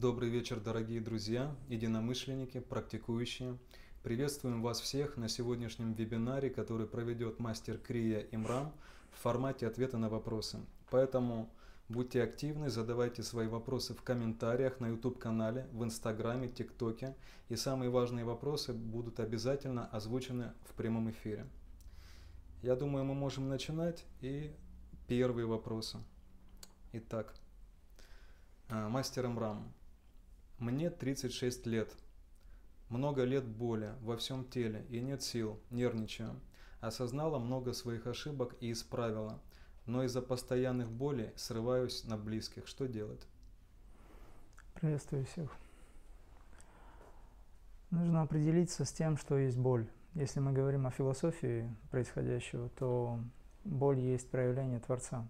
Добрый 0.00 0.28
вечер, 0.28 0.58
дорогие 0.58 1.00
друзья, 1.00 1.54
единомышленники, 1.68 2.58
практикующие. 2.58 3.56
Приветствуем 4.02 4.60
вас 4.60 4.80
всех 4.80 5.16
на 5.16 5.28
сегодняшнем 5.28 5.92
вебинаре, 5.92 6.50
который 6.50 6.88
проведет 6.88 7.38
мастер 7.38 7.78
Крия 7.78 8.26
Имрам 8.32 8.74
в 9.12 9.22
формате 9.22 9.68
ответа 9.68 9.96
на 9.96 10.08
вопросы. 10.08 10.58
Поэтому 10.90 11.48
будьте 11.88 12.24
активны, 12.24 12.70
задавайте 12.70 13.22
свои 13.22 13.46
вопросы 13.46 13.94
в 13.94 14.02
комментариях 14.02 14.80
на 14.80 14.88
YouTube-канале, 14.88 15.68
в 15.70 15.84
Инстаграме, 15.84 16.48
ТикТоке. 16.48 17.14
И 17.48 17.54
самые 17.54 17.88
важные 17.88 18.24
вопросы 18.24 18.72
будут 18.72 19.20
обязательно 19.20 19.86
озвучены 19.86 20.54
в 20.64 20.74
прямом 20.74 21.08
эфире. 21.10 21.46
Я 22.62 22.74
думаю, 22.74 23.04
мы 23.04 23.14
можем 23.14 23.48
начинать. 23.48 24.04
И 24.22 24.50
первые 25.06 25.46
вопросы. 25.46 25.98
Итак, 26.92 27.32
а, 28.68 28.88
мастер 28.88 29.26
Имрам. 29.26 29.72
Мне 30.58 30.88
36 30.88 31.66
лет. 31.66 31.92
Много 32.88 33.24
лет 33.24 33.44
боли 33.44 33.92
во 34.00 34.16
всем 34.16 34.44
теле 34.44 34.86
и 34.88 35.00
нет 35.00 35.22
сил, 35.22 35.58
нервничаю. 35.70 36.40
Осознала 36.80 37.38
много 37.38 37.72
своих 37.72 38.06
ошибок 38.06 38.54
и 38.60 38.70
исправила, 38.70 39.40
но 39.86 40.04
из-за 40.04 40.22
постоянных 40.22 40.90
болей 40.92 41.32
срываюсь 41.34 42.04
на 42.04 42.16
близких. 42.16 42.68
Что 42.68 42.86
делать? 42.86 43.26
Приветствую 44.74 45.24
всех. 45.26 45.50
Нужно 47.90 48.22
определиться 48.22 48.84
с 48.84 48.92
тем, 48.92 49.16
что 49.16 49.36
есть 49.38 49.58
боль. 49.58 49.88
Если 50.14 50.38
мы 50.38 50.52
говорим 50.52 50.86
о 50.86 50.90
философии 50.90 51.74
происходящего, 51.90 52.68
то 52.70 53.18
боль 53.64 53.98
есть 53.98 54.30
проявление 54.30 54.78
Творца. 54.78 55.26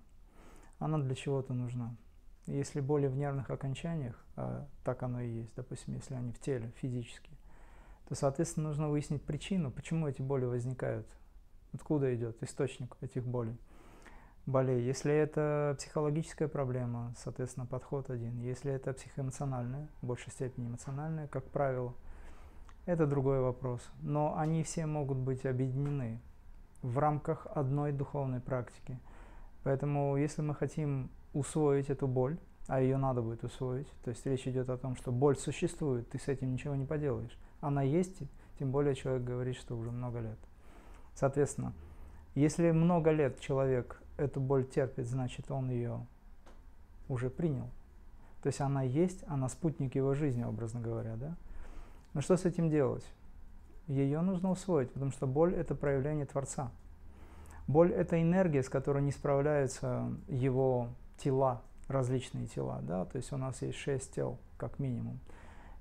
Она 0.79 0.99
для 0.99 1.15
чего-то 1.15 1.55
нужна. 1.55 1.97
Если 2.47 2.81
боли 2.81 3.07
в 3.07 3.17
нервных 3.17 3.51
окончаниях, 3.51 4.23
а 4.37 4.67
так 4.85 5.03
оно 5.03 5.21
и 5.21 5.31
есть, 5.31 5.55
допустим, 5.57 5.95
если 5.95 6.15
они 6.15 6.33
в 6.33 6.41
теле, 6.41 6.73
физически, 6.77 7.31
то, 8.09 8.15
соответственно, 8.15 8.69
нужно 8.69 8.89
выяснить 8.89 9.23
причину, 9.23 9.71
почему 9.71 10.09
эти 10.09 10.21
боли 10.21 10.45
возникают, 10.45 11.07
откуда 11.73 12.15
идет 12.15 12.43
источник 12.43 12.97
этих 13.01 13.25
болей, 13.25 13.59
болей. 14.45 14.85
Если 14.85 15.13
это 15.13 15.75
психологическая 15.79 16.49
проблема, 16.49 17.15
соответственно, 17.17 17.67
подход 17.67 18.11
один. 18.11 18.39
Если 18.41 18.71
это 18.71 18.93
психоэмоциональная, 18.93 19.89
в 20.03 20.07
большей 20.07 20.31
степени 20.31 20.67
эмоциональная, 20.67 21.29
как 21.29 21.45
правило, 21.45 21.95
это 22.87 23.07
другой 23.07 23.41
вопрос. 23.41 23.81
Но 24.03 24.37
они 24.37 24.63
все 24.63 24.85
могут 24.85 25.17
быть 25.17 25.47
объединены 25.47 26.21
в 26.83 26.99
рамках 26.99 27.47
одной 27.55 27.93
духовной 27.93 28.41
практики. 28.41 28.99
Поэтому, 29.65 30.17
если 30.17 30.43
мы 30.43 30.55
хотим 30.55 31.11
усвоить 31.33 31.91
эту 31.91 32.07
боль, 32.07 32.39
а 32.67 32.81
ее 32.81 32.97
надо 32.97 33.23
будет 33.23 33.45
усвоить. 33.45 33.89
То 34.05 34.11
есть 34.11 34.25
речь 34.27 34.47
идет 34.47 34.71
о 34.71 34.79
том, 34.79 34.97
что 34.97 35.11
боль 35.11 35.37
существует, 35.37 36.09
ты 36.09 36.19
с 36.19 36.29
этим 36.29 36.53
ничего 36.53 36.75
не 36.75 36.85
поделаешь. 36.85 37.37
Она 37.61 37.83
есть, 37.83 38.19
тем 38.59 38.71
более 38.71 38.95
человек 38.95 39.25
говорит, 39.25 39.57
что 39.57 39.77
уже 39.77 39.91
много 39.91 40.21
лет. 40.21 40.39
Соответственно, 41.15 41.73
если 42.35 42.71
много 42.71 43.11
лет 43.11 43.41
человек 43.41 44.01
эту 44.17 44.41
боль 44.41 44.67
терпит, 44.67 45.07
значит 45.07 45.51
он 45.51 45.71
ее 45.71 46.07
уже 47.09 47.31
принял. 47.31 47.71
То 48.43 48.49
есть 48.49 48.61
она 48.61 48.83
есть, 48.83 49.25
она 49.27 49.49
спутник 49.49 49.95
его 49.95 50.15
жизни, 50.15 50.43
образно 50.43 50.81
говоря. 50.81 51.17
Да? 51.17 51.37
Но 52.13 52.21
что 52.21 52.37
с 52.37 52.45
этим 52.45 52.69
делать? 52.69 53.05
Ее 53.87 54.21
нужно 54.21 54.51
усвоить, 54.51 54.91
потому 54.93 55.11
что 55.11 55.27
боль– 55.27 55.55
это 55.57 55.75
проявление 55.75 56.27
Творца. 56.27 56.71
Боль– 57.67 57.93
это 57.95 58.21
энергия, 58.21 58.63
с 58.63 58.69
которой 58.69 59.03
не 59.03 59.13
справляются 59.13 60.13
его 60.29 60.89
тела, 61.17 61.63
различные 61.89 62.47
тела, 62.47 62.81
да, 62.83 63.05
то 63.05 63.17
есть 63.17 63.33
у 63.33 63.37
нас 63.37 63.63
есть 63.63 63.79
шесть 63.79 64.15
тел, 64.15 64.39
как 64.57 64.79
минимум. 64.79 65.19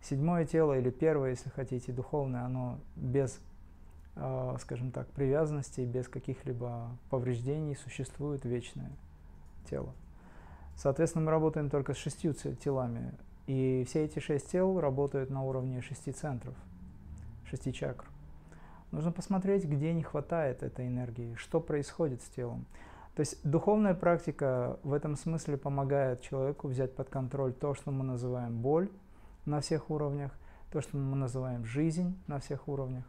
Седьмое 0.02 0.46
тело 0.46 0.78
или 0.78 0.90
первое, 0.90 1.32
если 1.32 1.50
хотите, 1.50 1.92
духовное, 1.92 2.44
оно 2.44 2.80
без, 2.96 3.40
э, 4.16 4.56
скажем 4.60 4.92
так, 4.92 5.08
привязанностей, 5.10 5.86
без 5.86 6.08
каких-либо 6.08 6.90
повреждений 7.10 7.76
существует 7.76 8.44
вечное 8.46 8.92
тело. 9.70 9.94
Соответственно, 10.76 11.26
мы 11.26 11.32
работаем 11.32 11.70
только 11.70 11.94
с 11.94 11.98
шестью 11.98 12.34
телами, 12.34 13.14
и 13.48 13.86
все 13.88 14.06
эти 14.06 14.20
шесть 14.20 14.52
тел 14.52 14.80
работают 14.80 15.30
на 15.30 15.44
уровне 15.44 15.82
шести 15.82 16.12
центров, 16.12 16.56
шести 17.46 17.72
чакр. 17.74 18.06
Нужно 18.94 19.12
посмотреть, 19.12 19.66
где 19.66 19.92
не 19.92 20.04
хватает 20.04 20.62
этой 20.62 20.86
энергии, 20.86 21.34
что 21.34 21.60
происходит 21.60 22.22
с 22.22 22.26
телом. 22.26 22.68
То 23.16 23.22
есть 23.22 23.40
духовная 23.44 23.96
практика 23.96 24.78
в 24.84 24.94
этом 24.94 25.16
смысле 25.16 25.58
помогает 25.58 26.22
человеку 26.22 26.68
взять 26.68 26.96
под 26.96 27.10
контроль 27.10 27.54
то, 27.54 27.74
что 27.74 27.90
мы 27.90 28.04
называем 28.04 28.62
боль 28.62 28.92
на 29.46 29.62
всех 29.62 29.90
уровнях, 29.90 30.32
то, 30.72 30.80
что 30.80 30.96
мы 30.96 31.16
называем 31.16 31.66
жизнь 31.66 32.16
на 32.28 32.38
всех 32.38 32.68
уровнях. 32.68 33.04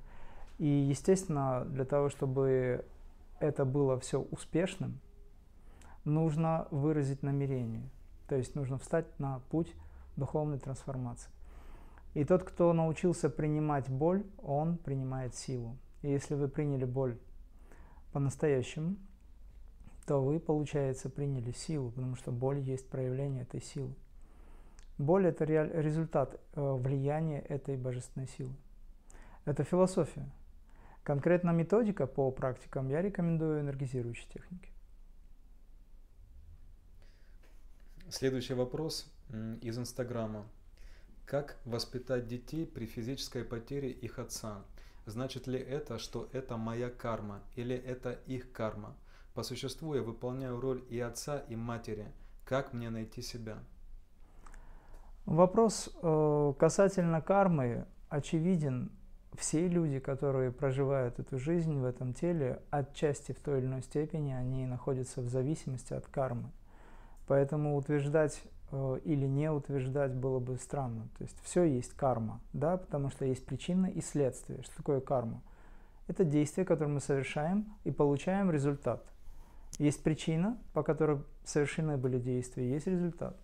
И, 0.57 0.67
естественно, 0.67 1.67
для 1.67 1.85
того, 1.85 2.09
чтобы 2.09 2.87
это 3.39 3.67
было 3.67 4.01
все 4.01 4.23
успешным, 4.23 5.01
нужно 6.07 6.67
выразить 6.71 7.23
намерение. 7.23 7.91
То 8.27 8.37
есть 8.37 8.55
нужно 8.55 8.79
встать 8.79 9.19
на 9.19 9.41
путь 9.51 9.75
духовной 10.17 10.59
трансформации. 10.59 11.31
И 12.15 12.25
тот, 12.25 12.45
кто 12.45 12.73
научился 12.73 13.29
принимать 13.29 13.91
боль, 13.91 14.25
он 14.39 14.79
принимает 14.79 15.35
силу. 15.35 15.77
И 16.03 16.11
если 16.11 16.35
вы 16.35 16.49
приняли 16.49 16.85
боль 16.85 17.19
по-настоящему, 18.13 18.97
то 20.07 20.23
вы, 20.23 20.39
получается, 20.39 21.11
приняли 21.11 21.51
силу, 21.51 21.91
потому 21.91 22.15
что 22.15 22.31
боль 22.31 22.61
есть 22.61 22.89
проявление 22.89 23.43
этой 23.43 23.61
силы. 23.61 23.95
Боль– 24.97 25.27
это 25.29 25.45
результат 25.45 26.41
э, 26.53 26.61
влияния 26.61 27.41
этой 27.41 27.77
божественной 27.77 28.29
силы. 28.29 28.55
Это 29.45 29.65
философия. 29.65 30.31
Конкретно 31.03 31.51
методика 31.51 32.07
по 32.07 32.31
практикам 32.31 32.89
я 32.89 33.03
рекомендую 33.03 33.61
энергизирующие 33.61 34.29
техники. 34.33 34.71
Следующий 38.09 38.55
вопрос 38.55 39.13
из 39.61 39.77
Инстаграма. 39.79 40.47
Как 41.27 41.57
воспитать 41.65 42.27
детей 42.27 42.67
при 42.67 42.85
физической 42.85 43.45
потере 43.45 43.91
их 43.91 44.19
отца? 44.19 44.63
Значит 45.07 45.47
ли 45.47 45.59
это, 45.59 45.99
что 45.99 46.29
это 46.33 46.57
моя 46.57 46.91
карма 46.91 47.41
или 47.57 47.75
это 47.75 48.13
их 48.27 48.53
карма? 48.53 48.95
По 49.33 49.43
существу 49.43 49.95
я 49.95 50.03
выполняю 50.03 50.61
роль 50.61 50.85
и 50.91 51.01
отца, 51.01 51.39
и 51.49 51.57
матери. 51.57 52.07
Как 52.45 52.75
мне 52.75 52.91
найти 52.91 53.23
себя? 53.23 53.57
Вопрос 55.25 55.91
э, 56.03 56.53
касательно 56.59 57.23
кармы 57.23 57.87
очевиден. 58.11 58.93
Все 59.37 59.67
люди, 59.67 59.99
которые 59.99 60.53
проживают 60.53 61.19
эту 61.19 61.39
жизнь 61.39 61.77
в 61.79 61.85
этом 61.85 62.13
теле, 62.13 62.63
отчасти 62.71 63.33
в 63.33 63.41
той 63.41 63.59
или 63.59 63.67
иной 63.67 63.83
степени 63.83 64.33
они 64.33 64.67
находятся 64.67 65.23
в 65.23 65.29
зависимости 65.29 65.95
от 65.95 66.07
кармы. 66.07 66.53
Поэтому 67.27 67.77
утверждать 67.77 68.43
или 68.73 69.27
не 69.27 69.51
утверждать 69.51 70.15
было 70.15 70.41
бы 70.41 70.57
странно. 70.57 71.09
То 71.19 71.25
есть 71.25 71.39
все 71.43 71.65
есть 71.65 71.95
карма, 71.95 72.41
да, 72.53 72.77
потому 72.77 73.11
что 73.11 73.25
есть 73.25 73.45
причина 73.47 73.87
и 73.87 74.01
следствие. 74.01 74.63
Что 74.63 74.77
такое 74.77 75.01
карма? 75.01 75.43
Это 76.07 76.25
действие, 76.25 76.65
которое 76.65 76.91
мы 76.91 77.01
совершаем 77.01 77.67
и 77.85 77.91
получаем 77.91 78.51
результат. 78.51 79.05
Есть 79.79 80.03
причина, 80.03 80.59
по 80.73 80.83
которой 80.83 81.23
совершены 81.45 81.97
были 81.97 82.19
действия, 82.19 82.71
есть 82.71 82.87
результат. 82.87 83.37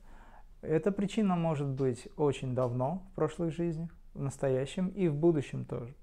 Эта 0.62 0.92
причина 0.92 1.36
может 1.36 1.68
быть 1.68 2.08
очень 2.16 2.54
давно, 2.54 3.02
в 3.12 3.14
прошлых 3.14 3.52
жизнях, 3.52 3.90
в 4.14 4.20
настоящем 4.20 4.88
и 4.88 5.08
в 5.08 5.14
будущем 5.14 5.64
тоже. 5.64 5.94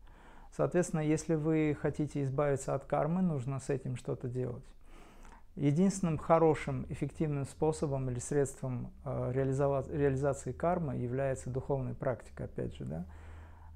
Соответственно, 0.52 1.02
если 1.02 1.36
вы 1.36 1.78
хотите 1.80 2.24
избавиться 2.24 2.74
от 2.74 2.86
кармы, 2.86 3.22
нужно 3.22 3.60
с 3.60 3.70
этим 3.70 3.96
что-то 3.96 4.28
делать. 4.28 4.64
Единственным 5.58 6.20
хорошим, 6.20 6.86
эффективным 6.90 7.46
способом 7.46 8.12
или 8.12 8.20
средством 8.20 8.92
э, 9.04 9.32
реализации 9.34 10.52
кармы 10.52 10.98
является 10.98 11.50
духовная 11.50 11.96
практика, 11.96 12.44
опять 12.44 12.76
же. 12.76 12.86
Да? 12.86 13.06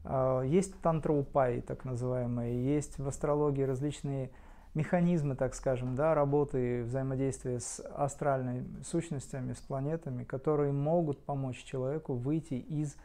Э, 0.04 0.44
есть 0.46 0.80
тантраупаи, 0.82 1.62
так 1.62 1.84
называемые, 1.84 2.64
есть 2.64 3.00
в 3.00 3.08
астрологии 3.08 3.64
различные 3.64 4.30
механизмы, 4.76 5.36
так 5.36 5.56
скажем, 5.56 5.96
да, 5.96 6.14
работы 6.14 6.84
взаимодействия 6.84 7.60
с 7.60 7.80
астральными 7.80 8.84
сущностями, 8.84 9.54
с 9.54 9.60
планетами, 9.60 10.24
которые 10.24 10.72
могут 10.72 11.26
помочь 11.26 11.64
человеку 11.64 12.14
выйти 12.14 12.54
из 12.54 12.96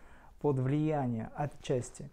под 0.42 0.58
влияния 0.58 1.30
отчасти. 1.34 2.10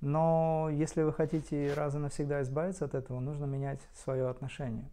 Но 0.00 0.68
если 0.72 1.02
вы 1.02 1.12
хотите 1.12 1.74
раз 1.74 1.94
и 1.94 1.98
навсегда 1.98 2.40
избавиться 2.40 2.86
от 2.86 2.94
этого, 2.94 3.20
нужно 3.20 3.44
менять 3.44 3.80
свое 3.92 4.30
отношение. 4.30 4.88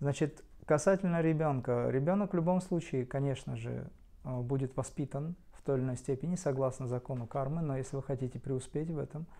Значит, 0.00 0.42
касательно 0.66 1.20
ребенка. 1.20 1.88
Ребенок 1.90 2.32
в 2.32 2.36
любом 2.36 2.60
случае, 2.60 3.06
конечно 3.06 3.56
же, 3.56 3.86
э, 4.24 4.40
будет 4.40 4.76
воспитан 4.76 5.36
в 5.52 5.62
той 5.62 5.76
или 5.76 5.84
иной 5.84 5.96
степени, 5.96 6.34
согласно 6.34 6.88
закону 6.88 7.26
кармы, 7.26 7.62
но 7.62 7.76
если 7.76 7.96
вы 7.96 8.02
хотите 8.02 8.38
преуспеть 8.38 8.90
в 8.90 8.98
этом– 8.98 9.26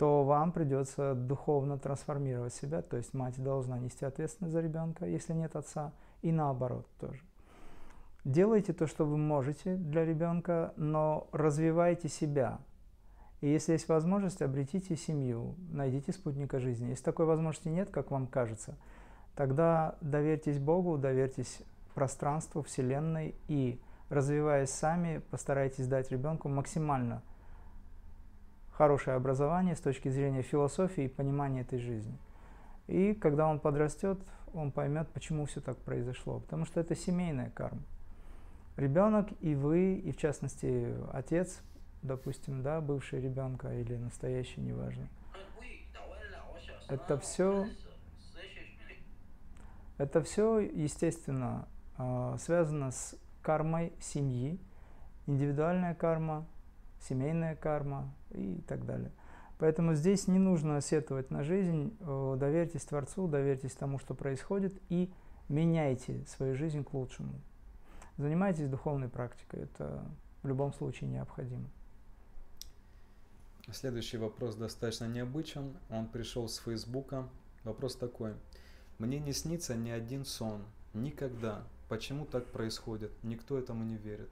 то 0.00 0.24
вам 0.24 0.50
придется 0.50 1.14
духовно 1.14 1.78
трансформировать 1.78 2.54
себя, 2.54 2.80
то 2.80 2.96
есть 2.96 3.12
мать 3.12 3.38
должна 3.38 3.78
нести 3.78 4.06
ответственность 4.06 4.54
за 4.54 4.62
ребенка, 4.62 5.04
если 5.04 5.34
нет 5.34 5.56
отца, 5.56 5.92
и 6.22 6.32
наоборот 6.32 6.86
тоже. 6.98 7.20
делайте 8.24 8.72
то, 8.72 8.86
что 8.86 9.04
вы 9.04 9.18
можете 9.18 9.76
для 9.76 10.06
ребенка, 10.06 10.72
но 10.78 11.28
развивайте 11.32 12.08
себя. 12.08 12.60
И 13.42 13.48
если 13.48 13.72
есть 13.72 13.90
возможность, 13.90 14.40
обретите 14.40 14.96
семью, 14.96 15.54
найдите 15.70 16.12
спутника 16.12 16.60
жизни. 16.60 16.88
Если 16.88 17.04
такой 17.04 17.26
возможности 17.26 17.68
нет, 17.68 17.90
как 17.90 18.10
вам 18.10 18.26
кажется, 18.26 18.78
тогда 19.40 19.94
доверьтесь 20.02 20.58
Богу, 20.58 20.98
доверьтесь 20.98 21.62
пространству, 21.94 22.62
Вселенной 22.62 23.34
и, 23.48 23.80
развиваясь 24.10 24.68
сами, 24.68 25.22
постарайтесь 25.30 25.86
дать 25.86 26.10
ребенку 26.10 26.50
максимально 26.50 27.22
хорошее 28.70 29.16
образование 29.16 29.74
с 29.76 29.80
точки 29.80 30.10
зрения 30.10 30.42
философии 30.42 31.04
и 31.04 31.08
понимания 31.08 31.62
этой 31.62 31.78
жизни. 31.78 32.18
И 32.86 33.14
когда 33.14 33.48
он 33.48 33.60
подрастет, 33.60 34.18
он 34.52 34.72
поймет, 34.72 35.08
почему 35.08 35.46
все 35.46 35.62
так 35.62 35.78
произошло. 35.78 36.40
Потому 36.40 36.66
что 36.66 36.78
это 36.78 36.94
семейная 36.94 37.48
карма. 37.48 37.80
Ребенок 38.76 39.30
и 39.40 39.54
вы, 39.54 39.94
и 39.94 40.12
в 40.12 40.18
частности 40.18 40.94
отец, 41.14 41.62
допустим, 42.02 42.62
да, 42.62 42.82
бывший 42.82 43.22
ребенка 43.22 43.72
или 43.72 43.96
настоящий, 43.96 44.60
неважно. 44.60 45.08
Это 46.90 47.16
все, 47.18 47.66
это 50.00 50.22
все, 50.22 50.60
естественно, 50.60 51.68
а, 51.98 52.38
связано 52.38 52.90
с 52.90 53.14
кармой 53.42 53.92
семьи, 54.00 54.58
индивидуальная 55.26 55.94
карма, 55.94 56.46
семейная 57.00 57.54
карма 57.54 58.10
и 58.30 58.62
так 58.66 58.86
далее. 58.86 59.12
Поэтому 59.58 59.94
здесь 59.94 60.26
не 60.26 60.38
нужно 60.38 60.80
сетовать 60.80 61.30
на 61.30 61.44
жизнь, 61.44 61.94
доверьтесь 62.00 62.82
Творцу, 62.84 63.28
доверьтесь 63.28 63.72
тому, 63.72 63.98
что 63.98 64.14
происходит, 64.14 64.80
и 64.88 65.12
меняйте 65.50 66.24
свою 66.26 66.54
жизнь 66.54 66.82
к 66.82 66.94
лучшему. 66.94 67.34
Занимайтесь 68.16 68.68
духовной 68.68 69.10
практикой, 69.10 69.64
это 69.64 70.02
в 70.42 70.48
любом 70.48 70.72
случае 70.72 71.10
необходимо. 71.10 71.68
Следующий 73.70 74.16
вопрос 74.16 74.56
достаточно 74.56 75.04
необычен. 75.04 75.76
Он 75.90 76.08
пришел 76.08 76.48
с 76.48 76.56
Фейсбука. 76.56 77.28
Вопрос 77.64 77.96
такой. 77.96 78.32
Мне 79.00 79.18
не 79.18 79.32
снится 79.32 79.74
ни 79.74 79.88
один 79.88 80.26
сон. 80.26 80.60
Никогда. 80.92 81.62
Почему 81.88 82.26
так 82.26 82.44
происходит? 82.46 83.10
Никто 83.22 83.58
этому 83.58 83.82
не 83.82 83.96
верит. 83.96 84.28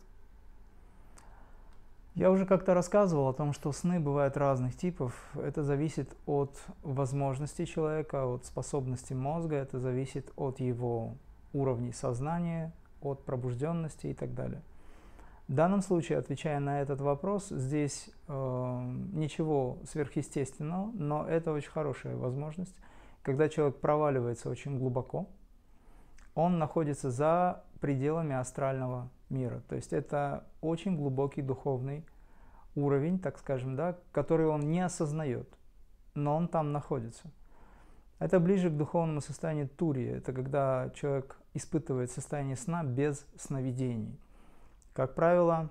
Я 2.15 2.31
уже 2.31 2.45
как-то 2.45 2.75
рассказывал 2.75 3.29
о 3.29 3.33
том, 3.33 3.55
что 3.55 3.73
сны 3.73 3.99
бывают 3.99 4.37
разных 4.37 4.77
типов. 4.77 5.15
Это 5.35 5.63
зависит 5.63 6.15
от 6.27 6.55
возможностей 6.83 7.65
человека, 7.65 8.27
от 8.27 8.45
способности 8.45 9.15
мозга, 9.15 9.57
это 9.57 9.79
зависит 9.79 10.31
от 10.37 10.61
его 10.61 11.15
уровней 11.55 11.93
сознания, 11.93 12.73
от 13.01 13.25
пробужденности 13.25 14.09
и 14.09 14.15
так 14.15 14.35
далее. 14.35 14.61
В 15.47 15.55
данном 15.55 15.81
случае, 15.81 16.19
отвечая 16.19 16.61
на 16.61 16.83
этот 16.83 17.01
вопрос, 17.01 17.49
здесь 17.49 18.11
э, 18.27 18.97
ничего 19.15 19.79
сверхъестественного, 19.91 20.91
но 20.93 21.27
это 21.27 21.53
очень 21.53 21.71
хорошая 21.71 22.17
возможность. 22.17 22.75
Когда 23.23 23.49
человек 23.49 23.81
проваливается 23.81 24.49
очень 24.49 24.79
глубоко, 24.79 25.29
он 26.35 26.59
находится 26.59 27.11
за 27.11 27.65
пределами 27.81 28.35
астрального 28.35 29.11
мира. 29.29 29.63
То 29.69 29.77
есть 29.77 29.93
это 29.93 30.45
очень 30.61 30.97
глубокий 30.97 31.43
духовный 31.43 32.07
уровень, 32.75 33.19
так 33.19 33.39
скажем, 33.39 33.77
да, 33.77 33.99
который 34.13 34.47
он 34.47 34.71
не 34.71 34.81
осознает, 34.81 35.49
но 36.15 36.37
он 36.37 36.49
там 36.49 36.73
находится. 36.73 37.31
Это 38.19 38.41
ближе 38.41 38.71
к 38.71 38.77
духовному 38.77 39.21
состоянию 39.21 39.69
турии. 39.69 40.09
Это 40.09 40.33
когда 40.33 40.91
человек 40.95 41.39
испытывает 41.55 42.11
состояние 42.11 42.57
сна 42.57 42.83
без 42.83 43.27
сновидений. 43.37 44.19
Как 44.93 45.15
правило, 45.15 45.71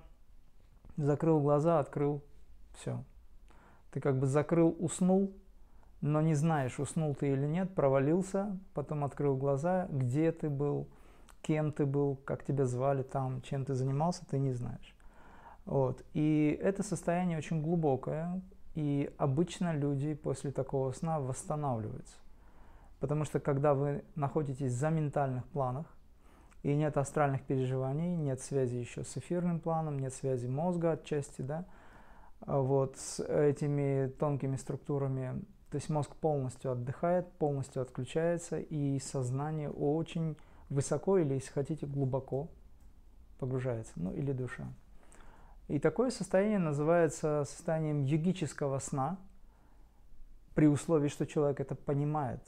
закрыл 0.96 1.40
глаза, 1.40 1.78
открыл, 1.78 2.24
все. 2.74 3.04
Ты 3.90 4.00
как 4.00 4.18
бы 4.18 4.26
закрыл, 4.26 4.74
уснул, 4.78 5.34
но 6.00 6.20
не 6.20 6.34
знаешь, 6.34 6.78
уснул 6.78 7.14
ты 7.14 7.32
или 7.32 7.46
нет, 7.46 7.74
провалился, 7.74 8.58
потом 8.74 9.04
открыл 9.04 9.36
глаза, 9.36 9.88
где 9.90 10.32
ты 10.32 10.48
был, 10.48 10.88
кем 11.42 11.72
ты 11.72 11.86
был, 11.86 12.16
как 12.24 12.44
тебя 12.44 12.66
звали 12.66 13.02
там, 13.02 13.42
чем 13.42 13.64
ты 13.64 13.74
занимался, 13.74 14.24
ты 14.26 14.38
не 14.38 14.52
знаешь. 14.52 14.94
Вот. 15.64 16.04
И 16.14 16.58
это 16.62 16.82
состояние 16.82 17.38
очень 17.38 17.62
глубокое, 17.62 18.40
и 18.74 19.12
обычно 19.18 19.74
люди 19.74 20.14
после 20.14 20.50
такого 20.50 20.92
сна 20.92 21.20
восстанавливаются. 21.20 22.16
Потому 23.00 23.24
что 23.24 23.40
когда 23.40 23.74
вы 23.74 24.04
находитесь 24.14 24.72
за 24.72 24.90
ментальных 24.90 25.46
планах, 25.48 25.86
и 26.62 26.74
нет 26.74 26.96
астральных 26.96 27.42
переживаний, 27.42 28.16
нет 28.16 28.40
связи 28.40 28.76
еще 28.76 29.04
с 29.04 29.16
эфирным 29.16 29.60
планом, 29.60 29.98
нет 29.98 30.12
связи 30.12 30.46
мозга 30.46 30.92
отчасти, 30.92 31.42
да, 31.42 31.64
вот 32.40 32.96
с 32.96 33.22
этими 33.22 34.08
тонкими 34.18 34.56
структурами. 34.56 35.42
То 35.70 35.76
есть 35.76 35.90
мозг 35.90 36.16
полностью 36.16 36.72
отдыхает, 36.72 37.30
полностью 37.32 37.82
отключается, 37.82 38.58
и 38.58 38.98
сознание 39.00 39.70
очень 39.70 40.36
высоко 40.70 41.18
или, 41.18 41.34
если 41.34 41.50
хотите, 41.50 41.86
глубоко 41.86 42.48
погружается, 43.38 43.92
ну 43.96 44.14
или 44.14 44.32
душа. 44.32 44.66
И 45.68 45.78
такое 45.78 46.10
состояние 46.10 46.58
называется 46.58 47.44
состоянием 47.46 48.02
йогического 48.02 48.78
сна, 48.78 49.18
при 50.54 50.66
условии, 50.66 51.08
что 51.08 51.26
человек 51.26 51.60
это 51.60 51.74
понимает, 51.76 52.40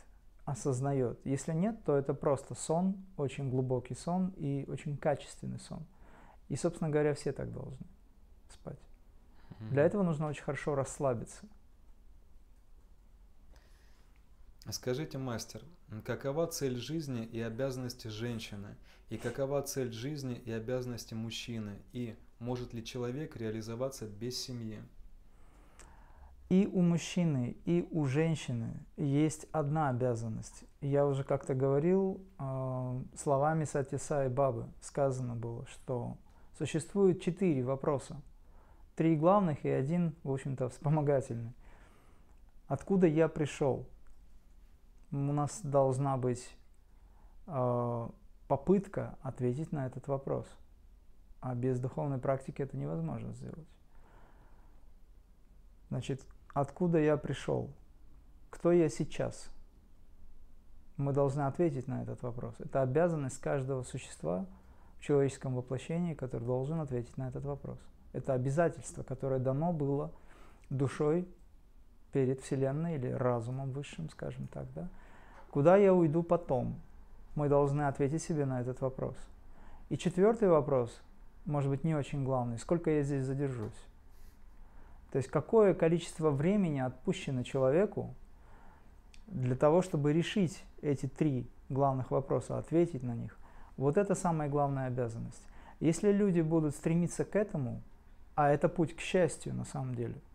осознает. 0.45 1.21
Если 1.25 1.53
нет, 1.53 1.85
то 1.85 1.97
это 1.97 2.15
просто 2.15 2.55
сон, 2.55 2.97
очень 3.17 3.51
глубокий 3.51 3.95
сон 3.95 4.33
и 4.37 4.65
очень 4.69 4.97
качественный 4.97 5.61
сон. 5.61 5.87
И, 6.49 6.57
собственно 6.57 6.91
говоря, 6.91 7.15
все 7.15 7.33
так 7.33 7.53
должны 7.53 7.87
спать. 8.49 8.81
Для 9.71 9.85
этого 9.85 10.03
нужно 10.03 10.27
очень 10.27 10.43
хорошо 10.43 10.75
расслабиться– 10.75 11.47
Скажите, 14.69 15.19
мастер, 15.19 15.63
какова 16.05 16.47
цель 16.47 16.77
жизни 16.77 17.25
и 17.25 17.41
обязанности 17.41 18.09
женщины? 18.09 18.77
И 19.09 19.17
какова 19.17 19.63
цель 19.63 19.93
жизни 19.93 20.35
и 20.37 20.53
обязанности 20.53 21.15
мужчины? 21.15 21.79
И 21.93 22.15
может 22.39 22.75
ли 22.75 22.85
человек 22.85 23.37
реализоваться 23.37 24.07
без 24.07 24.41
семьи? 24.41 24.81
И 26.51 26.69
у 26.73 26.83
мужчины, 26.83 27.57
и 27.65 27.89
у 27.91 28.05
женщины 28.07 28.75
есть 28.97 29.47
одна 29.53 29.89
обязанность. 29.89 30.65
Я 30.81 31.07
уже 31.07 31.23
как-то 31.23 31.55
говорил, 31.55 32.21
э, 32.39 33.03
словами 33.17 33.65
Сатиса 33.65 34.27
и 34.27 34.29
Бабы 34.29 34.67
сказано 34.81 35.37
было, 35.37 35.65
что 35.67 36.17
существует 36.59 37.23
четыре 37.23 37.63
вопроса. 37.63 38.21
Три 38.97 39.17
главных 39.17 39.65
и 39.65 39.69
один, 39.69 40.15
в 40.25 40.33
общем-то, 40.33 40.69
вспомогательный. 40.69 41.53
Откуда 42.67 43.07
я 43.07 43.29
пришел? 43.29 43.87
У 45.13 45.33
нас 45.33 45.61
должна 45.63 46.17
быть 46.17 46.57
э, 47.47 48.09
попытка 48.49 49.19
ответить 49.23 49.73
на 49.73 49.87
этот 49.87 50.09
вопрос. 50.09 50.47
А 51.41 51.55
без 51.55 51.81
духовной 51.81 52.19
практики 52.19 52.63
это 52.63 52.77
невозможно 52.77 53.33
сделать. 53.33 53.67
Значит, 55.89 56.25
откуда 56.55 56.99
я 56.99 57.17
пришел? 57.17 57.71
Кто 58.51 58.73
я 58.73 58.89
сейчас? 58.89 59.51
Мы 60.97 61.13
должны 61.13 61.43
ответить 61.43 61.89
на 61.89 62.03
этот 62.03 62.23
вопрос. 62.23 62.55
Это 62.59 62.83
обязанность 62.83 63.41
каждого 63.41 63.83
существа 63.83 64.47
в 64.99 65.03
человеческом 65.03 65.55
воплощении, 65.55 66.15
который 66.15 66.45
должен 66.45 66.81
ответить 66.81 67.17
на 67.17 67.29
этот 67.29 67.45
вопрос. 67.45 67.79
Это 68.13 68.35
обязательство, 68.35 69.03
которое 69.03 69.41
дано 69.41 69.73
было 69.73 70.13
душой 70.69 71.27
перед 72.13 72.41
Вселенной 72.41 72.97
или 72.97 73.09
разумом 73.09 73.71
высшим, 73.71 74.09
скажем 74.11 74.47
так, 74.49 74.67
да? 74.75 74.89
Куда 75.51 75.77
я 75.77 75.93
уйду 75.93 76.23
потом? 76.23 76.77
Мы 77.35 77.49
должны 77.49 77.83
ответить 77.83 78.23
себе 78.23 78.45
на 78.47 78.61
этот 78.61 78.81
вопрос. 78.81 79.17
И 79.89 79.97
четвертый 79.97 80.49
вопрос, 80.49 81.01
может 81.47 81.71
быть, 81.71 81.85
не 81.85 81.95
очень 81.95 82.25
главный, 82.25 82.59
сколько 82.59 82.91
я 82.91 83.03
здесь 83.03 83.25
задержусь? 83.25 83.87
То 85.13 85.19
есть 85.19 85.29
какое 85.29 85.75
количество 85.75 86.31
времени 86.31 86.79
отпущено 86.79 87.43
человеку 87.43 88.15
для 89.27 89.57
того, 89.57 89.83
чтобы 89.83 90.13
решить 90.13 90.65
эти 90.83 91.07
три 91.07 91.49
главных 91.69 92.11
вопроса, 92.11 92.59
ответить 92.59 93.03
на 93.03 93.15
них. 93.15 93.37
Вот 93.77 93.97
это 93.97 94.15
самая 94.15 94.49
главная 94.49 94.87
обязанность. 94.87 95.43
Если 95.81 96.13
люди 96.13 96.41
будут 96.41 96.75
стремиться 96.75 97.25
к 97.25 97.35
этому, 97.35 97.83
а 98.35 98.51
это 98.51 98.69
путь 98.69 98.95
к 98.95 99.01
счастью 99.01 99.55
на 99.55 99.65
самом 99.65 99.95
деле– 99.95 100.15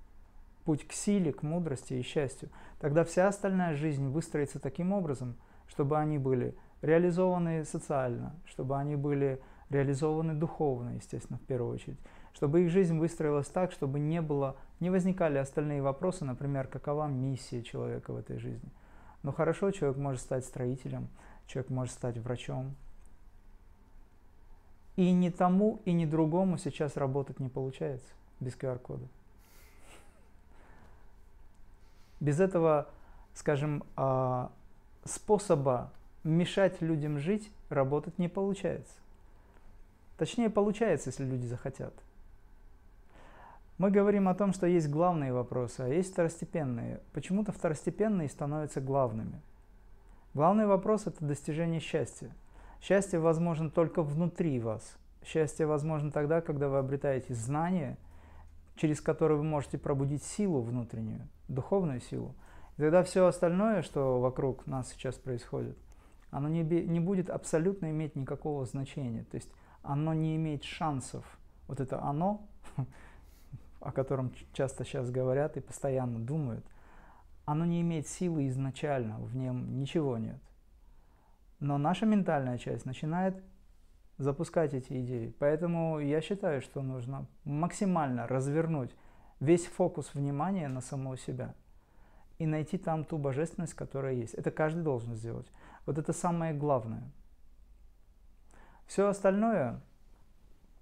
путь 0.65 0.87
к 0.87 0.91
силе, 0.91 1.31
к 1.31 1.43
мудрости 1.43 1.93
и 1.93 2.01
счастью, 2.01 2.49
тогда 2.79 3.03
вся 3.03 3.27
остальная 3.27 3.75
жизнь 3.75 4.07
выстроится 4.09 4.59
таким 4.59 4.91
образом, 4.91 5.35
чтобы 5.67 5.97
они 5.97 6.17
были 6.17 6.55
реализованы 6.81 7.63
социально, 7.63 8.35
чтобы 8.45 8.77
они 8.77 8.95
были 8.95 9.41
реализованы 9.69 10.33
духовно, 10.33 10.95
естественно, 10.95 11.39
в 11.39 11.43
первую 11.43 11.73
очередь, 11.73 11.99
чтобы 12.33 12.63
их 12.63 12.69
жизнь 12.69 12.97
выстроилась 12.97 13.47
так, 13.47 13.71
чтобы 13.71 13.99
не 13.99 14.21
было, 14.21 14.57
не 14.79 14.89
возникали 14.89 15.37
остальные 15.37 15.81
вопросы, 15.81 16.25
например, 16.25 16.67
какова 16.67 17.07
миссия 17.07 17.63
человека 17.63 18.11
в 18.11 18.17
этой 18.17 18.37
жизни. 18.37 18.69
Но 19.23 19.31
хорошо, 19.31 19.71
человек 19.71 19.97
может 19.97 20.21
стать 20.21 20.45
строителем, 20.45 21.07
человек 21.47 21.69
может 21.71 21.93
стать 21.93 22.17
врачом, 22.17 22.75
И 24.95 25.11
ни 25.11 25.29
тому, 25.29 25.81
и 25.85 25.91
ни 25.91 26.05
другому 26.05 26.57
сейчас 26.57 26.95
работать 26.95 27.39
не 27.39 27.49
получается 27.49 28.07
без 28.39 28.53
QR-кода. 28.55 29.05
Без 32.19 32.39
этого, 32.39 32.87
скажем, 33.33 33.83
а, 33.95 34.51
способа 35.03 35.91
мешать 36.23 36.81
людям 36.81 37.19
жить 37.19 37.51
работать 37.69 38.17
не 38.17 38.27
получается. 38.27 38.93
Точнее, 40.17 40.49
получается, 40.49 41.09
если 41.09 41.25
люди 41.25 41.45
захотят. 41.45 41.93
Мы 43.77 43.91
говорим 43.91 44.29
о 44.29 44.35
том, 44.35 44.53
что 44.53 44.67
есть 44.67 44.89
главные 44.89 45.33
вопросы, 45.33 45.81
а 45.81 45.87
есть 45.89 46.13
второстепенные. 46.13 47.01
Почему-то 47.11 47.51
второстепенные 47.51 48.29
становятся 48.29 48.79
главными. 48.79 49.41
Главный 50.33 50.65
вопрос– 50.65 51.03
это 51.07 51.25
достижение 51.25 51.81
счастья. 51.81 52.33
Счастье 52.81 53.19
возможно 53.19 53.69
только 53.69 54.01
внутри 54.01 54.59
вас. 54.59 54.97
Счастье 55.25 55.65
возможно 55.65 56.11
тогда, 56.11 56.39
когда 56.39 56.69
вы 56.69 56.77
обретаете 56.77 57.33
знания, 57.33 57.97
через 58.75 59.01
которые 59.01 59.37
вы 59.37 59.43
можете 59.43 59.77
пробудить 59.77 60.23
силу 60.23 60.61
внутреннюю, 60.61 61.27
духовную 61.47 62.01
силу. 62.01 62.35
И 62.77 62.81
тогда 62.81 63.03
все 63.03 63.25
остальное, 63.25 63.81
что 63.81 64.19
вокруг 64.19 64.67
нас 64.67 64.89
сейчас 64.89 65.15
происходит, 65.15 65.77
оно 66.29 66.49
не, 66.49 66.63
не 66.63 66.99
будет 66.99 67.29
абсолютно 67.29 67.89
иметь 67.91 68.15
никакого 68.15 68.65
значения. 68.65 69.23
То 69.23 69.35
есть 69.35 69.49
оно 69.81 70.13
не 70.13 70.35
имеет 70.35 70.63
шансов. 70.63 71.23
Вот 71.67 71.79
это 71.79 72.01
оно, 72.01 72.47
о 73.79 73.91
котором 73.91 74.33
часто 74.51 74.83
сейчас 74.83 75.09
говорят 75.09 75.55
и 75.55 75.61
постоянно 75.61 76.19
думают, 76.19 76.65
оно 77.45 77.63
не 77.65 77.81
имеет 77.81 78.07
силы 78.07 78.47
изначально, 78.49 79.19
в 79.19 79.35
нем 79.35 79.77
ничего 79.77 80.17
нет. 80.17 80.41
Но 81.59 81.77
наша 81.77 82.05
ментальная 82.05 82.57
часть 82.57 82.85
начинает 82.85 83.41
запускать 84.17 84.73
эти 84.73 85.01
идеи. 85.01 85.33
Поэтому 85.39 85.99
я 85.99 86.21
считаю, 86.21 86.61
что 86.61 86.81
нужно 86.81 87.25
максимально 87.43 88.27
развернуть 88.27 88.95
весь 89.39 89.65
фокус 89.65 90.13
внимания 90.13 90.67
на 90.67 90.81
самого 90.81 91.17
себя 91.17 91.53
и 92.37 92.45
найти 92.45 92.77
там 92.77 93.03
ту 93.03 93.17
божественность, 93.17 93.73
которая 93.73 94.13
есть. 94.13 94.33
Это 94.33 94.51
каждый 94.51 94.83
должен 94.83 95.15
сделать. 95.15 95.47
Вот 95.85 95.97
это 95.97 96.13
самое 96.13 96.53
главное. 96.53 97.03
Все 98.85 99.07
остальное 99.07 99.81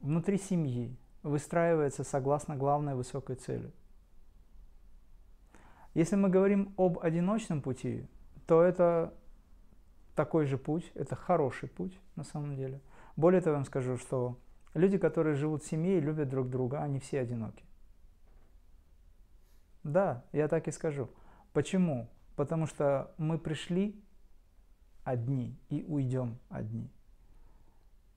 внутри 0.02 0.38
семьи, 0.38 0.96
выстраивается 1.24 2.04
согласно 2.04 2.56
главной 2.56 2.96
высокой 2.96 3.38
цели. 3.38 3.72
Если 5.94 6.16
мы 6.16 6.30
говорим 6.30 6.74
об 6.78 7.00
одиночном 7.00 7.62
пути, 7.62 8.06
то 8.46 8.62
это 8.62 9.13
такой 10.16 10.46
же 10.46 10.58
путь, 10.58 10.92
это 10.96 11.16
хороший 11.16 11.70
путь 11.70 11.98
на 12.16 12.24
самом 12.24 12.56
деле. 12.56 12.82
Более 13.15 13.41
того, 13.41 13.53
я 13.53 13.58
вам 13.58 13.65
скажу, 13.65 13.98
что 13.98 14.39
люди, 14.74 14.98
которые 14.98 15.36
живут 15.36 15.63
в 15.63 15.67
семье 15.67 15.98
и 15.98 16.01
любят 16.01 16.29
друг 16.29 16.50
друга, 16.50 16.82
они 16.82 17.00
все 17.00 17.20
одиноки. 17.20 17.63
Да, 19.84 20.24
я 20.32 20.48
так 20.48 20.67
и 20.67 20.72
скажу. 20.72 21.10
Почему? 21.51 22.10
Потому 22.36 22.65
что 22.65 23.13
мы 23.17 23.38
пришли 23.38 24.01
одни 25.03 25.60
и 25.70 25.84
уйдем 25.88 26.39
одни. 26.50 26.89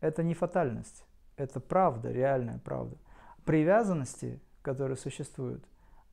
Это 0.00 0.22
не 0.22 0.34
фатальность. 0.34 1.04
Это 1.36 1.60
правда, 1.60 2.10
реальная 2.10 2.58
правда. 2.58 2.96
Привязанности, 3.44 4.40
которые 4.62 4.96
существуют, 4.96 5.64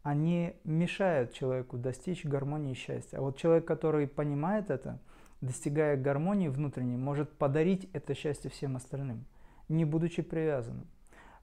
они 0.02 0.60
мешают 0.66 1.32
человеку 1.32 1.78
достичь 1.78 2.26
гармонии 2.26 2.72
и 2.74 2.76
счастья. 2.76 3.18
А 3.18 3.22
вот 3.22 3.38
человек, 3.38 3.66
который 3.66 4.08
понимает 4.08 4.70
это, 4.70 5.00
достигая 5.44 5.98
гармонии 5.98 6.48
внутренней, 6.48 6.98
может 6.98 7.32
подарить 7.32 7.90
это 7.94 8.16
счастье 8.16 8.50
всем 8.50 8.76
остальным, 8.76 9.26
не 9.68 9.86
будучи 9.86 10.22
привязанным. 10.22 10.88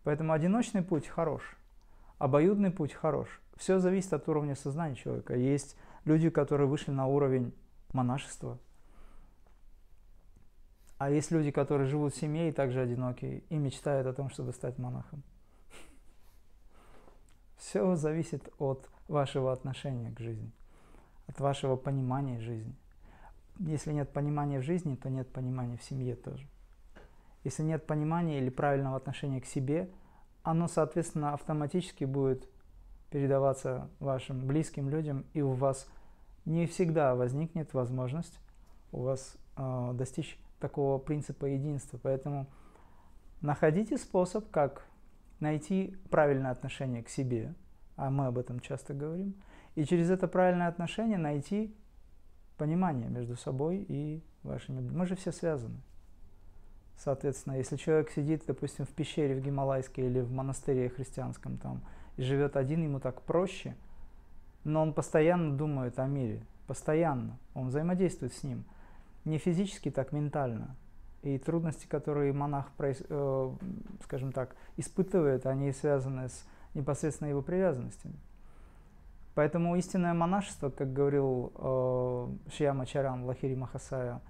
Поэтому 0.05 0.33
одиночный 0.33 0.83
путь 0.83 1.07
хорош, 1.07 1.57
обоюдный 2.19 2.71
путь 2.71 2.95
хорош. 2.95 3.41
Все 3.57 3.79
зависит 3.79 4.13
от 4.15 4.27
уровня 4.29 4.57
сознания 4.57 4.97
человека. 4.97 5.35
Есть 5.35 5.77
люди, 6.07 6.31
которые 6.31 6.67
вышли 6.67 6.93
на 6.93 7.07
уровень 7.07 7.53
монашества, 7.93 8.59
а 10.97 11.11
есть 11.11 11.31
люди, 11.31 11.51
которые 11.51 11.87
живут 11.87 12.15
в 12.15 12.19
семье 12.19 12.49
и 12.49 12.53
также 12.53 12.81
одиноки, 12.81 13.45
и 13.49 13.57
мечтают 13.57 14.07
о 14.07 14.15
том, 14.15 14.31
чтобы 14.31 14.53
стать 14.53 14.79
монахом. 14.79 15.23
Все 17.59 17.95
зависит 17.97 18.51
от 18.59 18.89
вашего 19.09 19.53
отношения 19.53 20.11
к 20.11 20.19
жизни, 20.19 20.51
от 21.27 21.39
вашего 21.41 21.77
понимания 21.77 22.41
жизни. 22.41 22.75
Если 23.61 23.93
нет 23.93 24.13
понимания 24.13 24.59
в 24.59 24.65
жизни, 24.65 24.97
то 24.97 25.11
нет 25.11 25.31
понимания 25.33 25.77
в 25.77 25.83
семье 25.83 26.17
тоже. 26.17 26.47
Если 27.45 27.63
нет 27.63 27.87
понимания 27.87 28.39
или 28.39 28.51
правильного 28.51 28.97
отношения 28.97 29.41
к 29.41 29.47
себе, 29.47 29.91
оно, 30.43 30.67
соответственно, 30.67 31.35
автоматически 31.35 32.05
будет 32.05 32.49
передаваться 33.11 33.91
вашим 33.99 34.47
близким 34.47 34.89
людям, 34.89 35.27
и 35.35 35.43
у 35.43 35.53
вас 35.53 35.87
не 36.45 36.67
всегда 36.67 37.15
возникнет 37.15 37.75
возможность 37.75 38.39
у 38.93 39.03
вас 39.03 39.37
э, 39.57 39.91
достичь 39.95 40.39
такого 40.59 40.99
принципа 40.99 41.47
единства. 41.47 41.99
Поэтому 42.03 42.47
находите 43.41 43.99
способ, 43.99 44.51
как 44.51 44.87
найти 45.39 45.97
правильное 46.11 46.51
отношение 46.51 47.03
к 47.03 47.09
себе, 47.09 47.55
а 47.97 48.11
мы 48.11 48.27
об 48.27 48.39
этом 48.39 48.61
часто 48.61 48.95
говорим, 48.95 49.35
и 49.75 49.85
через 49.85 50.11
это 50.11 50.29
правильное 50.29 50.69
отношение 50.69 51.19
найти 51.19 51.75
понимание 52.61 53.09
между 53.09 53.37
собой 53.37 53.85
и 53.89 54.23
вашими... 54.43 54.81
Мы 54.81 55.07
же 55.07 55.17
все 55.17 55.33
связаны. 55.33 55.81
Соответственно, 56.97 57.55
если 57.55 57.77
человек 57.77 58.11
сидит, 58.11 58.45
допустим, 58.47 58.85
в 58.85 58.91
пещере 58.91 59.35
в 59.35 59.41
Гималайской 59.43 60.05
или 60.05 60.21
в 60.21 60.31
монастыре 60.31 60.91
христианском 60.91 61.57
там 61.57 61.81
и 62.17 62.23
живет 62.23 62.57
один, 62.57 62.83
ему 62.83 63.01
так 63.01 63.23
проще, 63.23 63.75
но 64.65 64.83
он 64.83 64.93
постоянно 64.93 65.57
думает 65.57 65.99
о 65.99 66.07
мире, 66.07 66.41
постоянно, 66.67 67.39
он 67.55 67.69
взаимодействует 67.69 68.35
с 68.35 68.45
ним– 68.45 68.65
не 69.25 69.39
физически, 69.39 69.91
так 69.91 70.13
ментально. 70.13 70.77
И 71.23 71.39
трудности, 71.39 71.87
которые 71.87 72.33
монах, 72.33 72.71
э, 72.79 73.51
скажем 74.05 74.33
так, 74.33 74.57
испытывает, 74.77 75.45
они 75.47 75.73
связаны 75.73 76.29
с 76.29 76.45
непосредственно 76.73 77.29
его 77.29 77.43
привязанностями. 77.43 78.15
Поэтому 79.41 79.75
истинное 79.77 80.13
монашество, 80.13 80.69
как 80.69 80.93
говорил 80.93 81.51
э, 81.57 82.51
Шияма 82.53 82.85
Чаран 82.85 83.25
Лахири 83.25 83.55
Махасая, 83.55 84.21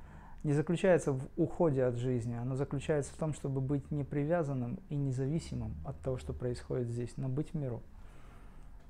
не 0.45 0.53
заключается 0.53 1.11
в 1.11 1.27
уходе 1.37 1.83
от 1.83 1.97
жизни, 1.97 2.35
оно 2.35 2.55
заключается 2.55 3.13
в 3.13 3.17
том, 3.17 3.35
чтобы 3.35 3.61
быть 3.61 3.91
непривязанным 3.91 4.79
и 4.89 4.95
независимым 4.95 5.75
от 5.85 5.99
того, 5.99 6.17
что 6.17 6.33
происходит 6.33 6.91
здесь, 6.91 7.11
но 7.17 7.29
быть 7.29 7.51
в 7.51 7.55
миру. 7.55 7.83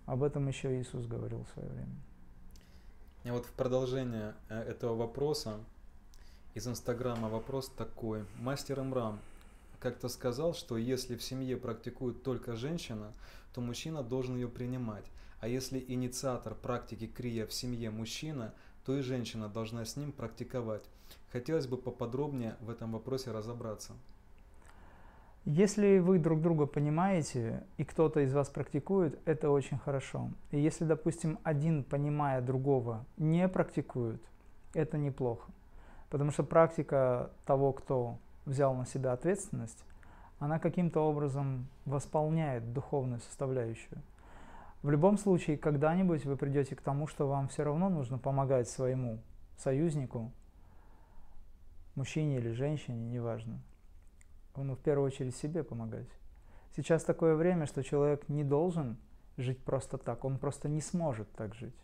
Об 0.04 0.22
этом 0.22 0.46
еще 0.46 0.78
Иисус 0.78 1.06
говорил 1.06 1.44
в 1.44 1.48
свое 1.54 1.70
время. 1.70 1.96
И 3.24 3.30
вот 3.30 3.46
в 3.46 3.52
продолжение 3.52 4.34
э, 4.50 4.60
этого 4.60 4.94
вопроса 4.94 5.54
из 6.52 6.68
Инстаграма 6.68 7.30
вопрос 7.30 7.70
такой. 7.70 8.26
Мастер 8.38 8.78
Имрам 8.78 9.20
как-то 9.78 10.10
сказал, 10.10 10.52
что 10.52 10.76
если 10.76 11.16
в 11.16 11.22
семье 11.22 11.56
практикует 11.56 12.22
только 12.22 12.56
женщина, 12.56 13.10
то 13.54 13.62
мужчина 13.62 14.02
должен 14.02 14.34
ее 14.34 14.48
принимать. 14.48 15.06
А 15.40 15.49
если 15.49 15.82
инициатор 15.88 16.54
практики 16.54 17.06
крия 17.06 17.47
в 17.47 17.52
семье 17.52 17.90
мужчина, 17.90 18.52
то 18.85 18.97
и 18.97 19.00
женщина 19.00 19.49
должна 19.49 19.85
с 19.85 19.97
ним 19.97 20.12
практиковать. 20.12 20.85
Хотелось 21.32 21.66
бы 21.66 21.76
поподробнее 21.76 22.56
в 22.61 22.70
этом 22.70 22.92
вопросе 22.92 23.30
разобраться. 23.30 23.92
Если 25.47 25.99
вы 25.99 26.18
друг 26.18 26.42
друга 26.42 26.66
понимаете, 26.66 27.64
и 27.78 27.85
кто-то 27.85 28.20
из 28.20 28.35
вас 28.35 28.50
практикует, 28.50 29.18
это 29.25 29.50
очень 29.50 29.78
хорошо. 29.78 30.30
И 30.50 30.61
если, 30.61 30.85
допустим, 30.85 31.38
один, 31.42 31.82
понимая 31.82 32.42
другого, 32.42 33.06
не 33.16 33.49
практикует, 33.49 34.20
это 34.75 34.99
неплохо. 34.99 35.50
Потому 36.11 36.30
что 36.30 36.44
практика 36.44 37.30
того, 37.47 37.73
кто 37.73 38.18
взял 38.44 38.75
на 38.75 38.85
себя 38.85 39.14
ответственность, 39.14 39.82
она 40.38 40.59
каким-то 40.59 41.00
образом 41.00 41.66
восполняет 41.87 42.75
духовную 42.75 43.20
составляющую. 43.20 44.02
В 44.82 44.90
любом 44.90 45.18
случае, 45.18 45.58
когда-нибудь 45.58 46.25
вы 46.25 46.37
придете 46.37 46.75
к 46.75 46.80
тому, 46.80 47.06
что 47.06 47.28
вам 47.28 47.49
все 47.49 47.64
равно 47.64 47.88
нужно 47.88 48.18
помогать 48.18 48.68
своему 48.68 49.20
союзнику, 49.56 50.32
мужчине 51.94 52.38
или 52.38 52.50
женщине, 52.50 53.06
неважно. 53.06 53.60
Он 54.54 54.75
в 54.75 54.78
первую 54.78 55.06
очередь 55.06 55.37
себе 55.37 55.62
помогать. 55.62 56.08
Сейчас 56.75 57.04
такое 57.04 57.34
время, 57.34 57.66
что 57.66 57.82
человек 57.82 58.28
не 58.28 58.44
должен 58.44 58.96
жить 59.37 59.62
просто 59.62 59.99
так, 59.99 60.25
он 60.25 60.38
просто 60.38 60.68
не 60.68 60.80
сможет 60.80 61.30
так 61.32 61.54
жить 61.54 61.76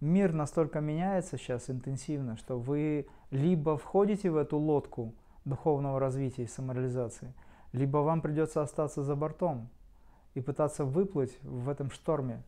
мир 0.00 0.32
настолько 0.32 0.80
меняется 0.80 1.38
сейчас 1.38 1.70
интенсивно, 1.70 2.36
что 2.36 2.58
вы 2.58 3.06
либо 3.30 3.76
входите 3.76 4.30
в 4.30 4.36
эту 4.36 4.58
лодку 4.58 5.14
духовного 5.44 6.00
развития 6.00 6.44
и 6.44 6.48
самореализации, 6.48 7.34
либо 7.72 7.98
вам 7.98 8.20
придется 8.20 8.62
остаться 8.62 9.02
за 9.02 9.14
бортом 9.14 9.68
и 10.36 10.42
пытаться 10.42 10.84
выплыть 10.84 11.42
в 11.42 11.70
этом 11.70 11.90
шторме 11.90 12.42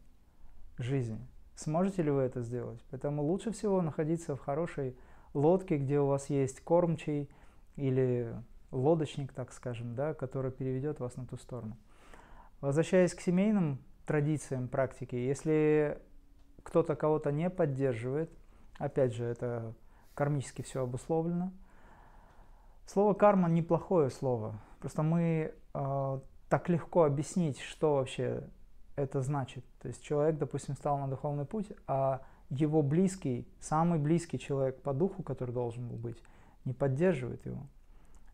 жизни. 0.76 1.18
Сможете 1.54 2.02
ли 2.02 2.10
вы 2.10 2.20
это 2.20 2.42
сделать? 2.42 2.78
Поэтому 2.90 3.22
лучше 3.22 3.50
всего 3.50 3.80
находиться 3.80 4.36
в 4.36 4.40
хорошей 4.40 4.94
лодке, 5.32 5.78
где 5.78 5.98
у 5.98 6.06
вас 6.06 6.28
есть 6.28 6.60
кормчий 6.60 7.30
или 7.76 8.30
лодочник, 8.70 9.32
так 9.32 9.52
скажем, 9.54 9.94
да, 9.94 10.12
который 10.12 10.52
переведет 10.52 11.00
вас 11.00 11.16
на 11.16 11.24
ту 11.24 11.38
сторону. 11.38 11.78
Возвращаясь 12.60 13.14
к 13.14 13.22
семейным 13.22 13.78
традициям 14.04 14.68
практики, 14.68 15.16
если 15.16 15.98
кто-то 16.62 16.94
кого-то 16.94 17.32
не 17.32 17.48
поддерживает, 17.48 18.30
опять 18.78 19.14
же, 19.14 19.24
это 19.24 19.72
кармически 20.12 20.60
все 20.60 20.82
обусловлено. 20.82 21.52
Слово 22.84 23.14
карма 23.14 23.48
неплохое 23.48 24.10
слово. 24.10 24.60
Просто 24.78 25.02
мы 25.02 25.54
э, 25.72 26.20
так 26.48 26.68
легко 26.68 27.04
объяснить, 27.04 27.60
что 27.60 27.96
вообще 27.96 28.42
это 28.96 29.20
значит. 29.20 29.64
То 29.80 29.88
есть 29.88 30.02
человек, 30.02 30.38
допустим, 30.38 30.74
стал 30.74 30.98
на 30.98 31.08
духовный 31.08 31.44
путь, 31.44 31.72
а 31.86 32.22
его 32.50 32.82
близкий, 32.82 33.46
самый 33.60 33.98
близкий 33.98 34.38
человек 34.38 34.80
по 34.82 34.92
духу, 34.92 35.22
который 35.22 35.52
должен 35.52 35.86
был 35.86 35.96
быть, 35.96 36.22
не 36.64 36.72
поддерживает 36.72 37.44
его. 37.46 37.66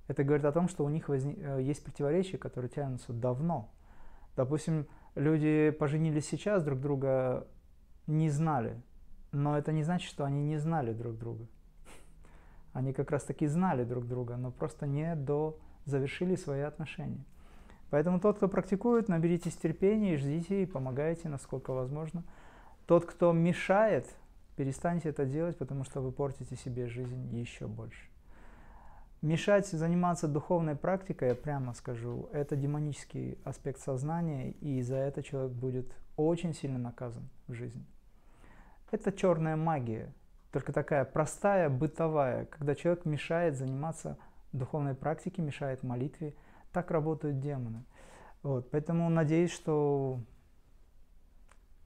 Это 0.06 0.22
говорит 0.22 0.44
о 0.44 0.52
том, 0.52 0.68
что 0.68 0.84
у 0.84 0.88
них 0.88 1.08
возник, 1.08 1.38
э, 1.38 1.62
есть 1.62 1.82
противоречия, 1.82 2.38
которые 2.38 2.68
тянутся 2.68 3.12
давно. 3.12 3.70
Допустим, 4.36 4.86
люди 5.14 5.70
поженились 5.70 6.28
сейчас, 6.28 6.62
друг 6.62 6.80
друга 6.80 7.46
не 8.06 8.28
знали, 8.28 8.80
но 9.32 9.56
это 9.56 9.72
не 9.72 9.82
значит, 9.82 10.08
что 10.08 10.24
они 10.24 10.44
не 10.44 10.58
знали 10.58 10.92
друг 10.92 11.16
друга. 11.16 11.46
Они 12.72 12.92
как 12.92 13.10
раз 13.10 13.24
таки 13.24 13.46
знали 13.46 13.84
друг 13.84 14.06
друга, 14.06 14.36
но 14.36 14.50
просто 14.50 14.86
не 14.86 15.14
до 15.14 15.58
завершили 15.84 16.34
свои 16.36 16.60
отношения. 16.60 17.24
Поэтому 17.94 18.18
тот, 18.18 18.38
кто 18.38 18.48
практикует, 18.48 19.08
наберитесь 19.08 19.54
терпения 19.54 20.14
и 20.14 20.16
ждите, 20.16 20.64
и 20.64 20.66
помогайте, 20.66 21.28
насколько 21.28 21.72
возможно. 21.72 22.24
Тот, 22.86 23.06
кто 23.06 23.30
мешает, 23.30 24.12
перестаньте 24.56 25.10
это 25.10 25.24
делать, 25.24 25.56
потому 25.56 25.84
что 25.84 26.00
вы 26.00 26.10
портите 26.10 26.56
себе 26.56 26.88
жизнь 26.88 27.32
еще 27.32 27.68
больше. 27.68 28.08
Мешать 29.22 29.68
заниматься 29.68 30.26
духовной 30.26 30.74
практикой, 30.74 31.28
я 31.28 31.34
прямо 31.36 31.72
скажу, 31.72 32.28
это 32.32 32.56
демонический 32.56 33.38
аспект 33.44 33.78
сознания, 33.78 34.50
и 34.50 34.82
за 34.82 34.96
это 34.96 35.22
человек 35.22 35.52
будет 35.52 35.86
очень 36.16 36.52
сильно 36.52 36.80
наказан 36.80 37.28
в 37.46 37.52
жизни. 37.52 37.86
Это 38.90 39.12
черная 39.12 39.54
магия, 39.54 40.12
только 40.50 40.72
такая 40.72 41.04
простая, 41.04 41.68
бытовая, 41.68 42.46
когда 42.46 42.74
человек 42.74 43.04
мешает 43.04 43.54
заниматься 43.54 44.18
духовной 44.50 44.96
практикой, 44.96 45.42
мешает 45.42 45.84
молитве. 45.84 46.34
Так 46.74 46.90
работают 46.90 47.38
демоны. 47.38 47.84
Вот, 48.42 48.70
поэтому 48.72 49.08
надеюсь, 49.08 49.52
что 49.52 50.20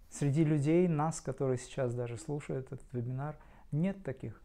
среди 0.09 0.45
людей, 0.45 0.88
нас, 0.88 1.21
которые 1.21 1.59
сейчас 1.59 1.95
даже 1.95 2.16
слушают 2.16 2.73
этот 2.73 2.90
вебинар, 2.92 3.37
нет 3.71 4.02
таких. 4.02 4.40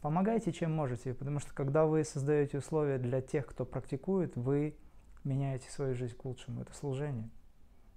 Помогайте, 0.00 0.50
чем 0.50 0.72
можете, 0.72 1.12
потому 1.12 1.40
что 1.40 1.52
когда 1.52 1.84
вы 1.84 2.04
создаете 2.04 2.58
условия 2.58 2.96
для 2.96 3.20
тех, 3.20 3.46
кто 3.46 3.66
практикует, 3.66 4.34
вы 4.34 4.78
меняете 5.24 5.70
свою 5.70 5.94
жизнь 5.94 6.16
к 6.16 6.24
лучшему. 6.24 6.62
Это 6.62 6.72
служение. 6.72 7.28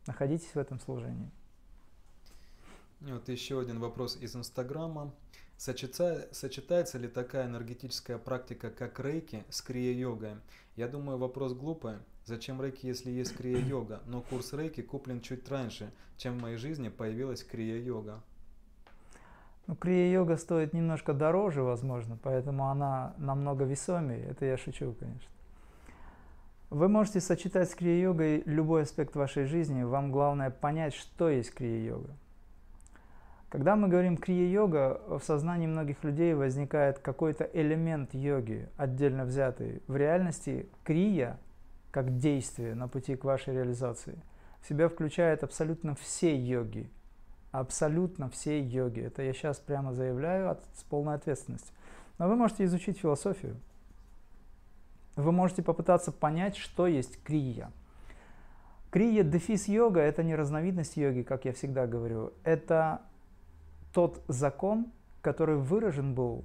Находитесь 0.06 0.54
в 0.54 0.58
этом 0.58 0.82
служении. 0.82 1.32
Вот 3.00 3.30
еще 3.30 3.60
один 3.62 3.80
вопрос 3.80 4.18
из 4.18 4.36
Инстаграма. 4.36 5.14
Сочетается, 5.58 6.98
ли 6.98 7.08
такая 7.08 7.48
энергетическая 7.48 8.18
практика, 8.18 8.70
как 8.70 9.00
рейки, 9.00 9.44
с 9.50 9.62
крия-йогой? 9.62 10.36
Я 10.76 10.88
думаю, 10.88 11.18
вопрос 11.18 11.54
глупый. 11.54 11.96
Зачем 12.26 12.62
рейки, 12.62 12.86
если 12.86 13.10
есть 13.10 13.36
крия-йога? 13.38 14.02
Но 14.06 14.22
курс 14.22 14.52
рейки 14.54 14.82
куплен 14.82 15.22
чуть 15.22 15.48
раньше, 15.50 15.92
чем 16.18 16.38
в 16.38 16.42
моей 16.42 16.58
жизни 16.58 16.90
появилась 16.90 17.44
крия-йога. 17.44 18.22
Ну, 19.68 19.76
крия-йога 19.76 20.38
стоит 20.38 20.74
немножко 20.74 21.14
дороже, 21.14 21.64
возможно, 21.64 22.20
поэтому 22.22 22.70
она 22.70 23.16
намного 23.18 23.64
весомее. 23.64 24.26
Это 24.26 24.46
я 24.46 24.58
шучу, 24.58 24.94
конечно. 25.00 25.32
Вы 26.70 26.90
можете 26.90 27.22
сочетать 27.22 27.70
с 27.70 27.76
крия-йогой 27.76 28.44
любой 28.46 28.84
аспект 28.84 29.16
вашей 29.16 29.46
жизни. 29.46 29.84
Вам 29.84 30.12
главное 30.12 30.50
понять, 30.50 30.94
что 30.94 31.30
есть 31.30 31.54
крия-йога. 31.54 32.16
Когда 33.56 33.78
мы 33.78 33.88
говорим 33.88 34.18
крия-йога, 34.18 35.00
в 35.08 35.22
сознании 35.24 35.66
многих 35.66 36.04
людей 36.04 36.34
возникает 36.34 37.00
какой-то 37.00 37.46
элемент 37.54 38.14
йоги, 38.14 38.68
отдельно 38.76 39.24
взятый. 39.24 39.82
В 39.88 39.96
реальности 39.96 40.68
крия, 40.84 41.40
как 41.90 42.18
действие 42.18 42.76
на 42.76 42.90
пути 42.90 43.16
к 43.16 43.24
вашей 43.24 43.54
реализации, 43.54 44.20
в 44.60 44.68
себя 44.68 44.90
включает 44.90 45.42
абсолютно 45.46 45.96
все 45.96 46.36
йоги– 46.36 46.90
абсолютно 47.54 48.30
все 48.30 48.60
йоги. 48.60 49.00
Это 49.00 49.22
я 49.22 49.32
сейчас 49.32 49.58
прямо 49.60 49.94
заявляю 49.94 50.52
от, 50.52 50.62
с 50.74 50.84
полной 50.84 51.16
ответственностью. 51.16 51.74
Но 52.18 52.28
вы 52.28 52.36
можете 52.36 52.66
изучить 52.66 53.00
философию. 53.00 53.56
Вы 55.16 55.32
можете 55.32 55.64
попытаться 55.64 56.12
понять, 56.12 56.58
что 56.58 56.88
есть 56.88 57.24
крия. 57.24 57.72
Крия 58.92 59.24
дефис 59.24 59.70
йога– 59.70 60.00
это 60.02 60.24
не 60.24 60.36
разновидность 60.36 60.98
йоги, 60.98 61.22
как 61.22 61.46
я 61.46 61.54
всегда 61.54 61.88
говорю. 61.88 62.34
Это 62.44 63.00
тот 63.96 64.22
закон, 64.28 64.92
который 65.22 65.56
выражен 65.56 66.14
был 66.16 66.44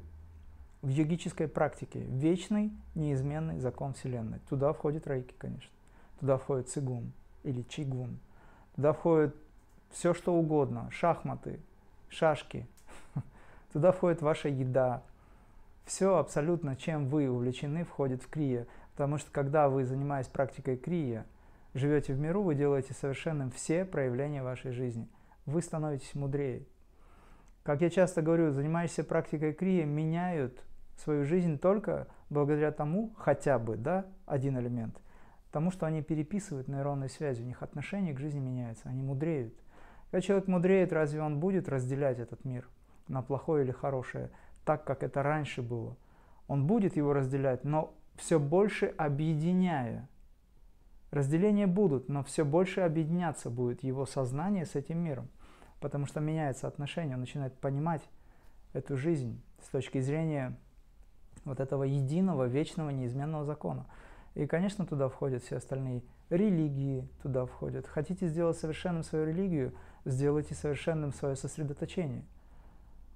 в 0.82 0.88
йогической 0.88 1.48
практике. 1.48 1.98
Вечный, 1.98 2.70
неизменный 2.94 3.58
закон 3.58 3.92
Вселенной. 3.94 4.38
Туда 4.48 4.72
входит 4.72 5.08
рейки, 5.08 5.34
конечно. 5.36 5.68
Туда 6.20 6.38
входит 6.38 6.68
цигун 6.68 7.10
или 7.42 7.62
чигун. 7.62 8.20
Туда 8.76 8.92
входит 8.92 9.34
все 9.90 10.14
что 10.14 10.32
угодно, 10.32 10.88
шахматы, 10.92 11.58
шашки. 12.08 12.68
Туда 13.72 13.90
входит 13.90 14.22
ваша 14.22 14.48
еда. 14.48 15.02
Все 15.86 16.18
абсолютно, 16.18 16.76
чем 16.76 17.08
вы 17.08 17.28
увлечены, 17.28 17.82
входит 17.82 18.22
в 18.22 18.28
крия. 18.28 18.68
Потому 18.92 19.18
что 19.18 19.28
когда 19.32 19.68
вы, 19.68 19.84
занимаясь 19.84 20.28
практикой 20.28 20.76
крия, 20.76 21.26
живете 21.74 22.12
в 22.12 22.20
миру, 22.20 22.44
вы 22.44 22.54
делаете 22.54 22.94
совершенным 22.94 23.50
все 23.50 23.84
проявления 23.84 24.44
вашей 24.44 24.70
жизни. 24.70 25.08
Вы 25.46 25.62
становитесь 25.62 26.14
мудрее. 26.14 26.62
Как 27.62 27.82
я 27.82 27.90
часто 27.90 28.22
говорю, 28.22 28.52
занимающиеся 28.52 29.04
практикой 29.04 29.52
крия 29.52 29.84
меняют 29.84 30.62
свою 30.96 31.24
жизнь 31.24 31.58
только 31.58 32.08
благодаря 32.30 32.72
тому, 32.72 33.12
хотя 33.16 33.58
бы, 33.58 33.76
да, 33.76 34.06
один 34.26 34.58
элемент, 34.58 34.96
тому, 35.50 35.70
что 35.70 35.86
они 35.86 36.02
переписывают 36.02 36.68
нейронные 36.68 37.08
связи, 37.08 37.42
у 37.42 37.46
них 37.46 37.62
отношение 37.62 38.14
к 38.14 38.18
жизни 38.18 38.40
меняется, 38.40 38.88
они 38.88 39.02
мудреют. 39.02 39.54
Когда 40.10 40.22
человек 40.22 40.48
мудреет, 40.48 40.92
разве 40.92 41.22
он 41.22 41.38
будет 41.38 41.68
разделять 41.68 42.18
этот 42.18 42.44
мир 42.44 42.68
на 43.08 43.22
плохое 43.22 43.64
или 43.64 43.72
хорошее, 43.72 44.30
так 44.64 44.84
как 44.84 45.02
это 45.02 45.22
раньше 45.22 45.62
было? 45.62 45.96
Он 46.48 46.66
будет 46.66 46.96
его 46.96 47.12
разделять, 47.12 47.64
но 47.64 47.94
все 48.16 48.38
больше 48.38 48.86
объединяя. 48.86 50.08
Разделения 51.10 51.66
будут, 51.66 52.08
но 52.08 52.22
все 52.22 52.44
больше 52.44 52.80
объединяться 52.80 53.50
будет 53.50 53.82
его 53.82 54.06
сознание 54.06 54.64
с 54.64 54.74
этим 54.74 54.98
миром, 54.98 55.28
потому 55.80 56.06
что 56.06 56.20
меняется 56.20 56.66
отношение, 56.66 57.14
он 57.14 57.20
начинает 57.20 57.54
понимать 57.58 58.02
эту 58.72 58.96
жизнь 58.96 59.40
с 59.62 59.68
точки 59.68 60.00
зрения 60.00 60.56
вот 61.44 61.60
этого 61.60 61.84
единого, 61.84 62.44
вечного, 62.44 62.90
неизменного 62.90 63.44
закона. 63.44 63.86
И, 64.34 64.46
конечно, 64.46 64.86
туда 64.86 65.08
входят 65.08 65.42
все 65.42 65.56
остальные 65.56 66.02
религии, 66.28 67.08
туда 67.22 67.46
входят. 67.46 67.86
Хотите 67.86 68.28
сделать 68.28 68.58
совершенным 68.58 69.02
свою 69.02 69.26
религию– 69.26 69.74
сделайте 70.04 70.54
совершенным 70.54 71.12
свое 71.12 71.36
сосредоточение. 71.36 72.24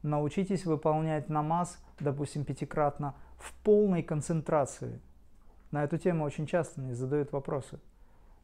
Научитесь 0.02 0.66
выполнять 0.66 1.28
намаз, 1.28 1.78
допустим, 1.98 2.44
пятикратно, 2.44 3.14
в 3.38 3.54
полной 3.62 4.02
концентрации. 4.02 5.00
На 5.70 5.84
эту 5.84 5.98
тему 5.98 6.24
очень 6.24 6.46
часто 6.46 6.80
мне 6.80 6.94
задают 6.94 7.32
вопросы. 7.32 7.80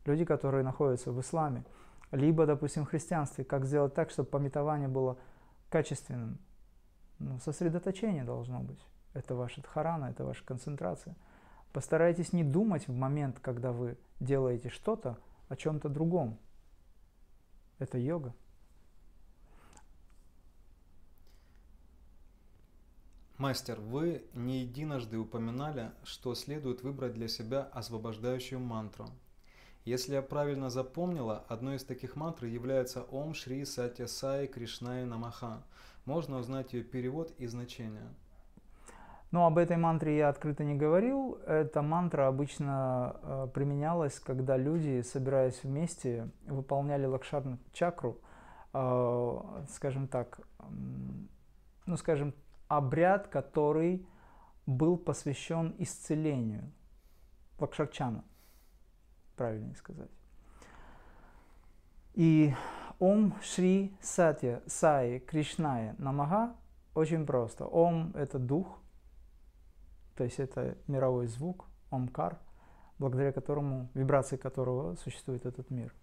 Люди, 0.07 0.25
которые 0.25 0.65
находятся 0.65 1.13
в 1.13 1.21
исламе, 1.21 1.65
либо, 2.11 2.47
допустим, 2.47 2.85
в 2.85 2.89
христианстве, 2.89 3.45
как 3.45 3.67
сделать 3.67 3.95
так, 3.95 4.11
чтобы 4.11 4.29
пометование 4.29 4.89
было 4.89 5.19
качественным. 5.69 6.39
Ну, 7.19 7.39
сосредоточение 7.41 8.25
должно 8.25 8.61
быть. 8.61 8.85
Это 9.13 9.35
ваша 9.35 9.61
дхарана, 9.61 10.07
это 10.07 10.25
ваша 10.25 10.45
концентрация. 10.45 11.17
Постарайтесь 11.73 12.33
не 12.33 12.45
думать 12.45 12.89
в 12.89 12.95
момент, 12.95 13.39
когда 13.41 13.73
вы 13.73 13.97
делаете 14.19 14.71
что-то 14.71 15.19
о 15.49 15.57
чем-то 15.57 15.89
другом. 15.89 16.39
Это 17.79 17.99
йога. 17.99 18.35
Мастер, 23.39 23.81
вы 23.81 24.23
не 24.35 24.61
единожды 24.61 25.17
упоминали, 25.17 25.93
что 26.05 26.35
следует 26.35 26.83
выбрать 26.83 27.15
для 27.15 27.27
себя 27.27 27.63
освобождающую 27.73 28.61
мантру. 28.61 29.07
Если 29.85 30.15
я 30.15 30.23
правильно 30.23 30.69
запомнила, 30.69 31.45
одной 31.49 31.77
из 31.77 31.85
таких 31.85 32.15
мантр 32.15 32.45
является 32.45 33.03
Ом 33.05 33.33
Шри 33.33 33.65
Сатя 33.65 34.07
Сай 34.07 34.47
Кришнай 34.47 35.07
Намаха. 35.07 35.63
Можно 36.05 36.39
узнать 36.39 36.75
ее 36.75 36.83
перевод 36.83 37.33
и 37.39 37.47
значение. 37.47 38.15
Но 39.31 39.47
об 39.47 39.59
этой 39.59 39.77
мантре 39.77 40.19
я 40.19 40.29
открыто 40.29 40.65
не 40.65 40.75
говорил. 40.75 41.39
Эта 41.47 41.83
мантра 41.83 42.27
обычно 42.27 43.17
э, 43.23 43.49
применялась, 43.55 44.19
когда 44.19 44.57
люди, 44.57 45.03
собираясь 45.03 45.63
вместе, 45.63 46.29
выполняли 46.47 47.07
лакшарну 47.07 47.59
чакру, 47.73 48.19
э, 48.73 49.39
скажем 49.71 50.09
так, 50.09 50.41
ну, 51.87 51.97
скажем, 51.97 52.35
обряд, 52.69 53.29
который 53.29 54.05
был 54.67 54.99
посвящен 54.99 55.75
исцелению. 55.79 56.73
Лакшарчана, 57.59 58.25
правильнее 59.41 59.75
сказать. 59.75 60.11
И 62.13 62.55
Ом 62.99 63.33
Шри 63.41 63.97
Сатья 64.03 64.61
Сай 64.67 65.19
Кришная 65.21 65.95
Намага 65.97 66.55
очень 66.95 67.25
просто. 67.25 67.65
Ом– 67.65 68.13
это 68.15 68.39
дух, 68.39 68.83
то 70.15 70.25
есть 70.25 70.39
это 70.39 70.77
мировой 70.89 71.27
звук, 71.27 71.65
Омкар, 71.89 72.39
благодаря 72.99 73.33
которому, 73.33 73.89
вибрации 73.95 74.37
которого 74.37 74.95
существует 74.97 75.47
этот 75.47 75.71
мир. 75.71 75.95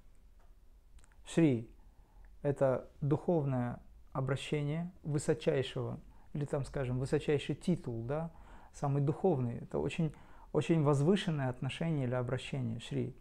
Шри– 1.24 1.70
это 2.42 2.90
духовное 3.02 3.80
обращение 4.14 4.92
высочайшего, 5.04 6.00
или 6.34 6.46
там, 6.46 6.66
скажем, 6.66 6.98
высочайший 6.98 7.54
титул, 7.54 8.02
да, 8.02 8.32
самый 8.74 9.04
духовный. 9.04 9.60
Это 9.60 9.78
очень, 9.78 10.12
очень 10.54 10.82
возвышенное 10.82 11.50
отношение 11.50 12.08
или 12.08 12.16
обращение 12.16 12.80
Шри. 12.80 13.16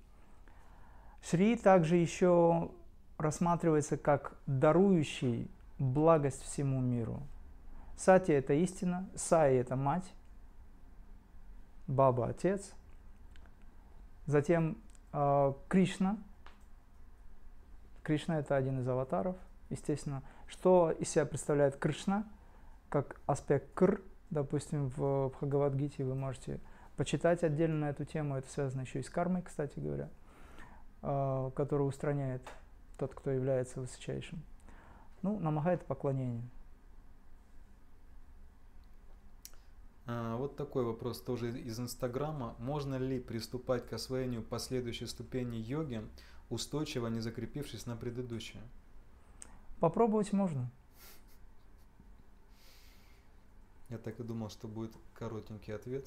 Шри 1.22 1.57
также 1.57 1.96
еще 1.96 2.70
рассматривается 3.18 3.96
как 3.96 4.37
дарующий 4.46 5.50
благость 5.79 6.42
всему 6.42 6.81
миру. 6.81 7.22
Сати– 7.96 8.33
это 8.33 8.52
истина, 8.55 9.09
Саи– 9.14 9.57
это 9.59 9.74
мать, 9.74 10.12
Баба– 11.87 12.26
отец. 12.29 12.74
Затем 14.26 14.76
э, 15.12 15.52
Кришна. 15.68 16.18
Кришна– 18.02 18.38
это 18.40 18.57
один 18.57 18.81
из 18.81 18.88
аватаров, 18.88 19.37
естественно. 19.70 20.22
Что 20.46 20.90
из 20.90 21.09
себя 21.09 21.24
представляет 21.26 21.76
Кришна, 21.76 22.26
как 22.88 23.20
аспект 23.26 23.72
Кр, 23.74 24.02
допустим, 24.31 24.90
в 24.96 25.29
Бхагавадгите 25.29 26.05
вы 26.05 26.14
можете 26.14 26.61
почитать 26.96 27.42
отдельно 27.42 27.87
эту 27.87 28.05
тему, 28.05 28.37
это 28.37 28.48
связано 28.50 28.83
еще 28.83 29.00
и 29.00 29.02
с 29.02 29.11
кармой, 29.11 29.42
кстати 29.42 29.79
говоря, 29.79 30.09
э, 31.03 31.51
которую 31.55 31.89
устраняет 31.89 32.43
тот, 32.99 33.15
кто 33.15 33.31
является 33.31 33.81
высочайшим. 33.81 34.43
Ну, 35.23 35.39
намага– 35.39 35.71
это 35.73 35.85
поклонение. 35.85 36.43
А, 40.07 40.37
вот 40.37 40.57
такой 40.57 40.85
вопрос 40.85 41.21
тоже 41.21 41.59
из 41.59 41.81
Инстаграма. 41.81 42.55
Можно 42.59 42.97
ли 42.97 43.19
приступать 43.19 43.87
к 43.89 43.93
освоению 43.93 44.43
последующей 44.43 45.07
ступени 45.07 45.57
йоги, 45.57 46.03
устойчиво 46.49 47.09
не 47.09 47.21
закрепившись 47.21 47.87
на 47.87 47.97
предыдущей? 47.97 48.61
Попробовать 49.81 50.33
можно. 50.33 50.71
Я 53.89 53.99
так 53.99 54.19
и 54.21 54.23
думал, 54.23 54.49
что 54.49 54.69
будет 54.69 54.93
коротенький 55.15 55.75
ответ. 55.75 56.07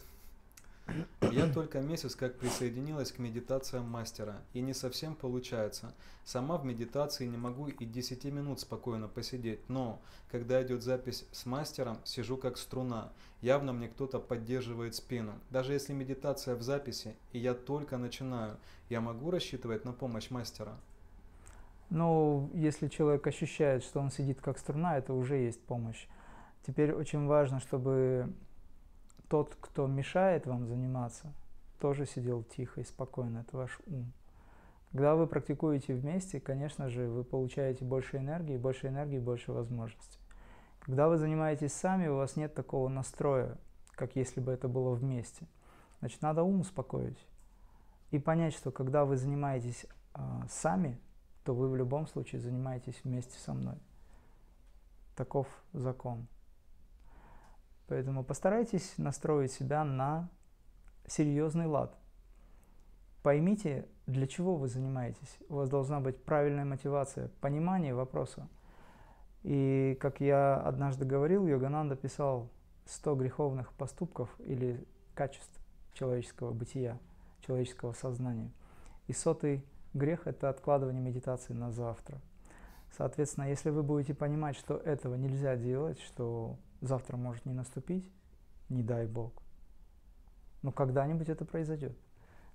Я 1.32 1.52
только 1.52 1.80
месяц 1.82 2.15
как 2.15 2.38
присоединилась 2.38 3.12
к 3.12 3.19
медитациям 3.19 3.89
мастера, 3.89 4.41
и 4.54 4.62
не 4.62 4.73
совсем 4.73 5.15
получается. 5.15 5.93
Сама 6.23 6.58
в 6.58 6.65
медитации 6.65 7.25
не 7.25 7.38
могу 7.38 7.67
и 7.67 7.86
10 7.86 8.25
минут 8.25 8.60
спокойно 8.60 9.08
посидеть, 9.08 9.67
но 9.69 10.02
когда 10.32 10.62
идет 10.63 10.84
запись 10.84 11.25
с 11.32 11.45
мастером, 11.45 11.97
сижу 12.04 12.38
как 12.38 12.58
струна. 12.58 13.12
Явно 13.41 13.73
мне 13.73 13.88
кто-то 13.88 14.19
поддерживает 14.19 14.95
спину. 14.95 15.34
Даже 15.49 15.73
если 15.73 15.93
медитация 15.93 16.56
в 16.56 16.62
записи, 16.62 17.15
и 17.32 17.39
я 17.39 17.54
только 17.54 17.97
начинаю, 17.97 18.58
я 18.89 19.02
могу 19.02 19.32
рассчитывать 19.32 19.86
на 19.86 19.93
помощь 19.93 20.30
мастера? 20.30 20.78
Ну, 21.89 22.52
если 22.54 22.88
человек 22.88 23.25
ощущает, 23.25 23.84
что 23.84 23.99
он 23.99 24.12
сидит 24.12 24.41
как 24.41 24.60
струна, 24.60 24.97
это 24.97 25.13
уже 25.13 25.38
есть 25.38 25.62
помощь. 25.62 26.06
Теперь 26.65 26.93
очень 26.93 27.25
важно, 27.25 27.60
чтобы 27.60 28.32
тот, 29.29 29.55
кто 29.61 29.87
мешает 29.87 30.45
вам 30.45 30.65
заниматься, 30.65 31.33
тоже 31.79 32.05
сидел 32.05 32.43
тихо 32.43 32.81
и 32.81 32.83
спокойно, 32.83 33.39
это 33.39 33.57
ваш 33.57 33.79
ум. 33.85 34.11
Когда 34.91 35.15
вы 35.15 35.27
практикуете 35.27 35.93
вместе, 35.93 36.39
конечно 36.39 36.89
же, 36.89 37.07
вы 37.07 37.23
получаете 37.23 37.85
больше 37.85 38.17
энергии, 38.17 38.57
больше 38.57 38.87
энергии, 38.87 39.19
больше 39.19 39.51
возможностей. 39.51 40.19
Когда 40.79 41.07
вы 41.07 41.17
занимаетесь 41.17 41.73
сами, 41.73 42.07
у 42.07 42.15
вас 42.15 42.35
нет 42.35 42.55
такого 42.55 42.89
настроя, 42.89 43.57
как 43.91 44.15
если 44.15 44.39
бы 44.41 44.51
это 44.51 44.67
было 44.67 44.95
вместе. 44.95 45.45
Значит, 45.99 46.21
надо 46.21 46.41
ум 46.41 46.61
успокоить 46.61 47.19
и 48.09 48.17
понять, 48.17 48.55
что 48.55 48.71
когда 48.71 49.05
вы 49.05 49.15
занимаетесь 49.17 49.85
э, 50.15 50.19
сами, 50.49 50.99
то 51.43 51.53
вы 51.53 51.69
в 51.69 51.75
любом 51.75 52.07
случае 52.07 52.41
занимаетесь 52.41 52.99
вместе 53.03 53.37
со 53.39 53.53
мной. 53.53 53.75
Таков 55.15 55.47
закон. 55.73 56.27
Поэтому 57.89 58.23
постарайтесь 58.23 58.93
настроить 58.97 59.52
себя 59.52 59.84
на 59.84 60.30
серьезный 61.08 61.65
лад. 61.65 61.97
Поймите, 63.23 63.88
для 64.06 64.28
чего 64.28 64.56
вы 64.56 64.67
занимаетесь. 64.67 65.39
У 65.49 65.56
вас 65.56 65.69
должна 65.69 65.99
быть 65.99 66.23
правильная 66.23 66.65
мотивация, 66.65 67.32
понимание 67.41 67.95
вопроса. 67.95 68.47
И 69.41 69.97
как 69.99 70.21
я 70.21 70.58
однажды 70.58 71.04
говорил, 71.04 71.47
Йогананда 71.47 71.95
писал 71.95 72.49
100 72.86 73.15
греховных 73.15 73.73
поступков 73.73 74.30
или 74.39 74.86
качеств 75.15 75.60
человеческого 75.93 76.52
бытия, 76.54 76.99
человеческого 77.41 77.93
сознания. 77.93 78.52
И 79.08 79.13
сотый 79.13 79.65
грех– 79.95 80.21
это 80.28 80.49
откладывание 80.49 81.02
медитации 81.02 81.54
на 81.54 81.71
завтра. 81.71 82.21
Соответственно, 82.95 83.45
если 83.45 83.71
вы 83.71 83.82
будете 83.82 84.13
понимать, 84.13 84.56
что 84.58 84.78
этого 84.78 85.15
нельзя 85.15 85.56
делать, 85.56 85.99
что 86.02 86.58
завтра 86.81 87.17
может 87.17 87.45
не 87.45 87.53
наступить, 87.53 88.09
не 88.69 88.83
дай 88.83 89.07
Бог. 89.07 89.33
Но 90.61 90.71
когда-нибудь 90.71 91.29
это 91.29 91.45
произойдет. 91.45 91.97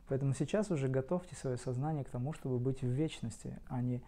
Поэтому 0.09 0.35
сейчас 0.35 0.71
уже 0.71 0.89
готовьте 0.89 1.35
свое 1.35 1.57
сознание 1.57 2.05
к 2.05 2.11
тому, 2.11 2.33
чтобы 2.33 2.59
быть 2.59 2.83
в 2.83 2.87
вечности, 2.89 3.59
а 3.69 3.81
не 3.81 4.03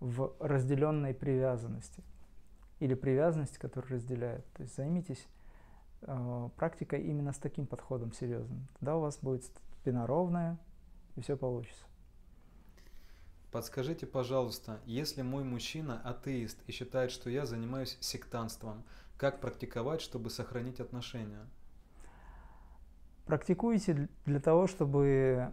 в 0.00 0.34
разделенной 0.40 1.14
привязанности. 1.14 2.02
Или 2.80 2.94
привязанности, 2.94 3.58
которая 3.58 3.92
разделяет. 3.92 4.44
То 4.54 4.62
есть 4.62 4.74
займитесь 4.74 5.26
э, 6.02 6.48
практикой 6.56 7.02
именно 7.02 7.32
с 7.32 7.38
таким 7.38 7.66
подходом 7.66 8.12
серьезным. 8.12 8.66
Тогда 8.78 8.96
у 8.96 9.00
вас 9.00 9.18
будет 9.20 9.44
спина 9.80 10.06
ровная, 10.06 10.58
и 11.16 11.20
все 11.20 11.36
получится. 11.36 11.84
Подскажите, 13.52 14.06
пожалуйста, 14.06 14.80
если 14.86 15.20
мой 15.20 15.44
мужчина 15.44 16.00
атеист 16.00 16.58
и 16.66 16.72
считает, 16.72 17.10
что 17.10 17.28
я 17.28 17.44
занимаюсь 17.44 17.98
сектантством, 18.00 18.82
как 19.16 19.40
практиковать, 19.40 20.00
чтобы 20.00 20.30
сохранить 20.30 20.80
отношения? 20.80 21.46
Практикуйте 23.26 24.08
для 24.26 24.40
того, 24.40 24.66
чтобы 24.66 25.52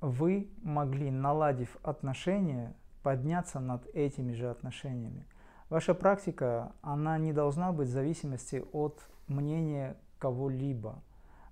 вы 0.00 0.48
могли, 0.62 1.10
наладив 1.10 1.76
отношения, 1.82 2.74
подняться 3.02 3.60
над 3.60 3.86
этими 3.94 4.32
же 4.32 4.50
отношениями. 4.50 5.26
Ваша 5.68 5.94
практика, 5.94 6.72
она 6.80 7.18
не 7.18 7.32
должна 7.32 7.72
быть 7.72 7.88
в 7.88 7.92
зависимости 7.92 8.64
от 8.72 9.00
мнения 9.26 9.96
кого-либо. 10.18 11.02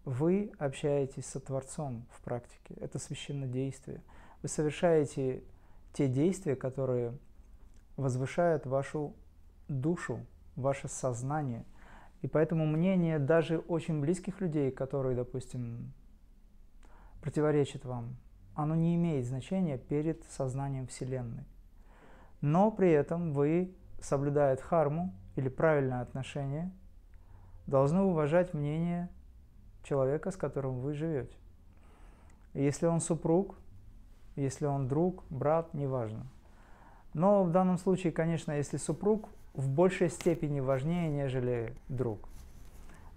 Вы 0.04 0.52
общаетесь 0.58 1.26
со 1.26 1.40
Творцом 1.40 2.06
в 2.10 2.20
практике. 2.20 2.74
Это 2.80 2.98
священное 2.98 3.48
действие. 3.48 4.02
Вы 4.42 4.48
совершаете 4.48 5.42
те 5.92 6.08
действия, 6.08 6.56
которые 6.56 7.16
возвышают 7.96 8.66
вашу 8.66 9.14
душу, 9.68 10.20
ваше 10.56 10.88
сознание. 10.88 11.64
И 12.22 12.28
поэтому 12.28 12.66
мнение 12.66 13.18
даже 13.18 13.58
очень 13.58 14.00
близких 14.00 14.40
людей, 14.40 14.70
которые, 14.70 15.16
допустим, 15.16 15.92
противоречат 17.20 17.84
вам, 17.84 18.16
оно 18.54 18.74
не 18.74 18.94
имеет 18.96 19.26
значения 19.26 19.78
перед 19.78 20.24
сознанием 20.24 20.86
Вселенной. 20.86 21.44
Но 22.40 22.70
при 22.70 22.90
этом 22.90 23.32
вы, 23.32 23.74
соблюдая 24.00 24.56
харму 24.56 25.12
или 25.36 25.48
правильное 25.48 26.02
отношение, 26.02 26.70
должны 27.66 28.02
уважать 28.02 28.54
мнение 28.54 29.08
человека, 29.82 30.30
с 30.30 30.36
которым 30.36 30.80
вы 30.80 30.94
живете. 30.94 31.36
Если 32.52 32.86
он 32.86 33.00
супруг, 33.00 33.56
если 34.36 34.66
он 34.66 34.88
друг, 34.88 35.24
брат, 35.30 35.74
неважно. 35.74 36.26
Но 37.12 37.44
в 37.44 37.50
данном 37.50 37.78
случае, 37.78 38.12
конечно, 38.12 38.52
если 38.52 38.76
супруг, 38.76 39.28
в 39.54 39.68
большей 39.68 40.10
степени 40.10 40.60
важнее, 40.60 41.08
нежели 41.08 41.74
друг. 41.88 42.28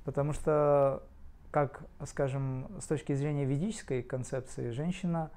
Потому 0.05 0.33
что, 0.33 1.03
как, 1.51 1.83
скажем, 2.05 2.67
с 2.79 2.85
точки 2.85 3.13
зрения 3.13 3.43
ведической 3.43 4.03
концепции, 4.03 4.69
женщина, 4.69 5.31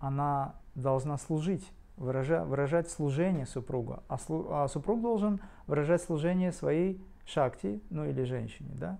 она 0.00 0.54
должна 0.74 1.18
служить, 1.18 1.70
выражать, 1.96 2.46
выражать 2.46 2.90
служение 2.90 3.46
супруга, 3.46 4.02
а, 4.08 4.18
слу, 4.18 4.48
а 4.50 4.66
супруг 4.68 5.00
должен 5.00 5.40
выражать 5.66 6.02
служение 6.02 6.52
своей 6.52 7.00
шакти, 7.26 7.80
ну 7.90 8.04
или 8.04 8.24
женщине, 8.24 8.70
да. 8.74 8.98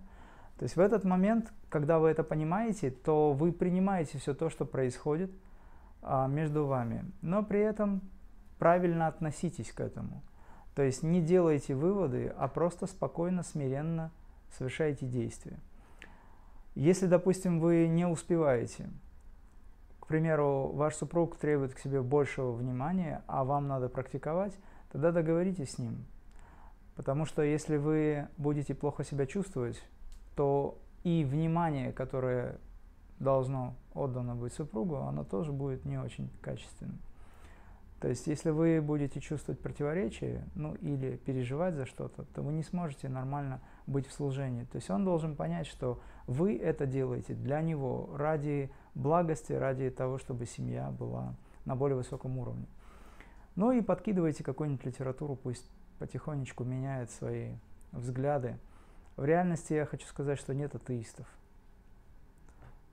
То 0.58 0.62
есть 0.62 0.76
в 0.76 0.80
этот 0.80 1.04
момент, 1.04 1.52
когда 1.68 1.98
вы 1.98 2.08
это 2.08 2.22
понимаете, 2.22 2.90
то 2.90 3.32
вы 3.32 3.52
принимаете 3.52 4.18
все 4.18 4.34
то, 4.34 4.48
что 4.48 4.64
происходит 4.64 5.30
а, 6.02 6.26
между 6.28 6.66
вами, 6.66 7.04
но 7.22 7.42
при 7.42 7.60
этом 7.60 8.02
правильно 8.58 9.06
относитесь 9.06 9.72
к 9.72 9.80
этому– 9.80 10.22
то 10.76 10.82
есть 10.82 11.02
не 11.02 11.22
делайте 11.22 11.74
выводы, 11.74 12.34
а 12.36 12.48
просто 12.48 12.86
спокойно, 12.86 13.42
смиренно 13.42 14.12
совершайте 14.58 15.06
действия. 15.06 15.58
Если, 16.74 17.06
допустим, 17.06 17.60
вы 17.60 17.88
не 17.88 18.06
успеваете, 18.06 18.90
к 19.98 20.06
примеру, 20.06 20.72
ваш 20.74 20.94
супруг 20.94 21.36
требует 21.36 21.72
к 21.72 21.78
себе 21.78 22.02
большего 22.02 22.52
внимания, 22.52 23.22
а 23.26 23.44
вам 23.44 23.68
надо 23.68 23.88
практиковать, 23.88 24.52
тогда 24.92 25.12
договоритесь 25.12 25.72
с 25.72 25.78
ним. 25.78 26.04
Потому 26.94 27.24
что 27.24 27.40
если 27.40 27.78
вы 27.78 28.28
будете 28.36 28.74
плохо 28.74 29.02
себя 29.02 29.24
чувствовать, 29.24 29.82
то 30.36 30.78
и 31.04 31.24
внимание, 31.24 31.90
которое 31.90 32.58
должно 33.18 33.74
отдано 33.94 34.34
быть 34.34 34.52
супругу, 34.52 34.96
оно 34.96 35.24
тоже 35.24 35.52
будет 35.52 35.86
не 35.86 35.96
очень 35.96 36.28
качественным. 36.42 36.98
То 38.00 38.09
есть, 38.09 38.26
если 38.26 38.50
вы 38.50 38.82
будете 38.82 39.20
чувствовать 39.20 39.61
противоречие, 39.61 40.44
ну 40.54 40.74
или 40.74 41.16
переживать 41.16 41.74
за 41.74 41.87
что-то, 41.87 42.24
то 42.35 42.42
вы 42.42 42.52
не 42.52 42.62
сможете 42.62 43.09
нормально 43.09 43.61
быть 43.87 44.06
в 44.06 44.12
служении. 44.12 44.64
То 44.64 44.76
есть, 44.76 44.90
он 44.90 45.04
должен 45.04 45.35
понять, 45.35 45.66
что 45.66 46.00
вы 46.26 46.56
это 46.59 46.85
делаете 46.87 47.35
для 47.35 47.62
него, 47.62 48.11
ради 48.14 48.70
благости, 48.94 49.54
ради 49.54 49.88
того, 49.90 50.18
чтобы 50.18 50.44
семья 50.44 50.90
была 50.90 51.35
на 51.64 51.74
более 51.74 51.96
высоком 51.96 52.38
уровне. 52.38 52.66
Ну 53.54 53.72
и 53.72 53.80
подкидывайте 53.80 54.44
какую-нибудь 54.44 54.85
литературу, 54.85 55.35
пусть 55.35 55.66
потихонечку 55.98 56.64
меняет 56.64 57.11
свои 57.11 57.54
взгляды. 57.92 58.59
В 59.16 59.24
реальности 59.24 59.72
я 59.72 59.87
хочу 59.87 60.06
сказать, 60.06 60.38
что 60.38 60.54
нет 60.54 60.74
атеистов. 60.74 61.26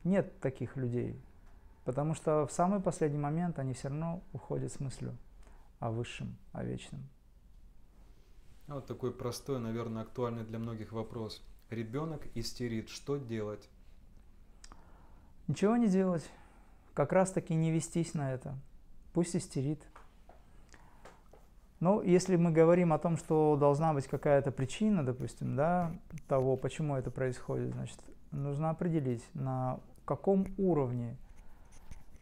Нет 0.05 0.39
таких 0.39 0.77
людей, 0.77 1.19
потому 1.85 2.13
что 2.13 2.47
в 2.47 2.51
самый 2.51 2.79
последний 2.79 3.17
момент 3.19 3.59
они 3.59 3.73
все 3.73 3.89
равно 3.89 4.23
уходят 4.33 4.71
с 4.71 4.79
мыслью 4.79 5.17
о 5.79 5.91
высшем, 5.91 6.37
о 6.51 6.63
вечном. 6.63 7.07
А 8.67 8.75
вот 8.75 8.87
такой 8.87 9.11
простой, 9.11 9.59
наверное, 9.59 10.03
актуальный 10.03 10.43
для 10.43 10.59
многих 10.59 10.93
вопрос. 10.93 11.45
Ребенок 11.69 12.25
истерит, 12.35 12.89
что 12.89 13.17
делать? 13.17 13.69
Ничего 15.47 15.75
не 15.75 15.87
делать. 15.87 16.29
Как 16.93 17.11
раз 17.11 17.31
таки 17.31 17.53
не 17.53 17.71
вестись 17.71 18.13
на 18.13 18.33
это. 18.33 18.57
Пусть 19.11 19.35
истерит. 19.35 19.85
Но 21.81 22.01
если 22.01 22.37
мы 22.37 22.51
говорим 22.51 22.93
о 22.93 22.97
том, 22.99 23.17
что 23.17 23.57
должна 23.57 23.93
быть 23.93 24.07
какая-то 24.07 24.51
причина, 24.51 25.05
допустим, 25.05 25.57
да, 25.57 25.93
того, 26.29 26.55
почему 26.55 26.95
это 26.95 27.11
происходит, 27.11 27.73
значит, 27.73 27.99
нужно 28.31 28.69
определить, 28.69 29.27
на 29.33 29.81
каком 30.05 30.47
уровне 30.57 31.17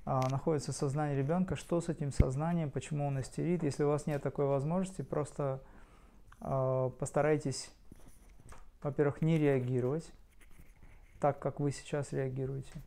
а, 0.03 0.27
находится 0.29 0.73
сознание 0.73 1.17
ребенка, 1.17 1.55
что 1.55 1.79
с 1.79 1.89
этим 1.89 2.11
сознанием, 2.11 2.71
почему 2.71 3.07
он 3.07 3.19
истерит. 3.19 3.63
Если 3.63 3.83
у 3.83 3.89
вас 3.89 4.07
нет 4.07 4.21
такой 4.23 4.45
возможности, 4.45 5.01
просто 5.01 5.61
а, 6.39 6.89
постарайтесь, 6.89 7.69
во-первых, 8.81 9.21
не 9.21 9.37
реагировать 9.37 10.11
так, 11.19 11.39
как 11.39 11.59
вы 11.59 11.71
сейчас 11.71 12.11
реагируете. 12.13 12.81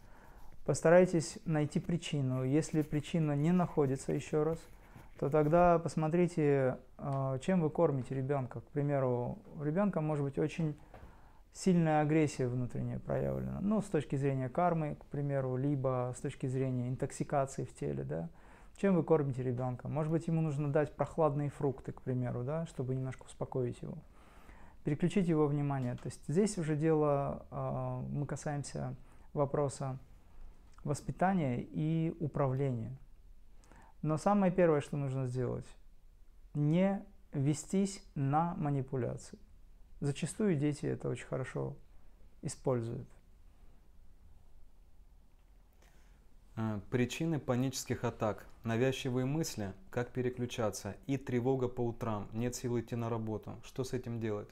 Постарайтесь 0.67 1.39
найти 1.45 1.79
причину. 1.79 2.43
Если 2.43 2.83
причина 2.83 3.37
не 3.37 3.53
находится 3.53 4.13
еще 4.13 4.43
раз, 4.43 4.59
то 5.21 5.31
тогда 5.31 5.79
посмотрите, 5.79 6.79
а, 6.99 7.39
чем 7.39 7.61
вы 7.61 7.71
кормите 7.71 8.15
ребенка. 8.15 8.61
К 8.61 8.65
примеру, 8.65 9.39
у 9.57 9.63
ребенка 9.63 10.01
может 10.01 10.25
быть 10.25 10.39
очень 10.39 10.77
сильная 11.55 12.03
агрессия 12.03 12.49
внутренняя 12.49 12.99
проявлена. 12.99 13.61
Ну, 13.63 13.81
с 13.81 13.87
точки 13.87 14.17
зрения 14.17 14.49
кармы, 14.49 14.97
к 14.97 15.07
примеру, 15.07 15.57
либо 15.57 16.13
с 16.17 16.21
точки 16.21 16.47
зрения 16.47 16.89
интоксикации 16.89 17.65
в 17.65 17.75
теле, 17.75 18.05
да. 18.05 18.29
Чем 18.77 18.97
вы 18.97 19.05
кормите 19.05 19.43
ребенка? 19.43 19.89
Может 19.89 20.11
быть, 20.11 20.27
ему 20.27 20.41
нужно 20.41 20.71
дать 20.73 20.97
прохладные 20.97 21.49
фрукты, 21.49 21.93
к 21.93 22.03
примеру, 22.03 22.43
да, 22.43 22.67
чтобы 22.67 22.97
немножко 22.97 23.25
успокоить 23.25 23.81
его. 23.81 23.97
Переключить 24.83 25.29
его 25.29 25.47
внимание. 25.47 25.95
То 25.95 26.07
есть 26.07 26.21
здесь 26.27 26.59
уже 26.59 26.77
дело, 26.77 27.47
э, 27.51 28.03
мы 28.11 28.27
касаемся 28.27 28.97
вопроса 29.33 29.99
воспитания 30.83 31.63
и 31.63 32.15
управления. 32.19 32.99
Но 34.03 34.19
самое 34.19 34.53
первое, 34.53 34.81
что 34.81 34.97
нужно 34.97 35.27
сделать, 35.29 35.67
не 36.53 37.01
вестись 37.33 38.05
на 38.17 38.55
манипуляции. 38.57 39.39
Зачастую 40.01 40.57
дети 40.57 40.87
это 40.87 41.09
очень 41.09 41.27
хорошо 41.27 41.77
используют. 42.43 43.09
А, 46.57 46.81
причины 46.91 47.41
панических 47.41 48.05
атак, 48.05 48.47
навязчивые 48.63 49.27
мысли, 49.27 49.73
как 49.91 50.11
переключаться 50.11 50.97
и 51.07 51.17
тревога 51.17 51.69
по 51.69 51.81
утрам, 51.81 52.29
нет 52.33 52.55
сил 52.55 52.79
идти 52.79 52.95
на 52.95 53.09
работу. 53.09 53.59
Что 53.65 53.83
с 53.83 53.93
этим 53.93 54.21
делать? 54.21 54.49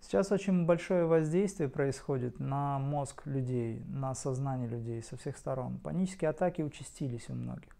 Сейчас 0.00 0.30
очень 0.30 0.64
большое 0.64 1.06
воздействие 1.06 1.68
происходит 1.68 2.38
на 2.38 2.78
мозг 2.78 3.26
людей, 3.26 3.82
на 3.88 4.14
сознание 4.14 4.68
людей 4.68 5.02
со 5.02 5.16
всех 5.16 5.36
сторон. 5.36 5.78
Панические 5.78 6.30
атаки 6.30 6.62
участились 6.62 7.28
у 7.28 7.34
многих. 7.34 7.76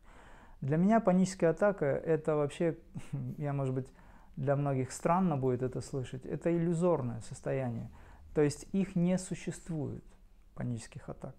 Для 0.60 0.76
меня 0.76 0.98
паническая 1.00 1.50
атака– 1.50 1.86
это 1.86 2.34
вообще, 2.34 2.76
я, 3.38 3.52
может 3.52 3.74
быть, 3.74 3.86
для 4.38 4.54
многих 4.54 4.92
странно 4.92 5.36
будет 5.36 5.62
это 5.62 5.80
слышать, 5.80 6.24
это 6.24 6.56
иллюзорное 6.56 7.20
состояние. 7.22 7.90
То 8.34 8.40
есть 8.40 8.68
их 8.72 8.94
не 8.94 9.18
существует, 9.18 10.04
панических 10.54 11.08
атак. 11.08 11.34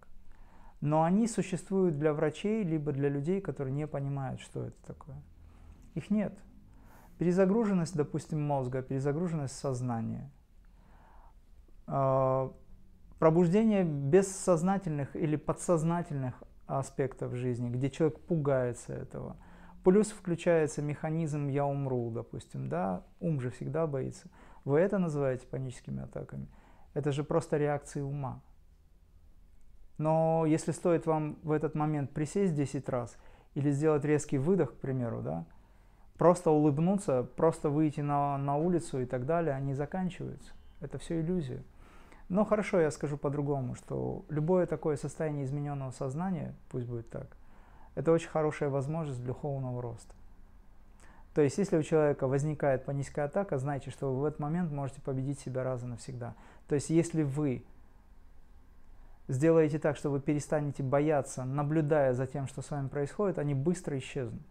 Но 0.82 1.02
они 1.02 1.26
существуют 1.26 1.98
для 1.98 2.12
врачей, 2.12 2.62
либо 2.62 2.92
для 2.92 3.08
людей, 3.08 3.40
которые 3.40 3.72
не 3.72 3.86
понимают, 3.86 4.40
что 4.40 4.66
это 4.66 4.76
такое. 4.86 5.16
Их 5.94 6.10
нет. 6.10 6.38
Перезагруженность, 7.18 7.96
допустим, 7.96 8.42
мозга, 8.42 8.82
перезагруженность 8.82 9.56
сознания. 9.56 10.30
А, 11.86 12.52
пробуждение 13.18 13.82
бессознательных 13.82 15.16
или 15.16 15.36
подсознательных 15.36 16.34
аспектов 16.66 17.34
жизни, 17.34 17.70
где 17.70 17.88
человек 17.88 18.20
пугается 18.20 18.92
этого– 18.92 19.36
Плюс 19.84 20.10
включается 20.10 20.82
механизм 20.82 21.48
«я 21.48 21.64
умру», 21.64 22.10
допустим, 22.10 22.68
да, 22.68 23.02
ум 23.18 23.40
же 23.40 23.50
всегда 23.50 23.86
боится. 23.86 24.28
Вы 24.64 24.80
это 24.80 24.98
называете 24.98 25.46
паническими 25.46 26.02
атаками? 26.02 26.48
Это 26.92 27.12
же 27.12 27.24
просто 27.24 27.56
реакции 27.56 28.00
ума. 28.00 28.42
Но 29.96 30.44
если 30.46 30.72
стоит 30.72 31.06
вам 31.06 31.38
в 31.42 31.52
этот 31.52 31.74
момент 31.74 32.10
присесть 32.10 32.54
10 32.54 32.88
раз 32.88 33.16
или 33.54 33.70
сделать 33.70 34.04
резкий 34.04 34.38
выдох, 34.38 34.74
к 34.74 34.76
примеру, 34.80 35.22
да, 35.22 35.46
просто 36.18 36.50
улыбнуться, 36.50 37.22
просто 37.36 37.70
выйти 37.70 38.00
на, 38.00 38.36
на 38.36 38.56
улицу 38.56 39.00
и 39.00 39.06
так 39.06 39.24
далее, 39.24 39.54
они 39.54 39.72
заканчиваются. 39.72 40.52
Это 40.80 40.98
все 40.98 41.20
иллюзия. 41.20 41.62
Но 42.28 42.44
хорошо, 42.44 42.80
я 42.80 42.90
скажу 42.90 43.16
по-другому, 43.16 43.74
что 43.74 44.24
любое 44.28 44.66
такое 44.66 44.96
состояние 44.96 45.44
измененного 45.44 45.90
сознания, 45.90 46.54
пусть 46.70 46.86
будет 46.86 47.10
так, 47.10 47.36
это 47.94 48.12
очень 48.12 48.28
хорошая 48.28 48.68
возможность 48.68 49.24
духовного 49.24 49.82
роста. 49.82 50.14
То 51.34 51.42
есть, 51.42 51.58
если 51.58 51.76
у 51.76 51.82
человека 51.82 52.26
возникает 52.26 52.84
паническая 52.84 53.26
атака, 53.26 53.58
знайте, 53.58 53.90
что 53.90 54.12
вы 54.12 54.20
в 54.20 54.24
этот 54.24 54.40
момент 54.40 54.72
можете 54.72 55.00
победить 55.00 55.38
себя 55.38 55.62
раз 55.62 55.82
и 55.82 55.86
навсегда. 55.86 56.34
То 56.66 56.74
есть, 56.74 56.90
если 56.90 57.22
вы 57.22 57.64
сделаете 59.28 59.78
так, 59.78 59.96
что 59.96 60.10
вы 60.10 60.20
перестанете 60.20 60.82
бояться, 60.82 61.44
наблюдая 61.44 62.14
за 62.14 62.26
тем, 62.26 62.48
что 62.48 62.62
с 62.62 62.70
вами 62.70 62.88
происходит, 62.88 63.38
они 63.38 63.54
быстро 63.54 63.96
исчезнут. 63.98 64.42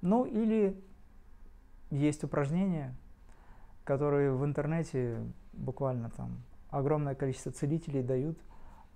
Ну 0.00 0.24
или 0.24 0.82
есть 1.90 2.24
упражнения, 2.24 2.94
которые 3.84 4.32
в 4.32 4.44
интернете 4.44 5.18
буквально 5.52 6.10
там 6.10 6.42
огромное 6.70 7.14
количество 7.14 7.52
целителей 7.52 8.02
дают. 8.02 8.38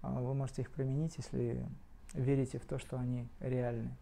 А 0.01 0.21
вы 0.21 0.35
можете 0.35 0.63
их 0.63 0.71
применить, 0.71 1.17
если 1.17 1.67
верите 2.15 2.59
в 2.59 2.65
то, 2.65 2.79
что 2.79 2.99
они 2.99 3.29
реальны. 3.41 3.95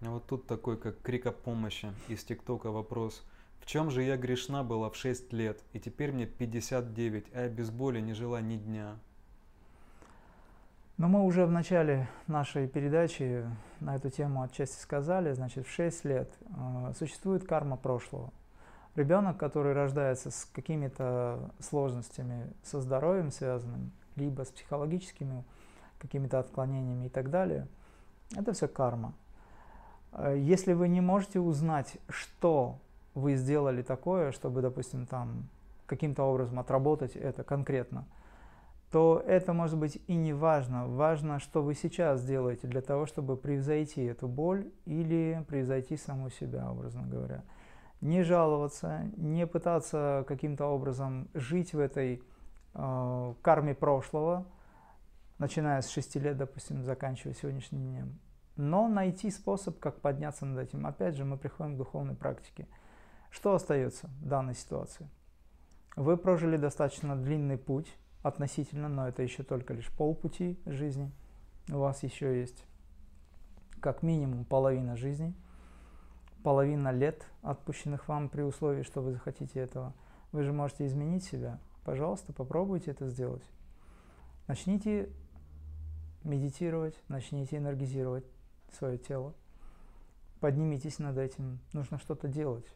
А 0.00 0.10
вот 0.10 0.26
тут 0.26 0.46
такой, 0.46 0.76
как 0.76 1.00
крик 1.00 1.26
о 1.26 1.32
помощи 1.32 1.92
из 2.08 2.24
ТикТока 2.24 2.70
вопрос. 2.70 3.24
В 3.60 3.66
чем 3.66 3.90
же 3.90 4.02
я 4.02 4.16
грешна 4.16 4.62
была 4.62 4.90
в 4.90 4.96
6 4.96 5.32
лет, 5.32 5.62
и 5.72 5.80
теперь 5.80 6.12
мне 6.12 6.26
59, 6.26 7.26
а 7.34 7.42
я 7.42 7.48
без 7.48 7.70
боли 7.70 8.00
не 8.00 8.14
жила 8.14 8.40
ни 8.40 8.56
дня? 8.56 8.96
Но 10.96 11.06
мы 11.06 11.24
уже 11.24 11.46
в 11.46 11.52
начале 11.52 12.08
нашей 12.26 12.66
передачи 12.66 13.44
на 13.80 13.96
эту 13.96 14.10
тему 14.10 14.42
отчасти 14.42 14.80
сказали, 14.80 15.32
значит, 15.32 15.66
в 15.66 15.70
6 15.70 16.04
лет 16.04 16.32
э, 16.40 16.92
существует 16.98 17.46
карма 17.46 17.76
прошлого. 17.76 18.32
Ребенок, 18.96 19.36
который 19.36 19.74
рождается 19.74 20.30
с 20.32 20.44
какими-то 20.52 21.52
сложностями 21.60 22.52
со 22.64 22.80
здоровьем 22.80 23.30
связанными, 23.30 23.92
либо 24.18 24.44
с 24.44 24.48
психологическими 24.48 25.44
какими-то 25.98 26.38
отклонениями 26.38 27.06
и 27.06 27.08
так 27.08 27.30
далее. 27.30 27.66
Это 28.36 28.52
все 28.52 28.68
карма. 28.68 29.14
Э, 30.12 30.36
если 30.38 30.72
вы 30.72 30.88
не 30.88 31.00
можете 31.00 31.40
узнать, 31.40 31.96
что 32.08 32.78
вы 33.14 33.36
сделали 33.36 33.82
такое, 33.82 34.32
чтобы, 34.32 34.62
допустим, 34.62 35.06
там 35.06 35.48
каким-то 35.86 36.24
образом 36.24 36.58
отработать 36.58 37.16
это 37.16 37.42
конкретно, 37.42 38.04
то 38.90 39.22
это 39.26 39.52
может 39.52 39.78
быть 39.78 40.00
и 40.06 40.14
не 40.14 40.32
важно. 40.32 40.86
Важно, 40.86 41.40
что 41.40 41.62
вы 41.62 41.74
сейчас 41.74 42.24
делаете 42.24 42.66
для 42.66 42.80
того, 42.80 43.06
чтобы 43.06 43.36
превзойти 43.36 44.02
эту 44.04 44.28
боль 44.28 44.70
или 44.86 45.44
превзойти 45.48 45.96
саму 45.96 46.30
себя, 46.30 46.70
образно 46.70 47.02
говоря. 47.06 47.42
Не 48.00 48.22
жаловаться, 48.22 49.02
не 49.16 49.46
пытаться 49.46 50.24
каким-то 50.26 50.66
образом 50.66 51.28
жить 51.34 51.74
в 51.74 51.78
этой 51.78 52.22
э, 52.78 53.34
карме 53.42 53.74
прошлого, 53.74 54.46
начиная 55.38 55.82
с 55.82 55.90
6 55.90 56.16
лет, 56.16 56.36
допустим, 56.36 56.82
заканчивая 56.84 57.34
сегодняшним 57.34 57.82
днем. 57.82 58.18
Но 58.56 58.88
найти 58.88 59.30
способ, 59.30 59.78
как 59.78 60.00
подняться 60.00 60.46
над 60.46 60.58
этим. 60.66 60.86
Опять 60.86 61.16
же, 61.16 61.24
мы 61.24 61.36
приходим 61.36 61.74
к 61.74 61.78
духовной 61.78 62.14
практике. 62.14 62.66
Что 63.30 63.54
остается 63.54 64.08
в 64.20 64.26
данной 64.26 64.54
ситуации? 64.54 65.08
Вы 65.96 66.16
прожили 66.16 66.56
достаточно 66.56 67.16
длинный 67.16 67.58
путь 67.58 67.94
относительно, 68.22 68.88
но 68.88 69.08
это 69.08 69.22
еще 69.22 69.42
только 69.42 69.74
лишь 69.74 69.90
полпути 69.90 70.58
жизни. 70.64 71.12
У 71.68 71.78
вас 71.78 72.02
еще 72.02 72.38
есть 72.38 72.64
как 73.80 74.02
минимум 74.02 74.44
половина 74.44 74.96
жизни, 74.96 75.34
половина 76.42 76.90
лет, 76.90 77.24
отпущенных 77.42 78.08
вам 78.08 78.28
при 78.28 78.42
условии, 78.42 78.82
что 78.82 79.02
вы 79.02 79.12
захотите 79.12 79.60
этого. 79.60 79.94
Вы 80.32 80.42
же 80.42 80.52
можете 80.52 80.86
изменить 80.86 81.24
себя. 81.24 81.58
Пожалуйста, 81.88 82.34
попробуйте 82.34 82.90
это 82.90 83.08
сделать. 83.08 83.42
Начните 84.46 85.08
медитировать, 86.22 86.94
начните 87.08 87.56
энергизировать 87.56 88.26
свое 88.78 88.98
тело. 88.98 89.32
Поднимитесь 90.38 90.98
над 90.98 91.16
этим. 91.16 91.60
Нужно 91.72 91.98
что-то 91.98 92.28
делать. 92.28 92.66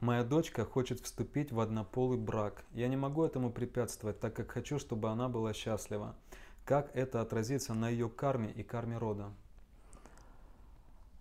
Моя 0.00 0.24
дочка 0.24 0.64
хочет 0.64 0.98
вступить 0.98 1.52
в 1.52 1.60
однополый 1.60 2.18
брак. 2.18 2.64
Я 2.72 2.88
не 2.88 2.96
могу 2.96 3.22
этому 3.22 3.52
препятствовать, 3.52 4.18
так 4.18 4.34
как 4.34 4.50
хочу, 4.50 4.80
чтобы 4.80 5.10
она 5.10 5.28
была 5.28 5.52
счастлива. 5.52 6.16
Как 6.64 6.90
это 6.96 7.20
отразится 7.20 7.72
на 7.72 7.88
ее 7.88 8.08
карме 8.08 8.50
и 8.50 8.64
карме 8.64 8.98
рода? 8.98 9.30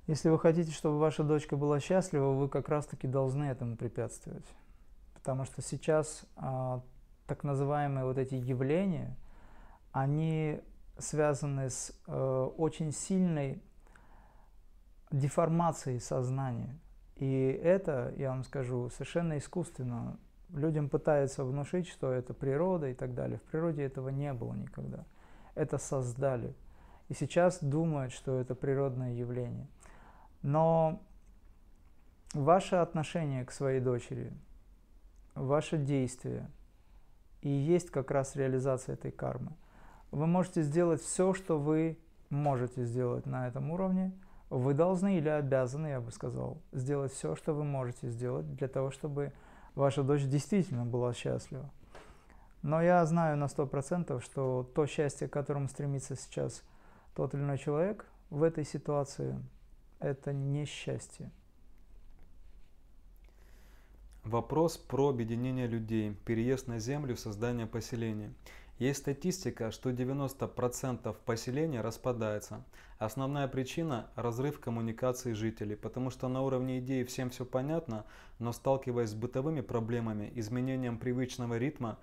Если 0.08 0.30
вы 0.30 0.39
хотите, 0.39 0.71
чтобы 0.71 0.97
ваша 0.97 1.23
дочка 1.23 1.58
была 1.58 1.80
счастлива, 1.80 2.32
вы 2.32 2.49
как 2.49 2.69
раз-таки 2.69 3.06
должны 3.06 3.43
этому 3.43 3.78
препятствовать. 3.78 4.45
Потому 5.19 5.45
что 5.45 5.62
сейчас 5.62 6.25
а, 6.36 6.82
так 7.27 7.43
называемые 7.43 8.05
вот 8.05 8.17
эти 8.17 8.36
явления, 8.36 9.15
они 9.91 10.62
связаны 10.97 11.69
с 11.69 11.93
э, 12.08 12.49
очень 12.58 12.91
сильной 12.91 13.62
деформацией 15.12 15.99
сознания. 15.99 16.77
И 17.15 17.60
это, 17.63 18.13
я 18.17 18.29
вам 18.29 18.43
скажу, 18.43 18.89
совершенно 18.89 19.38
искусственно. 19.38 20.17
Людям 20.49 20.89
пытаются 20.89 21.43
внушить, 21.43 21.88
что 21.88 22.12
это 22.12 22.34
природа 22.34 22.88
и 22.88 22.93
так 22.93 23.13
далее. 23.13 23.39
В 23.39 23.43
природе 23.43 23.84
этого 23.84 24.10
не 24.10 24.34
было 24.34 24.53
никогда. 24.53 25.05
Это 25.55 25.77
создали. 25.77 26.55
И 27.10 27.13
сейчас 27.13 27.63
думают, 27.63 28.13
что 28.13 28.39
это 28.39 28.55
природное 28.55 29.13
явление. 29.13 29.67
Но 30.41 31.01
ваше 32.34 32.77
отношение 32.77 33.45
к 33.45 33.51
своей 33.51 33.79
дочери, 33.79 34.32
ваше 35.39 35.78
действие 35.78 36.49
и 37.41 37.49
есть 37.49 37.89
как 37.89 38.12
раз 38.12 38.36
реализация 38.36 38.93
этой 38.93 39.12
кармы. 39.12 39.54
Вы 40.12 40.28
можете 40.28 40.62
сделать 40.62 41.02
все, 41.02 41.34
что 41.34 41.60
вы 41.60 41.97
можете 42.30 42.86
сделать 42.86 43.25
на 43.25 43.47
этом 43.47 43.71
уровне– 43.71 44.13
вы 44.49 44.73
должны 44.73 45.17
или 45.17 45.30
обязаны, 45.30 45.88
я 45.88 46.02
бы 46.02 46.12
сказал, 46.12 46.62
сделать 46.71 47.13
все, 47.13 47.36
что 47.36 47.54
вы 47.54 47.63
можете 47.63 48.10
сделать 48.10 48.56
для 48.56 48.67
того, 48.67 48.89
чтобы 48.89 49.32
ваша 49.75 50.04
дочь 50.04 50.23
действительно 50.23 50.86
была 50.86 51.13
счастлива. 51.13 51.69
Но 52.62 52.82
я 52.82 53.06
знаю 53.06 53.38
на 53.38 53.47
сто 53.47 53.67
процентов, 53.67 54.23
что 54.23 54.69
то 54.75 54.86
счастье, 54.86 55.28
к 55.28 55.34
которому 55.34 55.67
стремится 55.67 56.15
сейчас 56.15 56.63
тот 57.15 57.34
или 57.34 57.41
иной 57.41 57.58
человек 57.58 58.06
в 58.30 58.43
этой 58.43 58.65
ситуации, 58.65 59.39
это 59.99 60.34
не 60.34 60.65
счастье. 60.65 61.32
Вопрос 64.30 64.78
про 64.78 65.10
объединение 65.10 65.65
людей, 65.65 66.15
переезд 66.24 66.68
на 66.68 66.78
землю, 66.78 67.18
создание 67.18 67.65
поселения. 67.65 68.32
Есть 68.78 69.00
статистика, 69.00 69.72
что 69.72 69.89
90% 69.89 71.15
поселения 71.26 71.82
распадается. 71.82 72.63
Основная 73.00 73.48
причина– 73.48 74.08
разрыв 74.15 74.60
коммуникации 74.60 75.34
жителей, 75.34 75.76
потому 75.76 76.12
что 76.12 76.28
на 76.28 76.44
уровне 76.44 76.78
идеи 76.78 77.06
всем 77.06 77.32
все 77.32 77.44
понятно, 77.44 78.06
но 78.38 78.54
сталкиваясь 78.54 79.10
с 79.10 79.15
бытовыми 79.15 79.62
проблемами, 79.62 80.32
изменением 80.36 81.00
привычного 81.00 81.58
ритма, 81.58 81.98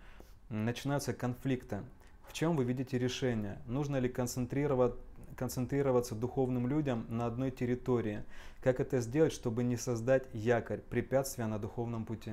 начинаются 0.49 1.15
конфликты. 1.15 1.83
В 2.27 2.33
чем 2.33 2.57
вы 2.57 2.65
видите 2.65 2.99
решение? 2.99 3.63
Нужно 3.67 3.99
ли 4.01 4.09
концентрировать 4.09 4.95
концентрироваться 5.37 6.15
духовным 6.15 6.67
людям 6.67 7.07
на 7.09 7.27
одной 7.27 7.51
территории? 7.51 8.25
Как 8.63 8.81
это 8.81 9.01
сделать, 9.01 9.33
чтобы 9.33 9.63
не 9.63 9.77
создать 9.77 10.29
якорь, 10.33 10.81
препятствия 10.81 11.47
на 11.47 11.59
духовном 11.59 12.05
пути? 12.05 12.33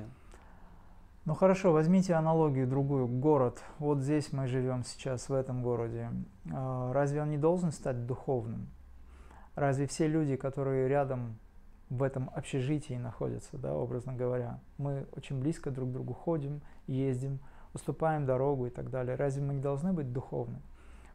Ну 1.24 1.34
хорошо, 1.34 1.72
возьмите 1.72 2.14
аналогию 2.14 2.66
другую. 2.66 3.06
Город. 3.06 3.62
Вот 3.78 4.00
здесь 4.00 4.32
мы 4.32 4.46
живем 4.46 4.84
сейчас, 4.84 5.28
в 5.28 5.32
этом 5.32 5.62
городе. 5.62 6.10
А, 6.52 6.92
разве 6.92 7.22
он 7.22 7.30
не 7.30 7.38
должен 7.38 7.72
стать 7.72 8.06
духовным? 8.06 8.68
Разве 9.54 9.86
все 9.86 10.06
люди, 10.06 10.36
которые 10.36 10.86
рядом 10.88 11.38
в 11.88 12.02
этом 12.02 12.30
общежитии 12.34 12.94
находятся, 12.94 13.56
да, 13.56 13.74
образно 13.74 14.12
говоря, 14.12 14.58
мы 14.78 15.06
очень 15.16 15.40
близко 15.40 15.70
друг 15.70 15.90
к 15.90 15.92
другу 15.92 16.12
ходим, 16.12 16.60
ездим, 16.86 17.38
уступаем 17.72 18.26
дорогу 18.26 18.66
и 18.66 18.70
так 18.70 18.90
далее. 18.90 19.16
Разве 19.16 19.42
мы 19.42 19.54
не 19.54 19.60
должны 19.60 19.92
быть 19.92 20.12
духовны? 20.12 20.60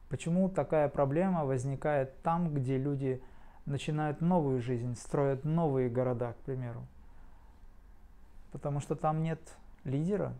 Почему 0.09 0.49
такая 0.49 0.89
проблема 0.89 1.45
возникает 1.45 2.21
там, 2.23 2.53
где 2.53 2.77
люди 2.77 3.21
начинают 3.65 4.21
новую 4.21 4.59
жизнь, 4.59 4.95
строят 4.95 5.45
новые 5.45 5.89
города, 5.89 6.33
к 6.33 6.37
примеру? 6.37 6.85
Потому 8.51 8.79
что 8.79 8.95
там 8.95 9.21
нет 9.21 9.39
лидера, 9.83 10.33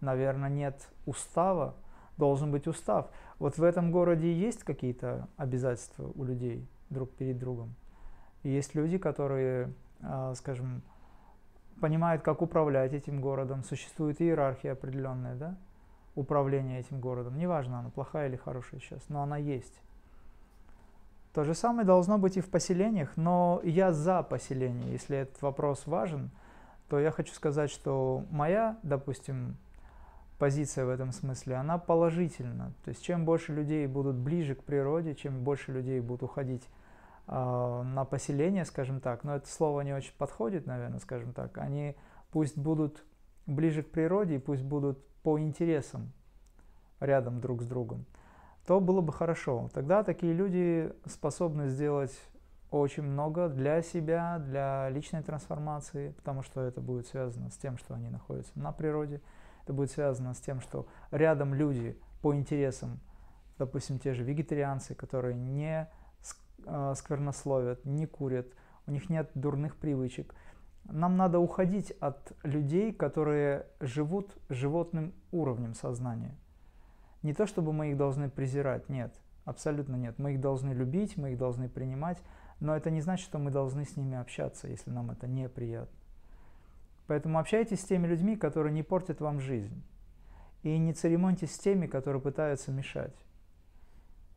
наверное, 0.00 0.48
нет 0.48 0.88
устава, 1.04 1.74
должен 2.16 2.50
быть 2.50 2.66
устав. 2.66 3.10
Вот 3.38 3.58
в 3.58 3.62
этом 3.62 3.92
городе 3.92 4.32
есть 4.32 4.64
какие-то 4.64 5.28
обязательства 5.36 6.10
у 6.14 6.24
людей 6.24 6.66
друг 6.88 7.10
перед 7.10 7.38
другом. 7.38 7.74
Есть 8.42 8.74
люди, 8.74 8.96
которые, 8.96 9.72
а, 10.02 10.34
скажем, 10.34 10.82
понимают, 11.80 12.22
как 12.22 12.40
управлять 12.40 12.94
этим 12.94 13.20
городом. 13.20 13.62
Существует 13.64 14.20
иерархия 14.20 14.72
определенная, 14.72 15.34
да, 15.34 15.56
управления 16.14 16.80
этим 16.80 17.00
городом. 17.00 17.38
Неважно, 17.38 17.80
она 17.80 17.90
плохая 17.90 18.28
или 18.28 18.36
хорошая 18.36 18.80
сейчас, 18.80 19.08
но 19.08 19.22
она 19.22 19.36
есть. 19.36 19.80
То 21.32 21.44
же 21.44 21.54
самое 21.54 21.86
должно 21.86 22.18
быть 22.18 22.36
и 22.36 22.40
в 22.40 22.50
поселениях, 22.50 23.16
но 23.16 23.60
я 23.62 23.92
за 23.92 24.22
поселение, 24.22 24.92
если 24.92 25.18
этот 25.18 25.40
вопрос 25.42 25.86
важен– 25.86 26.30
то 26.90 26.98
я 26.98 27.12
хочу 27.12 27.32
сказать, 27.32 27.70
что 27.70 28.24
моя, 28.30 28.76
допустим, 28.82 29.56
позиция 30.38 30.84
в 30.84 30.88
этом 30.88 31.12
смысле, 31.12 31.54
она 31.54 31.78
положительна. 31.78 32.72
То 32.84 32.88
есть 32.88 33.02
чем 33.04 33.24
больше 33.24 33.54
людей 33.54 33.86
будут 33.86 34.16
ближе 34.16 34.56
к 34.56 34.64
природе, 34.64 35.14
чем 35.14 35.44
больше 35.44 35.70
людей 35.70 36.00
будут 36.00 36.24
уходить 36.24 36.68
э, 37.28 37.82
на 37.84 38.04
поселение, 38.04 38.64
скажем 38.64 39.00
так, 39.00 39.22
но 39.22 39.36
это 39.36 39.48
слово 39.48 39.82
не 39.82 39.92
очень 39.92 40.14
подходит, 40.18 40.66
наверное, 40.66 40.98
скажем 40.98 41.32
так, 41.32 41.56
они 41.58 41.94
пусть 42.32 42.58
будут 42.58 43.04
ближе 43.46 43.84
к 43.84 43.90
природе 43.92 44.34
и 44.36 44.38
пусть 44.38 44.64
будут 44.64 44.98
по 45.22 45.38
интересам 45.38 46.12
рядом 47.00 47.40
друг 47.40 47.62
с 47.62 47.66
другом, 47.66 48.04
то 48.66 48.80
было 48.80 49.00
бы 49.00 49.12
хорошо. 49.12 49.70
Тогда 49.72 50.04
такие 50.04 50.32
люди 50.32 50.92
способны 51.06 51.68
сделать 51.68 52.12
очень 52.70 53.02
много 53.02 53.48
для 53.48 53.82
себя, 53.82 54.38
для 54.38 54.88
личной 54.90 55.22
трансформации, 55.22 56.12
потому 56.12 56.42
что 56.42 56.60
это 56.60 56.80
будет 56.80 57.06
связано 57.06 57.50
с 57.50 57.56
тем, 57.56 57.78
что 57.78 57.94
они 57.94 58.08
находятся 58.08 58.52
на 58.58 58.72
природе, 58.72 59.20
это 59.64 59.72
будет 59.72 59.90
связано 59.90 60.34
с 60.34 60.40
тем, 60.40 60.60
что 60.60 60.86
рядом 61.10 61.54
люди 61.54 61.98
по 62.22 62.34
интересам, 62.34 63.00
допустим, 63.58 63.98
те 63.98 64.14
же 64.14 64.22
вегетарианцы, 64.22 64.94
которые 64.94 65.34
не 65.34 65.88
а, 66.66 66.94
сквернословят, 66.94 67.84
не 67.84 68.06
курят, 68.06 68.46
у 68.86 68.92
них 68.92 69.08
нет 69.08 69.30
дурных 69.34 69.76
привычек. 69.76 70.34
Нам 70.92 71.16
надо 71.16 71.38
уходить 71.38 71.92
от 72.00 72.32
людей, 72.42 72.92
которые 72.92 73.66
живут 73.80 74.36
животным 74.48 75.12
уровнем 75.30 75.74
сознания. 75.74 76.34
Не 77.22 77.34
то, 77.34 77.46
чтобы 77.46 77.72
мы 77.72 77.90
их 77.90 77.96
должны 77.96 78.30
презирать, 78.30 78.88
нет, 78.88 79.14
абсолютно 79.44 79.96
нет. 79.96 80.18
Мы 80.18 80.34
их 80.34 80.40
должны 80.40 80.72
любить, 80.72 81.16
мы 81.16 81.32
их 81.32 81.38
должны 81.38 81.68
принимать, 81.68 82.18
но 82.60 82.76
это 82.76 82.90
не 82.90 83.00
значит, 83.00 83.24
что 83.24 83.38
мы 83.38 83.50
должны 83.50 83.84
с 83.84 83.96
ними 83.96 84.16
общаться, 84.16 84.68
если 84.68 84.90
нам 84.90 85.10
это 85.10 85.26
неприятно. 85.26 85.96
Поэтому 87.06 87.38
общайтесь 87.38 87.80
с 87.80 87.84
теми 87.84 88.06
людьми, 88.06 88.36
которые 88.36 88.72
не 88.72 88.82
портят 88.82 89.20
вам 89.20 89.40
жизнь. 89.40 89.82
И 90.62 90.78
не 90.78 90.92
церемоньтесь 90.92 91.54
с 91.54 91.58
теми, 91.58 91.86
которые 91.86 92.22
пытаются 92.22 92.70
мешать. 92.70 93.16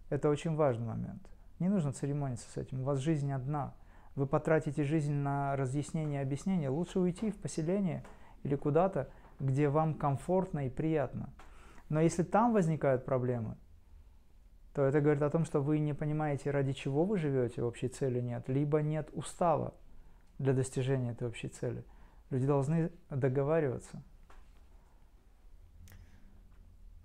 Это 0.09 0.29
очень 0.29 0.55
важный 0.55 0.87
момент. 0.87 1.21
Не 1.59 1.69
нужно 1.69 1.93
церемониться 1.93 2.49
с 2.49 2.57
этим. 2.57 2.81
У 2.81 2.83
вас 2.83 2.99
жизнь 2.99 3.31
одна. 3.31 3.73
Вы 4.15 4.27
потратите 4.27 4.83
жизнь 4.83 5.13
на 5.13 5.55
разъяснение 5.55 6.21
и 6.21 6.23
объяснение. 6.23 6.69
Лучше 6.69 6.99
уйти 6.99 7.31
в 7.31 7.37
поселение 7.37 8.03
или 8.43 8.55
куда-то, 8.55 9.09
где 9.39 9.69
вам 9.69 9.95
комфортно 9.95 10.67
и 10.67 10.69
приятно. 10.69 11.33
Но 11.89 11.99
если 11.99 12.23
там 12.23 12.53
возникают 12.53 13.05
проблемы, 13.05 13.57
то 14.73 14.83
это 14.83 15.01
говорит 15.01 15.21
о 15.21 15.29
том, 15.29 15.45
что 15.45 15.61
вы 15.61 15.79
не 15.79 15.93
понимаете, 15.93 16.51
ради 16.51 16.73
чего 16.73 17.05
вы 17.05 17.17
живете, 17.17 17.61
общей 17.61 17.87
цели 17.87 18.19
нет, 18.19 18.47
либо 18.49 18.81
нет 18.81 19.09
устава 19.13 19.73
для 20.39 20.53
достижения 20.53 21.11
этой 21.11 21.27
общей 21.27 21.47
цели. 21.47 21.83
Люди 22.29 22.47
должны 22.47 22.91
договариваться. 23.09 24.01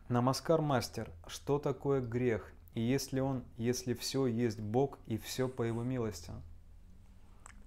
Намаскар 0.09 0.63
мастер, 0.63 1.11
что 1.27 1.59
такое 1.59 2.01
грех? 2.01 2.51
И 2.73 2.81
если 2.81 3.21
он, 3.21 3.45
если 3.59 3.93
все 3.93 4.27
есть 4.27 4.61
Бог 4.61 4.99
и 5.07 5.19
все 5.19 5.49
по 5.49 5.63
Его 5.63 5.83
милости? 5.83 6.33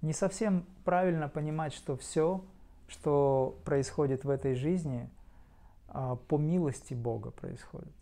Не 0.02 0.12
совсем 0.12 0.66
правильно 0.84 1.28
понимать, 1.28 1.72
что 1.72 1.96
все, 1.96 2.44
что 2.88 3.58
происходит 3.64 4.24
в 4.24 4.30
этой 4.30 4.54
жизни, 4.54 5.08
а, 5.88 6.16
по 6.16 6.38
милости 6.38 6.94
Бога 6.94 7.30
происходит. 7.30 7.92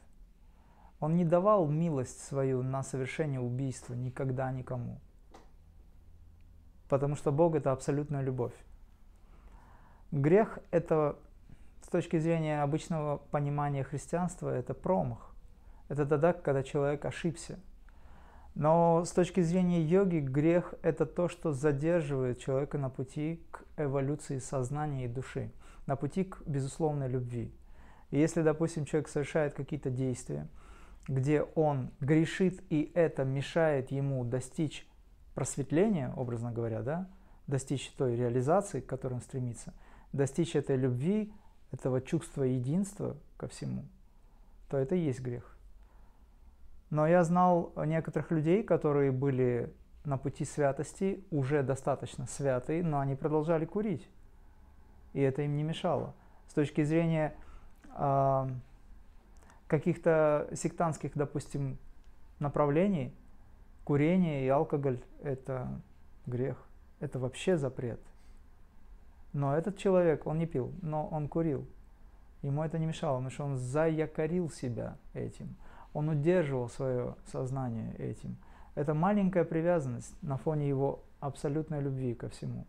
Он 0.99 1.17
не 1.17 1.25
давал 1.25 1.67
милость 1.67 2.25
свою 2.25 2.63
на 2.63 2.83
совершение 2.83 3.41
убийства 3.41 3.95
никогда 3.95 4.51
никому. 4.51 4.99
Потому 6.89 7.17
что 7.17 7.33
Бог– 7.33 7.55
это 7.57 7.73
абсолютная 7.73 8.23
любовь. 8.23 8.55
Грех– 10.11 10.59
это, 10.71 11.17
с 11.83 11.89
точки 11.89 12.19
зрения 12.19 12.63
обычного 12.63 13.19
понимания 13.31 13.85
христианства, 13.85 14.49
это 14.51 14.75
промах. 14.75 15.35
Это 15.89 16.07
тогда, 16.07 16.33
когда 16.33 16.63
человек 16.63 17.05
ошибся. 17.05 17.59
Но 18.55 19.05
с 19.05 19.13
точки 19.13 19.41
зрения 19.41 19.83
йоги, 19.83 20.19
грех– 20.19 20.75
это 20.83 21.07
то, 21.07 21.29
что 21.29 21.53
задерживает 21.53 22.41
человека 22.41 22.79
на 22.79 22.91
пути 22.91 23.43
к 23.51 23.65
эволюции 23.77 24.39
сознания 24.39 25.05
и 25.05 25.09
души, 25.09 25.51
на 25.87 25.97
пути 25.97 26.25
к 26.25 26.43
безусловной 26.47 27.09
любви. 27.09 27.53
И 28.11 28.19
если, 28.19 28.43
допустим, 28.43 28.85
человек 28.85 29.09
совершает 29.09 29.55
какие-то 29.55 29.91
действия– 29.91 30.49
где 31.09 31.43
он 31.43 31.91
грешит, 32.01 32.63
и 32.71 32.91
это 32.95 33.25
мешает 33.25 33.91
ему 33.91 34.25
достичь 34.25 34.87
просветления, 35.35 36.13
образно 36.17 36.53
говоря, 36.53 36.83
да, 36.83 37.09
достичь 37.47 37.91
той 37.97 38.15
реализации, 38.17 38.81
к 38.81 38.87
которой 38.87 39.15
он 39.15 39.21
стремится, 39.21 39.75
достичь 40.13 40.55
этой 40.55 40.77
любви, 40.77 41.33
этого 41.73 42.01
чувства 42.01 42.45
единства 42.45 43.17
ко 43.37 43.49
всему, 43.49 43.85
то 44.69 44.77
это 44.77 44.95
и 44.95 45.01
есть 45.01 45.21
грех. 45.21 45.57
Но 46.91 47.07
я 47.07 47.22
знал 47.22 47.72
некоторых 47.76 48.30
людей, 48.32 48.62
которые 48.62 49.12
были 49.12 49.72
на 50.05 50.18
пути 50.18 50.45
святости, 50.45 51.24
уже 51.30 51.62
достаточно 51.62 52.26
святые, 52.26 52.82
но 52.82 52.99
они 53.01 53.14
продолжали 53.14 53.64
курить. 53.64 54.09
И 55.12 55.20
это 55.20 55.43
им 55.43 55.57
не 55.57 55.62
мешало. 55.62 56.14
С 56.49 56.55
точки 56.55 56.82
зрения 56.82 57.34
э, 57.97 58.49
каких-то 59.68 60.49
сектантских, 60.53 61.12
допустим, 61.14 61.78
направлений, 62.41 63.14
курение 63.84 64.45
и 64.45 64.49
алкоголь– 64.49 65.01
это 65.22 65.80
грех, 66.26 66.57
это 66.99 67.18
вообще 67.18 67.57
запрет. 67.57 68.01
Но 69.32 69.57
этот 69.57 69.76
человек, 69.78 70.26
он 70.26 70.38
не 70.38 70.47
пил, 70.47 70.72
но 70.82 71.07
он 71.07 71.28
курил. 71.28 71.68
Ему 72.43 72.64
это 72.64 72.78
не 72.78 72.86
мешало, 72.86 73.16
потому 73.16 73.30
что 73.30 73.45
он 73.45 73.57
заякорил 73.57 74.51
себя 74.51 74.97
этим. 75.12 75.55
Он 75.93 76.09
удерживал 76.09 76.68
свое 76.68 77.16
сознание 77.26 77.95
этим. 77.97 78.36
Это 78.74 78.95
маленькая 78.95 79.45
привязанность 79.45 80.14
на 80.22 80.36
фоне 80.36 80.68
его 80.68 81.03
абсолютной 81.20 81.80
любви 81.80 82.14
ко 82.14 82.28
всему. 82.28 82.66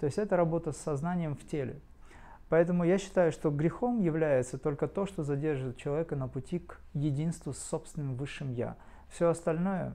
То 0.00 0.06
есть 0.06 0.18
это 0.18 0.36
работа 0.36 0.72
с 0.72 0.76
сознанием 0.78 1.36
в 1.36 1.46
теле. 1.46 1.80
Поэтому 2.48 2.84
я 2.84 2.98
считаю, 2.98 3.30
что 3.30 3.50
грехом 3.50 4.00
является 4.00 4.58
только 4.58 4.88
то, 4.88 5.06
что 5.06 5.22
задерживает 5.22 5.76
человека 5.76 6.16
на 6.16 6.26
пути 6.26 6.58
к 6.58 6.80
единству 6.94 7.52
с 7.52 7.58
собственным 7.58 8.16
высшим 8.16 8.52
«я». 8.52 8.76
Все 9.08 9.28
остальное, 9.28 9.94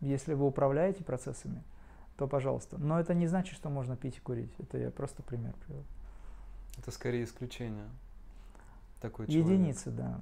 если 0.00 0.34
вы 0.34 0.46
управляете 0.46 1.02
процессами, 1.02 1.62
то 2.16 2.28
пожалуйста. 2.28 2.78
Но 2.78 3.00
это 3.00 3.14
не 3.14 3.26
значит, 3.26 3.56
что 3.56 3.68
можно 3.68 3.96
пить 3.96 4.18
и 4.18 4.20
курить. 4.20 4.52
Это 4.58 4.78
я 4.78 4.90
просто 4.90 5.22
пример 5.22 5.54
привел. 5.66 5.84
Это 6.78 6.92
скорее 6.92 7.24
исключение. 7.24 7.88
Такой 9.02 9.26
человек. 9.26 9.46
Единицы, 9.46 9.90
да. 9.90 10.20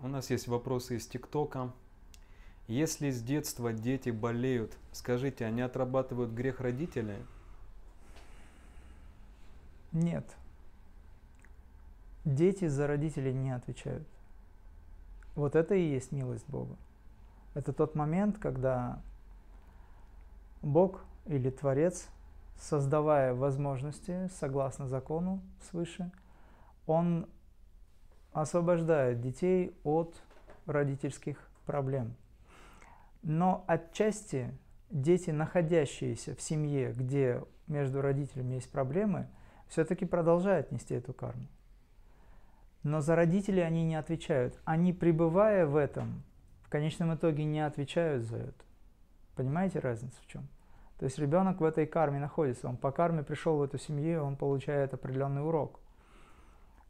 У 0.00 0.06
нас 0.06 0.30
есть 0.30 0.46
вопросы 0.46 0.96
из 0.96 1.06
ТикТока. 1.08 1.72
Если 2.68 3.10
с 3.10 3.20
детства 3.20 3.72
дети 3.72 4.10
болеют, 4.10 4.72
скажите, 4.92 5.44
они 5.46 5.62
отрабатывают 5.62 6.30
грех 6.30 6.60
родителей? 6.60 7.18
Нет. 9.90 10.24
Дети 12.24 12.68
за 12.68 12.86
родителей 12.86 13.34
не 13.34 13.50
отвечают. 13.50 14.06
Вот 15.34 15.56
это 15.56 15.74
и 15.74 15.82
есть 15.82 16.12
милость 16.12 16.46
Бога. 16.46 16.76
Это 17.54 17.72
тот 17.72 17.96
момент, 17.96 18.38
когда 18.38 19.00
Бог 20.62 21.04
или 21.26 21.50
Творец, 21.50 22.06
создавая 22.60 23.34
возможности 23.34 24.30
согласно 24.38 24.86
закону 24.86 25.40
свыше, 25.68 26.12
Он 26.86 27.28
освобождает 28.32 29.20
детей 29.20 29.74
от 29.82 30.14
родительских 30.66 31.38
проблем. 31.64 32.14
Но 33.22 33.64
отчасти 33.66 34.56
дети, 34.90 35.30
находящиеся 35.30 36.34
в 36.34 36.40
семье, 36.40 36.92
где 36.92 37.42
между 37.66 38.00
родителями 38.00 38.54
есть 38.54 38.70
проблемы, 38.70 39.28
все-таки 39.68 40.04
продолжают 40.04 40.70
нести 40.70 40.94
эту 40.94 41.12
карму. 41.12 41.46
Но 42.82 43.00
за 43.00 43.16
родителей 43.16 43.62
они 43.62 43.84
не 43.84 43.96
отвечают. 43.96 44.60
Они, 44.64 44.92
пребывая 44.92 45.66
в 45.66 45.74
этом, 45.74 46.22
в 46.62 46.68
конечном 46.68 47.14
итоге 47.14 47.44
не 47.44 47.60
отвечают 47.60 48.24
за 48.24 48.36
это. 48.36 48.64
Понимаете 49.34 49.80
разницу 49.80 50.16
в 50.22 50.26
чем? 50.26 50.46
То 50.98 51.04
есть 51.04 51.18
ребенок 51.18 51.60
в 51.60 51.64
этой 51.64 51.86
карме 51.86 52.20
находится, 52.20 52.68
он 52.68 52.76
по 52.76 52.90
карме 52.92 53.22
пришел 53.22 53.58
в 53.58 53.62
эту 53.62 53.76
семью, 53.76 54.22
он 54.22 54.36
получает 54.36 54.94
определенный 54.94 55.44
урок. 55.44 55.80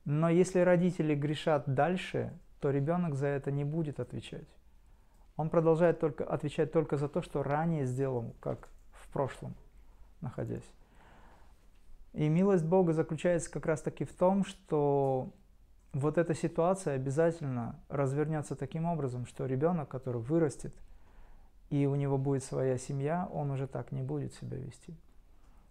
Но 0.07 0.31
если 0.31 0.61
родители 0.61 1.17
грешат 1.17 1.65
дальше, 1.67 2.33
то 2.61 2.71
ребенок 2.71 3.17
за 3.17 3.27
это 3.27 3.51
не 3.51 3.65
будет 3.65 4.01
отвечать. 4.01 4.47
Он 5.37 5.51
продолжает 5.51 5.99
только 5.99 6.25
отвечать 6.25 6.73
только 6.73 6.97
за 6.97 7.09
то, 7.09 7.21
что 7.23 7.43
ранее 7.43 7.85
сделал, 7.85 8.35
как 8.41 8.69
в 8.93 9.09
прошлом 9.13 9.55
находясь. 10.21 10.65
И 12.13 12.29
милость 12.29 12.65
Бога 12.65 12.93
заключается 12.93 13.51
как 13.51 13.67
раз 13.67 13.83
таки 13.83 14.05
в 14.05 14.13
том, 14.15 14.45
что 14.45 15.33
вот 15.93 16.19
эта 16.19 16.35
ситуация 16.35 16.95
обязательно 16.95 17.79
развернется 17.89 18.55
таким 18.55 18.87
образом, 18.87 19.27
что 19.27 19.45
ребенок, 19.45 19.89
который 19.89 20.23
вырастет, 20.23 20.75
и 21.69 21.85
у 21.87 21.97
него 21.97 22.17
будет 22.17 22.45
своя 22.45 22.79
семья, 22.79 23.29
он 23.33 23.51
уже 23.51 23.67
так 23.67 23.91
не 23.91 24.03
будет 24.03 24.35
себя 24.35 24.57
вести. 24.57 24.97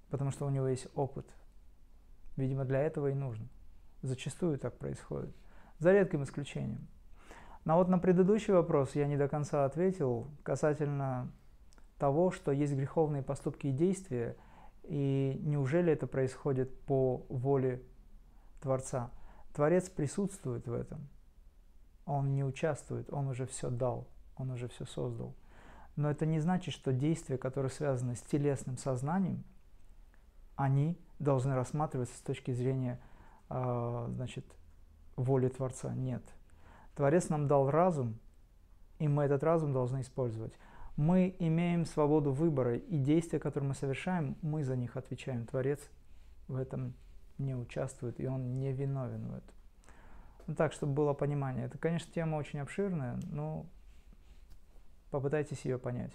Потому 0.10 0.32
что 0.32 0.46
у 0.46 0.50
него 0.50 0.68
есть 0.68 0.88
опыт. 0.94 1.26
Видимо, 2.36 2.66
для 2.66 2.82
этого 2.82 3.08
и 3.08 3.14
нужно. 3.14 3.48
Зачастую 4.06 4.60
так 4.60 4.78
происходит. 4.78 5.36
За 5.80 5.92
редким 5.92 6.24
исключением. 6.24 6.88
Но 7.66 7.78
вот 7.78 7.90
на 7.90 7.98
предыдущий 7.98 8.54
вопрос 8.54 8.94
я 8.94 9.08
не 9.08 9.18
до 9.18 9.28
конца 9.28 9.66
ответил 9.66 10.28
касательно 10.44 11.32
того, 11.98 12.30
что 12.30 12.52
есть 12.52 12.74
греховные 12.74 13.24
поступки 13.24 13.68
и 13.68 13.72
действия, 13.72 14.38
и 14.84 15.40
неужели 15.44 15.92
это 15.92 16.06
происходит 16.06 16.80
по 16.82 17.26
воле 17.30 17.82
Творца? 18.62 19.10
Творец 19.56 19.90
присутствует 19.90 20.68
в 20.68 20.74
этом. 20.74 21.08
Он 22.06 22.36
не 22.36 22.44
участвует, 22.44 23.12
он 23.12 23.28
уже 23.28 23.48
все 23.48 23.72
дал, 23.72 24.08
он 24.38 24.52
уже 24.52 24.68
все 24.68 24.86
создал. 24.86 25.34
Но 25.96 26.12
это 26.12 26.28
не 26.28 26.40
значит, 26.40 26.76
что 26.76 26.94
действия, 26.94 27.40
которые 27.40 27.72
связаны 27.72 28.16
с 28.16 28.22
телесным 28.22 28.78
сознанием, 28.78 29.44
они 30.56 30.96
должны 31.18 31.56
рассматриваться 31.56 32.16
с 32.16 32.22
точки 32.22 32.52
зрения 32.52 33.00
значит, 33.50 34.46
воли 35.16 35.50
Творца. 35.50 35.94
Нет. 35.94 36.24
Творец 36.96 37.30
нам 37.30 37.48
дал 37.48 37.70
разум, 37.70 38.20
и 39.00 39.08
мы 39.08 39.24
этот 39.24 39.44
разум 39.44 39.74
должны 39.74 40.02
использовать 40.02 40.54
мы 40.98 41.36
имеем 41.40 41.86
свободу 41.86 42.32
выбора, 42.32 42.78
и 42.78 42.98
действия, 42.98 43.40
которые 43.40 43.70
мы 43.70 43.76
совершаем, 43.76 44.38
мы 44.42 44.64
за 44.64 44.76
них 44.76 44.96
отвечаем. 44.96 45.46
Творец 45.46 45.80
в 46.48 46.56
этом 46.56 46.94
не 47.38 47.56
участвует, 47.56 48.20
и 48.20 48.28
он 48.28 48.60
не 48.60 48.72
виновен 48.72 49.28
в 49.28 49.36
этом. 49.36 49.56
Ну, 50.48 50.56
так, 50.56 50.72
чтобы 50.72 50.94
было 50.94 51.14
понимание. 51.14 51.66
Это, 51.66 51.78
конечно, 51.78 52.12
тема 52.14 52.36
очень 52.36 52.60
обширная, 52.60 53.20
но 53.32 53.66
попытайтесь 55.12 55.66
ее 55.66 55.78
понять. 55.78 56.14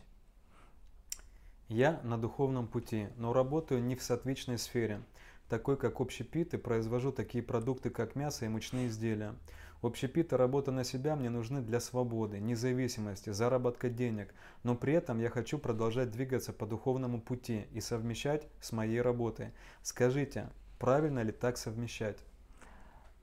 Я 1.68 2.00
на 2.02 2.16
духовном 2.16 2.66
пути, 2.66 3.08
но 3.16 3.32
работаю 3.32 3.82
не 3.82 3.96
в 3.96 4.02
сатвичной 4.02 4.58
сфере, 4.58 5.02
такой 5.50 5.76
как 5.76 6.00
общепит, 6.00 6.54
и 6.54 6.56
произвожу 6.56 7.12
такие 7.12 7.44
продукты, 7.44 7.90
как 7.90 8.14
мясо 8.14 8.46
и 8.46 8.48
мучные 8.48 8.86
изделия. 8.86 9.34
Общепит 9.82 10.32
и 10.32 10.36
работа 10.36 10.70
на 10.72 10.84
себя 10.84 11.16
мне 11.16 11.28
нужны 11.28 11.60
для 11.60 11.80
свободы, 11.80 12.38
независимости, 12.38 13.30
заработка 13.30 13.88
денег, 13.90 14.32
но 14.62 14.76
при 14.76 14.92
этом 14.92 15.18
я 15.18 15.28
хочу 15.28 15.58
продолжать 15.58 16.10
двигаться 16.10 16.52
по 16.52 16.66
духовному 16.66 17.20
пути 17.20 17.66
и 17.72 17.80
совмещать 17.80 18.46
с 18.60 18.72
моей 18.72 19.00
работой. 19.00 19.52
Скажите, 19.82 20.50
правильно 20.78 21.22
ли 21.22 21.32
так 21.32 21.58
совмещать? 21.58 22.18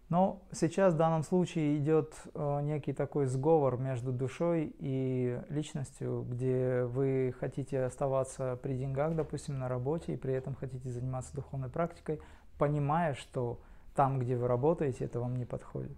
Но 0.09 0.41
сейчас 0.53 0.93
в 0.93 0.97
данном 0.97 1.23
случае 1.23 1.77
идет 1.77 2.13
э, 2.33 2.61
некий 2.61 2.93
такой 2.93 3.25
сговор 3.25 3.77
между 3.77 4.13
душой 4.13 4.73
и 4.79 5.41
личностью, 5.49 6.25
где 6.29 6.83
вы 6.85 7.35
хотите 7.37 7.83
оставаться 7.83 8.57
при 8.63 8.77
деньгах, 8.77 9.15
допустим, 9.15 9.59
на 9.59 9.67
работе, 9.67 10.13
и 10.13 10.17
при 10.17 10.33
этом 10.33 10.55
хотите 10.55 10.89
заниматься 10.89 11.35
духовной 11.35 11.69
практикой, 11.69 12.21
понимая, 12.57 13.15
что 13.15 13.59
там, 13.95 14.19
где 14.19 14.37
вы 14.37 14.47
работаете, 14.47 15.03
это 15.03 15.19
вам 15.19 15.35
не 15.35 15.45
подходит. 15.45 15.97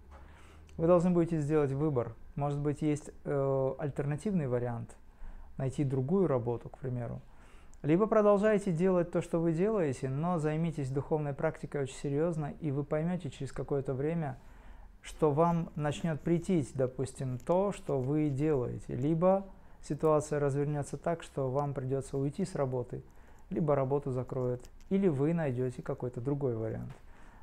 Вы 0.76 0.88
должны 0.88 1.10
будете 1.10 1.38
сделать 1.38 1.70
выбор. 1.70 2.16
Может 2.34 2.58
быть, 2.58 2.82
есть 2.82 3.10
э, 3.24 3.74
альтернативный 3.78 4.48
вариант, 4.48 4.96
найти 5.56 5.84
другую 5.84 6.26
работу, 6.26 6.68
к 6.68 6.78
примеру. 6.78 7.20
Либо 7.82 8.06
продолжайте 8.06 8.72
делать 8.72 9.10
то, 9.10 9.22
что 9.22 9.38
вы 9.38 9.52
делаете, 9.52 10.10
но 10.10 10.38
займитесь 10.38 10.90
духовной 10.90 11.32
практикой 11.32 11.84
очень 11.84 11.96
серьезно, 11.96 12.52
и 12.60 12.70
вы 12.70 12.84
поймете 12.84 13.30
через 13.30 13.52
какое-то 13.52 13.94
время, 13.94 14.38
что 15.00 15.30
вам 15.30 15.70
начнет 15.76 16.20
притить, 16.20 16.72
допустим, 16.74 17.38
то, 17.38 17.72
что 17.72 17.98
вы 17.98 18.28
делаете. 18.28 18.94
Либо 18.94 19.46
ситуация 19.80 20.38
развернется 20.40 20.98
так, 20.98 21.22
что 21.22 21.50
вам 21.50 21.72
придется 21.72 22.18
уйти 22.18 22.44
с 22.44 22.54
работы, 22.54 23.02
либо 23.48 23.74
работу 23.74 24.10
закроют, 24.10 24.62
или 24.90 25.08
вы 25.08 25.32
найдете 25.32 25.80
какой-то 25.80 26.20
другой 26.20 26.56
вариант. 26.56 26.92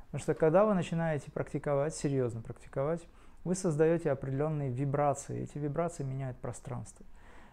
Потому 0.06 0.22
что 0.22 0.34
когда 0.34 0.64
вы 0.64 0.74
начинаете 0.74 1.32
практиковать, 1.32 1.96
серьезно 1.96 2.42
практиковать, 2.42 3.02
вы 3.42 3.56
создаете 3.56 4.12
определенные 4.12 4.70
вибрации. 4.70 5.42
Эти 5.42 5.58
вибрации 5.58 6.04
меняют 6.04 6.36
пространство. 6.38 7.04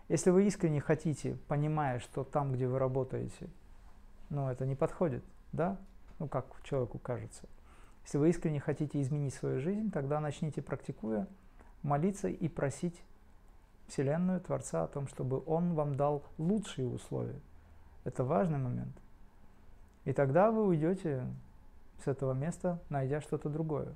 Если 0.08 0.30
вы 0.30 0.46
искренне 0.46 0.82
хотите, 0.82 1.38
понимая, 1.48 2.00
что 2.00 2.24
там, 2.24 2.52
где 2.52 2.68
вы 2.68 2.78
работаете, 2.78 3.50
ну, 4.30 4.50
это 4.50 4.66
не 4.66 4.76
подходит, 4.76 5.24
да, 5.52 5.78
ну, 6.20 6.28
как 6.28 6.46
человеку 6.64 7.00
кажется. 7.00 7.48
Если 8.04 8.20
вы 8.20 8.30
искренне 8.30 8.60
хотите 8.60 9.02
изменить 9.02 9.34
свою 9.34 9.60
жизнь, 9.60 9.92
тогда 9.92 10.20
начните, 10.20 10.62
практикуя, 10.62 11.28
молиться 11.82 12.28
и 12.28 12.48
просить 12.48 13.02
Вселенную, 13.88 14.42
Творца 14.42 14.84
о 14.84 14.88
том, 14.88 15.08
чтобы 15.08 15.44
Он 15.46 15.74
вам 15.74 15.96
дал 15.96 16.24
лучшие 16.38 16.88
условия. 16.88 17.40
Это 18.04 18.24
важный 18.24 18.60
момент. 18.60 18.96
И 20.04 20.14
тогда 20.14 20.52
вы 20.52 20.68
уйдете 20.68 21.26
с 22.04 22.08
этого 22.08 22.34
места, 22.34 22.80
найдя 22.90 23.22
что-то 23.22 23.50
другое. 23.50 23.96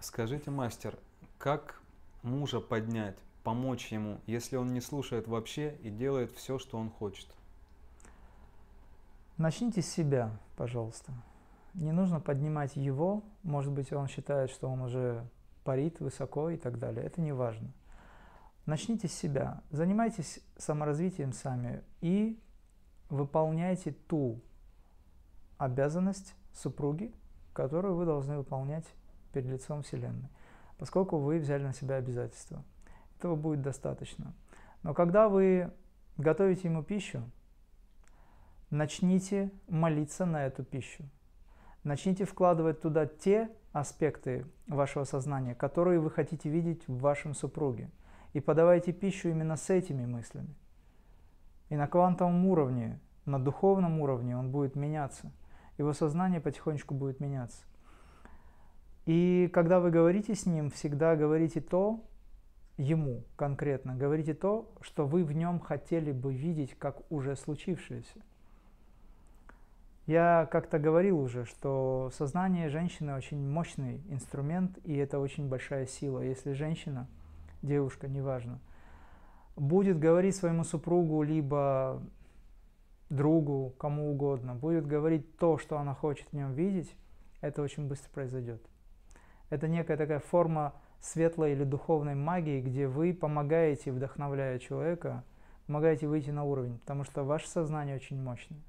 Скажите, 0.00 0.50
мастер, 0.50 0.98
как 1.38 1.80
мужа 2.26 2.60
поднять, 2.60 3.16
помочь 3.42 3.92
ему, 3.92 4.20
если 4.26 4.56
он 4.56 4.72
не 4.72 4.80
слушает 4.80 5.28
вообще 5.28 5.76
и 5.82 5.90
делает 5.90 6.32
все, 6.32 6.58
что 6.58 6.78
он 6.78 6.90
хочет? 6.90 7.28
Начните 9.36 9.82
с 9.82 9.88
себя, 9.88 10.36
пожалуйста. 10.56 11.12
Не 11.74 11.92
нужно 11.92 12.20
поднимать 12.20 12.74
его, 12.74 13.22
может 13.42 13.72
быть, 13.72 13.92
он 13.92 14.08
считает, 14.08 14.50
что 14.50 14.68
он 14.68 14.80
уже 14.80 15.24
парит 15.62 16.00
высоко 16.00 16.50
и 16.50 16.56
так 16.56 16.78
далее. 16.78 17.04
Это 17.04 17.20
не 17.20 17.32
важно. 17.32 17.70
Начните 18.64 19.06
с 19.08 19.12
себя, 19.12 19.62
занимайтесь 19.70 20.40
саморазвитием 20.56 21.32
сами 21.32 21.84
и 22.00 22.40
выполняйте 23.10 23.92
ту 23.92 24.40
обязанность 25.56 26.34
супруги, 26.52 27.14
которую 27.52 27.94
вы 27.94 28.06
должны 28.06 28.38
выполнять 28.38 28.86
перед 29.32 29.46
лицом 29.46 29.82
Вселенной 29.82 30.28
поскольку 30.78 31.18
вы 31.18 31.38
взяли 31.38 31.62
на 31.62 31.72
себя 31.72 31.96
обязательства. 31.96 32.64
Этого 33.18 33.36
будет 33.36 33.62
достаточно. 33.62 34.34
Но 34.82 34.94
когда 34.94 35.28
вы 35.28 35.72
готовите 36.16 36.68
ему 36.68 36.82
пищу, 36.82 37.22
начните 38.70 39.50
молиться 39.68 40.26
на 40.26 40.46
эту 40.46 40.64
пищу. 40.64 41.04
Начните 41.82 42.24
вкладывать 42.24 42.80
туда 42.80 43.06
те 43.06 43.50
аспекты 43.72 44.44
вашего 44.66 45.04
сознания, 45.04 45.54
которые 45.54 46.00
вы 46.00 46.10
хотите 46.10 46.48
видеть 46.48 46.86
в 46.88 46.98
вашем 46.98 47.34
супруге. 47.34 47.90
И 48.32 48.40
подавайте 48.40 48.92
пищу 48.92 49.28
именно 49.28 49.56
с 49.56 49.70
этими 49.70 50.04
мыслями. 50.04 50.54
И 51.68 51.76
на 51.76 51.86
квантовом 51.86 52.46
уровне, 52.46 53.00
на 53.24 53.38
духовном 53.38 54.00
уровне 54.00 54.36
он 54.36 54.50
будет 54.50 54.76
меняться. 54.76 55.32
Его 55.78 55.92
сознание 55.92 56.40
потихонечку 56.40 56.94
будет 56.94 57.20
меняться. 57.20 57.64
И 59.06 59.48
когда 59.52 59.78
вы 59.78 59.90
говорите 59.90 60.34
с 60.34 60.46
ним, 60.46 60.70
всегда 60.70 61.14
говорите 61.14 61.60
то, 61.60 62.04
ему 62.76 63.24
конкретно, 63.36 63.94
говорите 63.94 64.34
то, 64.34 64.70
что 64.80 65.06
вы 65.06 65.24
в 65.24 65.32
нем 65.32 65.60
хотели 65.60 66.12
бы 66.12 66.34
видеть 66.34 66.74
как 66.78 67.00
уже 67.10 67.36
случившееся. 67.36 68.20
Я 70.06 70.48
как-то 70.52 70.78
говорил 70.78 71.20
уже, 71.20 71.44
что 71.44 72.10
сознание 72.14 72.68
женщины 72.68 73.14
очень 73.14 73.44
мощный 73.48 74.02
инструмент, 74.08 74.78
и 74.84 74.96
это 74.96 75.18
очень 75.18 75.48
большая 75.48 75.86
сила. 75.86 76.20
Если 76.20 76.52
женщина, 76.52 77.08
девушка, 77.62 78.06
неважно, 78.06 78.60
будет 79.56 79.98
говорить 79.98 80.36
своему 80.36 80.62
супругу, 80.62 81.22
либо 81.22 82.02
другу, 83.08 83.74
кому 83.78 84.10
угодно, 84.10 84.54
будет 84.54 84.86
говорить 84.86 85.36
то, 85.38 85.58
что 85.58 85.78
она 85.78 85.94
хочет 85.94 86.28
в 86.28 86.32
нем 86.34 86.52
видеть, 86.54 86.94
это 87.40 87.62
очень 87.62 87.88
быстро 87.88 88.10
произойдет. 88.10 88.62
Это 89.50 89.68
некая 89.68 89.96
такая 89.96 90.18
форма 90.18 90.74
светлой 91.00 91.52
или 91.52 91.64
духовной 91.64 92.14
магии, 92.14 92.60
где 92.60 92.88
вы 92.88 93.14
помогаете, 93.14 93.92
вдохновляя 93.92 94.58
человека, 94.58 95.24
помогаете 95.66 96.08
выйти 96.08 96.30
на 96.30 96.44
уровень, 96.44 96.78
потому 96.78 97.04
что 97.04 97.22
ваше 97.24 97.48
сознание 97.48 97.96
очень 97.96 98.20
мощное. 98.20 98.60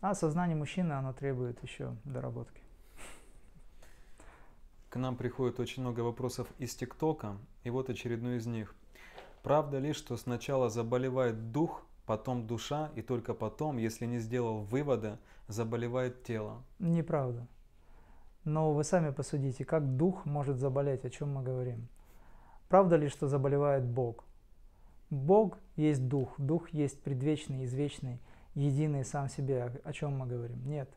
А 0.00 0.14
сознание 0.14 0.56
мужчины, 0.56 0.92
оно 0.92 1.12
требует 1.12 1.62
еще 1.62 1.94
доработки. 2.04 2.62
К 4.88 4.96
нам 4.96 5.16
приходит 5.16 5.60
очень 5.60 5.82
много 5.82 6.00
вопросов 6.00 6.48
из 6.58 6.74
ТикТока, 6.74 7.36
и 7.64 7.70
вот 7.70 7.90
очередной 7.90 8.38
из 8.38 8.46
них. 8.46 8.74
Правда 9.42 9.78
ли, 9.78 9.92
что 9.92 10.16
сначала 10.16 10.68
заболевает 10.68 11.52
дух, 11.52 11.86
потом 12.06 12.46
душа, 12.46 12.90
и 12.96 13.02
только 13.02 13.32
потом, 13.34 13.76
если 13.76 14.04
не 14.04 14.18
сделал 14.18 14.62
вывода, 14.62 15.18
заболевает 15.48 16.24
тело? 16.24 16.62
Неправда. 16.78 17.46
Но 18.44 18.72
вы 18.72 18.84
сами 18.84 19.10
посудите, 19.10 19.64
как 19.64 19.96
дух 19.96 20.24
может 20.24 20.58
заболеть, 20.58 21.04
о 21.04 21.10
чем 21.10 21.34
мы 21.34 21.42
говорим. 21.42 21.88
Правда 22.68 22.96
ли, 22.96 23.08
что 23.08 23.26
заболевает 23.26 23.84
Бог? 23.84 24.24
Бог 25.10 25.58
есть 25.76 26.06
дух, 26.06 26.34
дух 26.38 26.70
есть 26.70 27.02
предвечный, 27.02 27.64
извечный, 27.64 28.20
единый 28.54 29.04
сам 29.04 29.28
себе. 29.28 29.80
О 29.84 29.92
чем 29.92 30.16
мы 30.16 30.26
говорим? 30.26 30.64
Нет. 30.66 30.88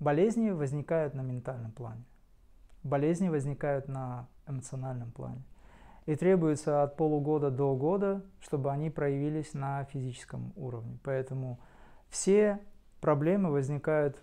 Болезни 0.00 0.50
возникают 0.50 1.14
на 1.14 1.22
ментальном 1.22 1.72
плане. 1.72 2.04
Болезни 2.82 3.28
возникают 3.28 3.88
на 3.88 4.28
эмоциональном 4.46 5.12
плане. 5.12 5.42
И 6.06 6.16
требуется 6.16 6.82
от 6.82 6.96
полугода 6.96 7.50
до 7.50 7.74
года, 7.76 8.22
чтобы 8.40 8.70
они 8.70 8.90
проявились 8.90 9.54
на 9.54 9.84
физическом 9.84 10.52
уровне. 10.56 10.98
Поэтому 11.02 11.58
все 12.10 12.60
проблемы 13.00 13.50
возникают 13.50 14.22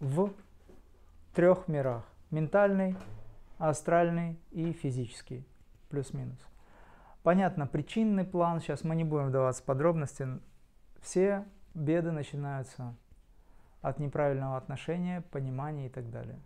в 0.00 0.30
трех 1.34 1.66
мирах. 1.66 2.04
Ментальный, 2.30 2.96
астральный 3.58 4.38
и 4.52 4.72
физический. 4.72 5.44
Плюс-минус. 5.90 6.38
Понятно, 7.22 7.66
причинный 7.66 8.24
план, 8.24 8.60
сейчас 8.60 8.84
мы 8.84 8.94
не 8.94 9.04
будем 9.04 9.28
вдаваться 9.28 9.62
в 9.62 9.66
подробности. 9.66 10.28
Все 11.02 11.44
беды 11.74 12.12
начинаются 12.12 12.94
от 13.82 13.98
неправильного 13.98 14.56
отношения, 14.56 15.22
понимания 15.32 15.86
и 15.86 15.88
так 15.88 16.10
далее. 16.10 16.38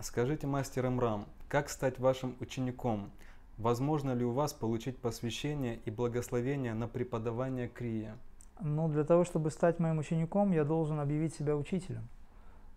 Скажите, 0.00 0.46
мастер 0.46 0.90
Мрам, 0.90 1.26
как 1.48 1.68
стать 1.68 1.98
вашим 1.98 2.36
учеником? 2.40 3.10
Возможно 3.56 4.12
ли 4.12 4.24
у 4.24 4.32
вас 4.32 4.52
получить 4.52 4.98
посвящение 4.98 5.76
и 5.84 5.90
благословение 5.90 6.74
на 6.74 6.88
преподавание 6.88 7.68
крия? 7.68 8.16
Ну, 8.60 8.88
для 8.88 9.04
того, 9.04 9.24
чтобы 9.24 9.50
стать 9.50 9.78
моим 9.78 9.98
учеником, 9.98 10.52
я 10.52 10.64
должен 10.64 11.00
объявить 11.00 11.34
себя 11.34 11.56
учителем 11.56 12.08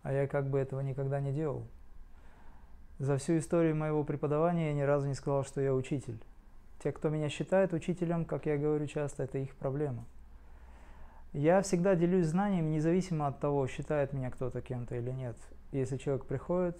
а 0.04 0.14
я 0.14 0.28
как 0.28 0.50
бы 0.50 0.60
этого 0.60 0.82
никогда 0.82 1.20
не 1.20 1.32
делал. 1.32 1.64
За 3.00 3.18
всю 3.18 3.38
историю 3.38 3.76
моего 3.76 4.04
преподавания 4.04 4.68
я 4.68 4.74
ни 4.74 4.82
разу 4.82 5.08
не 5.08 5.14
сказал, 5.14 5.43
что 5.45 5.62
я 5.62 5.74
учитель. 5.74 6.20
Те, 6.84 6.91
кто 6.91 7.10
меня 7.10 7.30
считает 7.30 7.74
учителем, 7.74 8.26
как 8.26 8.45
я 8.45 8.58
говорю 8.58 8.88
часто, 8.88 9.24
это 9.24 9.38
их 9.38 9.56
проблема. 9.56 10.06
Я 11.32 11.62
всегда 11.62 11.95
делюсь 11.95 12.26
знаниями, 12.26 12.70
независимо 12.70 13.28
от 13.28 13.39
того, 13.39 13.68
считает 13.68 14.14
меня 14.14 14.32
кто-то 14.32 14.62
кем-то 14.62 14.95
или 14.95 15.12
нет. 15.12 15.38
Если 15.72 15.97
человек 15.97 16.26
приходит, 16.26 16.78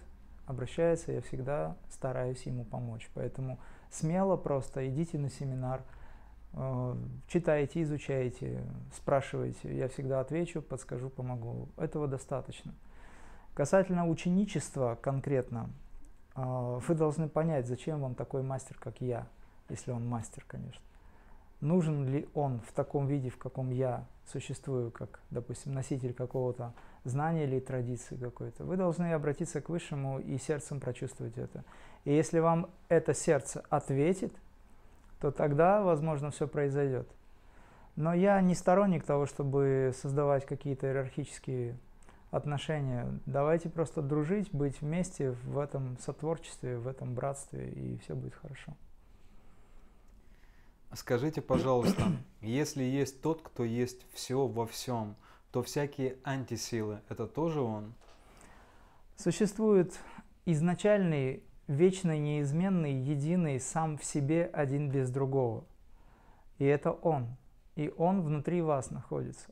обращается, 0.48 1.12
я 1.12 1.22
всегда 1.22 1.78
стараюсь 1.90 2.42
ему 2.44 2.66
помочь. 2.66 3.10
Поэтому 3.14 3.60
смело 3.92 4.38
просто 4.38 4.90
идите 4.90 5.20
на 5.20 5.30
семинар, 5.30 5.84
э, 6.54 6.96
читайте, 7.28 7.84
изучайте, 7.84 8.64
спрашивайте. 8.96 9.78
Я 9.78 9.88
всегда 9.88 10.20
отвечу, 10.20 10.62
подскажу, 10.64 11.10
помогу. 11.10 11.70
Этого 11.78 12.08
достаточно. 12.08 12.74
Касательно 13.60 14.08
ученичества 14.08 14.98
конкретно, 15.02 15.70
а, 16.34 16.80
вы 16.80 16.96
должны 16.96 17.28
понять, 17.28 17.68
зачем 17.68 18.00
вам 18.00 18.16
такой 18.16 18.42
мастер, 18.42 18.78
как 18.80 19.02
я, 19.02 19.28
если 19.68 19.92
он 19.92 20.08
мастер, 20.08 20.46
конечно. 20.48 20.82
нужен 21.60 22.08
ли 22.08 22.30
он 22.34 22.62
в 22.62 22.72
таком 22.72 23.08
виде, 23.08 23.30
в 23.30 23.38
каком 23.38 23.72
я 23.72 24.06
существую, 24.26 24.92
как, 24.92 25.20
допустим, 25.30 25.74
носитель 25.74 26.14
какого-то 26.14 26.74
знания 27.04 27.44
или 27.44 27.60
традиции 27.60 28.16
какой-то. 28.16 28.64
Вы 28.64 28.78
должны 28.78 29.12
обратиться 29.12 29.60
к 29.60 29.68
Высшему 29.68 30.20
и 30.20 30.38
сердцем 30.38 30.80
прочувствовать 30.80 31.38
это. 31.38 31.66
И 32.06 32.14
если 32.14 32.40
вам 32.40 32.70
это 32.88 33.14
сердце 33.14 33.66
ответит, 33.70 34.34
то 35.20 35.32
тогда, 35.32 35.84
возможно, 35.84 36.32
все 36.32 36.48
произойдет. 36.48 37.10
Но 37.98 38.14
я 38.14 38.40
не 38.40 38.56
сторонник 38.56 39.04
того, 39.04 39.26
чтобы 39.26 39.92
создавать 40.02 40.46
какие-то 40.46 40.88
иерархические 40.88 41.78
отношения. 42.32 43.08
Давайте 43.26 43.70
просто 43.70 44.02
дружить, 44.02 44.52
быть 44.52 44.82
вместе 44.82 45.32
в 45.32 45.58
этом 45.58 45.98
сотворчестве, 46.00 46.78
в 46.78 46.88
этом 46.88 47.16
братстве, 47.16 47.70
и 47.70 47.98
все 47.98 48.16
будет 48.16 48.36
хорошо. 48.36 48.76
Скажите, 50.94 51.42
пожалуйста, 51.42 52.04
если 52.42 52.84
есть 52.84 53.22
тот, 53.22 53.42
кто 53.42 53.64
есть 53.64 54.06
все 54.14 54.48
во 54.48 54.66
всем, 54.66 55.16
то 55.52 55.64
всякие 55.64 56.18
антисилы– 56.24 57.02
это 57.10 57.28
тоже 57.28 57.62
он? 57.62 57.94
Существует 59.16 60.00
изначальный, 60.46 61.44
вечный, 61.68 62.20
неизменный, 62.20 62.94
единый, 62.94 63.60
сам 63.60 63.98
в 63.98 64.04
себе, 64.04 64.46
один 64.46 64.90
без 64.90 65.10
другого. 65.10 65.66
И 66.58 66.66
это 66.66 66.92
он. 66.92 67.36
И 67.76 67.94
он 67.98 68.22
внутри 68.22 68.62
вас 68.62 68.92
находится. 68.92 69.52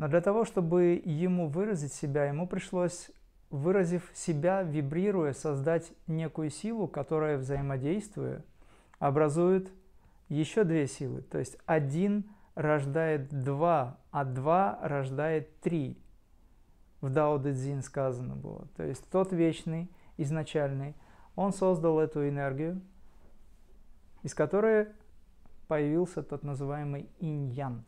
Но 0.00 0.08
для 0.08 0.22
того, 0.22 0.46
чтобы 0.46 1.02
ему 1.04 1.48
выразить 1.50 1.92
себя, 1.92 2.24
ему 2.24 2.46
пришлось, 2.48 3.10
выразив 3.50 4.10
себя, 4.14 4.62
вибрируя, 4.62 5.34
создать 5.34 5.92
некую 6.06 6.48
силу, 6.48 6.88
которая, 6.88 7.36
взаимодействуя, 7.36 8.42
образует 8.98 9.70
еще 10.30 10.64
две 10.64 10.86
силы. 10.86 11.20
То 11.20 11.36
есть 11.36 11.58
один 11.66 12.30
рождает 12.54 13.28
два, 13.28 13.98
а 14.10 14.24
два 14.24 14.78
рождает 14.80 15.60
три. 15.60 15.98
В 17.02 17.10
Дао 17.10 17.36
Дэ 17.36 17.52
Цзин 17.52 17.82
сказано 17.82 18.36
было. 18.36 18.68
То 18.78 18.84
есть 18.84 19.06
тот 19.10 19.34
вечный, 19.34 19.90
изначальный, 20.16 20.96
он 21.36 21.52
создал 21.52 22.00
эту 22.00 22.26
энергию, 22.26 22.80
из 24.22 24.32
которой 24.32 24.88
появился 25.68 26.22
тот 26.22 26.42
называемый 26.42 27.10
инь-ян. 27.18 27.84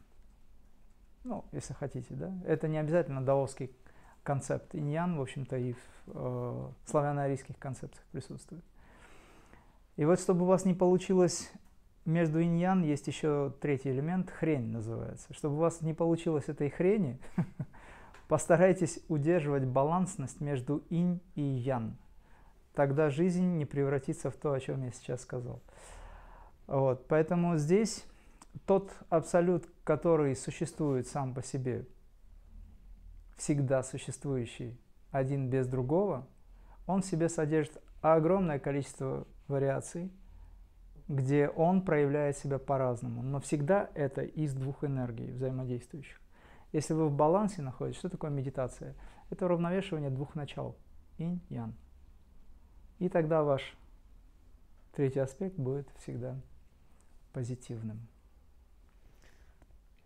Ну, 1.24 1.44
если 1.52 1.72
хотите, 1.74 2.14
да. 2.14 2.32
Это 2.46 2.68
не 2.68 2.78
обязательно 2.78 3.24
даосский 3.24 3.70
концепт. 4.22 4.74
Инь-ян, 4.74 5.16
в 5.16 5.20
общем-то, 5.20 5.56
и 5.56 5.72
в 5.72 5.78
э, 6.08 6.68
славяно-арийских 6.86 7.58
концепциях 7.58 8.04
присутствует. 8.12 8.64
И 9.96 10.04
вот, 10.04 10.20
чтобы 10.20 10.42
у 10.42 10.46
вас 10.46 10.64
не 10.64 10.74
получилось 10.74 11.52
между 12.04 12.42
иньян 12.42 12.82
есть 12.82 13.06
еще 13.06 13.52
третий 13.60 13.90
элемент, 13.90 14.30
хрень 14.30 14.72
называется. 14.72 15.32
Чтобы 15.32 15.56
у 15.56 15.58
вас 15.58 15.80
не 15.82 15.94
получилось 15.94 16.48
этой 16.48 16.68
хрени, 16.68 17.20
постарайтесь 18.28 19.00
удерживать 19.08 19.64
балансность 19.64 20.40
между 20.40 20.82
инь 20.90 21.20
и 21.34 21.42
ян. 21.42 21.96
Тогда 22.74 23.10
жизнь 23.10 23.56
не 23.56 23.66
превратится 23.66 24.30
в 24.30 24.36
то, 24.36 24.52
о 24.52 24.60
чем 24.60 24.82
я 24.82 24.90
сейчас 24.90 25.22
сказал. 25.22 25.60
Вот, 26.66 27.06
поэтому 27.06 27.56
здесь 27.58 28.04
тот 28.66 28.92
абсолют, 29.08 29.68
который 29.84 30.36
существует 30.36 31.06
сам 31.06 31.34
по 31.34 31.42
себе, 31.42 31.86
всегда 33.36 33.82
существующий, 33.82 34.78
один 35.10 35.48
без 35.50 35.66
другого, 35.66 36.26
он 36.86 37.02
в 37.02 37.06
себе 37.06 37.28
содержит 37.28 37.82
огромное 38.00 38.58
количество 38.58 39.26
вариаций– 39.48 40.12
где 41.08 41.48
он 41.48 41.82
проявляет 41.82 42.36
себя 42.38 42.58
по-разному. 42.58 43.22
Но 43.22 43.40
всегда 43.40 43.90
это 43.94 44.22
из 44.22 44.54
двух 44.54 44.84
энергий 44.84 45.30
взаимодействующих. 45.32 46.20
Если 46.72 46.94
вы 46.94 47.08
в 47.08 47.12
балансе 47.12 47.62
находитесь, 47.62 47.98
что 47.98 48.08
такое 48.08 48.30
медитация? 48.30 48.94
Это 49.30 49.44
уравновешивание 49.44 50.10
двух 50.10 50.34
начал. 50.34 50.76
Инь-ян. 51.18 51.74
И 52.98 53.08
тогда 53.08 53.42
ваш 53.42 53.76
третий 54.92 55.20
аспект 55.20 55.56
будет 55.56 55.88
всегда 55.98 56.40
позитивным. 57.32 58.08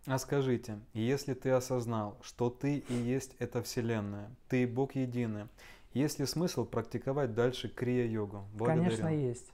А 0.07 0.17
скажите, 0.19 0.79
если 0.93 1.33
ты 1.33 1.49
осознал, 1.49 2.17
что 2.21 2.49
ты 2.49 2.77
и 2.77 2.93
есть 2.93 3.35
эта 3.39 3.61
Вселенная, 3.61 4.29
ты 4.47 4.63
и 4.63 4.65
Бог 4.65 4.95
единый, 4.95 5.47
есть 5.93 6.17
ли 6.19 6.25
смысл 6.25 6.63
практиковать 6.65 7.33
дальше 7.33 7.67
крия-йогу? 7.67 8.45
Конечно, 8.57 9.09
есть. 9.09 9.51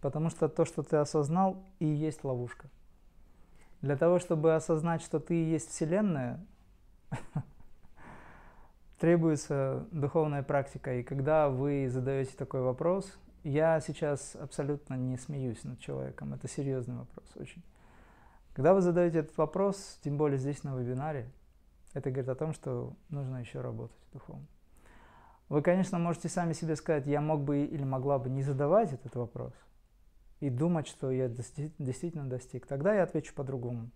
Потому 0.00 0.30
что 0.30 0.48
то, 0.48 0.64
что 0.64 0.82
ты 0.82 0.96
осознал, 0.96 1.62
и 1.80 1.84
есть 1.84 2.24
ловушка. 2.24 2.70
Для 3.82 3.94
того, 3.94 4.18
чтобы 4.20 4.54
осознать, 4.54 5.02
что 5.02 5.20
ты 5.20 5.34
и 5.34 5.50
есть 5.50 5.68
Вселенная, 5.68 6.40
требуется 8.98 9.86
духовная 9.90 10.42
практика. 10.42 10.94
И 10.94 11.02
когда 11.02 11.50
вы 11.50 11.90
задаете 11.90 12.32
такой 12.38 12.62
вопрос, 12.62 13.18
я 13.44 13.78
сейчас 13.80 14.34
абсолютно 14.34 14.94
не 14.94 15.18
смеюсь 15.18 15.62
над 15.64 15.78
человеком. 15.78 16.32
Это 16.32 16.48
серьезный 16.48 16.96
вопрос 16.96 17.26
очень. 17.36 17.62
Когда 18.52 18.74
вы 18.74 18.80
задаете 18.80 19.20
этот 19.20 19.36
вопрос, 19.36 19.98
тем 20.02 20.16
более 20.16 20.38
здесь 20.38 20.64
на 20.64 20.76
вебинаре, 20.76 21.30
это 21.94 22.10
говорит 22.10 22.28
о 22.28 22.34
том, 22.34 22.52
что 22.52 22.94
нужно 23.08 23.38
еще 23.38 23.60
работать 23.60 23.96
духовно. 24.12 24.46
Вы, 25.48 25.62
конечно, 25.62 25.98
можете 25.98 26.28
сами 26.28 26.52
себе 26.52 26.76
сказать, 26.76 27.06
я 27.06 27.20
мог 27.20 27.42
бы 27.42 27.64
или 27.64 27.84
могла 27.84 28.18
бы 28.18 28.30
не 28.30 28.42
задавать 28.42 28.92
этот 28.92 29.14
вопрос– 29.16 29.52
и 30.40 30.48
думать, 30.48 30.86
что 30.86 31.10
я 31.10 31.28
действительно 31.28 32.28
достиг, 32.28 32.66
тогда 32.66 32.94
я 32.94 33.02
отвечу 33.02 33.34
по-другому. 33.34 33.90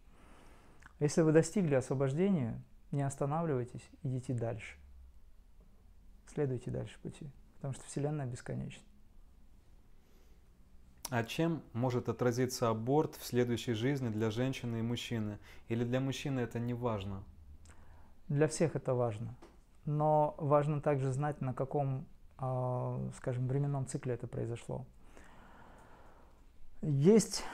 Если 1.00 1.22
вы 1.22 1.32
достигли 1.32 1.74
освобождения, 1.74 2.62
не 2.92 3.02
останавливайтесь, 3.02 3.90
идите 4.02 4.34
дальше. 4.34 4.76
Следуйте 6.32 6.70
дальше 6.70 6.98
пути, 7.00 7.30
потому 7.56 7.74
что 7.74 7.84
Вселенная 7.86 8.26
бесконечна. 8.26 8.82
А 11.10 11.22
чем 11.22 11.62
может 11.74 12.08
отразиться 12.08 12.70
аборт 12.70 13.14
в 13.16 13.26
следующей 13.26 13.74
жизни 13.74 14.08
для 14.08 14.30
женщины 14.30 14.78
и 14.78 14.82
мужчины? 14.82 15.38
Или 15.68 15.84
для 15.84 16.00
мужчины 16.00 16.40
это 16.40 16.58
не 16.58 16.74
важно? 16.74 17.22
Для 18.28 18.48
всех 18.48 18.74
это 18.74 18.94
важно. 18.94 19.34
Но 19.84 20.34
важно 20.38 20.80
также 20.80 21.12
знать, 21.12 21.42
на 21.42 21.52
каком, 21.52 22.06
а, 22.38 22.98
скажем, 23.18 23.46
временном 23.48 23.86
цикле 23.86 24.14
это 24.14 24.26
произошло. 24.26 24.86
Есть 26.80 27.44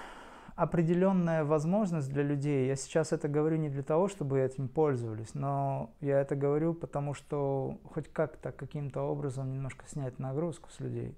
определенная 0.55 1.45
возможность 1.45 2.09
для 2.09 2.23
людей. 2.23 2.69
Я 2.69 2.77
сейчас 2.77 3.13
это 3.13 3.29
говорю 3.29 3.57
не 3.57 3.69
для 3.69 3.83
того, 3.83 4.09
чтобы 4.09 4.39
этим 4.39 4.69
пользовались, 4.69 5.35
но 5.35 5.91
я 6.01 6.21
это 6.21 6.37
говорю, 6.37 6.75
потому 6.75 7.15
что 7.15 7.79
хоть 7.85 8.09
как-то, 8.09 8.53
каким-то 8.53 9.03
образом 9.03 9.51
немножко 9.53 9.87
снять 9.89 10.19
нагрузку 10.19 10.69
с 10.71 10.79
людей. 10.79 11.17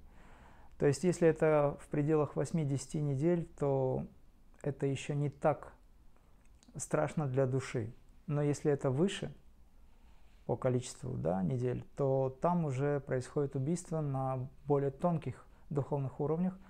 То 0.82 0.88
есть, 0.88 1.04
если 1.04 1.28
это 1.28 1.78
в 1.80 1.86
пределах 1.86 2.34
8-10 2.34 2.98
недель, 3.02 3.48
то 3.56 4.04
это 4.64 4.86
еще 4.86 5.14
не 5.14 5.30
так 5.30 5.74
страшно 6.74 7.28
для 7.28 7.46
души. 7.46 7.94
Но 8.26 8.42
если 8.42 8.72
это 8.72 8.90
выше 8.90 9.32
по 10.44 10.56
количеству 10.56 11.16
да, 11.16 11.40
недель, 11.44 11.84
то 11.94 12.36
там 12.42 12.64
уже 12.64 12.98
происходит 12.98 13.54
убийство 13.54 14.00
на 14.00 14.48
более 14.66 14.90
тонких 14.90 15.46
духовных 15.70 16.18
уровнях– 16.18 16.58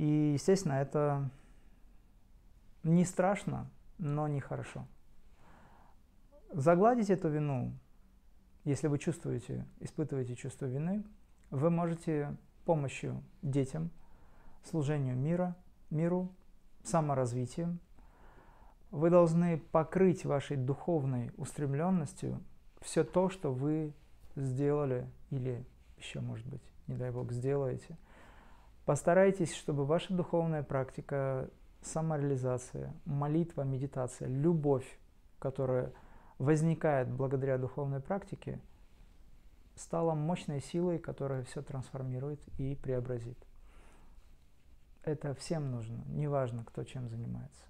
и, 0.00 0.32
естественно, 0.32 0.74
это 0.74 1.28
не 2.82 3.04
страшно, 3.04 3.68
но 3.98 4.28
нехорошо. 4.28 4.86
Загладить 6.52 7.10
эту 7.10 7.28
вину, 7.28 7.72
если 8.64 8.86
вы 8.88 8.98
чувствуете, 8.98 9.66
испытываете 9.78 10.36
чувство 10.36 10.64
вины, 10.64 11.04
вы 11.50 11.68
можете 11.68 12.36
помощью 12.70 13.22
детям, 13.42 13.90
служению 14.62 15.16
мира, 15.16 15.56
миру, 15.90 16.28
саморазвитием. 16.84 17.80
Вы 18.90 19.10
должны 19.10 19.58
покрыть 19.58 20.24
вашей 20.24 20.56
духовной 20.56 21.32
устремленностью 21.36 22.40
все 22.80 23.04
то, 23.04 23.28
что 23.28 23.52
вы 23.52 23.92
сделали 24.36 25.06
или 25.30 25.64
еще, 25.98 26.20
может 26.20 26.46
быть, 26.46 26.62
не 26.86 26.96
дай 26.96 27.10
Бог, 27.10 27.32
сделаете– 27.32 27.96
Постарайтесь, 28.90 29.54
чтобы 29.54 29.84
ваша 29.84 30.12
духовная 30.12 30.64
практика, 30.64 31.48
самореализация, 31.80 32.92
молитва, 33.04 33.62
медитация, 33.62 34.26
любовь, 34.26 34.98
которая 35.38 35.92
возникает 36.38 37.08
благодаря 37.08 37.56
духовной 37.56 38.00
практике, 38.00 38.58
стала 39.80 40.14
мощной 40.14 40.60
силой, 40.60 40.98
которая 40.98 41.42
все 41.44 41.62
трансформирует 41.62 42.40
и 42.58 42.74
преобразит. 42.74 43.38
Это 45.02 45.34
всем 45.34 45.70
нужно, 45.70 46.04
неважно, 46.08 46.64
кто 46.64 46.84
чем 46.84 47.08
занимается. 47.08 47.62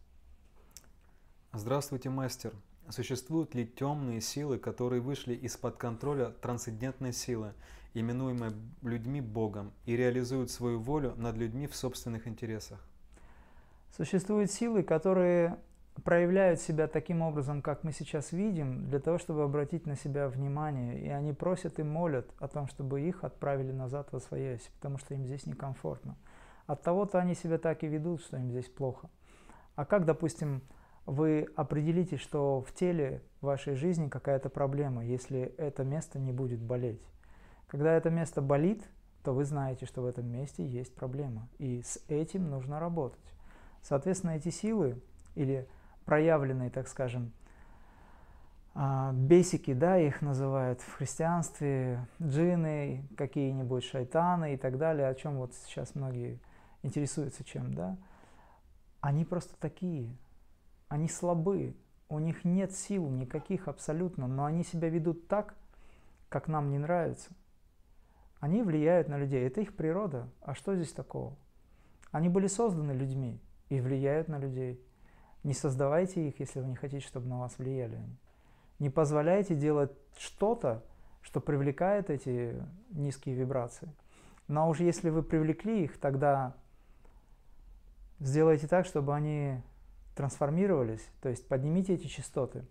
Здравствуйте, 1.52 2.10
мастер. 2.10 2.52
Существуют 2.88 3.54
ли 3.54 3.66
темные 3.66 4.20
силы, 4.20 4.58
которые 4.58 5.00
вышли 5.00 5.34
из-под 5.34 5.76
контроля 5.76 6.30
трансцендентной 6.30 7.12
силы, 7.12 7.54
именуемой 7.94 8.50
людьми 8.82 9.20
Богом, 9.20 9.72
и 9.86 9.96
реализуют 9.96 10.50
свою 10.50 10.80
волю 10.80 11.14
над 11.16 11.36
людьми 11.36 11.68
в 11.68 11.76
собственных 11.76 12.26
интересах? 12.26 12.80
Существуют 13.96 14.50
силы, 14.50 14.82
которые 14.82 15.58
проявляют 16.04 16.60
себя 16.60 16.86
таким 16.86 17.22
образом, 17.22 17.62
как 17.62 17.84
мы 17.84 17.92
сейчас 17.92 18.32
видим, 18.32 18.88
для 18.88 19.00
того, 19.00 19.18
чтобы 19.18 19.42
обратить 19.42 19.86
на 19.86 19.96
себя 19.96 20.28
внимание. 20.28 21.00
И 21.00 21.08
они 21.08 21.32
просят 21.32 21.78
и 21.78 21.82
молят 21.82 22.26
о 22.38 22.48
том, 22.48 22.68
чтобы 22.68 23.00
их 23.02 23.24
отправили 23.24 23.72
назад 23.72 24.08
во 24.12 24.20
своясь, 24.20 24.70
потому 24.76 24.98
что 24.98 25.14
им 25.14 25.26
здесь 25.26 25.46
некомфортно. 25.46 26.16
От 26.66 26.82
того-то 26.82 27.18
они 27.18 27.34
себя 27.34 27.58
так 27.58 27.82
и 27.82 27.88
ведут, 27.88 28.22
что 28.22 28.36
им 28.36 28.50
здесь 28.50 28.68
плохо. 28.68 29.10
А 29.74 29.84
как, 29.84 30.04
допустим, 30.04 30.62
вы 31.06 31.48
определите, 31.56 32.16
что 32.16 32.60
в 32.60 32.72
теле 32.72 33.22
вашей 33.40 33.74
жизни 33.74 34.08
какая-то 34.08 34.48
проблема, 34.48 35.04
если 35.04 35.54
это 35.56 35.84
место 35.84 36.18
не 36.18 36.32
будет 36.32 36.60
болеть? 36.60 37.02
Когда 37.66 37.92
это 37.92 38.10
место 38.10 38.40
болит, 38.40 38.82
то 39.22 39.32
вы 39.32 39.44
знаете, 39.44 39.86
что 39.86 40.02
в 40.02 40.06
этом 40.06 40.26
месте 40.26 40.64
есть 40.64 40.94
проблема, 40.94 41.48
и 41.58 41.82
с 41.82 42.02
этим 42.08 42.48
нужно 42.48 42.80
работать. 42.80 43.34
Соответственно, 43.82 44.32
эти 44.32 44.48
силы 44.50 45.00
или 45.34 45.68
проявленные, 46.04 46.70
так 46.70 46.88
скажем, 46.88 47.32
а, 48.74 49.12
бесики, 49.12 49.72
да, 49.72 49.98
их 49.98 50.22
называют 50.22 50.80
в 50.80 50.94
христианстве, 50.94 52.06
джины, 52.22 53.08
какие-нибудь 53.16 53.84
шайтаны 53.84 54.54
и 54.54 54.56
так 54.56 54.78
далее, 54.78 55.08
о 55.08 55.14
чем 55.14 55.38
вот 55.38 55.54
сейчас 55.54 55.94
многие 55.94 56.38
интересуются 56.82 57.44
чем, 57.44 57.74
да, 57.74 57.96
они 59.00 59.24
просто 59.24 59.54
такие, 59.58 60.16
они 60.88 61.08
слабы, 61.08 61.74
у 62.08 62.18
них 62.18 62.44
нет 62.44 62.72
сил 62.72 63.08
никаких 63.08 63.68
абсолютно, 63.68 64.26
но 64.26 64.44
они 64.44 64.64
себя 64.64 64.88
ведут 64.88 65.28
так, 65.28 65.54
как 66.28 66.48
нам 66.48 66.70
не 66.70 66.78
нравится. 66.78 67.30
Они 68.40 68.62
влияют 68.62 69.08
на 69.08 69.18
людей, 69.18 69.46
это 69.46 69.60
их 69.60 69.76
природа. 69.76 70.28
А 70.40 70.54
что 70.54 70.74
здесь 70.74 70.92
такого? 70.92 71.36
Они 72.10 72.28
были 72.28 72.46
созданы 72.46 72.92
людьми 72.92 73.38
и 73.68 73.80
влияют 73.80 74.28
на 74.28 74.38
людей. 74.38 74.80
Не 75.42 75.54
создавайте 75.54 76.28
их, 76.28 76.40
если 76.40 76.60
вы 76.60 76.68
не 76.68 76.76
хотите, 76.76 77.06
чтобы 77.06 77.26
на 77.26 77.38
вас 77.40 77.58
влияли. 77.58 77.98
Не 78.78 78.90
позволяйте 78.90 79.54
делать 79.54 79.92
что-то, 80.16 80.82
что 81.22 81.40
привлекает 81.40 82.10
эти 82.10 82.62
низкие 82.90 83.34
вибрации. 83.34 83.88
Но 84.48 84.68
уже 84.68 84.84
если 84.84 85.10
вы 85.10 85.22
привлекли 85.22 85.84
их, 85.84 85.98
тогда 85.98 86.54
сделайте 88.18 88.66
так, 88.66 88.86
чтобы 88.86 89.14
они 89.14 89.60
трансформировались, 90.14 91.06
то 91.22 91.28
есть 91.28 91.46
поднимите 91.48 91.94
эти 91.94 92.06
частоты. 92.06 92.64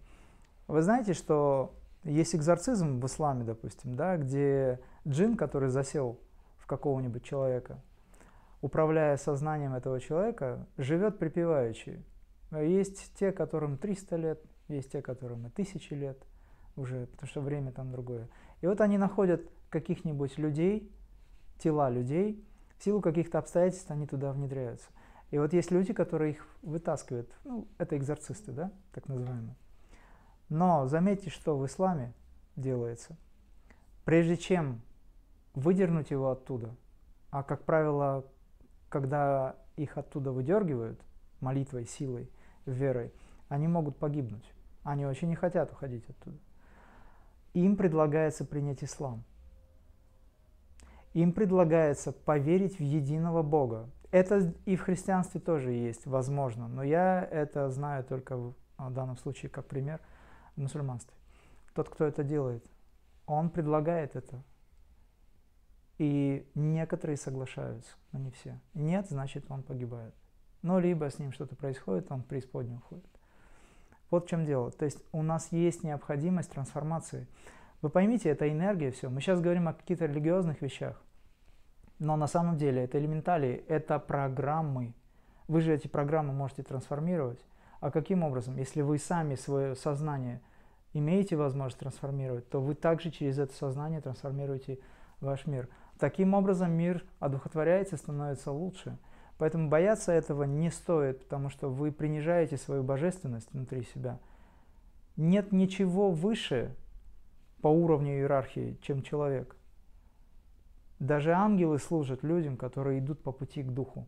Вы 0.67 0.81
знаете, 0.81 1.13
что 1.13 1.73
есть 2.03 2.35
экзорцизм 2.35 2.99
в 2.99 3.05
исламе, 3.05 3.43
допустим, 3.43 3.95
да, 3.95 4.17
где 4.17 4.79
джин, 5.07 5.35
который 5.35 5.69
засел 5.69 6.19
в 6.57 6.67
какого-нибудь 6.67 7.23
человека, 7.23 7.81
управляя 8.61 9.17
сознанием 9.17 9.73
этого 9.73 9.99
человека, 9.99 10.65
живет 10.77 11.17
припеваючи. 11.17 12.03
Есть 12.51 13.13
те, 13.15 13.31
которым 13.31 13.77
300 13.77 14.15
лет, 14.15 14.43
есть 14.67 14.91
те, 14.91 15.01
которым 15.01 15.47
и 15.47 15.49
тысячи 15.49 15.93
лет 15.93 16.17
уже, 16.75 17.07
потому 17.07 17.27
что 17.27 17.41
время 17.41 17.71
там 17.71 17.91
другое. 17.91 18.27
И 18.61 18.67
вот 18.67 18.81
они 18.81 18.97
находят 18.97 19.41
каких-нибудь 19.69 20.37
людей, 20.37 20.91
тела 21.59 21.89
людей, 21.89 22.43
в 22.77 22.83
силу 22.83 23.01
каких-то 23.01 23.37
обстоятельств 23.37 23.91
они 23.91 24.07
туда 24.07 24.31
внедряются. 24.31 24.87
И 25.31 25.37
вот 25.37 25.53
есть 25.53 25.69
люди, 25.69 25.93
которые 25.93 26.33
их 26.33 26.47
вытаскивают, 26.61 27.29
ну, 27.43 27.67
это 27.77 27.97
экзорцисты, 27.97 28.51
да, 28.51 28.71
так 28.93 29.07
называемые. 29.07 29.55
Но 30.47 30.87
заметьте, 30.87 31.29
что 31.29 31.57
в 31.57 31.65
исламе 31.65 32.13
делается. 32.55 33.15
Прежде 34.05 34.37
чем 34.37 34.81
выдернуть 35.53 36.09
его 36.09 36.31
оттуда, 36.31 36.75
а 37.29 37.43
как 37.43 37.63
правило, 37.63 38.25
когда 38.87 39.55
их 39.75 39.97
оттуда 39.97 40.31
выдергивают 40.31 40.99
молитвой, 41.41 41.85
силой, 41.85 42.29
верой, 42.71 43.13
они 43.47 43.67
могут 43.67 43.97
погибнуть. 43.97 44.53
Они 44.83 45.05
очень 45.05 45.29
не 45.29 45.35
хотят 45.35 45.71
уходить 45.71 46.07
оттуда. 46.09 46.37
Им 47.53 47.75
предлагается 47.75 48.45
принять 48.45 48.83
ислам. 48.83 49.23
Им 51.13 51.33
предлагается 51.33 52.11
поверить 52.11 52.77
в 52.77 52.83
единого 52.83 53.41
Бога. 53.41 53.89
Это 54.11 54.53
и 54.65 54.75
в 54.75 54.81
христианстве 54.81 55.39
тоже 55.39 55.71
есть, 55.71 56.05
возможно, 56.05 56.67
но 56.67 56.83
я 56.83 57.23
это 57.23 57.69
знаю 57.69 58.03
только 58.03 58.37
в 58.37 58.55
данном 58.77 59.17
случае 59.17 59.49
как 59.49 59.67
пример 59.67 59.99
в 60.55 60.61
мусульманстве. 60.61 61.15
Тот, 61.73 61.89
кто 61.89 62.05
это 62.05 62.23
делает, 62.23 62.65
он 63.25 63.49
предлагает 63.49 64.15
это. 64.15 64.41
И 65.97 66.49
некоторые 66.55 67.17
соглашаются, 67.17 67.91
но 68.11 68.19
не 68.19 68.31
все. 68.31 68.59
Нет, 68.73 69.07
значит, 69.09 69.45
он 69.49 69.63
погибает. 69.63 70.13
Но 70.61 70.79
либо 70.79 71.09
с 71.09 71.19
ним 71.19 71.31
что-то 71.31 71.55
происходит, 71.55 72.11
он 72.11 72.21
в 72.21 72.25
преисподнюю 72.25 72.77
уходит. 72.77 73.05
Вот 74.09 74.25
в 74.25 74.29
чем 74.29 74.45
дело. 74.45 74.71
То 74.71 74.85
есть 74.85 75.01
у 75.11 75.21
нас 75.21 75.51
есть 75.51 75.83
необходимость 75.83 76.51
трансформации. 76.51 77.27
Вы 77.81 77.89
поймите, 77.89 78.29
это 78.29 78.51
энергия 78.51 78.91
все. 78.91 79.09
Мы 79.09 79.21
сейчас 79.21 79.39
говорим 79.39 79.67
о 79.67 79.73
каких-то 79.73 80.05
религиозных 80.05 80.61
вещах. 80.61 81.01
Но 81.99 82.15
на 82.15 82.27
самом 82.27 82.57
деле 82.57 82.83
это 82.83 82.97
элементали, 82.97 83.63
это 83.67 83.99
программы. 83.99 84.93
Вы 85.47 85.61
же 85.61 85.73
эти 85.73 85.87
программы 85.87 86.33
можете 86.33 86.63
трансформировать. 86.63 87.39
А 87.79 87.91
каким 87.91 88.23
образом? 88.23 88.57
Если 88.57 88.81
вы 88.81 88.97
сами 88.97 89.35
свое 89.35 89.75
сознание 89.75 90.41
имеете 90.93 91.35
возможность 91.35 91.79
трансформировать, 91.79 92.49
то 92.49 92.59
вы 92.59 92.75
также 92.75 93.11
через 93.11 93.37
это 93.39 93.53
сознание 93.53 94.01
трансформируете 94.01 94.79
ваш 95.21 95.45
мир. 95.45 95.69
Таким 95.99 96.33
образом 96.33 96.71
мир 96.71 97.03
одухотворяется, 97.19 97.97
становится 97.97 98.51
лучше. 98.51 98.97
Поэтому 99.39 99.69
бояться 99.69 100.11
этого 100.11 100.43
не 100.43 100.69
стоит, 100.69 101.21
потому 101.21 101.49
что 101.49 101.69
вы 101.69 101.93
принижаете 101.93 102.57
свою 102.57 102.83
божественность 102.83 103.51
внутри 103.53 103.83
себя. 103.83 104.19
Нет 105.15 105.53
ничего 105.53 106.11
выше 106.11 106.75
по 107.61 107.69
уровню 107.69 108.17
иерархии, 108.17 108.77
чем 108.81 109.01
человек. 109.01 109.55
Даже 110.99 111.31
ангелы 111.31 111.79
служат 111.79 112.21
людям, 112.21 112.57
которые 112.57 112.99
идут 112.99 113.23
по 113.23 113.31
пути 113.31 113.63
к 113.63 113.71
духу. 113.71 114.05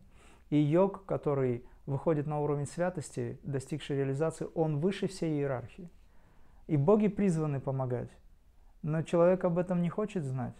И 0.50 0.58
йог, 0.58 1.06
который 1.06 1.64
выходит 1.86 2.26
на 2.26 2.38
уровень 2.40 2.66
святости, 2.66 3.40
достигший 3.42 3.96
реализации, 3.96 4.46
он 4.54 4.80
выше 4.80 5.08
всей 5.08 5.38
иерархии. 5.38 5.88
И 6.66 6.76
боги 6.76 7.08
призваны 7.08 7.58
помогать. 7.58 8.10
Но 8.82 9.02
человек 9.02 9.44
об 9.46 9.56
этом 9.56 9.80
не 9.80 9.88
хочет 9.88 10.24
знать, 10.24 10.54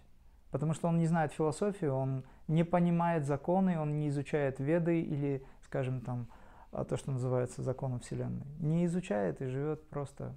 потому 0.53 0.75
что 0.75 0.87
он 0.87 0.99
не 0.99 1.07
знает 1.07 1.33
философию, 1.33 1.95
он 1.95 2.25
не 2.47 2.63
понимает 2.63 3.27
законы, 3.27 3.81
он 3.81 3.97
не 3.97 4.09
изучает 4.11 4.61
веды 4.61 5.01
или, 5.01 5.45
скажем, 5.63 6.03
там, 6.03 6.29
а, 6.71 6.85
то, 6.85 6.97
что 6.97 7.11
называется 7.11 7.63
законом 7.63 8.01
Вселенной. 8.01 8.47
Не 8.61 8.85
изучает 8.85 9.41
и 9.41 9.47
живет 9.47 9.89
просто, 9.89 10.37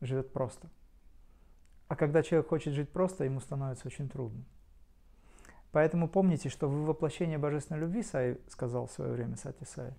живет 0.00 0.32
просто. 0.32 0.68
А 1.88 1.94
когда 1.94 2.22
человек 2.22 2.48
хочет 2.48 2.72
жить 2.72 2.90
просто, 2.90 3.24
ему 3.24 3.40
становится 3.40 3.86
очень 3.86 4.08
трудно. 4.08 4.44
Поэтому 5.72 6.08
помните, 6.08 6.48
что 6.48 6.66
вы 6.66 6.86
воплощение 6.86 7.36
божественной 7.36 7.82
любви, 7.82 8.02
Сай 8.02 8.38
сказал 8.48 8.86
в 8.86 8.92
свое 8.92 9.12
время 9.12 9.36
Сати 9.36 9.64
Сай. 9.66 9.92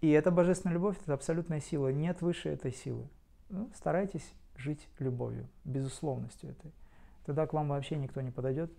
И 0.00 0.10
эта 0.10 0.30
божественная 0.30 0.74
любовь– 0.74 0.96
это 1.02 1.14
абсолютная 1.14 1.60
сила, 1.60 1.88
нет 1.88 2.22
выше 2.22 2.48
этой 2.48 2.72
силы. 2.72 3.08
Ну, 3.48 3.70
старайтесь 3.74 4.32
жить 4.56 4.88
любовью, 5.00 5.48
безусловностью 5.64 6.50
этой. 6.50 6.72
Тогда 7.24 7.46
к 7.46 7.52
вам 7.52 7.68
вообще 7.68 7.96
никто 7.96 8.20
не 8.20 8.30
подойдет. 8.30 8.72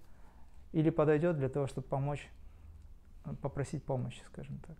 Или 0.71 0.89
подойдет 0.89 1.37
для 1.37 1.49
того, 1.49 1.67
чтобы 1.67 1.87
помочь, 1.87 2.29
попросить 3.41 3.83
помощи, 3.83 4.21
скажем 4.25 4.59
так. 4.59 4.75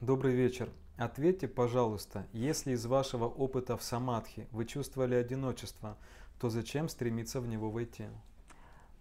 Добрый 0.00 0.34
вечер. 0.34 0.68
Ответьте, 0.96 1.48
пожалуйста, 1.48 2.26
если 2.32 2.72
из 2.72 2.84
вашего 2.86 3.24
опыта 3.24 3.76
в 3.76 3.82
самадхи 3.82 4.48
вы 4.50 4.64
чувствовали 4.64 5.14
одиночество, 5.14 5.96
то 6.40 6.50
зачем 6.50 6.88
стремиться 6.88 7.40
в 7.40 7.46
него 7.46 7.70
войти? 7.70 8.06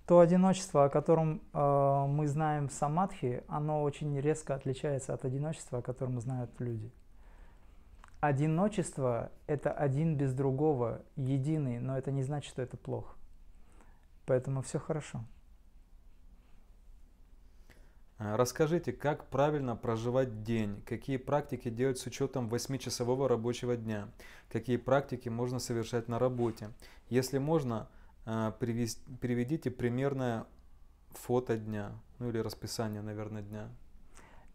то 0.09 0.21
одиночество, 0.21 0.85
о 0.85 0.89
котором 0.89 1.39
э, 1.53 2.05
мы 2.07 2.27
знаем 2.27 2.67
в 2.67 2.73
самадхи, 2.73 3.43
оно 3.47 3.83
очень 3.83 4.19
резко 4.19 4.55
отличается 4.55 5.13
от 5.13 5.23
одиночества, 5.23 5.77
о 5.77 5.81
котором 5.83 6.19
знают 6.19 6.49
люди. 6.59 6.91
Одиночество– 8.19 9.31
это 9.47 9.71
один 9.71 10.17
без 10.17 10.33
другого, 10.33 11.01
единый, 11.15 11.79
но 11.79 11.97
это 11.97 12.11
не 12.11 12.23
значит, 12.23 12.51
что 12.51 12.61
это 12.61 12.75
плохо. 12.75 13.15
Поэтому 14.25 14.61
все 14.61 14.77
хорошо. 14.77 15.23
А, 18.17 18.35
расскажите, 18.35 18.91
как 18.91 19.29
правильно 19.29 19.77
проживать 19.77 20.43
день, 20.43 20.81
какие 20.85 21.15
практики 21.15 21.69
делать 21.69 21.97
с 21.97 22.05
учетом 22.05 22.49
8-часового 22.49 23.29
рабочего 23.29 23.77
дня, 23.77 24.09
какие 24.51 24.75
практики 24.75 25.29
можно 25.29 25.59
совершать 25.59 26.09
на 26.09 26.19
работе. 26.19 26.71
Если 27.07 27.37
можно, 27.37 27.87
а, 28.25 28.51
приведите 28.51 29.71
примерное 29.71 30.45
фото 31.11 31.57
дня, 31.57 31.93
ну 32.19 32.27
или 32.27 32.39
расписание, 32.39 33.01
наверное, 33.01 33.41
дня. 33.41 33.69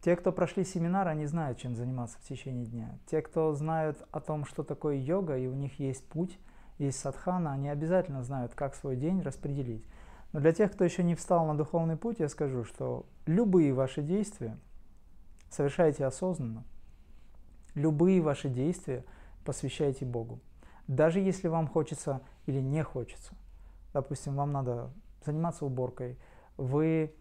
Те, 0.05 0.15
кто 0.15 0.31
прошли 0.31 0.63
семинар, 0.63 1.07
они 1.07 1.25
знают, 1.25 1.57
чем 1.57 1.75
заниматься 1.75 2.19
в 2.19 2.21
течение 2.21 2.67
дня. 2.67 2.95
Те, 3.07 3.23
кто 3.23 3.55
знают 3.55 4.05
о 4.11 4.19
том, 4.19 4.45
что 4.45 4.61
такое 4.61 4.97
йога, 4.97 5.35
и 5.35 5.47
у 5.47 5.55
них 5.55 5.79
есть 5.79 6.07
путь, 6.07 6.37
есть 6.77 6.99
садхана, 6.99 7.53
они 7.53 7.69
обязательно 7.69 8.21
знают, 8.21 8.53
как 8.53 8.75
свой 8.75 8.97
день 8.97 9.23
распределить. 9.23 9.83
Но 10.31 10.41
для 10.41 10.53
тех, 10.53 10.71
кто 10.71 10.83
еще 10.83 11.01
не 11.01 11.15
встал 11.15 11.47
на 11.47 11.57
духовный 11.57 11.97
путь, 11.97 12.19
я 12.19 12.29
скажу, 12.29 12.63
что 12.65 13.07
любые 13.25 13.73
ваши 13.73 14.03
действия 14.03 14.59
совершаете 15.49 16.05
осознанно. 16.05 16.65
Любые 17.73 18.21
ваши 18.21 18.47
действия 18.47 19.03
посвящайте 19.43 20.05
Богу. 20.05 20.39
Даже 20.87 21.19
если 21.19 21.47
вам 21.47 21.67
хочется 21.67 22.21
или 22.45 22.59
не 22.59 22.83
хочется. 22.83 23.33
Допустим, 23.91 24.35
вам 24.35 24.51
надо 24.51 24.91
заниматься 25.25 25.65
уборкой, 25.65 26.19
вы 26.57 27.11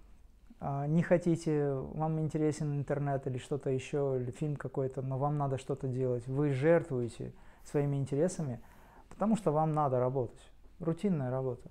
не 0.61 1.03
хотите, 1.03 1.75
вам 1.75 2.21
интересен 2.21 2.75
интернет 2.75 3.27
или 3.27 3.39
что-то 3.39 3.71
еще, 3.71 4.19
или 4.21 4.31
фильм 4.31 4.57
какой-то, 4.57 5.03
но 5.03 5.19
вам 5.19 5.37
надо 5.37 5.59
что-то 5.59 5.89
делать. 5.89 6.27
Вы 6.27 6.51
жертвуете 6.51 7.33
своими 7.65 7.97
интересами, 7.97 8.61
потому 9.09 9.37
что 9.37 9.53
вам 9.53 9.73
надо 9.73 10.01
работать. 10.01 10.51
Рутинная 10.81 11.31
работа. 11.31 11.71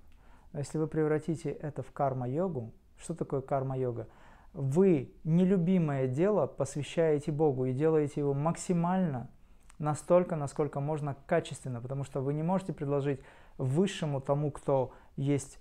Если 0.54 0.78
вы 0.78 0.88
превратите 0.88 1.50
это 1.50 1.82
в 1.82 1.92
карма-йогу, 1.92 2.72
что 2.98 3.16
такое 3.16 3.42
карма-йога? 3.42 4.08
Вы 4.54 5.12
нелюбимое 5.24 6.08
дело 6.08 6.46
посвящаете 6.46 7.32
Богу 7.32 7.66
и 7.66 7.74
делаете 7.74 8.22
его 8.22 8.36
максимально, 8.36 9.30
настолько, 9.80 10.36
насколько 10.36 10.80
можно 10.80 11.16
качественно, 11.26 11.82
потому 11.82 12.04
что 12.04 12.22
вы 12.22 12.36
не 12.36 12.44
можете 12.44 12.72
предложить 12.72 13.20
высшему 13.58 14.22
тому, 14.22 14.52
кто 14.52 14.94
есть 15.16 15.60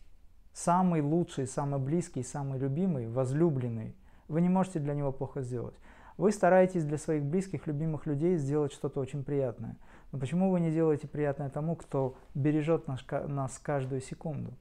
самый 0.53 1.01
лучший, 1.01 1.47
самый 1.47 1.81
близкий, 1.81 2.23
самый 2.23 2.59
любимый, 2.59 3.09
возлюбленный. 3.09 3.95
Вы 4.29 4.41
не 4.41 4.49
можете 4.49 4.79
для 4.79 4.95
него 4.95 5.13
плохо 5.13 5.43
сделать. 5.43 5.75
Вы 6.19 6.31
стараетесь 6.31 6.85
для 6.85 6.99
своих 6.99 7.25
близких, 7.25 7.67
любимых 7.67 8.07
людей 8.07 8.37
сделать 8.37 8.73
что-то 8.73 9.01
очень 9.01 9.25
приятное. 9.25 9.77
Но 10.13 10.19
почему 10.19 10.51
вы 10.51 10.61
не 10.61 10.71
делаете 10.71 11.09
приятное 11.09 11.49
тому, 11.49 11.75
кто 11.75 12.17
бережет 12.35 12.87
нас, 12.87 13.05
нас 13.29 13.59
каждую 13.59 14.03
секунду, 14.03 14.53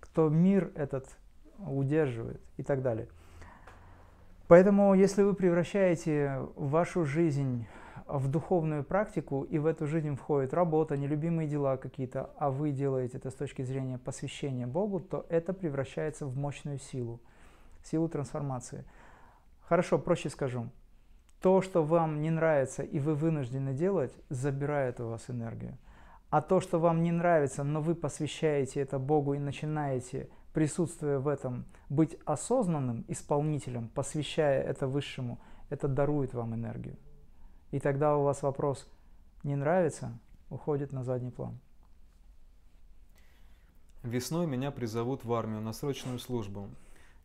кто 0.00 0.28
мир 0.28 0.72
этот 0.74 1.06
удерживает 1.58 2.40
и 2.56 2.62
так 2.62 2.82
далее? 2.82 3.08
Поэтому, 4.48 4.94
если 4.94 5.22
вы 5.22 5.34
превращаете 5.34 6.40
вашу 6.56 7.04
жизнь 7.04 7.66
в 8.06 8.28
духовную 8.28 8.84
практику, 8.84 9.42
и 9.42 9.58
в 9.58 9.66
эту 9.66 9.86
жизнь 9.86 10.14
входит 10.14 10.54
работа, 10.54 10.96
нелюбимые 10.96 11.48
дела 11.48 11.76
какие-то, 11.76 12.30
а 12.38 12.50
вы 12.50 12.70
делаете 12.70 13.18
это 13.18 13.30
с 13.30 13.34
точки 13.34 13.62
зрения 13.62 13.98
посвящения 13.98 14.66
Богу, 14.66 15.00
то 15.00 15.26
это 15.28 15.52
превращается 15.52 16.26
в 16.26 16.36
мощную 16.36 16.78
силу, 16.78 17.20
силу 17.82 18.08
трансформации. 18.08 18.84
Хорошо, 19.62 19.98
проще 19.98 20.28
скажу. 20.28 20.68
То, 21.40 21.60
что 21.60 21.82
вам 21.82 22.20
не 22.20 22.30
нравится 22.30 22.82
и 22.82 22.98
вы 22.98 23.14
вынуждены 23.14 23.74
делать, 23.74 24.12
забирает 24.28 25.00
у 25.00 25.08
вас 25.08 25.28
энергию. 25.28 25.76
А 26.30 26.40
то, 26.40 26.60
что 26.60 26.78
вам 26.78 27.02
не 27.02 27.12
нравится, 27.12 27.64
но 27.64 27.80
вы 27.80 27.94
посвящаете 27.94 28.80
это 28.80 28.98
Богу 28.98 29.34
и 29.34 29.38
начинаете 29.38 30.28
присутствуя 30.54 31.18
в 31.18 31.28
этом, 31.28 31.66
быть 31.90 32.16
осознанным 32.24 33.04
исполнителем, 33.08 33.88
посвящая 33.88 34.62
это 34.62 34.86
высшему, 34.86 35.38
это 35.68 35.88
дарует 35.88 36.32
вам 36.32 36.54
энергию. 36.54 36.96
И 37.74 37.80
тогда 37.80 38.16
у 38.16 38.22
вас 38.22 38.44
вопрос 38.44 38.88
не 39.42 39.56
нравится, 39.56 40.16
уходит 40.48 40.92
на 40.92 41.02
задний 41.02 41.32
план. 41.32 41.58
Весной 44.04 44.46
меня 44.46 44.70
призовут 44.70 45.24
в 45.24 45.32
армию 45.32 45.60
на 45.60 45.72
срочную 45.72 46.20
службу. 46.20 46.68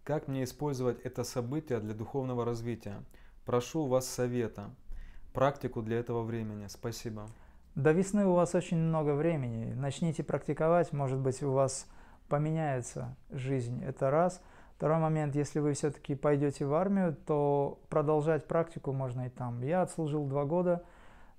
Как 0.03 0.27
мне 0.27 0.43
использовать 0.43 1.01
это 1.01 1.23
событие 1.23 1.79
для 1.79 1.93
духовного 1.93 2.45
развития? 2.45 3.03
Прошу 3.45 3.81
у 3.81 3.87
вас 3.89 4.07
совета, 4.07 4.71
практику 5.33 5.83
для 5.83 5.99
этого 5.99 6.23
времени. 6.23 6.65
Спасибо. 6.65 7.27
До 7.75 7.91
весны 7.91 8.25
у 8.25 8.33
вас 8.33 8.55
очень 8.55 8.77
много 8.77 9.13
времени. 9.13 9.71
Начните 9.73 10.23
практиковать, 10.23 10.91
может 10.93 11.19
быть, 11.19 11.43
у 11.43 11.51
вас 11.51 11.85
поменяется 12.27 13.15
жизнь. 13.29 13.83
Это 13.83 14.09
раз. 14.09 14.41
Второй 14.79 14.99
момент, 14.99 15.35
если 15.35 15.59
вы 15.59 15.73
все-таки 15.73 16.15
пойдете 16.15 16.65
в 16.65 16.73
армию, 16.73 17.13
то 17.13 17.81
продолжать 17.89 18.47
практику 18.47 18.93
можно 18.93 19.25
и 19.25 19.29
там. 19.29 19.61
Я 19.61 19.81
отслужил 19.81 20.25
два 20.25 20.45
года. 20.45 20.85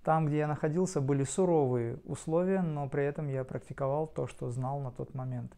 Там, 0.05 0.27
где 0.27 0.41
я 0.41 0.47
находился, 0.47 1.01
были 1.01 1.25
суровые 1.25 2.01
условия, 2.05 2.61
но 2.61 2.87
при 2.87 3.03
этом 3.03 3.29
я 3.29 3.45
практиковал 3.45 4.07
то, 4.07 4.27
что 4.27 4.51
знал 4.51 4.81
на 4.81 4.91
тот 4.91 5.15
момент. 5.15 5.57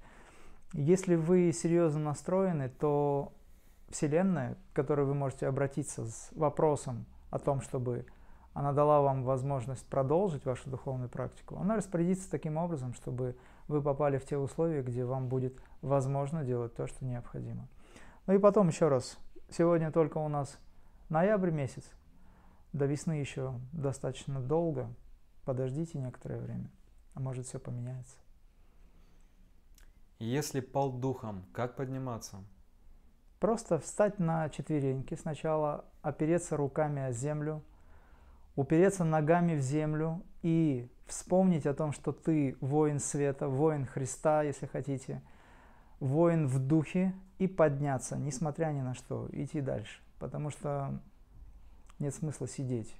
Если 0.74 1.16
вы 1.16 1.50
серьезно 1.52 1.98
настроены, 1.98 2.68
то 2.68 3.32
Вселенная, 3.88 4.56
к 4.72 4.76
которой 4.76 5.04
вы 5.04 5.14
можете 5.14 5.48
обратиться 5.48 6.06
с 6.06 6.30
вопросом 6.36 7.04
о 7.30 7.40
том, 7.40 7.60
чтобы 7.62 8.06
она 8.54 8.72
дала 8.72 9.00
вам 9.00 9.24
возможность 9.24 9.84
продолжить 9.86 10.44
вашу 10.44 10.70
духовную 10.70 11.08
практику, 11.08 11.56
она 11.56 11.74
распорядится 11.74 12.30
таким 12.30 12.58
образом, 12.58 12.94
чтобы 12.94 13.34
вы 13.66 13.82
попали 13.82 14.18
в 14.18 14.24
те 14.24 14.38
условия, 14.38 14.82
где 14.82 15.04
вам 15.04 15.26
будет 15.26 15.58
возможно 15.82 16.44
делать 16.44 16.74
то, 16.74 16.86
что 16.86 17.04
необходимо. 17.04 17.68
Ну 18.26 18.34
и 18.34 18.38
потом 18.38 18.68
еще 18.68 18.88
раз, 18.88 19.18
сегодня 19.50 19.92
только 19.92 20.18
у 20.18 20.28
нас 20.28 20.58
ноябрь 21.08 21.50
месяц, 21.50 21.84
до 22.72 22.86
весны 22.86 23.12
еще 23.12 23.54
достаточно 23.72 24.40
долго, 24.40 24.88
подождите 25.44 25.98
некоторое 25.98 26.40
время, 26.40 26.70
а 27.14 27.20
может 27.20 27.46
все 27.46 27.58
поменяется. 27.58 28.16
Если 30.18 30.60
пал 30.60 30.92
духом, 30.92 31.44
как 31.52 31.74
подниматься? 31.74 32.44
Просто 33.40 33.80
встать 33.80 34.20
на 34.20 34.48
четвереньки 34.50 35.16
сначала, 35.16 35.84
опереться 36.00 36.56
руками 36.56 37.02
о 37.02 37.10
землю, 37.10 37.60
упереться 38.54 39.02
ногами 39.02 39.56
в 39.56 39.60
землю 39.60 40.22
и 40.42 40.88
вспомнить 41.06 41.66
о 41.66 41.74
том, 41.74 41.90
что 41.90 42.12
ты 42.12 42.56
воин 42.60 43.00
света, 43.00 43.48
воин 43.48 43.84
Христа, 43.84 44.44
если 44.44 44.66
хотите, 44.66 45.22
воин 46.06 46.46
в 46.46 46.58
духе, 46.58 47.14
и 47.38 47.48
подняться, 47.48 48.16
несмотря 48.16 48.66
ни 48.66 48.80
на 48.80 48.94
что, 48.94 49.28
идти 49.32 49.60
дальше. 49.60 50.00
Потому 50.18 50.50
что 50.50 51.00
нет 51.98 52.14
смысла 52.14 52.46
сидеть. 52.46 52.94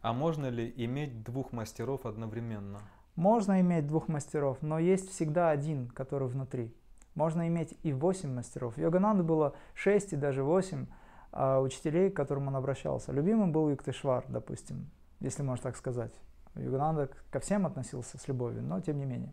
А 0.00 0.12
можно 0.12 0.46
ли 0.46 0.72
иметь 0.76 1.24
двух 1.24 1.52
мастеров 1.52 2.06
одновременно? 2.06 2.80
Можно 3.16 3.60
иметь 3.60 3.86
двух 3.86 4.08
мастеров, 4.08 4.58
но 4.62 4.78
есть 4.78 5.10
всегда 5.10 5.50
один, 5.50 5.88
который 5.88 6.28
внутри. 6.28 6.72
Можно 7.14 7.48
иметь 7.48 7.76
и 7.82 7.92
восемь 7.92 8.32
мастеров. 8.32 8.78
Йогананды 8.78 9.24
было 9.24 9.54
шесть 9.74 10.12
и 10.12 10.16
даже 10.16 10.44
восемь 10.44 10.86
а, 11.32 11.60
учителей, 11.60 12.10
к 12.10 12.16
которым 12.16 12.46
он 12.48 12.56
обращался. 12.56 13.10
Любимым 13.10 13.50
был 13.50 13.68
Юктышвар, 13.68 14.24
допустим 14.28 14.90
если 15.20 15.42
можно 15.42 15.64
так 15.64 15.76
сказать. 15.76 16.12
Югананда 16.56 17.10
ко 17.30 17.38
всем 17.40 17.66
относился 17.66 18.18
с 18.18 18.26
любовью, 18.26 18.62
но 18.62 18.80
тем 18.80 18.98
не 18.98 19.04
менее. 19.04 19.32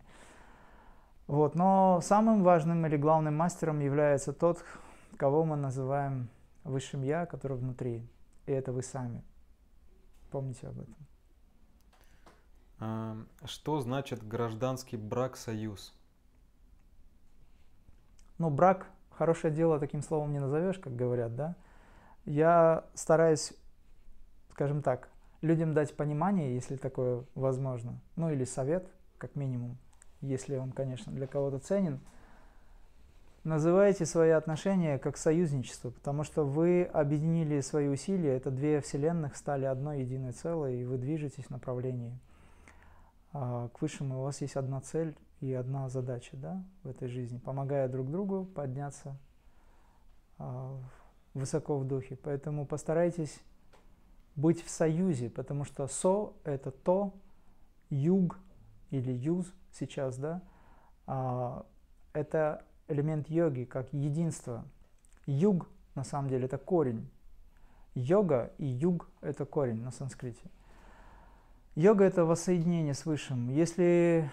Вот. 1.28 1.54
Но 1.54 2.00
самым 2.02 2.42
важным 2.42 2.84
или 2.86 2.96
главным 2.96 3.36
мастером 3.36 3.78
является 3.78 4.32
тот, 4.32 4.64
кого 5.16 5.44
мы 5.44 5.54
называем 5.54 6.28
высшим 6.64 7.02
Я, 7.02 7.26
который 7.26 7.56
внутри. 7.56 8.04
И 8.46 8.52
это 8.52 8.72
вы 8.72 8.82
сами. 8.82 9.22
Помните 10.30 10.66
об 10.68 10.80
этом. 10.80 10.96
Что 13.44 13.80
значит 13.80 14.26
гражданский 14.26 14.96
брак-союз? 14.96 15.94
Ну, 18.38 18.50
брак, 18.50 18.86
хорошее 19.10 19.52
дело 19.52 19.78
таким 19.80 20.00
словом 20.00 20.32
не 20.32 20.38
назовешь, 20.38 20.78
как 20.78 20.94
говорят, 20.94 21.34
да? 21.34 21.56
Я 22.24 22.84
стараюсь, 22.94 23.52
скажем 24.52 24.80
так, 24.82 25.08
людям 25.40 25.74
дать 25.74 25.96
понимание, 25.96 26.54
если 26.54 26.76
такое 26.76 27.24
возможно, 27.34 27.98
ну 28.16 28.30
или 28.30 28.44
совет, 28.44 28.86
как 29.18 29.34
минимум, 29.34 29.76
если 30.20 30.56
он, 30.56 30.72
конечно, 30.72 31.12
для 31.12 31.26
кого-то 31.26 31.58
ценен, 31.58 32.00
называйте 33.44 34.04
свои 34.06 34.30
отношения 34.30 34.98
как 34.98 35.16
союзничество, 35.16 35.90
потому 35.90 36.24
что 36.24 36.44
вы 36.44 36.84
объединили 36.84 37.60
свои 37.60 37.88
усилия, 37.88 38.36
это 38.36 38.50
две 38.50 38.80
вселенных 38.80 39.36
стали 39.36 39.64
одной 39.64 40.00
единой 40.00 40.32
целой, 40.32 40.80
и 40.80 40.84
вы 40.84 40.98
движетесь 40.98 41.44
в 41.44 41.50
направлении 41.50 42.18
а, 43.32 43.68
к 43.68 43.80
высшему. 43.80 44.20
У 44.20 44.22
вас 44.24 44.40
есть 44.40 44.56
одна 44.56 44.80
цель 44.80 45.16
и 45.40 45.52
одна 45.52 45.88
задача 45.88 46.36
да, 46.36 46.62
в 46.82 46.88
этой 46.88 47.08
жизни, 47.08 47.38
помогая 47.38 47.88
друг 47.88 48.10
другу 48.10 48.44
подняться 48.44 49.16
а, 50.38 50.76
высоко 51.34 51.78
в 51.78 51.86
духе. 51.86 52.16
Поэтому 52.16 52.66
постарайтесь 52.66 53.40
быть 54.36 54.64
в 54.64 54.70
союзе, 54.70 55.30
потому 55.30 55.64
что 55.64 55.86
со– 55.86 56.32
это 56.44 56.70
то, 56.70 57.12
юг 57.90 58.38
или 58.90 59.10
юз 59.10 59.52
сейчас, 59.78 60.16
да, 60.18 60.42
а, 61.06 61.66
это 62.12 62.64
элемент 62.88 63.28
йоги, 63.28 63.64
как 63.64 63.92
единство. 63.92 64.64
Юг, 65.26 65.68
на 65.94 66.04
самом 66.04 66.28
деле, 66.28 66.46
это 66.46 66.58
корень. 66.58 67.08
Йога 67.94 68.52
и 68.58 68.66
юг– 68.66 69.08
это 69.20 69.44
корень 69.44 69.82
на 69.82 69.90
санскрите. 69.90 70.50
Йога– 71.74 72.04
это 72.06 72.24
воссоединение 72.24 72.94
с 72.94 73.06
Высшим. 73.06 73.50
Если 73.50 74.30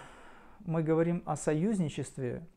мы 0.59 0.83
говорим 0.83 1.23
о 1.25 1.35
союзничестве, 1.35 2.47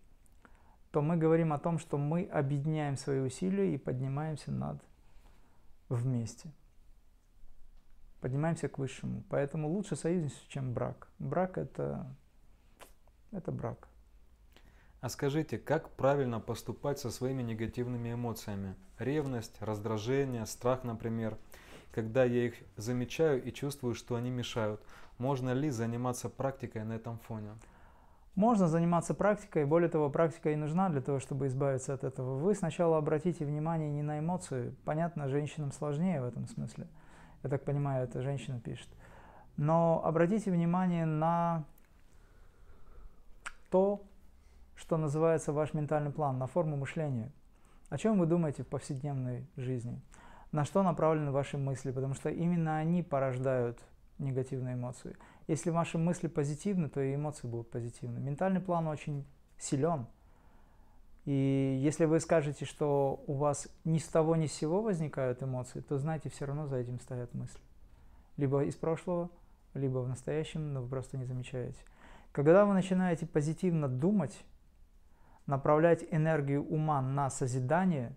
то 0.90 1.02
мы 1.02 1.16
говорим 1.16 1.52
о 1.52 1.58
том, 1.58 1.78
что 1.78 1.98
мы 1.98 2.24
объединяем 2.24 2.96
свои 2.96 3.20
усилия 3.20 3.74
и 3.74 3.78
поднимаемся 3.78 4.50
над 4.50 4.82
вместе 5.88 6.50
поднимаемся 8.20 8.68
к 8.68 8.78
высшему. 8.78 9.22
Поэтому 9.28 9.68
лучше 9.68 9.96
союзничество, 9.96 10.48
чем 10.48 10.72
брак. 10.72 11.08
Брак 11.18 11.58
это, 11.58 12.06
это 13.32 13.52
брак. 13.52 13.88
А 15.00 15.08
скажите, 15.08 15.58
как 15.58 15.90
правильно 15.90 16.40
поступать 16.40 16.98
со 16.98 17.10
своими 17.10 17.42
негативными 17.42 18.12
эмоциями? 18.12 18.74
Ревность, 18.98 19.56
раздражение, 19.60 20.44
страх, 20.44 20.82
например. 20.82 21.38
Когда 21.92 22.24
я 22.24 22.46
их 22.46 22.54
замечаю 22.76 23.42
и 23.42 23.52
чувствую, 23.52 23.94
что 23.94 24.16
они 24.16 24.30
мешают, 24.30 24.80
можно 25.18 25.50
ли 25.52 25.70
заниматься 25.70 26.28
практикой 26.28 26.84
на 26.84 26.94
этом 26.94 27.18
фоне? 27.18 27.50
Можно 28.34 28.68
заниматься 28.68 29.14
практикой, 29.14 29.64
более 29.64 29.88
того, 29.88 30.10
практика 30.10 30.50
и 30.50 30.56
нужна 30.56 30.88
для 30.90 31.00
того, 31.00 31.18
чтобы 31.18 31.48
избавиться 31.48 31.94
от 31.94 32.04
этого. 32.04 32.38
Вы 32.38 32.54
сначала 32.54 32.96
обратите 32.96 33.44
внимание 33.44 33.90
не 33.90 34.02
на 34.02 34.20
эмоции, 34.20 34.74
понятно, 34.84 35.28
женщинам 35.28 35.72
сложнее 35.72 36.20
в 36.20 36.24
этом 36.24 36.46
смысле. 36.46 36.86
Я 37.42 37.50
так 37.50 37.64
понимаю, 37.64 38.04
это 38.04 38.22
женщина 38.22 38.60
пишет. 38.60 38.88
Но 39.56 40.00
обратите 40.04 40.52
внимание 40.52 41.04
на 41.04 41.64
то, 43.70 44.04
что 44.74 44.96
называется 44.96 45.52
ваш 45.52 45.74
ментальный 45.74 46.10
план, 46.10 46.38
на 46.38 46.46
форму 46.46 46.76
мышления. 46.76 47.32
О 47.88 47.98
чем 47.98 48.18
вы 48.18 48.26
думаете 48.26 48.62
в 48.62 48.68
повседневной 48.68 49.46
жизни? 49.56 50.00
На 50.52 50.64
что 50.64 50.82
направлены 50.82 51.30
ваши 51.30 51.58
мысли? 51.58 51.90
Потому 51.90 52.14
что 52.14 52.30
именно 52.30 52.78
они 52.78 53.02
порождают 53.02 53.78
негативные 54.18 54.74
эмоции. 54.74 55.16
Если 55.46 55.70
ваши 55.70 55.98
мысли 55.98 56.28
позитивны, 56.28 56.88
то 56.88 57.00
и 57.00 57.14
эмоции 57.14 57.46
будут 57.46 57.70
позитивны. 57.70 58.20
Ментальный 58.20 58.60
план 58.60 58.86
очень 58.88 59.26
силен. 59.58 60.06
И 61.24 61.78
если 61.82 62.04
вы 62.06 62.20
скажете, 62.20 62.64
что 62.64 63.22
у 63.26 63.34
вас 63.34 63.68
ни 63.84 63.98
с 63.98 64.06
того 64.06 64.36
ни 64.36 64.46
с 64.46 64.52
сего 64.52 64.80
возникают 64.80 65.42
эмоции, 65.42 65.80
то 65.80 65.98
знаете, 65.98 66.30
все 66.30 66.46
равно 66.46 66.66
за 66.66 66.76
этим 66.76 67.00
стоят 67.00 67.34
мысли. 67.34 67.60
Либо 68.36 68.64
из 68.64 68.76
прошлого, 68.76 69.30
либо 69.74 69.98
в 69.98 70.08
настоящем, 70.08 70.72
но 70.72 70.82
вы 70.82 70.88
просто 70.88 71.18
не 71.18 71.24
замечаете. 71.24 71.78
Когда 72.38 72.64
вы 72.64 72.72
начинаете 72.72 73.26
позитивно 73.26 73.88
думать, 73.88 74.44
направлять 75.46 76.04
энергию 76.08 76.64
ума 76.64 77.02
на 77.02 77.30
созидание, 77.30 78.14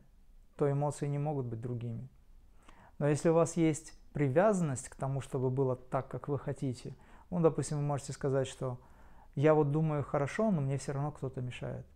то 0.58 0.72
эмоции 0.72 1.08
не 1.08 1.18
могут 1.18 1.48
быть 1.48 1.60
другими. 1.60 2.08
Но 3.00 3.08
если 3.08 3.30
у 3.30 3.34
вас 3.34 3.58
есть 3.58 3.98
привязанность 4.14 4.90
к 4.90 4.96
тому, 4.96 5.22
чтобы 5.22 5.50
было 5.50 5.76
так, 5.76 6.08
как 6.08 6.28
вы 6.28 6.38
хотите. 6.38 6.96
Ну, 7.32 7.40
допустим, 7.40 7.78
вы 7.78 7.84
можете 7.84 8.14
сказать, 8.14 8.46
что 8.46 8.80
я 9.34 9.56
вот 9.56 9.72
думаю 9.72 10.04
хорошо, 10.04 10.52
но 10.52 10.62
мне 10.62 10.78
все 10.78 10.92
равно 10.92 11.12
кто-то 11.12 11.42
мешает. 11.42 11.88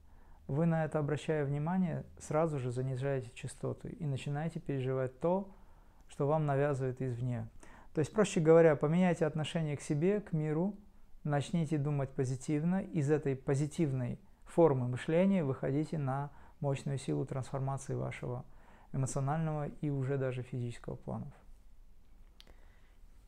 Вы 0.48 0.66
на 0.66 0.84
это, 0.84 0.98
обращая 0.98 1.46
внимание, 1.46 2.06
сразу 2.18 2.58
же 2.58 2.72
занижаете 2.72 3.30
частоту 3.36 3.88
и 3.88 4.04
начинаете 4.08 4.60
переживать 4.60 5.20
то, 5.20 5.52
что 6.08 6.26
вам 6.26 6.48
навязывает 6.48 7.04
извне. 7.04 7.48
То 7.94 8.00
есть, 8.00 8.12
проще 8.12 8.40
говоря, 8.40 8.76
поменяйте 8.76 9.28
отношение 9.28 9.78
к 9.78 9.82
себе, 9.82 10.22
к 10.22 10.34
миру, 10.34 10.76
начните 11.26 11.78
думать 11.78 12.12
позитивно, 12.12 12.82
из 12.82 13.12
этой 13.12 13.36
позитивной 13.36 14.20
формы 14.46 14.88
мышления 14.88 15.44
выходите 15.44 15.98
на 15.98 16.32
мощную 16.60 16.98
силу 16.98 17.26
трансформации 17.26 17.94
вашего 17.94 18.46
эмоционального 18.94 19.68
и 19.68 19.90
уже 19.90 20.18
даже 20.18 20.44
физического 20.44 20.96
планов. 20.96 21.34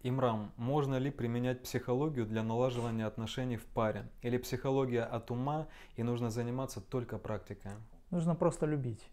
Имрам, 0.04 0.54
можно 0.58 0.96
ли 0.96 1.10
применять 1.10 1.64
психологию 1.64 2.26
для 2.26 2.44
налаживания 2.44 3.06
отношений 3.06 3.58
в 3.58 3.66
паре? 3.66 4.10
Или 4.22 4.38
психология 4.38 5.02
от 5.02 5.32
ума 5.32 5.68
и 5.96 6.04
нужно 6.04 6.30
заниматься 6.30 6.80
только 6.80 7.18
практикой? 7.18 7.72
Нужно 8.12 8.36
просто 8.36 8.66
любить. 8.66 9.10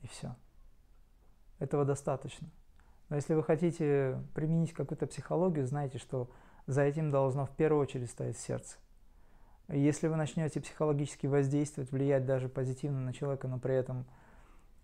И 0.00 0.06
все. 0.06 0.36
Этого 1.58 1.84
достаточно. 1.84 2.48
Но 3.08 3.16
если 3.16 3.34
вы 3.34 3.42
хотите 3.42 4.22
применить 4.34 4.72
какую-то 4.72 5.06
психологию, 5.06 5.66
знайте, 5.66 5.98
что 5.98 6.30
за 6.66 6.82
этим 6.82 7.10
должно 7.10 7.46
в 7.46 7.50
первую 7.50 7.82
очередь 7.82 8.10
стоять 8.10 8.38
сердце. 8.38 8.76
Если 9.68 10.06
вы 10.06 10.16
начнете 10.16 10.60
психологически 10.60 11.26
воздействовать, 11.26 11.90
влиять 11.90 12.24
даже 12.24 12.48
позитивно 12.48 13.00
на 13.00 13.12
человека, 13.12 13.48
но 13.48 13.58
при 13.58 13.74
этом 13.74 14.04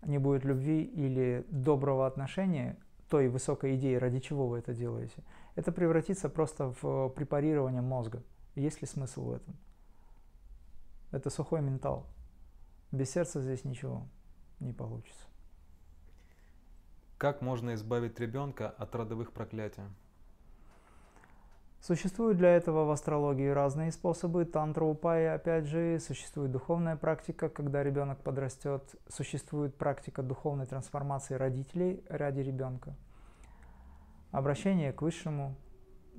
не 0.01 0.17
будет 0.17 0.43
любви 0.43 0.83
или 0.83 1.45
доброго 1.49 2.05
отношения, 2.05 2.77
той 3.09 3.29
высокой 3.29 3.75
идеи, 3.75 3.95
ради 3.95 4.19
чего 4.19 4.47
вы 4.47 4.59
это 4.59 4.73
делаете, 4.73 5.23
это 5.55 5.71
превратится 5.71 6.29
просто 6.29 6.73
в 6.81 7.09
препарирование 7.09 7.81
мозга. 7.81 8.23
Есть 8.55 8.81
ли 8.81 8.87
смысл 8.87 9.25
в 9.25 9.31
этом? 9.33 9.55
Это 11.11 11.29
сухой 11.29 11.61
ментал. 11.61 12.07
Без 12.91 13.11
сердца 13.11 13.41
здесь 13.41 13.63
ничего 13.63 14.07
не 14.59 14.73
получится. 14.73 15.25
Как 17.17 17.41
можно 17.41 17.75
избавить 17.75 18.19
ребенка 18.19 18.69
от 18.69 18.93
родовых 18.95 19.31
проклятий? 19.31 19.83
Существуют 21.85 22.37
для 22.37 22.55
этого 22.55 22.85
в 22.85 22.91
астрологии 22.91 23.49
разные 23.49 23.91
способы. 23.91 24.45
Тантра 24.45 24.85
упай, 24.85 25.29
опять 25.35 25.65
же, 25.65 25.99
существует 25.99 26.49
духовная 26.49 26.95
практика, 26.95 27.49
когда 27.49 27.83
ребенок 27.83 28.21
подрастет. 28.23 28.95
Существует 29.09 29.75
практика 29.75 30.23
духовной 30.23 30.65
трансформации 30.65 31.33
родителей 31.33 32.01
ради 32.07 32.39
ребенка. 32.39 32.95
Обращение 34.31 34.93
к 34.93 35.01
высшему. 35.01 35.57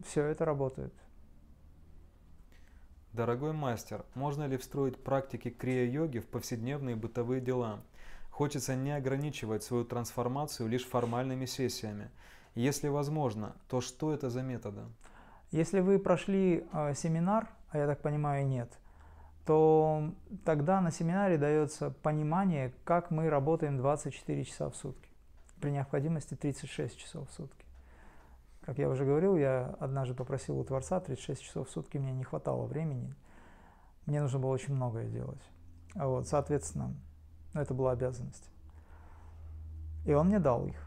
Все 0.07 0.27
это 0.27 0.45
работает. 0.45 0.93
Дорогой 3.15 3.55
мастер, 3.55 4.05
можно 4.12 4.47
ли 4.47 4.59
встроить 4.59 5.03
практики 5.03 5.49
крия-йоги 5.49 6.19
в 6.19 6.27
повседневные 6.27 6.95
бытовые 6.95 7.41
дела? 7.41 7.81
Хочется 8.29 8.77
не 8.77 8.95
ограничивать 8.95 9.62
свою 9.62 9.87
трансформацию 9.87 10.69
лишь 10.69 10.87
формальными 10.87 11.47
сессиями. 11.47 12.11
Если 12.55 12.89
возможно, 12.89 13.57
то 13.71 13.81
что 13.81 14.12
это 14.12 14.29
за 14.29 14.43
методы? 14.43 14.83
Если 15.55 15.79
вы 15.79 16.01
прошли 16.01 16.67
э, 16.73 16.95
семинар, 16.97 17.49
а 17.71 17.79
я 17.79 17.87
так 17.87 18.01
понимаю 18.01 18.45
нет, 18.45 18.77
то 19.47 20.11
тогда 20.45 20.81
на 20.81 20.91
семинаре 20.91 21.39
дается 21.39 21.91
понимание, 22.03 22.75
как 22.83 23.13
мы 23.13 23.31
работаем 23.31 23.77
24 23.77 24.45
часа 24.47 24.69
в 24.69 24.75
сутки. 24.75 25.09
При 25.61 25.71
необходимости 25.71 26.35
36 26.35 26.99
часов 26.99 27.31
в 27.31 27.33
сутки. 27.33 27.65
Как 28.63 28.79
я 28.79 28.89
уже 28.89 29.05
говорил, 29.05 29.37
я 29.37 29.77
однажды 29.79 30.13
попросил 30.15 30.59
у 30.59 30.65
Творца 30.65 30.99
36 30.99 31.41
часов 31.41 31.69
в 31.69 31.71
сутки, 31.71 31.99
мне 31.99 32.11
не 32.11 32.25
хватало 32.25 32.67
времени. 32.67 33.15
Мне 34.07 34.23
нужно 34.23 34.41
было 34.41 34.51
очень 34.51 34.75
многое 34.75 35.09
делать. 35.09 35.43
Вот, 35.95 36.27
соответственно, 36.27 36.97
это 37.53 37.75
была 37.75 37.93
обязанность. 37.93 38.51
И 40.05 40.15
он 40.15 40.27
мне 40.27 40.41
дал 40.41 40.67
их. 40.67 40.85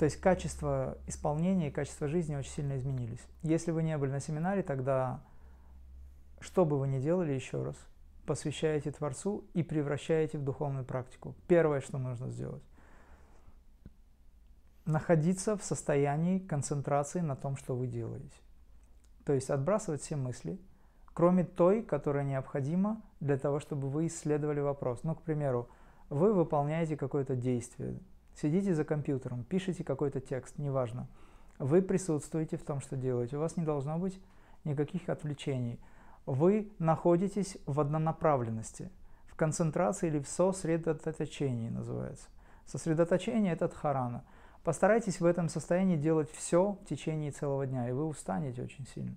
То 0.00 0.06
есть 0.06 0.16
качество 0.16 0.96
исполнения 1.06 1.68
и 1.68 1.70
качество 1.70 2.08
жизни 2.08 2.34
очень 2.34 2.52
сильно 2.52 2.78
изменились. 2.78 3.20
Если 3.42 3.70
вы 3.70 3.82
не 3.82 3.98
были 3.98 4.10
на 4.10 4.20
семинаре, 4.20 4.62
тогда 4.62 5.20
что 6.40 6.64
бы 6.64 6.78
вы 6.78 6.88
ни 6.88 6.98
делали 6.98 7.32
еще 7.32 7.62
раз, 7.62 7.76
посвящаете 8.24 8.92
Творцу 8.92 9.44
и 9.52 9.62
превращаете 9.62 10.38
в 10.38 10.42
духовную 10.42 10.86
практику. 10.86 11.34
Первое, 11.48 11.82
что 11.82 11.98
нужно 11.98 12.30
сделать. 12.30 12.62
Находиться 14.86 15.58
в 15.58 15.62
состоянии 15.62 16.38
концентрации 16.38 17.20
на 17.20 17.36
том, 17.36 17.58
что 17.58 17.76
вы 17.76 17.86
делаете. 17.86 18.40
То 19.26 19.34
есть 19.34 19.50
отбрасывать 19.50 20.00
все 20.00 20.16
мысли, 20.16 20.58
кроме 21.12 21.44
той, 21.44 21.82
которая 21.82 22.24
необходима 22.24 23.02
для 23.20 23.36
того, 23.36 23.60
чтобы 23.60 23.90
вы 23.90 24.06
исследовали 24.06 24.60
вопрос. 24.60 25.00
Ну, 25.02 25.14
к 25.14 25.20
примеру, 25.20 25.68
вы 26.08 26.32
выполняете 26.32 26.96
какое-то 26.96 27.36
действие, 27.36 28.00
Сидите 28.40 28.74
за 28.74 28.84
компьютером, 28.84 29.44
пишите 29.44 29.84
какой-то 29.84 30.20
текст, 30.20 30.56
неважно. 30.56 31.08
Вы 31.58 31.82
присутствуете 31.82 32.56
в 32.56 32.62
том, 32.62 32.80
что 32.80 32.96
делаете. 32.96 33.36
У 33.36 33.40
вас 33.40 33.58
не 33.58 33.64
должно 33.64 33.98
быть 33.98 34.18
никаких 34.64 35.10
отвлечений. 35.10 35.78
Вы 36.24 36.72
находитесь 36.78 37.58
в 37.66 37.80
однонаправленности, 37.80 38.90
в 39.26 39.34
концентрации 39.34 40.08
или 40.08 40.20
в 40.20 40.28
сосредоточении 40.28 41.68
называется. 41.68 42.28
Сосредоточение– 42.64 43.52
это 43.54 43.68
дхарана. 43.68 44.24
Постарайтесь 44.64 45.20
в 45.20 45.26
этом 45.26 45.50
состоянии 45.50 45.96
делать 45.96 46.30
все 46.30 46.78
в 46.82 46.84
течение 46.86 47.32
целого 47.32 47.66
дня, 47.66 47.90
и 47.90 47.92
вы 47.92 48.06
устанете 48.06 48.62
очень 48.62 48.86
сильно 48.86 49.16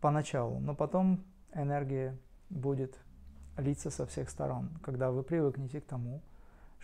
поначалу, 0.00 0.60
но 0.60 0.74
потом 0.74 1.22
энергия 1.52 2.16
будет 2.48 2.98
литься 3.58 3.90
со 3.90 4.06
всех 4.06 4.30
сторон, 4.30 4.70
когда 4.82 5.10
вы 5.10 5.22
привыкнете 5.22 5.82
к 5.82 5.84
тому, 5.84 6.22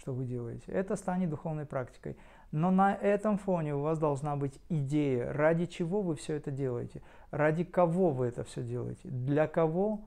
что 0.00 0.14
вы 0.14 0.24
делаете. 0.24 0.72
Это 0.72 0.96
станет 0.96 1.28
духовной 1.28 1.66
практикой. 1.66 2.16
Но 2.52 2.70
на 2.70 2.94
этом 2.94 3.36
фоне 3.36 3.74
у 3.74 3.82
вас 3.82 3.98
должна 3.98 4.34
быть 4.34 4.58
идея, 4.70 5.32
ради 5.32 5.66
чего 5.66 6.00
вы 6.00 6.16
все 6.16 6.34
это 6.34 6.50
делаете, 6.50 7.02
ради 7.30 7.64
кого 7.64 8.10
вы 8.10 8.26
это 8.26 8.42
все 8.42 8.62
делаете, 8.62 9.08
для 9.08 9.46
кого 9.46 10.00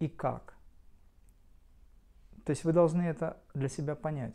и 0.00 0.08
как. 0.08 0.54
То 2.44 2.50
есть 2.50 2.64
вы 2.64 2.72
должны 2.72 3.02
это 3.02 3.36
для 3.52 3.68
себя 3.68 3.94
понять. 3.94 4.34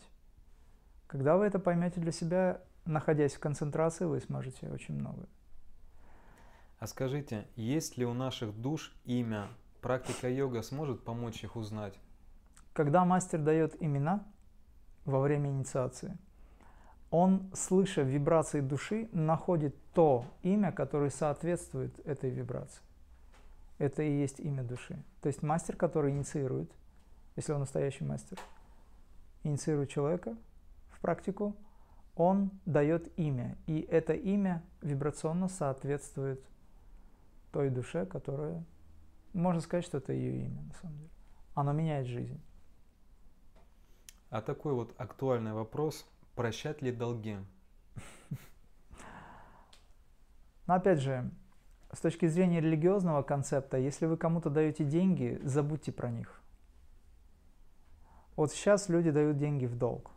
Когда 1.07 1.37
вы 1.37 1.45
это 1.45 1.57
поймете 1.57 1.99
для 1.99 2.11
себя, 2.11 2.61
находясь 2.85 3.33
в 3.33 3.39
концентрации, 3.39 4.05
вы 4.05 4.19
сможете 4.19 4.69
очень 4.69 4.93
много. 4.93 5.27
А 6.77 6.85
скажите, 6.85 7.47
есть 7.55 7.97
ли 7.97 8.05
у 8.05 8.13
наших 8.13 8.55
душ 8.55 8.95
имя? 9.05 9.47
Практика 9.81 10.29
йога 10.29 10.61
сможет 10.61 11.03
помочь 11.03 11.43
их 11.43 11.55
узнать? 11.55 11.97
Когда 12.73 13.05
мастер 13.05 13.39
дает 13.39 13.81
имена, 13.81 14.23
во 15.05 15.19
время 15.19 15.49
инициации. 15.49 16.17
Он, 17.11 17.51
слыша 17.53 18.01
вибрации 18.01 18.61
души, 18.61 19.07
находит 19.11 19.75
то 19.93 20.25
имя, 20.41 20.71
которое 20.71 21.09
соответствует 21.09 21.99
этой 22.07 22.31
вибрации. 22.31 22.81
Это 23.77 24.01
и 24.01 24.11
есть 24.11 24.39
имя 24.39 24.63
души. 24.63 24.97
То 25.21 25.27
есть 25.27 25.43
мастер, 25.43 25.75
который 25.75 26.11
инициирует, 26.11 26.71
если 27.35 27.53
он 27.53 27.59
настоящий 27.59 28.03
мастер, 28.03 28.39
инициирует 29.43 29.89
человека 29.89 30.35
в 30.89 30.99
практику, 31.01 31.55
он 32.15 32.51
дает 32.65 33.11
имя. 33.19 33.57
И 33.67 33.81
это 33.81 34.13
имя 34.13 34.63
вибрационно 34.81 35.49
соответствует 35.49 36.43
той 37.51 37.69
душе, 37.69 38.05
которая... 38.05 38.63
Можно 39.33 39.61
сказать, 39.61 39.85
что 39.85 39.97
это 39.97 40.13
ее 40.13 40.45
имя, 40.45 40.61
на 40.61 40.73
самом 40.73 40.97
деле. 40.97 41.09
Оно 41.55 41.73
меняет 41.73 42.07
жизнь. 42.07 42.39
А 44.33 44.41
такой 44.41 44.73
вот 44.73 44.95
актуальный 44.97 45.53
вопрос. 45.53 46.07
Прощать 46.33 46.81
ли 46.81 46.91
долги? 46.91 47.37
Но 50.65 50.73
опять 50.73 50.99
же, 51.01 51.29
с 51.91 51.99
точки 51.99 52.25
зрения 52.25 52.59
религиозного 52.59 53.21
концепта, 53.21 53.77
если 53.77 54.07
вы 54.07 54.17
кому-то 54.17 54.49
даете 54.49 54.85
деньги, 54.85 55.39
забудьте 55.43 55.91
про 55.91 56.09
них. 56.09 56.41
Вот 58.35 58.51
сейчас 58.51 58.89
люди 58.89 59.11
дают 59.11 59.37
деньги 59.37 59.67
в 59.67 59.77
долг. 59.77 60.09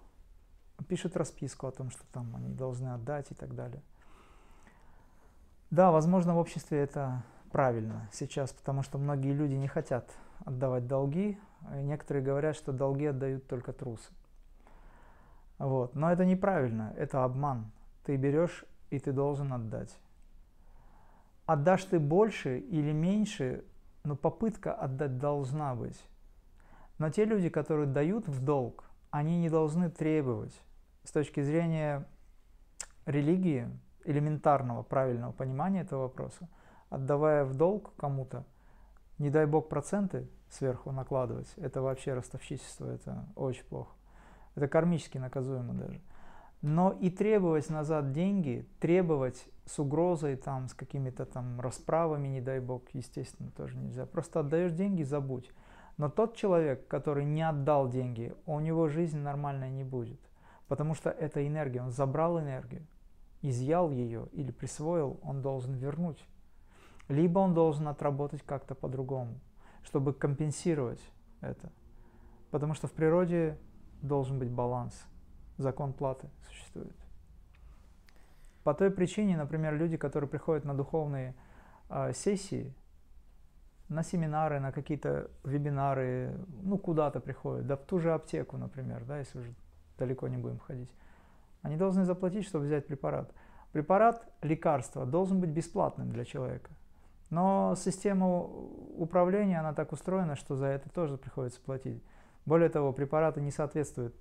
Пишут 0.89 1.15
расписку 1.15 1.67
о 1.67 1.71
том, 1.73 1.91
что 1.91 2.03
там 2.11 2.35
они 2.37 2.55
должны 2.55 2.95
отдать 2.95 3.31
и 3.33 3.35
так 3.35 3.55
далее. 3.55 3.83
Да, 5.69 5.91
возможно, 5.91 6.35
в 6.35 6.39
обществе 6.39 6.79
это 6.79 7.23
правильно 7.53 8.09
сейчас, 8.15 8.51
потому 8.55 8.83
что 8.83 8.97
многие 8.97 9.35
люди 9.35 9.57
не 9.57 9.69
хотят 9.69 10.11
отдавать 10.45 10.87
долги. 10.87 11.39
И 11.75 11.83
некоторые 11.83 12.25
говорят, 12.25 12.57
что 12.57 12.73
долги 12.73 13.07
отдают 13.07 13.47
только 13.47 13.73
трусы. 13.73 14.13
Вот. 15.59 15.95
Но 15.95 16.13
это 16.13 16.25
неправильно, 16.25 16.93
это 16.97 17.25
обман. 17.25 17.71
Ты 18.05 18.17
берешь 18.17 18.65
и 18.91 18.99
ты 18.99 19.13
должен 19.13 19.53
отдать. 19.53 19.97
Отдашь 21.47 21.85
ты 21.85 21.99
больше 21.99 22.59
или 22.59 22.93
меньше, 22.93 23.65
но 24.05 24.17
попытка 24.17 24.73
отдать 24.75 25.19
должна 25.19 25.75
быть. 25.75 26.01
Но 26.99 27.11
те 27.11 27.25
люди, 27.25 27.49
которые 27.49 27.87
дают 27.87 28.27
в 28.27 28.45
долг, 28.45 28.85
они 29.11 29.39
не 29.39 29.49
должны 29.49 29.91
требовать. 29.91 30.61
С 31.05 31.13
точки 31.13 31.43
зрения 31.43 32.07
религии, 33.05 33.69
элементарного, 34.05 34.83
правильного 34.83 35.33
понимания 35.33 35.83
этого 35.83 36.03
вопроса, 36.03 36.49
отдавая 36.91 37.45
в 37.45 37.55
долг 37.55 37.95
кому-то, 37.97 38.45
не 39.19 39.31
дай 39.31 39.47
бог 39.47 39.69
проценты 39.69 40.29
сверху 40.51 40.93
накладывать, 40.93 41.53
это 41.57 41.83
вообще 41.83 42.15
ростовщичество, 42.15 42.87
это 42.91 43.27
очень 43.35 43.65
плохо. 43.65 43.95
Это 44.55 44.69
кармически 44.69 45.19
наказуемо 45.19 45.75
даже. 45.75 46.01
Но 46.63 46.93
и 46.93 47.11
требовать 47.11 47.69
назад 47.69 48.13
деньги, 48.13 48.67
требовать 48.81 49.47
с 49.67 49.79
угрозой, 49.79 50.37
там, 50.37 50.69
с 50.69 50.75
какими-то 50.75 51.27
там 51.27 51.61
расправами, 51.61 52.29
не 52.29 52.41
дай 52.41 52.61
бог, 52.61 52.83
естественно, 52.93 53.51
тоже 53.51 53.77
нельзя. 53.77 54.07
Просто 54.07 54.41
отдаешь 54.41 54.73
деньги, 54.73 55.03
забудь. 55.03 55.51
Но 55.99 56.09
тот 56.09 56.37
человек, 56.37 56.87
который 56.89 57.25
не 57.25 57.47
отдал 57.47 57.89
деньги, 57.89 58.35
у 58.47 58.61
него 58.61 58.89
жизнь 58.89 59.19
нормальная 59.19 59.71
не 59.71 59.85
будет. 59.85 60.21
Потому 60.69 60.95
что 60.95 61.11
это 61.11 61.47
энергия, 61.47 61.83
он 61.83 61.91
забрал 61.91 62.41
энергию, 62.41 62.87
изъял 63.43 63.91
ее 63.91 64.29
или 64.33 64.51
присвоил, 64.51 65.21
он 65.23 65.43
должен 65.43 65.75
вернуть. 65.75 66.27
Либо 67.09 67.39
он 67.39 67.55
должен 67.55 67.89
отработать 67.89 68.43
как-то 68.43 68.75
по-другому, 68.75 69.39
чтобы 69.83 70.13
компенсировать 70.13 71.01
это. 71.41 71.71
Потому 72.51 72.75
что 72.75 72.89
в 72.89 72.93
природе 72.93 73.59
должен 74.03 74.39
быть 74.39 74.51
баланс, 74.51 75.07
закон 75.59 75.93
платы 75.93 76.29
существует. 76.47 76.95
По 78.65 78.75
той 78.75 78.91
причине, 78.91 79.37
например, 79.37 79.77
люди, 79.77 79.97
которые 79.97 80.29
приходят 80.29 80.65
на 80.65 80.75
духовные 80.75 81.35
э, 81.89 82.13
сессии, 82.13 82.75
на 83.89 84.03
семинары, 84.03 84.59
на 84.59 84.73
какие-то 84.73 85.31
вебинары, 85.45 86.37
ну 86.63 86.77
куда-то 86.77 87.21
приходят, 87.21 87.67
да 87.67 87.77
в 87.77 87.85
ту 87.85 88.01
же 88.01 88.13
аптеку, 88.13 88.57
например, 88.57 89.05
да, 89.05 89.19
если 89.19 89.39
уже 89.39 89.55
далеко 89.99 90.27
не 90.27 90.37
будем 90.37 90.59
ходить, 90.59 90.91
они 91.63 91.77
должны 91.77 92.05
заплатить, 92.05 92.45
чтобы 92.45 92.67
взять 92.67 92.87
препарат. 92.87 93.33
Препарат, 93.73 94.27
лекарство 94.43 95.07
должен 95.07 95.41
быть 95.41 95.51
бесплатным 95.51 96.11
для 96.11 96.25
человека. 96.25 96.71
Но 97.31 97.75
система 97.77 98.29
управления, 98.39 99.59
она 99.61 99.73
так 99.73 99.93
устроена, 99.93 100.37
что 100.37 100.55
за 100.55 100.67
это 100.67 100.89
тоже 100.91 101.17
приходится 101.17 101.61
платить. 101.61 102.03
Более 102.45 102.69
того, 102.69 102.93
препараты 102.93 103.41
не 103.41 103.51
соответствуют 103.51 104.15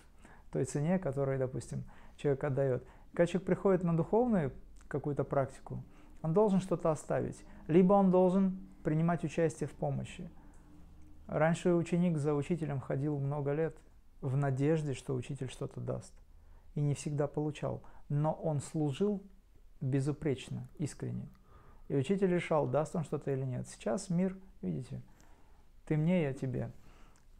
той 0.52 0.64
цене, 0.64 0.98
которую, 0.98 1.38
допустим, 1.38 1.84
человек 2.16 2.42
отдает. 2.44 2.86
Когда 3.12 3.26
человек 3.26 3.46
приходит 3.46 3.82
на 3.82 3.96
духовную 3.96 4.52
какую-то 4.88 5.24
практику, 5.24 5.82
он 6.22 6.32
должен 6.32 6.60
что-то 6.60 6.90
оставить. 6.90 7.44
Либо 7.66 7.92
он 7.92 8.10
должен 8.10 8.58
принимать 8.82 9.24
участие 9.24 9.68
в 9.68 9.72
помощи. 9.72 10.30
Раньше 11.26 11.74
ученик 11.74 12.18
за 12.18 12.34
учителем 12.34 12.80
ходил 12.80 13.18
много 13.18 13.52
лет 13.52 13.76
в 14.20 14.36
надежде, 14.36 14.94
что 14.94 15.14
учитель 15.14 15.50
что-то 15.50 15.80
даст. 15.80 16.14
И 16.74 16.80
не 16.80 16.94
всегда 16.94 17.26
получал. 17.26 17.82
Но 18.08 18.32
он 18.32 18.60
служил 18.60 19.22
безупречно, 19.80 20.68
искренне. 20.78 21.28
И 21.88 21.96
учитель 21.96 22.32
решал, 22.32 22.66
даст 22.66 22.96
он 22.96 23.04
что-то 23.04 23.30
или 23.30 23.44
нет. 23.44 23.68
Сейчас 23.68 24.10
мир, 24.10 24.36
видите, 24.60 25.00
ты 25.86 25.96
мне, 25.96 26.22
я 26.22 26.32
тебе. 26.32 26.70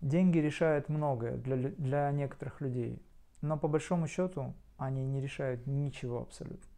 Деньги 0.01 0.39
решают 0.39 0.89
многое 0.89 1.37
для, 1.37 1.71
для 1.71 2.11
некоторых 2.13 2.61
людей. 2.61 3.03
Но 3.43 3.59
по 3.59 3.67
большому 3.69 4.07
счету 4.07 4.55
они 4.79 5.05
не 5.05 5.21
решают 5.21 5.67
ничего 5.67 6.21
абсолютно. 6.21 6.69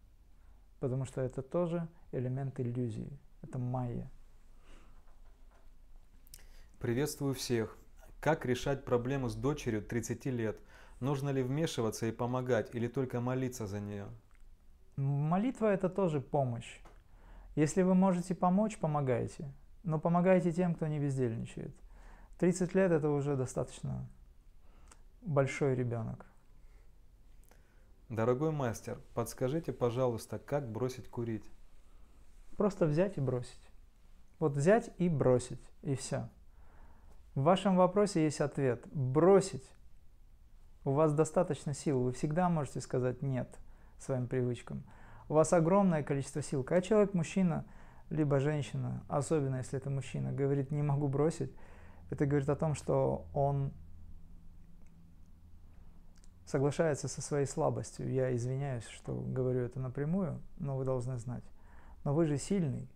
Потому 0.80 1.04
что 1.04 1.20
это 1.20 1.42
тоже 1.42 1.88
элемент 2.12 2.58
иллюзии. 2.60 3.10
Это 3.42 3.58
майя. 3.58 4.08
Приветствую 6.78 7.34
всех. 7.34 7.76
Как 8.20 8.46
решать 8.46 8.84
проблему 8.84 9.28
с 9.28 9.34
дочерью 9.34 9.82
30 9.82 10.26
лет? 10.26 10.60
Нужно 11.00 11.30
ли 11.30 11.42
вмешиваться 11.42 12.06
и 12.06 12.12
помогать 12.12 12.74
или 12.74 12.88
только 12.88 13.20
молиться 13.20 13.66
за 13.66 13.80
нее? 13.80 14.06
Молитва 14.96 15.66
это 15.66 15.88
тоже 15.88 16.20
помощь. 16.20 16.80
Если 17.58 17.82
вы 17.82 17.96
можете 17.96 18.36
помочь, 18.36 18.78
помогайте. 18.78 19.52
Но 19.82 19.98
помогайте 19.98 20.52
тем, 20.52 20.76
кто 20.76 20.86
не 20.86 21.00
бездельничает. 21.00 21.74
30 22.38 22.72
лет 22.76 22.92
это 22.92 23.10
уже 23.10 23.34
достаточно 23.34 24.08
большой 25.22 25.74
ребенок. 25.74 26.24
Дорогой 28.08 28.52
мастер, 28.52 29.00
подскажите, 29.12 29.72
пожалуйста, 29.72 30.38
как 30.38 30.70
бросить 30.70 31.10
курить? 31.10 31.50
Просто 32.56 32.86
взять 32.86 33.18
и 33.18 33.20
бросить. 33.20 33.68
Вот 34.38 34.52
взять 34.52 34.92
и 34.98 35.08
бросить, 35.08 35.72
и 35.82 35.96
все. 35.96 36.28
В 37.34 37.42
вашем 37.42 37.74
вопросе 37.74 38.22
есть 38.22 38.40
ответ. 38.40 38.86
Бросить. 38.92 39.68
У 40.84 40.92
вас 40.92 41.12
достаточно 41.12 41.74
сил, 41.74 42.04
вы 42.04 42.12
всегда 42.12 42.48
можете 42.48 42.80
сказать 42.80 43.20
«нет» 43.20 43.58
своим 43.98 44.28
привычкам. 44.28 44.84
У 45.28 45.34
вас 45.34 45.52
огромное 45.52 46.02
количество 46.02 46.42
сил. 46.42 46.64
Когда 46.64 46.80
человек, 46.80 47.14
мужчина, 47.14 47.64
либо 48.10 48.40
женщина, 48.40 49.04
особенно 49.08 49.56
если 49.56 49.78
это 49.78 49.90
мужчина, 49.90 50.32
говорит 50.32 50.70
«не 50.70 50.82
могу 50.82 51.08
бросить», 51.08 51.52
это 52.10 52.24
говорит 52.24 52.48
о 52.48 52.56
том, 52.56 52.74
что 52.74 53.26
он 53.34 53.72
соглашается 56.46 57.08
со 57.08 57.20
своей 57.20 57.44
слабостью. 57.44 58.10
Я 58.10 58.34
извиняюсь, 58.34 58.86
что 58.86 59.14
говорю 59.14 59.60
это 59.60 59.78
напрямую, 59.78 60.40
но 60.58 60.78
вы 60.78 60.86
должны 60.86 61.18
знать. 61.18 61.44
Но 62.04 62.14
вы 62.14 62.24
же 62.24 62.38
сильный. 62.38 62.88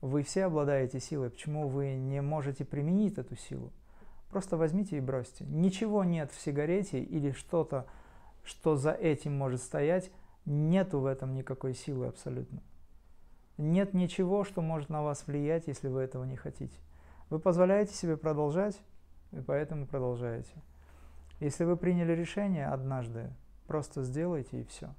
Вы 0.00 0.22
все 0.22 0.46
обладаете 0.46 1.00
силой. 1.00 1.28
Почему 1.28 1.68
вы 1.68 1.94
не 1.96 2.22
можете 2.22 2.64
применить 2.64 3.18
эту 3.18 3.36
силу? 3.36 3.72
Просто 4.30 4.56
возьмите 4.56 4.96
и 4.96 5.00
бросьте. 5.00 5.44
Ничего 5.44 6.04
нет 6.04 6.32
в 6.32 6.40
сигарете 6.40 7.02
или 7.02 7.32
что-то, 7.32 7.86
что 8.42 8.76
за 8.76 8.92
этим 8.92 9.36
может 9.36 9.62
стоять. 9.62 10.10
Нету 10.46 11.00
в 11.00 11.06
этом 11.06 11.34
никакой 11.34 11.74
силы 11.74 12.06
абсолютно. 12.06 12.62
Нет 13.56 13.94
ничего, 13.94 14.44
что 14.44 14.60
может 14.62 14.88
на 14.88 15.02
вас 15.02 15.26
влиять, 15.26 15.68
если 15.68 15.88
вы 15.88 16.02
этого 16.02 16.24
не 16.24 16.36
хотите. 16.36 16.76
Вы 17.30 17.38
позволяете 17.38 17.94
себе 17.94 18.16
продолжать, 18.16 18.78
и 19.32 19.40
поэтому 19.40 19.86
продолжаете. 19.86 20.52
Если 21.40 21.64
вы 21.64 21.76
приняли 21.76 22.12
решение 22.12 22.66
однажды, 22.66 23.30
просто 23.66 24.02
сделайте 24.02 24.60
и 24.60 24.64
все. 24.64 24.94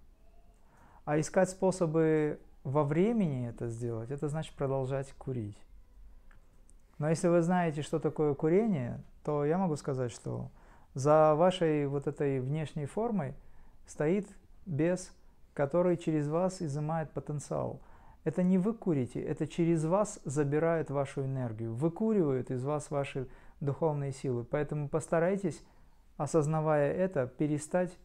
А 1.03 1.19
искать 1.19 1.49
способы 1.49 2.39
во 2.63 2.83
времени 2.83 3.47
это 3.47 3.67
сделать, 3.67 4.09
это 4.09 4.27
значит 4.27 4.55
продолжать 4.55 5.13
курить. 5.13 5.57
Но 6.97 7.09
если 7.09 7.27
вы 7.27 7.41
знаете, 7.41 7.81
что 7.81 7.99
такое 7.99 8.33
курение, 8.33 9.01
то 9.23 9.45
я 9.45 9.57
могу 9.57 9.75
сказать, 9.75 10.11
что 10.11 10.49
за 10.93 11.35
вашей 11.35 11.87
вот 11.87 12.07
этой 12.07 12.39
внешней 12.39 12.85
формой 12.85 13.35
стоит 13.85 14.27
бес, 14.65 15.11
который 15.55 15.97
через 15.97 16.27
вас 16.27 16.61
изымает 16.61 17.09
потенциал– 17.09 17.81
это 18.25 18.41
не 18.41 18.57
вы 18.57 18.73
курите, 18.73 19.21
это 19.21 19.47
через 19.47 19.85
вас 19.85 20.19
забирают 20.25 20.89
вашу 20.89 21.23
энергию, 21.23 21.75
выкуривают 21.75 22.49
из 22.49 22.63
вас 22.63 22.89
ваши 22.89 23.27
духовные 23.61 24.13
силы. 24.13 24.43
Поэтому 24.43 24.89
постарайтесь, 24.89 25.63
осознавая 26.17 26.91
это, 26.91 27.27
перестать 27.27 27.95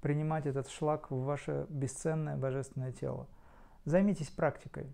принимать 0.00 0.46
этот 0.46 0.68
шлак 0.68 1.10
в 1.10 1.22
ваше 1.22 1.66
бесценное 1.68 2.36
божественное 2.36 2.92
тело. 2.92 3.28
Займитесь 3.84 4.30
практикой. 4.30 4.86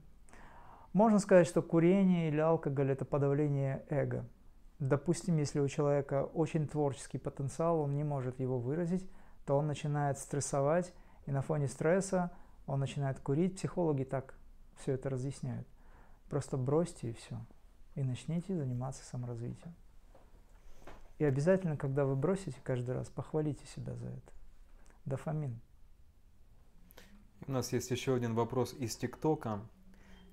Можно 0.92 1.18
сказать, 1.18 1.46
что 1.46 1.62
курение 1.62 2.28
или 2.28 2.40
алкоголь– 2.40 2.90
это 2.92 3.04
подавление 3.04 3.84
эго. 3.88 4.26
Допустим, 4.80 5.38
если 5.38 5.60
у 5.60 5.68
человека 5.68 6.24
очень 6.34 6.66
творческий 6.66 7.18
потенциал, 7.18 7.80
он 7.80 7.94
не 7.94 8.04
может 8.04 8.38
его 8.38 8.58
выразить, 8.58 9.08
то 9.46 9.56
он 9.56 9.66
начинает 9.66 10.18
стрессовать, 10.18 10.92
и 11.28 11.30
на 11.30 11.42
фоне 11.42 11.68
стресса 11.68 12.30
он 12.66 12.80
начинает 12.80 13.20
курить. 13.20 13.56
Психологи 13.56 14.02
так 14.02 14.34
все 14.78 14.92
это 14.92 15.10
разъясняют. 15.10 15.68
Просто 16.30 16.56
бросьте 16.56 17.10
и 17.10 17.12
все. 17.12 17.38
И 17.96 18.02
начните 18.02 18.56
заниматься 18.56 19.04
саморазвитием. 19.04 19.74
И 21.18 21.24
обязательно, 21.24 21.76
когда 21.76 22.06
вы 22.06 22.16
бросите 22.16 22.56
каждый 22.64 22.94
раз, 22.94 23.10
похвалите 23.10 23.66
себя 23.66 23.94
за 23.94 24.06
это. 24.06 24.32
Дофамин. 25.04 25.60
У 27.46 27.52
нас 27.52 27.74
есть 27.74 27.90
еще 27.90 28.14
один 28.14 28.34
вопрос 28.34 28.72
из 28.72 28.96
ТикТока. 28.96 29.60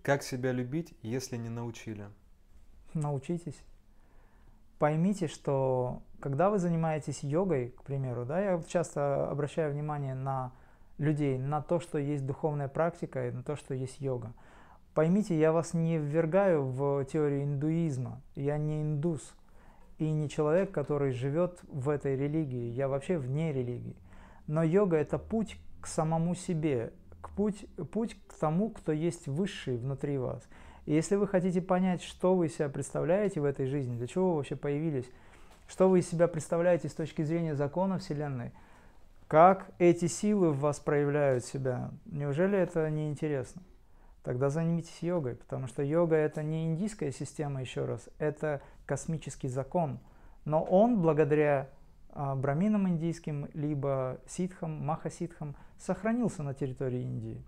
Как 0.02 0.24
себя 0.24 0.54
любить, 0.54 0.94
если 1.02 1.36
не 1.36 1.50
научили? 1.50 2.08
Научитесь. 2.94 3.62
Поймите, 4.80 5.28
что 5.28 6.04
когда 6.22 6.50
вы 6.50 6.58
занимаетесь 6.58 7.22
йогой, 7.22 7.72
к 7.72 7.84
примеру, 7.84 8.26
да, 8.26 8.40
я 8.40 8.64
часто 8.64 9.30
обращаю 9.30 9.74
внимание 9.74 10.14
на 10.14 10.54
людей, 10.98 11.38
на 11.38 11.62
то, 11.62 11.80
что 11.80 11.98
есть 11.98 12.26
духовная 12.26 12.68
практика 12.68 13.28
и 13.28 13.32
на 13.32 13.44
то, 13.44 13.56
что 13.56 13.74
есть 13.74 14.00
йога. 14.00 14.34
Поймите, 14.94 15.38
я 15.38 15.52
вас 15.52 15.74
не 15.74 15.98
ввергаю 15.98 16.64
в 16.64 17.04
теорию 17.06 17.44
индуизма. 17.44 18.22
Я 18.36 18.58
не 18.58 18.82
индус 18.82 19.36
и 19.98 20.10
не 20.10 20.30
человек, 20.30 20.72
который 20.72 21.12
живет 21.12 21.60
в 21.68 21.90
этой 21.90 22.16
религии. 22.16 22.72
Я 22.72 22.88
вообще 22.88 23.18
вне 23.18 23.52
религии. 23.52 23.96
Но 24.48 24.64
йога– 24.64 24.98
это 24.98 25.18
путь 25.18 25.58
к 25.82 25.88
самому 25.88 26.34
себе, 26.36 26.94
к 27.22 27.30
путь, 27.32 27.66
путь 27.92 28.16
к 28.28 28.34
тому, 28.34 28.70
кто 28.70 28.92
есть 28.92 29.28
высший 29.28 29.78
внутри 29.78 30.18
вас. 30.18 30.44
И 30.86 30.94
если 30.94 31.16
вы 31.16 31.28
хотите 31.28 31.62
понять, 31.62 32.04
что 32.04 32.36
вы 32.36 32.48
себя 32.48 32.70
представляете 32.70 33.42
в 33.42 33.46
этой 33.46 33.66
жизни, 33.66 33.98
для 33.98 34.08
чего 34.08 34.30
вы 34.30 34.36
вообще 34.38 34.56
появились, 34.56 35.10
что 35.68 35.90
вы 35.90 36.00
из 36.00 36.10
себя 36.10 36.28
представляете 36.28 36.90
с 36.90 36.94
точки 36.94 37.24
зрения 37.24 37.56
закона 37.56 37.98
Вселенной, 37.98 38.52
как 39.28 39.72
эти 39.80 40.08
силы 40.08 40.52
в 40.52 40.60
вас 40.60 40.80
проявляют 40.80 41.46
себя, 41.46 41.92
неужели 42.06 42.58
это 42.58 42.90
не 42.90 43.10
интересно? 43.10 43.62
тогда 44.26 44.50
займитесь 44.50 45.04
йогой, 45.04 45.36
потому 45.36 45.68
что 45.68 45.84
йога 45.84 46.16
это 46.16 46.42
не 46.42 46.66
индийская 46.66 47.12
система, 47.12 47.62
еще 47.62 47.86
раз, 47.86 48.10
это 48.18 48.60
космический 48.88 49.48
закон. 49.48 50.00
Но 50.46 50.64
он 50.64 51.00
благодаря 51.00 51.70
а, 52.10 52.36
браминам 52.36 52.90
индийским, 52.90 53.48
либо 53.54 54.18
ситхам, 54.28 54.84
махаситхам, 54.84 55.56
сохранился 55.78 56.42
на 56.42 56.56
территории 56.56 57.04
Индии. 57.04 57.46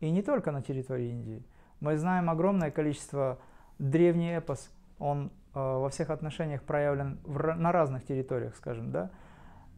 И 0.00 0.10
не 0.10 0.22
только 0.22 0.52
на 0.52 0.62
территории 0.62 1.08
Индии. 1.08 1.42
Мы 1.80 1.96
знаем 1.96 2.28
огромное 2.28 2.70
количество 2.70 3.38
древний 3.78 4.36
эпос, 4.36 4.70
он 4.98 5.30
э, 5.54 5.58
во 5.60 5.88
всех 5.88 6.10
отношениях 6.10 6.62
проявлен 6.62 7.20
в, 7.24 7.54
на 7.54 7.72
разных 7.72 8.04
территориях, 8.04 8.54
скажем, 8.56 8.90
да. 8.90 9.10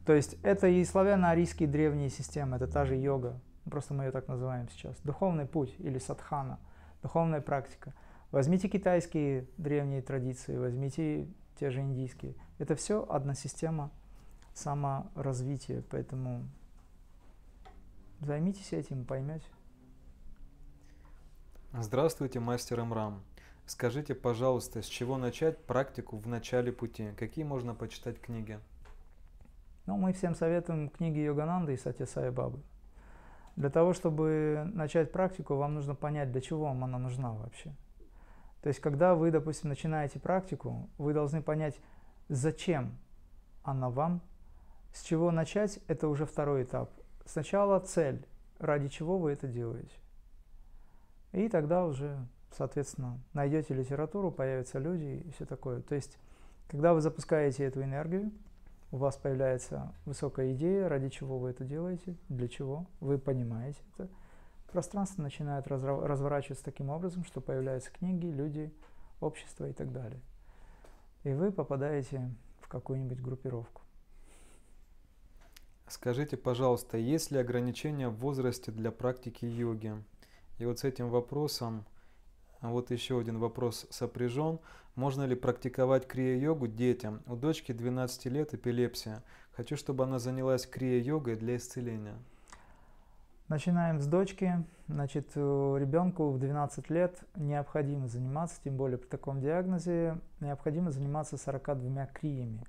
То 0.05 0.15
есть 0.15 0.37
это 0.43 0.67
и 0.67 0.83
славяно-арийские 0.83 1.69
древние 1.69 2.11
системы, 2.11 2.57
это 2.57 2.67
та 2.67 2.85
же 2.85 2.97
йога, 2.97 3.41
просто 3.65 3.95
мы 3.95 4.05
ее 4.05 4.11
так 4.11 4.29
называем 4.29 4.69
сейчас, 4.69 4.97
духовный 5.05 5.47
путь 5.47 5.75
или 5.79 5.99
садхана, 5.99 6.59
духовная 7.03 7.41
практика. 7.41 7.95
Возьмите 8.31 8.69
китайские 8.69 9.47
древние 9.57 10.03
традиции, 10.03 10.57
возьмите 10.57 11.29
те 11.59 11.71
же 11.71 11.81
индийские. 11.81 12.35
Это 12.59 12.75
все 12.75 13.05
одна 13.09 13.35
система 13.35 13.91
саморазвития, 14.55 15.83
поэтому 15.91 16.49
займитесь 18.21 18.73
этим, 18.73 19.05
поймете. 19.05 19.47
Здравствуйте, 21.73 22.41
мастер 22.41 22.81
Имрам. 22.81 23.23
Скажите, 23.67 24.15
пожалуйста, 24.15 24.83
с 24.83 24.87
чего 24.87 25.17
начать 25.19 25.65
практику 25.65 26.19
в 26.19 26.27
начале 26.27 26.73
пути? 26.73 27.13
Какие 27.17 27.45
можно 27.45 27.75
почитать 27.75 28.21
книги? 28.21 28.59
Ну, 29.91 29.97
мы 29.97 30.13
всем 30.13 30.37
советуем 30.37 30.89
книги 30.89 31.19
Йогананды 31.19 31.75
и 31.75 31.77
Сатя 31.77 32.07
Сай 32.07 32.31
Бабы. 32.31 32.61
Для 33.57 33.71
того, 33.71 33.93
чтобы 33.93 34.71
начать 34.73 35.11
практику, 35.11 35.57
вам 35.57 35.75
нужно 35.75 35.97
понять, 35.97 36.31
для 36.31 36.41
чего 36.41 36.67
вам 36.67 36.85
она 36.85 36.97
нужна 36.97 37.33
вообще. 37.33 37.75
То 38.63 38.69
есть, 38.69 38.79
когда 38.79 39.17
вы, 39.17 39.33
допустим, 39.33 39.69
начинаете 39.69 40.21
практику, 40.21 40.89
вы 40.97 41.13
должны 41.13 41.43
понять, 41.43 41.81
зачем 42.29 42.97
она 43.65 43.91
вам, 43.91 44.21
с 44.93 45.03
чего 45.03 45.33
начать, 45.33 45.81
это 45.89 46.07
уже 46.07 46.25
второй 46.25 46.63
этап. 46.63 46.93
Сначала 47.25 47.81
цель, 47.81 48.25
ради 48.61 48.87
чего 48.87 49.19
вы 49.19 49.33
это 49.33 49.49
делаете. 49.49 49.97
И 51.33 51.49
тогда 51.49 51.85
уже, 51.85 52.17
соответственно, 52.53 53.19
найдете 53.33 53.75
литературу, 53.75 54.31
появятся 54.31 54.79
люди 54.79 55.25
и 55.27 55.33
все 55.33 55.47
такое. 55.47 55.83
То 55.83 55.97
есть, 55.97 56.17
когда 56.69 56.95
вы 56.95 57.01
запускаете 57.01 57.65
эту 57.65 57.83
энергию, 57.83 58.31
у 58.93 58.97
вас 58.97 59.17
появляется 59.17 59.95
высокая 60.05 60.53
идея, 60.53 60.89
ради 60.89 61.09
чего 61.09 61.39
вы 61.39 61.51
это 61.51 61.65
делаете, 61.65 62.17
для 62.29 62.49
чего, 62.49 62.87
вы 63.01 63.19
понимаете 63.19 63.81
это. 63.95 64.09
Пространство 64.73 65.23
начинает 65.23 65.67
разворачиваться 65.69 66.65
таким 66.65 66.91
образом, 66.91 67.25
что 67.25 67.41
появляются 67.41 67.91
книги, 67.91 68.27
люди, 68.27 68.73
общество 69.21 69.69
и 69.69 69.73
так 69.73 69.93
далее. 69.93 70.21
И 71.25 71.33
вы 71.33 71.53
попадаете 71.53 72.31
в 72.61 72.69
какую-нибудь 72.69 73.21
группировку. 73.21 73.83
Скажите, 75.89 76.37
пожалуйста, 76.37 76.99
есть 76.99 77.33
ли 77.33 77.39
ограничения 77.39 78.09
в 78.09 78.17
возрасте 78.17 78.71
для 78.71 78.93
практики 78.93 79.45
йоги? 79.45 79.93
И 80.59 80.65
вот 80.65 80.79
с 80.79 80.85
этим 80.85 81.11
вопросом, 81.11 81.85
вот 82.69 82.91
еще 82.91 83.19
один 83.19 83.39
вопрос 83.39 83.87
сопряжен. 83.91 84.59
Можно 84.95 85.25
ли 85.25 85.35
практиковать 85.35 86.07
крия-йогу 86.07 86.69
детям? 86.69 87.23
У 87.27 87.37
дочки 87.37 87.73
12 87.73 88.27
лет 88.27 88.53
эпилепсия. 88.55 89.23
Хочу, 89.53 89.77
чтобы 89.77 90.05
она 90.05 90.19
занялась 90.19 90.67
крия-йогой 90.67 91.37
для 91.37 91.57
исцеления. 91.57 92.17
Начинаем 93.49 94.01
с 94.01 94.07
дочки. 94.07 94.65
Значит, 94.89 95.35
ребенку 95.35 96.31
в 96.31 96.39
12 96.39 96.91
лет 96.91 97.19
необходимо 97.37 98.07
заниматься, 98.09 98.61
тем 98.63 98.77
более 98.77 98.99
при 98.99 99.09
таком 99.09 99.41
диагнозе, 99.41 100.19
необходимо 100.41 100.91
заниматься 100.91 101.37
42 101.37 102.07
криями. 102.07 102.65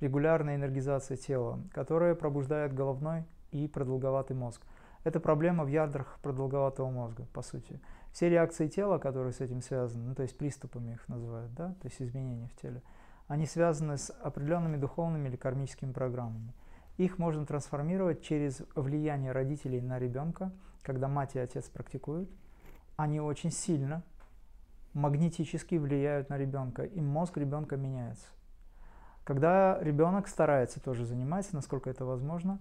Регулярная 0.00 0.56
энергизация 0.56 1.16
тела, 1.16 1.60
которая 1.72 2.14
пробуждает 2.14 2.74
головной 2.74 3.24
и 3.50 3.68
продолговатый 3.68 4.36
мозг. 4.36 4.62
Это 5.04 5.20
проблема 5.20 5.64
в 5.64 5.68
ядрах 5.68 6.18
продолговатого 6.22 6.90
мозга, 6.90 7.26
по 7.32 7.42
сути 7.42 7.80
все 8.12 8.28
реакции 8.28 8.68
тела, 8.68 8.98
которые 8.98 9.32
с 9.32 9.40
этим 9.40 9.62
связаны, 9.62 10.08
ну, 10.08 10.14
то 10.14 10.22
есть 10.22 10.36
приступами 10.36 10.92
их 10.92 11.08
называют, 11.08 11.52
да, 11.54 11.74
то 11.80 11.88
есть 11.88 12.00
изменения 12.00 12.46
в 12.46 12.54
теле, 12.60 12.82
они 13.26 13.46
связаны 13.46 13.96
с 13.96 14.10
определенными 14.10 14.76
духовными 14.76 15.28
или 15.28 15.36
кармическими 15.36 15.92
программами. 15.92 16.54
Их 16.98 17.18
можно 17.18 17.46
трансформировать 17.46 18.22
через 18.22 18.62
влияние 18.74 19.32
родителей 19.32 19.80
на 19.80 19.98
ребенка, 19.98 20.52
когда 20.82 21.08
мать 21.08 21.34
и 21.34 21.38
отец 21.38 21.64
практикуют. 21.70 22.30
Они 22.96 23.18
очень 23.18 23.50
сильно 23.50 24.02
магнетически 24.92 25.76
влияют 25.76 26.28
на 26.28 26.36
ребенка, 26.36 26.84
и 26.84 27.00
мозг 27.00 27.38
ребенка 27.38 27.78
меняется. 27.78 28.26
Когда 29.24 29.78
ребенок 29.80 30.28
старается 30.28 30.80
тоже 30.80 31.06
заниматься, 31.06 31.54
насколько 31.54 31.88
это 31.88 32.04
возможно, 32.04 32.58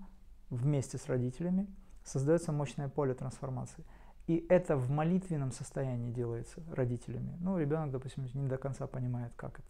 вместе 0.49 0.97
с 0.97 1.07
родителями, 1.07 1.67
создается 2.03 2.51
мощное 2.51 2.89
поле 2.89 3.13
трансформации– 3.13 3.83
и 4.27 4.45
это 4.49 4.77
в 4.77 4.89
молитвенном 4.89 5.51
состоянии 5.51 6.11
делается 6.11 6.61
родителями. 6.71 7.35
Ну, 7.41 7.57
ребенок, 7.57 7.91
допустим, 7.91 8.25
не 8.33 8.47
до 8.47 8.57
конца 8.57 8.87
понимает, 8.87 9.33
как 9.35 9.59
это. 9.59 9.67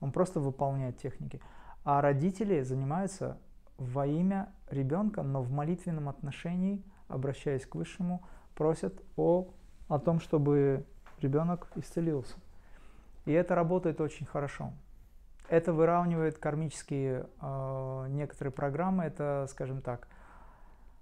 Он 0.00 0.12
просто 0.12 0.40
выполняет 0.40 0.98
техники. 0.98 1.40
А 1.84 2.00
родители 2.00 2.62
занимаются 2.62 3.38
во 3.78 4.06
имя 4.06 4.50
ребенка, 4.70 5.22
но 5.22 5.42
в 5.42 5.50
молитвенном 5.50 6.08
отношении, 6.08 6.84
обращаясь 7.08 7.66
к 7.66 7.74
Высшему, 7.74 8.22
просят 8.54 9.02
о, 9.16 9.48
о 9.88 9.98
том, 9.98 10.20
чтобы 10.20 10.84
ребенок 11.20 11.68
исцелился. 11.74 12.36
И 13.24 13.32
это 13.32 13.54
работает 13.54 14.00
очень 14.00 14.26
хорошо. 14.26 14.72
Это 15.48 15.72
выравнивает 15.72 16.38
кармические 16.38 17.26
э, 17.40 18.06
некоторые 18.10 18.52
программы, 18.52 19.04
это, 19.04 19.46
скажем 19.48 19.80
так, 19.80 20.08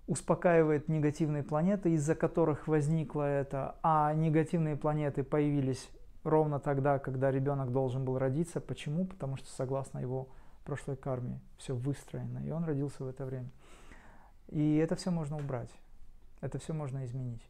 успокаивает 0.06 0.88
негативные 0.88 1.42
планеты, 1.42 1.92
из-за 1.94 2.14
которых 2.14 2.68
возникло 2.68 3.22
это, 3.22 3.76
а 3.82 4.12
негативные 4.14 4.76
планеты 4.76 5.24
появились 5.24 5.88
ровно 6.22 6.60
тогда, 6.60 6.98
когда 6.98 7.30
ребенок 7.30 7.72
должен 7.72 8.04
был 8.04 8.18
родиться. 8.18 8.60
Почему? 8.60 9.06
Потому 9.06 9.36
что 9.36 9.50
согласно 9.50 9.98
его 9.98 10.28
прошлой 10.64 10.96
карме 10.96 11.40
все 11.56 11.74
выстроено, 11.74 12.38
и 12.44 12.50
он 12.50 12.64
родился 12.64 13.04
в 13.04 13.08
это 13.08 13.24
время. 13.24 13.50
И 14.48 14.76
это 14.76 14.96
все 14.96 15.10
можно 15.10 15.36
убрать, 15.36 15.70
это 16.40 16.58
все 16.58 16.72
можно 16.72 17.04
изменить. 17.04 17.42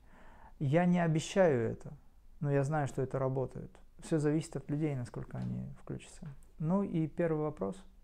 Я 0.59 0.87
не 0.87 1.01
обещаю 1.01 1.73
это, 1.73 1.93
но 2.41 2.51
я 2.51 2.63
знаю, 2.65 2.87
что 2.89 3.03
это 3.03 3.19
работает. 3.19 3.71
Все 4.01 4.19
зависит 4.19 4.57
от 4.57 4.71
людей, 4.71 4.95
насколько 4.95 5.39
они 5.39 5.67
включатся. 5.83 6.29
Ну 6.59 6.83
и 6.83 7.07
первый 7.07 7.43
вопрос– 7.43 7.77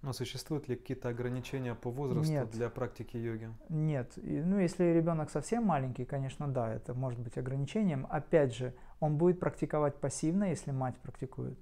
Но 0.00 0.12
существуют 0.12 0.68
ли 0.68 0.76
какие-то 0.76 1.08
ограничения 1.08 1.74
по 1.74 1.90
возрасту 1.90 2.32
Нет. 2.32 2.50
для 2.50 2.68
практики 2.70 3.16
йоги? 3.16 3.50
Нет. 3.68 4.16
И, 4.16 4.40
ну, 4.40 4.58
если 4.58 4.84
ребенок 4.84 5.28
совсем 5.30 5.64
маленький, 5.64 6.04
конечно, 6.04 6.46
да, 6.46 6.72
это 6.72 6.94
может 6.94 7.18
быть 7.18 7.36
ограничением. 7.36 8.06
Опять 8.08 8.54
же, 8.54 8.74
он 9.00 9.18
будет 9.18 9.40
практиковать 9.40 9.96
пассивно, 9.96 10.44
если 10.44 10.70
мать 10.70 10.96
практикует. 10.98 11.58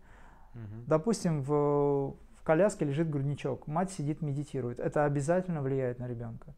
Мгм. 0.53 0.85
Допустим, 0.87 1.43
в, 1.43 2.15
в 2.35 2.43
коляске 2.45 2.85
лежит 2.85 3.09
грудничок, 3.09 3.67
мать 3.67 3.91
сидит, 3.91 4.21
медитирует. 4.21 4.81
Это 4.81 5.07
обязательно 5.07 5.63
влияет 5.63 5.99
на 5.99 6.07
ребенка. 6.07 6.55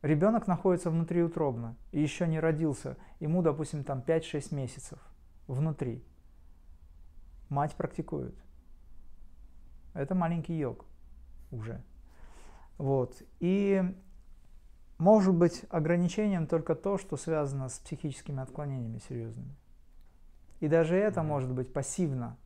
Ребенок 0.00 0.46
находится 0.46 0.90
внутриутробно 0.90 1.76
и 1.92 2.00
еще 2.00 2.26
не 2.26 2.40
родился. 2.40 2.96
Ему, 3.20 3.42
допустим, 3.42 3.84
там 3.84 4.02
5-6 4.06 4.54
месяцев 4.54 4.98
внутри. 5.48 6.02
Мать 7.50 7.74
практикует. 7.74 8.34
Это 9.96 10.14
маленький 10.14 10.56
йог 10.56 10.84
уже. 11.50 11.82
Вот. 12.78 13.22
И 13.40 13.82
может 14.98 15.34
быть 15.34 15.64
ограничением 15.70 16.46
только 16.46 16.74
то, 16.74 16.98
что 16.98 17.16
связано 17.16 17.68
с 17.68 17.78
психическими 17.78 18.42
отклонениями 18.42 18.98
серьезными. 19.08 19.54
И 20.60 20.68
даже 20.68 20.96
это 20.96 21.22
может 21.22 21.50
быть 21.52 21.72
пассивно 21.72 22.36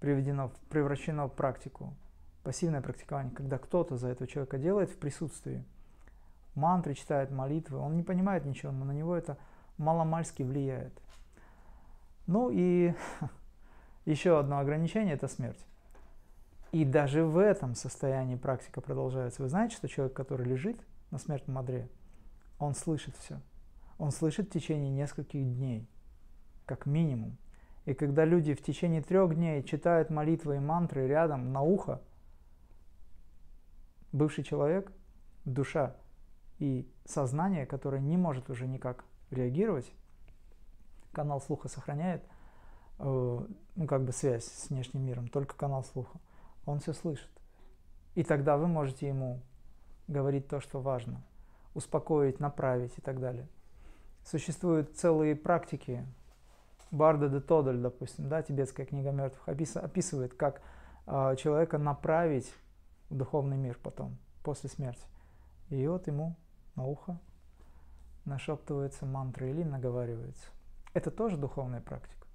приведено, 0.00 0.50
превращено 0.70 1.28
в 1.28 1.34
практику. 1.34 1.94
Пассивное 2.42 2.80
практикование, 2.80 3.32
когда 3.32 3.58
кто-то 3.58 3.96
за 3.96 4.08
этого 4.08 4.26
человека 4.26 4.58
делает 4.58 4.90
в 4.90 4.96
присутствии, 4.96 5.64
мантры 6.54 6.94
читает, 6.94 7.30
молитвы, 7.30 7.78
он 7.78 7.96
не 7.96 8.02
понимает 8.02 8.44
ничего, 8.44 8.72
но 8.72 8.84
на 8.84 8.92
него 8.92 9.14
это 9.14 9.36
маломальски 9.76 10.42
влияет. 10.42 10.92
Ну 12.26 12.50
и 12.50 12.94
еще 14.04 14.38
одно 14.38 14.58
ограничение– 14.58 15.14
это 15.16 15.28
смерть. 15.28 15.64
И 16.72 16.84
даже 16.84 17.24
в 17.24 17.36
этом 17.38 17.74
состоянии 17.74 18.36
практика 18.36 18.80
продолжается. 18.80 19.42
Вы 19.42 19.48
знаете, 19.48 19.76
что 19.76 19.88
человек, 19.88 20.14
который 20.14 20.46
лежит 20.46 20.76
на 21.10 21.18
смертном 21.18 21.58
одре, 21.58 21.88
он 22.58 22.74
слышит 22.74 23.16
все. 23.16 23.40
Он 23.98 24.12
слышит 24.12 24.48
в 24.48 24.52
течение 24.52 24.90
нескольких 24.90 25.42
дней, 25.42 25.88
как 26.66 26.86
минимум. 26.86 27.36
И 27.86 27.94
когда 27.94 28.24
люди 28.24 28.54
в 28.54 28.62
течение 28.62 29.02
трех 29.02 29.34
дней 29.34 29.62
читают 29.64 30.10
молитвы 30.10 30.56
и 30.56 30.60
мантры 30.60 31.08
рядом 31.08 31.52
на 31.52 31.62
ухо, 31.62 32.00
бывший 34.12 34.44
человек, 34.44 34.92
душа 35.44 35.96
и 36.58 36.88
сознание, 37.04 37.66
которое 37.66 38.00
не 38.00 38.16
может 38.16 38.48
уже 38.48 38.66
никак 38.66 39.04
реагировать, 39.30 39.90
канал 41.12 41.40
слуха 41.40 41.68
сохраняет, 41.68 42.22
э, 42.98 43.46
ну 43.76 43.86
как 43.86 44.04
бы 44.04 44.12
связь 44.12 44.44
с 44.44 44.68
внешним 44.68 45.04
миром, 45.04 45.28
только 45.28 45.56
канал 45.56 45.82
слуха, 45.82 46.20
он 46.66 46.80
все 46.80 46.92
слышит. 46.92 47.30
И 48.14 48.22
тогда 48.22 48.56
вы 48.56 48.66
можете 48.66 49.08
ему 49.08 49.40
говорить 50.08 50.48
то, 50.48 50.60
что 50.60 50.80
важно, 50.80 51.22
успокоить, 51.74 52.40
направить 52.40 52.96
и 52.98 53.00
так 53.00 53.20
далее. 53.20 53.48
Существуют 54.24 54.96
целые 54.96 55.36
практики, 55.36 56.06
Барда 56.90 57.28
де 57.28 57.40
Тодоль, 57.40 57.78
допустим, 57.78 58.28
да, 58.28 58.42
тибетская 58.42 58.84
книга 58.84 59.12
мертвых, 59.12 59.48
опис- 59.48 59.78
описывает, 59.78 60.34
как 60.34 60.60
э, 61.06 61.36
человека 61.36 61.78
направить 61.78 62.52
в 63.08 63.16
духовный 63.16 63.56
мир 63.56 63.78
потом, 63.82 64.18
после 64.42 64.68
смерти. 64.68 65.06
И 65.68 65.86
вот 65.86 66.08
ему 66.08 66.36
на 66.74 66.84
ухо 66.84 67.18
нашептывается 68.24 69.06
мантра 69.06 69.48
или 69.48 69.62
наговаривается. 69.62 70.46
Это 70.92 71.10
тоже 71.10 71.36
духовная 71.36 71.80
практика. 71.80 72.26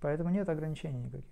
Поэтому 0.00 0.30
нет 0.30 0.48
ограничений 0.48 0.98
никаких. 0.98 1.31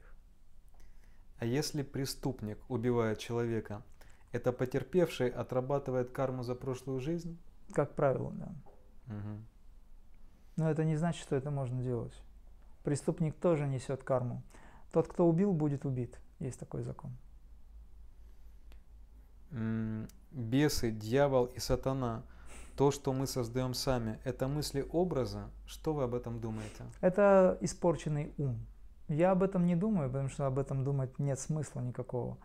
А 1.41 1.47
если 1.47 1.83
преступник 1.83 2.59
убивает 2.69 3.19
человека, 3.19 3.83
это 4.31 4.53
потерпевший 4.53 5.31
отрабатывает 5.31 6.11
карму 6.11 6.43
за 6.43 6.55
прошлую 6.55 7.01
жизнь? 7.01 7.39
Как 7.73 7.95
правило, 7.95 8.31
да. 8.33 8.53
Мгм. 9.07 9.47
Но 10.57 10.71
это 10.71 10.85
не 10.85 10.97
значит, 10.97 11.23
что 11.23 11.37
это 11.37 11.51
можно 11.51 11.83
делать. 11.83 12.13
Преступник 12.85 13.35
тоже 13.37 13.67
несет 13.67 14.03
карму. 14.03 14.43
Тот, 14.93 15.09
кто 15.09 15.27
убил, 15.27 15.55
будет 15.55 15.87
убит. 15.87 16.21
Есть 16.41 16.61
такой 16.61 16.83
закон. 16.83 17.17
Бесы, 20.31 20.91
дьявол 20.91 21.47
и 21.47 21.59
сатана, 21.59 22.23
то, 22.77 22.91
что 22.91 23.15
мы 23.15 23.27
создаем 23.27 23.73
сами, 23.73 24.19
это 24.25 24.47
мысли 24.47 24.87
образа? 24.93 25.51
Что 25.67 25.95
вы 25.95 26.03
об 26.03 26.15
этом 26.15 26.39
думаете? 26.39 26.85
Это 27.01 27.57
испорченный 27.63 28.35
ум. 28.37 28.59
Я 29.11 29.33
об 29.33 29.43
этом 29.43 29.67
не 29.67 29.75
думаю, 29.75 30.09
потому 30.09 30.29
что 30.29 30.47
об 30.47 30.57
этом 30.57 30.85
думать 30.85 31.19
нет 31.19 31.41
смысла 31.41 31.81
никакого. 31.81 32.39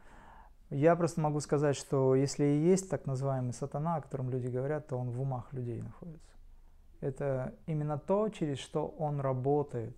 Я 0.72 0.96
просто 0.96 1.22
могу 1.22 1.40
сказать, 1.40 1.76
что 1.76 2.16
если 2.16 2.44
и 2.44 2.64
есть 2.64 2.90
так 2.90 3.06
называемый 3.06 3.54
сатана, 3.54 3.98
о 3.98 4.02
котором 4.02 4.32
люди 4.32 4.48
говорят, 4.48 4.88
то 4.88 4.98
он 4.98 5.12
в 5.12 5.22
умах 5.22 5.54
людей 5.54 5.80
находится. 5.80 6.34
Это 7.02 7.54
именно 7.68 8.00
то, 8.00 8.30
через 8.30 8.58
что 8.58 8.88
он 8.88 9.20
работает. 9.20 9.96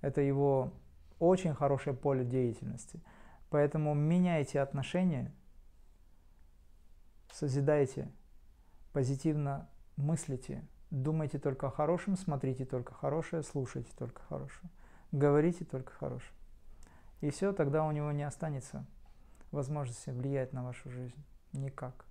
Это 0.00 0.22
его 0.22 0.72
очень 1.18 1.54
хорошее 1.54 1.94
поле 1.94 2.24
деятельности. 2.24 3.02
Поэтому 3.50 3.92
меняйте 3.92 4.60
отношения, 4.60 5.34
созидайте, 7.30 8.10
позитивно 8.94 9.68
мыслите, 9.96 10.66
думайте 10.90 11.38
только 11.38 11.66
о 11.66 11.70
хорошем, 11.70 12.16
смотрите 12.16 12.64
только 12.64 12.94
хорошее, 12.94 13.42
слушайте 13.42 13.90
только 13.98 14.22
хорошее, 14.22 14.70
говорите 15.12 15.64
только 15.64 15.92
хорошее. 15.92 16.32
И 17.20 17.30
все, 17.30 17.52
тогда 17.52 17.84
у 17.84 17.90
него 17.90 18.12
не 18.12 18.22
останется 18.22 18.86
возможности 19.50 20.10
влиять 20.10 20.52
на 20.52 20.62
вашу 20.62 20.90
жизнь. 20.90 21.24
Никак. 21.52 22.04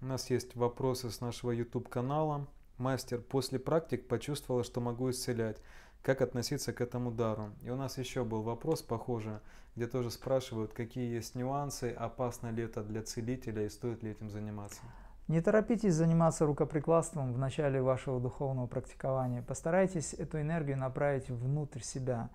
У 0.00 0.06
нас 0.06 0.28
есть 0.30 0.54
вопросы 0.54 1.10
с 1.10 1.20
нашего 1.20 1.50
YouTube 1.50 1.88
канала. 1.88 2.46
Мастер, 2.76 3.20
после 3.20 3.58
практик 3.58 4.06
почувствовала, 4.06 4.64
что 4.64 4.80
могу 4.80 5.10
исцелять. 5.10 5.60
Как 6.02 6.20
относиться 6.20 6.74
к 6.74 6.82
этому 6.82 7.10
дару? 7.10 7.50
И 7.62 7.70
у 7.70 7.76
нас 7.76 7.96
еще 7.96 8.24
был 8.24 8.42
вопрос 8.42 8.82
похожий, 8.82 9.38
где 9.74 9.86
тоже 9.86 10.10
спрашивают, 10.10 10.74
какие 10.74 11.14
есть 11.14 11.34
нюансы, 11.34 11.92
опасно 11.92 12.50
ли 12.50 12.64
это 12.64 12.82
для 12.82 13.02
целителя 13.02 13.64
и 13.64 13.70
стоит 13.70 14.02
ли 14.02 14.10
этим 14.10 14.28
заниматься. 14.28 14.82
Не 15.26 15.40
торопитесь 15.40 15.94
заниматься 15.94 16.44
рукоприкладством 16.44 17.32
в 17.32 17.38
начале 17.38 17.80
вашего 17.80 18.20
духовного 18.20 18.66
практикования. 18.66 19.40
Постарайтесь 19.40 20.12
эту 20.12 20.38
энергию 20.38 20.76
направить 20.76 21.30
внутрь 21.30 21.80
себя. 21.80 22.28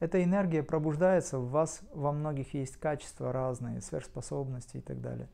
Эта 0.00 0.24
энергия 0.24 0.64
пробуждается 0.64 1.38
в 1.38 1.50
вас, 1.50 1.82
во 1.94 2.10
многих 2.10 2.52
есть 2.54 2.78
качества 2.78 3.32
разные, 3.32 3.80
сверхспособности 3.80 4.78
и 4.78 4.80
так 4.80 5.00
далее. 5.00 5.28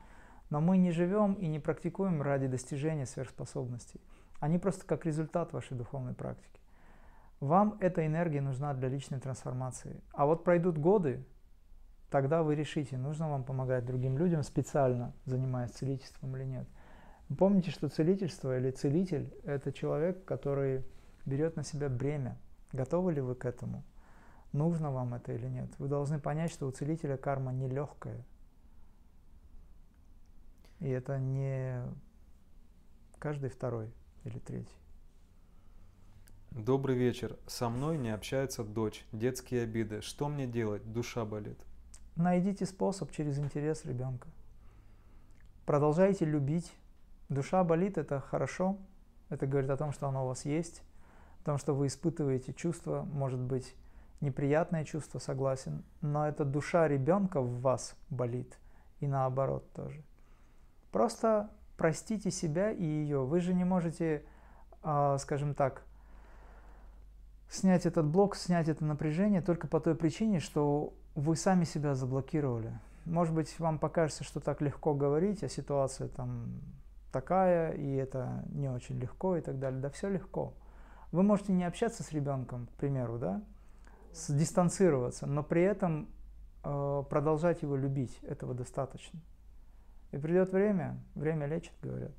Но 0.50 0.60
мы 0.60 0.76
не 0.76 0.90
живем 0.90 1.32
и 1.32 1.46
не 1.46 1.58
практикуем 1.58 2.20
ради 2.20 2.46
достижения 2.46 3.06
сверхспособностей. 3.06 4.02
Они 4.38 4.58
просто 4.58 4.84
как 4.84 5.06
результат 5.06 5.54
вашей 5.54 5.78
духовной 5.78 6.12
практики. 6.12 6.60
Вам 7.40 7.78
эта 7.80 8.06
энергия 8.06 8.42
нужна 8.42 8.74
для 8.74 8.88
личной 8.88 9.18
трансформации. 9.18 10.02
А 10.12 10.26
вот 10.26 10.44
пройдут 10.44 10.76
годы, 10.76 11.24
тогда 12.10 12.42
вы 12.42 12.54
решите, 12.54 12.98
нужно 12.98 13.30
вам 13.30 13.44
помогать 13.44 13.86
другим 13.86 14.18
людям 14.18 14.42
специально, 14.42 15.14
занимаясь 15.24 15.70
целительством 15.70 16.36
или 16.36 16.44
нет. 16.44 16.68
Помните, 17.36 17.70
что 17.70 17.88
целительство 17.88 18.58
или 18.58 18.70
целитель– 18.70 19.32
это 19.44 19.70
человек, 19.72 20.24
который 20.24 20.82
берет 21.26 21.56
на 21.56 21.62
себя 21.62 21.88
бремя. 21.90 22.38
Готовы 22.72 23.12
ли 23.12 23.20
вы 23.20 23.34
к 23.34 23.44
этому? 23.44 23.84
Нужно 24.52 24.90
вам 24.90 25.12
это 25.12 25.32
или 25.32 25.46
нет? 25.46 25.68
Вы 25.78 25.88
должны 25.88 26.18
понять, 26.18 26.50
что 26.50 26.66
у 26.66 26.70
целителя 26.70 27.18
карма 27.18 27.52
нелегкая. 27.52 28.24
И 30.80 30.88
это 30.88 31.18
не 31.18 31.82
каждый 33.18 33.50
второй 33.50 33.92
или 34.24 34.38
третий. 34.38 34.78
Добрый 36.50 36.96
вечер. 36.96 37.38
Со 37.46 37.68
мной 37.68 37.98
не 37.98 38.08
общается 38.08 38.64
дочь. 38.64 39.04
Детские 39.12 39.64
обиды. 39.64 40.00
Что 40.00 40.28
мне 40.28 40.46
делать? 40.46 40.92
Душа 40.92 41.26
болит. 41.26 41.58
Найдите 42.16 42.64
способ 42.64 43.12
через 43.12 43.38
интерес 43.38 43.84
ребенка. 43.84 44.28
Продолжайте 45.66 46.24
любить. 46.24 46.72
Душа 47.28 47.62
болит, 47.64 47.98
это 47.98 48.20
хорошо. 48.20 48.78
Это 49.28 49.46
говорит 49.46 49.70
о 49.70 49.76
том, 49.76 49.92
что 49.92 50.08
оно 50.08 50.24
у 50.24 50.28
вас 50.28 50.44
есть, 50.44 50.82
о 51.42 51.44
том, 51.44 51.58
что 51.58 51.74
вы 51.74 51.88
испытываете 51.88 52.54
чувство, 52.54 53.02
может 53.12 53.40
быть, 53.40 53.74
неприятное 54.20 54.84
чувство, 54.84 55.18
согласен, 55.18 55.84
но 56.00 56.26
это 56.26 56.44
душа 56.44 56.88
ребенка 56.88 57.40
в 57.40 57.60
вас 57.60 57.94
болит, 58.10 58.58
и 59.00 59.06
наоборот 59.06 59.70
тоже. 59.72 60.02
Просто 60.90 61.50
простите 61.76 62.30
себя 62.30 62.70
и 62.70 62.82
ее. 62.82 63.24
Вы 63.24 63.40
же 63.40 63.54
не 63.54 63.64
можете, 63.64 64.24
а, 64.82 65.18
скажем 65.18 65.54
так, 65.54 65.82
снять 67.48 67.86
этот 67.86 68.06
блок, 68.06 68.36
снять 68.36 68.68
это 68.68 68.84
напряжение 68.84 69.42
только 69.42 69.68
по 69.68 69.80
той 69.80 69.94
причине, 69.94 70.40
что 70.40 70.94
вы 71.14 71.36
сами 71.36 71.64
себя 71.64 71.94
заблокировали. 71.94 72.78
Может 73.04 73.34
быть, 73.34 73.58
вам 73.58 73.78
покажется, 73.78 74.24
что 74.24 74.40
так 74.40 74.60
легко 74.60 74.94
говорить, 74.94 75.42
а 75.42 75.48
ситуация 75.48 76.08
там 76.08 76.60
такая, 77.12 77.72
и 77.72 77.94
это 77.94 78.44
не 78.48 78.68
очень 78.68 78.98
легко 78.98 79.36
и 79.36 79.40
так 79.40 79.58
далее. 79.58 79.80
Да 79.80 79.90
все 79.90 80.08
легко. 80.08 80.54
Вы 81.12 81.22
можете 81.22 81.52
не 81.52 81.64
общаться 81.64 82.02
с 82.02 82.12
ребенком, 82.12 82.66
к 82.66 82.72
примеру, 82.72 83.18
да, 83.18 83.42
дистанцироваться, 84.28 85.26
но 85.26 85.42
при 85.42 85.62
этом 85.62 86.08
э, 86.64 87.02
продолжать 87.08 87.62
его 87.62 87.76
любить, 87.76 88.18
этого 88.22 88.54
достаточно. 88.54 89.20
И 90.10 90.18
придет 90.18 90.52
время, 90.52 90.98
время 91.14 91.46
лечит, 91.46 91.72
говорят. 91.82 92.14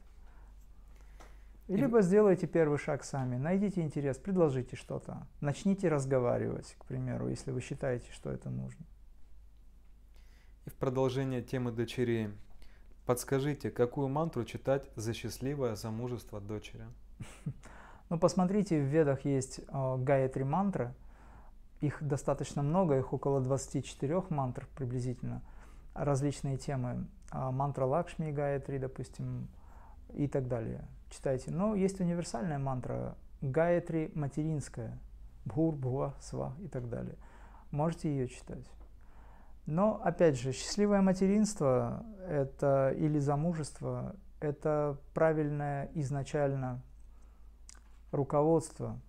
И 1.68 1.76
либо 1.76 2.02
сделайте 2.02 2.48
первый 2.48 2.80
шаг 2.80 3.03
сами, 3.03 3.38
найдите 3.38 3.82
интерес, 3.82 4.18
предложите 4.18 4.76
что-то, 4.76 5.28
начните 5.40 5.88
разговаривать, 5.88 6.76
к 6.80 6.86
примеру, 6.86 7.28
если 7.28 7.52
вы 7.52 7.61
считаете, 7.61 8.11
что 8.11 8.32
это 8.32 8.49
нужно. 8.49 8.86
И 10.66 10.72
в 10.72 10.74
продолжение 10.74 11.44
темы 11.44 11.72
дочерей, 11.72 12.32
подскажите, 13.10 13.72
какую 13.72 14.07
мантру 14.07 14.45
читать 14.45 14.84
за 14.95 15.15
счастливое 15.15 15.76
замужество 15.76 16.40
дочери? 16.40 16.84
Ну, 18.11 18.19
посмотрите, 18.19 18.80
в 18.80 18.86
Ведах 18.86 19.26
есть 19.26 19.61
э, 19.68 19.98
Гаятри 19.98 20.44
мантры, 20.44 20.94
их 21.80 22.03
достаточно 22.03 22.64
много, 22.64 22.98
их 22.98 23.14
около 23.14 23.40
24 23.40 24.23
мантр 24.30 24.68
приблизительно, 24.76 25.41
различные 25.94 26.57
темы. 26.57 27.07
А 27.31 27.52
мантра 27.52 27.86
Лакшми 27.86 28.31
Гаятри, 28.31 28.80
допустим, 28.80 29.48
и 30.14 30.27
так 30.27 30.48
далее. 30.48 30.88
Читайте. 31.10 31.49
Но 31.49 31.73
есть 31.73 31.99
универсальная 31.99 32.57
мантра 32.57 33.15
Гаятри 33.41 34.11
материнская, 34.14 34.99
Бхур, 35.45 35.76
Бхуа, 35.76 36.14
Сва 36.19 36.56
и 36.61 36.68
так 36.68 36.90
далее. 36.90 37.15
Можете 37.72 38.10
ее 38.10 38.27
читать. 38.27 38.65
Но, 39.70 40.02
опять 40.04 40.40
же, 40.40 40.52
счастливое 40.52 41.04
материнство 41.04 42.04
это, 42.28 42.90
или 42.98 43.20
замужество– 43.20 44.16
это 44.40 44.98
правильное 45.14 45.91
изначально 45.94 46.82
руководство, 48.12 49.00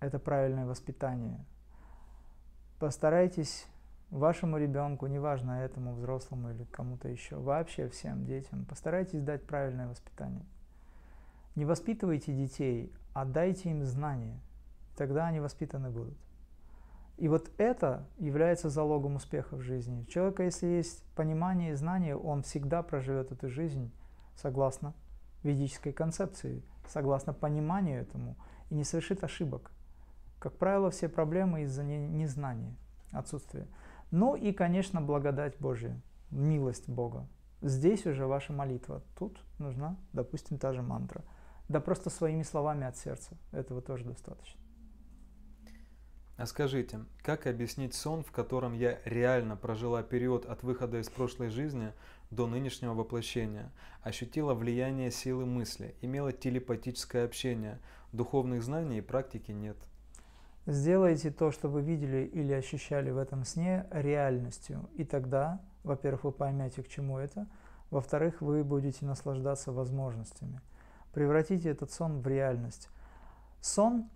это 0.00 0.18
правильное 0.18 0.66
воспитание. 0.66 1.38
Постарайтесь 2.80 3.68
вашему 4.10 4.58
ребенку, 4.58 5.06
неважно 5.06 5.62
этому 5.62 5.94
взрослому 5.94 6.50
или 6.50 6.64
кому-то 6.64 7.08
еще, 7.08 7.36
вообще 7.36 7.88
всем 7.88 8.24
детям, 8.24 8.64
постарайтесь 8.64 9.22
дать 9.22 9.46
правильное 9.46 9.86
воспитание. 9.86 10.44
Не 11.54 11.64
воспитывайте 11.64 12.34
детей, 12.34 12.92
а 13.14 13.24
дайте 13.24 13.70
им 13.70 13.84
знания, 13.84 14.40
тогда 14.96 15.28
они 15.28 15.38
воспитаны 15.38 15.88
будут. 15.88 16.18
И 17.20 17.28
вот 17.28 17.50
это 17.58 18.06
является 18.16 18.70
залогом 18.70 19.16
успеха 19.16 19.54
в 19.54 19.60
жизни. 19.60 20.00
У 20.00 20.06
человека, 20.06 20.42
если 20.42 20.66
есть 20.66 21.04
понимание 21.14 21.72
и 21.72 21.74
знание, 21.74 22.16
он 22.16 22.42
всегда 22.42 22.82
проживет 22.82 23.30
эту 23.30 23.50
жизнь 23.50 23.92
согласно 24.36 24.94
ведической 25.42 25.92
концепции, 25.92 26.62
согласно 26.88 27.34
пониманию 27.34 28.00
этому, 28.00 28.36
и 28.70 28.74
не 28.74 28.84
совершит 28.84 29.22
ошибок. 29.22 29.70
Как 30.38 30.54
правило, 30.54 30.90
все 30.90 31.10
проблемы 31.10 31.64
из-за 31.64 31.84
незнания, 31.84 32.74
отсутствия. 33.12 33.66
Ну 34.10 34.34
и, 34.34 34.52
конечно, 34.52 35.02
благодать 35.02 35.58
Божия, 35.58 36.00
милость 36.30 36.88
Бога. 36.88 37.26
Здесь 37.60 38.06
уже 38.06 38.26
ваша 38.26 38.54
молитва. 38.54 39.02
Тут 39.18 39.44
нужна, 39.58 39.96
допустим, 40.14 40.56
та 40.56 40.72
же 40.72 40.80
мантра. 40.80 41.22
Да 41.68 41.80
просто 41.80 42.08
своими 42.08 42.44
словами 42.44 42.86
от 42.86 42.96
сердца. 42.96 43.36
Этого 43.52 43.82
тоже 43.82 44.06
достаточно. 44.06 44.59
А 46.40 46.46
скажите, 46.46 47.00
как 47.22 47.46
объяснить 47.46 47.92
сон, 47.92 48.24
в 48.24 48.32
котором 48.32 48.72
я 48.72 48.98
реально 49.04 49.56
прожила 49.56 50.02
период 50.02 50.46
от 50.46 50.62
выхода 50.62 50.98
из 50.98 51.10
прошлой 51.10 51.50
жизни 51.50 51.92
до 52.30 52.46
нынешнего 52.46 52.94
воплощения, 52.94 53.70
ощутила 54.02 54.54
влияние 54.54 55.10
силы 55.10 55.44
мысли, 55.44 55.94
имела 56.00 56.32
телепатическое 56.32 57.26
общение, 57.26 57.78
духовных 58.12 58.62
знаний 58.62 58.96
и 58.96 59.02
практики 59.02 59.52
нет? 59.52 59.76
Сделайте 60.64 61.30
то, 61.30 61.50
что 61.52 61.68
вы 61.68 61.82
видели 61.82 62.30
или 62.32 62.54
ощущали 62.54 63.10
в 63.10 63.18
этом 63.18 63.44
сне, 63.44 63.86
реальностью. 63.90 64.88
И 64.96 65.04
тогда, 65.04 65.60
во-первых, 65.84 66.24
вы 66.24 66.32
поймете, 66.32 66.82
к 66.82 66.88
чему 66.88 67.18
это, 67.18 67.48
во-вторых, 67.90 68.40
вы 68.40 68.64
будете 68.64 69.04
наслаждаться 69.04 69.72
возможностями. 69.72 70.62
Превратите 71.12 71.68
этот 71.68 71.92
сон 71.92 72.22
в 72.22 72.26
реальность. 72.26 72.88
Сон, 73.60 74.08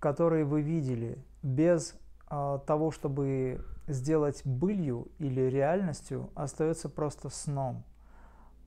который 0.00 0.44
вы 0.44 0.62
видели, 0.62 1.18
без 1.42 1.94
э, 2.30 2.58
того, 2.66 2.90
чтобы 2.90 3.64
сделать 3.86 4.42
былью 4.44 5.08
или 5.18 5.42
реальностью, 5.42 6.30
остается 6.34 6.88
просто 6.88 7.28
сном. 7.28 7.84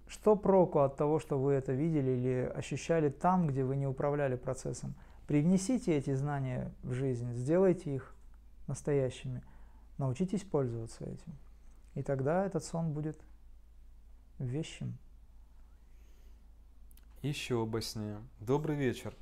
Что 0.08 0.36
проку 0.36 0.80
от 0.80 0.96
того, 0.96 1.20
что 1.20 1.40
вы 1.40 1.54
это 1.54 1.74
видели 1.74 2.12
или 2.12 2.52
ощущали 2.56 3.10
там, 3.10 3.48
где 3.48 3.64
вы 3.64 3.76
не 3.76 3.88
управляли 3.88 4.36
процессом? 4.36 4.94
Привнесите 5.28 5.98
эти 5.98 6.14
знания 6.14 6.72
в 6.84 6.94
жизнь, 6.94 7.34
сделайте 7.34 7.96
их 7.96 8.14
настоящими, 8.68 9.42
научитесь 9.98 10.44
пользоваться 10.44 11.04
этим. 11.06 11.34
И 11.96 12.04
тогда 12.04 12.46
этот 12.46 12.64
сон 12.64 12.94
будет 12.94 13.20
вещим. 14.38 14.98
Еще 17.22 17.62
обо 17.62 17.82
сне. 17.82 18.18
Добрый 18.40 18.76
вечер. 18.76 19.16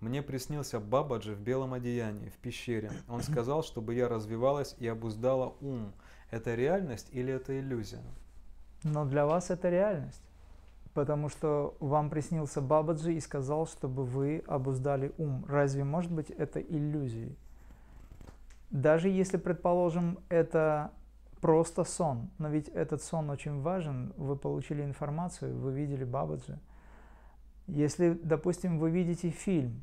Мне 0.00 0.22
приснился 0.22 0.78
Бабаджи 0.78 1.34
в 1.34 1.40
белом 1.40 1.74
одеянии, 1.74 2.28
в 2.28 2.36
пещере. 2.36 2.92
Он 3.08 3.20
сказал, 3.20 3.64
чтобы 3.64 3.94
я 3.94 4.08
развивалась 4.08 4.76
и 4.78 4.86
обуздала 4.86 5.54
ум. 5.60 5.92
Это 6.30 6.54
реальность 6.54 7.08
или 7.10 7.32
это 7.32 7.58
иллюзия? 7.58 8.02
Но 8.84 9.04
для 9.04 9.26
вас 9.26 9.50
это 9.50 9.68
реальность. 9.68 10.22
Потому 10.94 11.28
что 11.28 11.76
вам 11.80 12.10
приснился 12.10 12.60
Бабаджи 12.60 13.14
и 13.14 13.20
сказал, 13.20 13.66
чтобы 13.66 14.04
вы 14.04 14.44
обуздали 14.46 15.12
ум. 15.18 15.44
Разве 15.48 15.82
может 15.82 16.12
быть 16.12 16.30
это 16.30 16.60
иллюзией? 16.60 17.36
Даже 18.70 19.08
если, 19.08 19.36
предположим, 19.36 20.18
это 20.28 20.92
просто 21.40 21.84
сон, 21.84 22.30
но 22.38 22.48
ведь 22.48 22.68
этот 22.68 23.02
сон 23.02 23.30
очень 23.30 23.62
важен, 23.62 24.12
вы 24.16 24.36
получили 24.36 24.82
информацию, 24.82 25.56
вы 25.56 25.72
видели 25.72 26.04
Бабаджи. 26.04 26.58
Если, 27.66 28.18
допустим, 28.22 28.78
вы 28.78 28.90
видите 28.90 29.30
фильм 29.30 29.82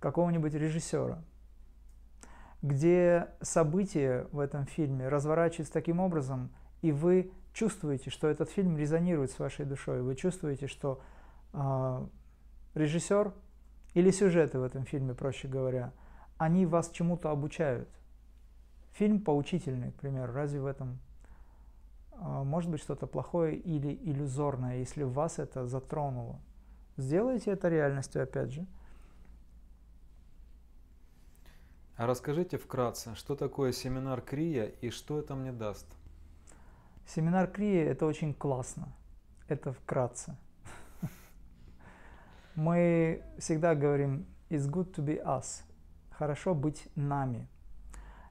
какого-нибудь 0.00 0.54
режиссера, 0.54 1.22
где 2.62 3.28
события 3.40 4.26
в 4.32 4.40
этом 4.40 4.66
фильме 4.66 5.08
разворачиваются 5.08 5.72
таким 5.72 6.00
образом, 6.00 6.50
и 6.82 6.92
вы 6.92 7.32
чувствуете, 7.52 8.10
что 8.10 8.28
этот 8.28 8.50
фильм 8.50 8.76
резонирует 8.76 9.30
с 9.30 9.38
вашей 9.38 9.64
душой, 9.64 10.02
вы 10.02 10.14
чувствуете, 10.14 10.66
что 10.66 11.00
э, 11.52 12.06
режиссер 12.74 13.32
или 13.94 14.10
сюжеты 14.10 14.58
в 14.58 14.62
этом 14.62 14.84
фильме, 14.84 15.14
проще 15.14 15.48
говоря, 15.48 15.92
они 16.36 16.66
вас 16.66 16.90
чему-то 16.90 17.30
обучают. 17.30 17.88
Фильм 18.92 19.20
поучительный, 19.20 19.92
к 19.92 19.96
примеру, 19.96 20.32
разве 20.32 20.60
в 20.60 20.66
этом 20.66 20.98
э, 22.12 22.16
может 22.20 22.70
быть 22.70 22.80
что-то 22.80 23.06
плохое 23.06 23.56
или 23.56 23.92
иллюзорное, 23.92 24.78
если 24.78 25.02
вас 25.02 25.38
это 25.38 25.66
затронуло? 25.66 26.40
Сделайте 26.96 27.52
это 27.52 27.68
реальностью, 27.68 28.22
опять 28.22 28.52
же. 28.52 28.66
А 31.98 32.06
расскажите 32.06 32.58
вкратце, 32.58 33.16
что 33.16 33.34
такое 33.34 33.72
семинар 33.72 34.20
Крия 34.20 34.66
и 34.66 34.90
что 34.90 35.18
это 35.18 35.34
мне 35.34 35.50
даст? 35.50 35.84
Семинар 37.08 37.48
Крия– 37.48 37.84
это 37.90 38.06
очень 38.06 38.32
классно. 38.34 38.94
Это 39.48 39.72
вкратце. 39.72 40.36
Мы 42.54 43.24
всегда 43.38 43.74
говорим 43.74 44.26
«it's 44.48 44.70
good 44.70 44.94
to 44.94 45.04
be 45.04 45.20
us». 45.20 45.64
Хорошо 46.12 46.54
быть 46.54 46.86
нами. 46.94 47.48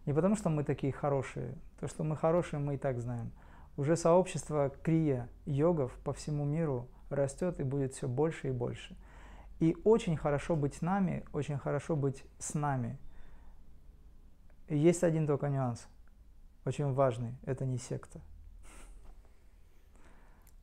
Не 0.06 0.14
потому, 0.14 0.38
что 0.38 0.48
мы 0.48 0.64
такие 0.64 0.94
хорошие. 0.94 1.54
То, 1.82 1.90
что 1.90 2.06
мы 2.06 2.16
хорошие, 2.16 2.62
мы 2.62 2.76
и 2.76 2.78
так 2.78 3.02
знаем. 3.02 3.34
Уже 3.76 3.98
сообщество 3.98 4.70
крия 4.82 5.28
йогов 5.46 5.92
по 6.06 6.14
всему 6.14 6.46
миру 6.46 6.88
растет 7.10 7.60
и 7.60 7.64
будет 7.64 7.94
все 7.94 8.08
больше 8.08 8.48
и 8.48 8.52
больше. 8.52 8.96
И 9.60 9.76
очень 9.84 10.16
хорошо 10.16 10.56
быть 10.56 10.82
нами, 10.82 11.26
очень 11.34 11.58
хорошо 11.58 11.98
быть 11.98 12.24
с 12.40 12.54
нами. 12.54 12.98
Есть 14.70 15.04
один 15.04 15.28
только 15.28 15.48
нюанс, 15.48 15.88
очень 16.66 16.92
важный, 16.92 17.34
это 17.46 17.66
не 17.66 17.78
секта. 17.78 18.20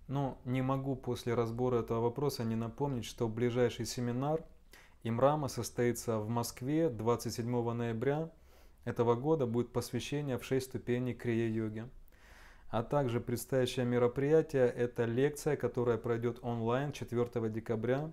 Но 0.08 0.36
не 0.44 0.60
могу 0.60 0.96
после 0.96 1.32
разбора 1.32 1.80
этого 1.80 2.00
вопроса 2.00 2.44
не 2.44 2.56
напомнить, 2.56 3.06
что 3.06 3.28
ближайший 3.28 3.86
семинар 3.86 4.44
Имрама 5.02 5.48
состоится 5.48 6.18
в 6.18 6.28
Москве 6.30 6.88
27 6.88 7.72
ноября 7.72 8.30
этого 8.86 9.14
года. 9.14 9.46
Будет 9.46 9.70
посвящение 9.70 10.38
в 10.38 10.44
6 10.44 10.66
ступеней 10.66 11.12
крия-йоги. 11.12 11.88
А 12.70 12.82
также 12.82 13.20
предстоящее 13.20 13.84
мероприятие– 13.84 14.66
это 14.76 15.04
лекция, 15.04 15.56
которая 15.56 15.98
пройдет 15.98 16.38
онлайн 16.42 16.92
4 16.92 17.50
декабря, 17.50 18.10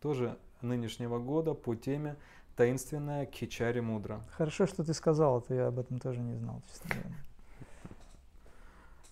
тоже 0.00 0.38
нынешнего 0.62 1.18
года, 1.18 1.52
по 1.52 1.74
теме 1.74 2.16
«Таинственная 2.60 3.24
Кичари 3.24 3.80
Мудра». 3.80 4.20
Хорошо, 4.36 4.66
что 4.66 4.84
ты 4.84 4.92
сказал, 4.92 5.38
а 5.38 5.40
то 5.40 5.54
я 5.54 5.68
об 5.68 5.78
этом 5.78 5.98
тоже 5.98 6.20
не 6.20 6.34
знал, 6.34 6.60
честно 6.68 6.90
говоря. 6.90 7.16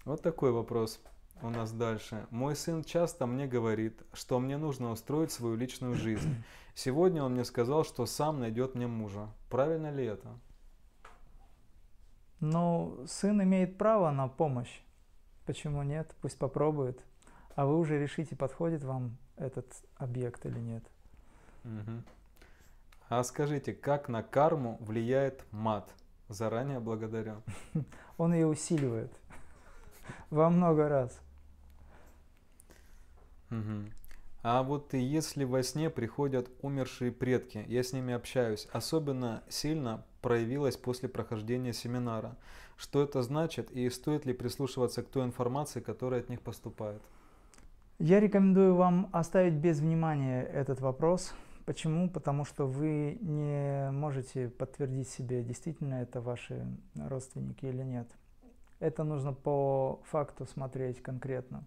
Вот 0.04 0.20
такой 0.20 0.52
вопрос 0.52 1.00
у 1.40 1.48
нас 1.48 1.72
дальше. 1.72 2.26
Мой 2.28 2.54
сын 2.54 2.84
часто 2.84 3.24
мне 3.24 3.46
говорит, 3.46 4.02
что 4.12 4.38
мне 4.38 4.58
нужно 4.58 4.90
устроить 4.90 5.32
свою 5.32 5.56
личную 5.56 5.94
жизнь. 5.94 6.44
Сегодня 6.74 7.22
он 7.22 7.32
мне 7.32 7.44
сказал, 7.46 7.84
что 7.84 8.04
сам 8.04 8.38
найдет 8.38 8.74
мне 8.74 8.86
мужа. 8.86 9.30
Правильно 9.48 9.90
ли 9.90 10.04
это? 10.04 10.28
Но 12.40 12.98
сын 13.06 13.42
имеет 13.42 13.78
право 13.78 14.10
на 14.10 14.28
помощь. 14.28 14.82
Почему 15.46 15.82
нет? 15.82 16.14
Пусть 16.20 16.38
попробует. 16.38 17.02
А 17.54 17.64
вы 17.64 17.78
уже 17.78 17.98
решите, 17.98 18.36
подходит 18.36 18.84
вам 18.84 19.16
этот 19.36 19.66
объект 19.96 20.44
или 20.44 20.58
нет. 20.58 20.84
Угу. 21.64 22.02
А 23.08 23.22
скажите, 23.24 23.72
как 23.72 24.08
на 24.08 24.22
карму 24.22 24.76
влияет 24.80 25.44
мат? 25.50 25.90
Заранее 26.28 26.78
благодарю. 26.78 27.36
Он 28.18 28.34
ее 28.34 28.46
усиливает 28.46 29.10
во 30.30 30.50
много 30.50 30.88
раз. 30.88 31.18
Угу. 33.50 33.90
А 34.42 34.62
вот 34.62 34.92
если 34.92 35.44
во 35.44 35.62
сне 35.62 35.90
приходят 35.90 36.50
умершие 36.60 37.10
предки, 37.10 37.64
я 37.66 37.82
с 37.82 37.92
ними 37.92 38.12
общаюсь, 38.12 38.68
особенно 38.72 39.42
сильно 39.48 40.04
проявилось 40.20 40.76
после 40.76 41.08
прохождения 41.08 41.72
семинара. 41.72 42.36
Что 42.76 43.02
это 43.02 43.22
значит 43.22 43.70
и 43.70 43.88
стоит 43.90 44.26
ли 44.26 44.32
прислушиваться 44.32 45.02
к 45.02 45.08
той 45.08 45.24
информации, 45.24 45.80
которая 45.80 46.20
от 46.20 46.28
них 46.28 46.40
поступает? 46.40 47.02
Я 47.98 48.20
рекомендую 48.20 48.76
вам 48.76 49.08
оставить 49.12 49.54
без 49.54 49.80
внимания 49.80 50.42
этот 50.42 50.80
вопрос. 50.80 51.34
Почему? 51.68 52.08
Потому 52.08 52.46
что 52.46 52.66
вы 52.66 53.18
не 53.20 53.90
можете 53.90 54.48
подтвердить 54.48 55.06
себе, 55.10 55.42
действительно 55.42 55.96
это 55.96 56.22
ваши 56.22 56.66
родственники 56.94 57.66
или 57.66 57.82
нет. 57.82 58.08
Это 58.80 59.04
нужно 59.04 59.34
по 59.34 60.00
факту 60.04 60.46
смотреть 60.46 61.02
конкретно. 61.02 61.64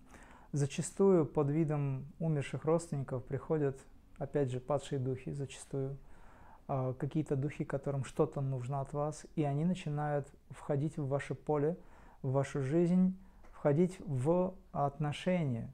Зачастую 0.54 1.28
под 1.28 1.52
видом 1.52 2.08
умерших 2.18 2.66
родственников 2.66 3.24
приходят, 3.26 3.78
опять 4.18 4.50
же, 4.50 4.60
падшие 4.60 4.98
духи 4.98 5.34
зачастую, 5.34 6.00
а, 6.68 6.94
какие-то 6.94 7.36
духи, 7.36 7.64
которым 7.64 8.04
что-то 8.04 8.42
нужно 8.42 8.82
от 8.82 8.94
вас, 8.94 9.28
и 9.36 9.44
они 9.44 9.66
начинают 9.66 10.28
входить 10.50 10.98
в 10.98 11.08
ваше 11.10 11.36
поле, 11.36 11.78
в 12.24 12.32
вашу 12.32 12.64
жизнь, 12.64 13.16
входить 13.52 13.98
в 14.00 14.56
отношения. 14.72 15.72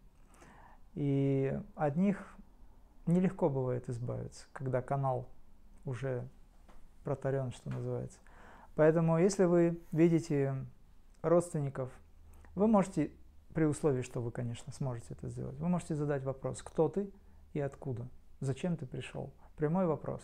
И 0.96 1.58
от 1.76 1.96
них 1.96 2.37
нелегко 3.08 3.50
бывает 3.50 3.90
избавиться, 3.90 4.46
когда 4.54 4.82
канал 4.82 5.28
уже 5.86 6.28
протарен, 7.04 7.52
что 7.52 7.70
называется. 7.70 8.20
Поэтому, 8.76 9.18
если 9.18 9.46
вы 9.46 9.80
видите 9.92 10.56
родственников, 11.22 11.90
вы 12.54 12.68
можете 12.68 13.12
при 13.54 13.66
условии, 13.66 14.02
что 14.02 14.22
вы, 14.22 14.32
конечно, 14.32 14.72
сможете 14.72 15.14
это 15.14 15.30
сделать. 15.30 15.58
Вы 15.58 15.68
можете 15.68 15.96
задать 15.96 16.24
вопрос, 16.24 16.62
кто 16.62 16.90
ты 16.90 17.10
и 17.54 17.60
откуда, 17.60 18.08
зачем 18.40 18.78
ты 18.78 18.86
пришел. 18.86 19.34
Прямой 19.56 19.88
вопрос. 19.88 20.22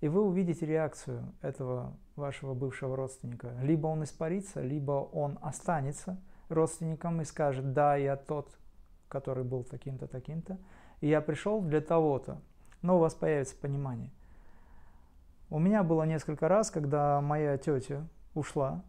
И 0.00 0.08
вы 0.08 0.22
увидите 0.22 0.66
реакцию 0.66 1.32
этого 1.40 1.96
вашего 2.16 2.54
бывшего 2.54 2.96
родственника. 2.96 3.56
Либо 3.62 3.86
он 3.86 4.04
испарится, 4.04 4.60
либо 4.60 4.92
он 4.92 5.38
останется 5.42 6.20
родственником 6.48 7.20
и 7.22 7.24
скажет, 7.24 7.72
да, 7.72 7.96
я 7.96 8.16
тот, 8.16 8.56
который 9.08 9.42
был 9.42 9.64
таким-то, 9.64 10.06
таким-то, 10.06 10.58
и 11.00 11.08
я 11.08 11.20
пришел 11.20 11.60
для 11.60 11.80
того-то. 11.80 12.40
Но 12.82 12.96
у 12.96 13.00
вас 13.00 13.14
появится 13.14 13.56
понимание. 13.56 14.10
У 15.50 15.58
меня 15.58 15.82
было 15.82 16.02
несколько 16.02 16.48
раз, 16.48 16.70
когда 16.70 17.20
моя 17.20 17.56
тетя 17.56 18.06
ушла, 18.34 18.82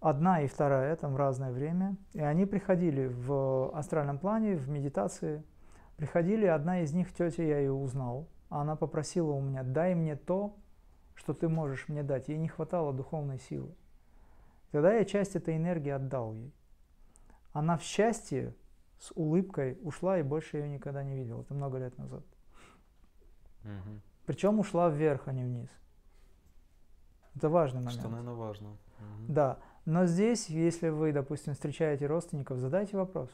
одна 0.00 0.42
и 0.42 0.48
вторая 0.48 0.96
там 0.96 1.14
в 1.14 1.16
разное 1.16 1.52
время, 1.52 1.96
и 2.12 2.20
они 2.20 2.46
приходили 2.46 3.06
в 3.06 3.70
астральном 3.76 4.18
плане, 4.18 4.56
в 4.56 4.68
медитации, 4.68 5.42
приходили, 5.96 6.46
одна 6.46 6.80
из 6.80 6.92
них, 6.92 7.12
тетя, 7.12 7.44
я 7.44 7.58
ее 7.58 7.72
узнал, 7.72 8.26
она 8.48 8.76
попросила 8.76 9.32
у 9.32 9.40
меня, 9.40 9.62
дай 9.62 9.94
мне 9.94 10.16
то, 10.16 10.56
что 11.14 11.32
ты 11.34 11.48
можешь 11.48 11.88
мне 11.88 12.02
дать. 12.02 12.28
Ей 12.28 12.38
не 12.38 12.48
хватало 12.48 12.92
духовной 12.92 13.38
силы. 13.38 13.74
Тогда 14.72 14.92
я 14.94 15.04
часть 15.04 15.36
этой 15.36 15.56
энергии 15.56 15.90
отдал 15.90 16.32
ей. 16.34 16.52
Она 17.52 17.76
в 17.76 17.82
счастье 17.82 18.54
с 19.02 19.10
улыбкой 19.16 19.76
ушла 19.82 20.18
и 20.18 20.22
больше 20.22 20.58
ее 20.58 20.68
никогда 20.68 21.02
не 21.02 21.16
видел. 21.16 21.40
Это 21.40 21.54
много 21.54 21.78
лет 21.78 21.98
назад. 21.98 22.22
Угу. 23.64 24.00
Причем 24.26 24.60
ушла 24.60 24.88
вверх, 24.90 25.26
а 25.26 25.32
не 25.32 25.42
вниз. 25.42 25.68
Это 27.34 27.48
важный 27.48 27.80
момент. 27.80 27.98
Что, 27.98 28.08
наверное, 28.08 28.34
важно. 28.34 28.68
Угу. 28.68 28.78
Да. 29.26 29.58
Но 29.86 30.06
здесь, 30.06 30.48
если 30.48 30.88
вы, 30.88 31.12
допустим, 31.12 31.54
встречаете 31.54 32.06
родственников, 32.06 32.58
задайте 32.58 32.96
вопрос. 32.96 33.28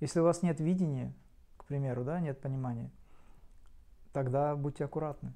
Если 0.00 0.20
у 0.20 0.24
вас 0.24 0.40
нет 0.40 0.58
видения, 0.58 1.12
к 1.58 1.66
примеру, 1.66 2.02
да, 2.02 2.18
нет 2.18 2.40
понимания, 2.40 2.90
тогда 4.14 4.56
будьте 4.56 4.86
аккуратны. 4.86 5.34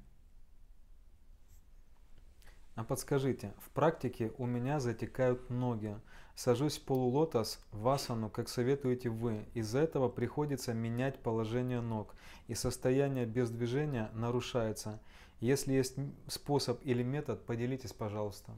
А 2.73 2.83
подскажите, 2.83 3.53
в 3.59 3.69
практике 3.69 4.33
у 4.39 4.47
меня 4.47 4.79
затекают 4.79 5.51
ноги. 5.51 5.95
Сажусь 6.35 6.77
в 6.77 6.81
полулотос, 6.81 7.59
в 7.71 7.87
асану, 7.87 8.29
как 8.29 8.49
советуете 8.49 9.09
вы. 9.09 9.45
Из-за 9.53 9.79
этого 9.79 10.09
приходится 10.09 10.73
менять 10.73 11.17
положение 11.19 11.79
ног, 11.79 12.13
и 12.47 12.55
состояние 12.55 13.25
без 13.25 13.49
движения 13.49 14.09
нарушается. 14.13 14.99
Если 15.39 15.73
есть 15.73 15.95
способ 16.27 16.79
или 16.83 17.03
метод, 17.03 17.45
поделитесь, 17.45 17.93
пожалуйста. 17.93 18.51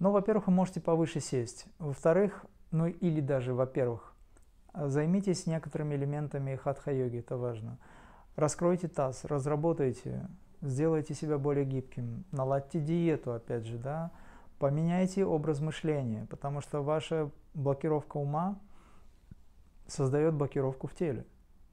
Ну, 0.00 0.10
во-первых, 0.10 0.48
вы 0.48 0.52
можете 0.52 0.80
повыше 0.80 1.20
сесть. 1.20 1.66
Во-вторых, 1.78 2.44
ну 2.72 2.86
или 2.86 3.20
даже, 3.20 3.54
во-первых, 3.54 4.12
займитесь 4.74 5.46
некоторыми 5.46 5.94
элементами 5.94 6.56
хатха-йоги, 6.56 7.18
это 7.18 7.36
важно. 7.36 7.78
Раскройте 8.34 8.88
таз, 8.88 9.24
разработайте, 9.24 10.28
сделайте 10.60 11.14
себя 11.14 11.38
более 11.38 11.64
гибким, 11.64 12.24
наладьте 12.32 12.80
диету, 12.80 13.32
опять 13.32 13.64
же, 13.64 13.78
да, 13.78 14.10
поменяйте 14.58 15.24
образ 15.24 15.60
мышления, 15.60 16.26
потому 16.30 16.60
что 16.60 16.82
ваша 16.82 17.30
блокировка 17.54 18.16
ума 18.16 18.58
создает 19.86 20.34
блокировку 20.34 20.86
в 20.86 20.94
теле. 20.94 21.24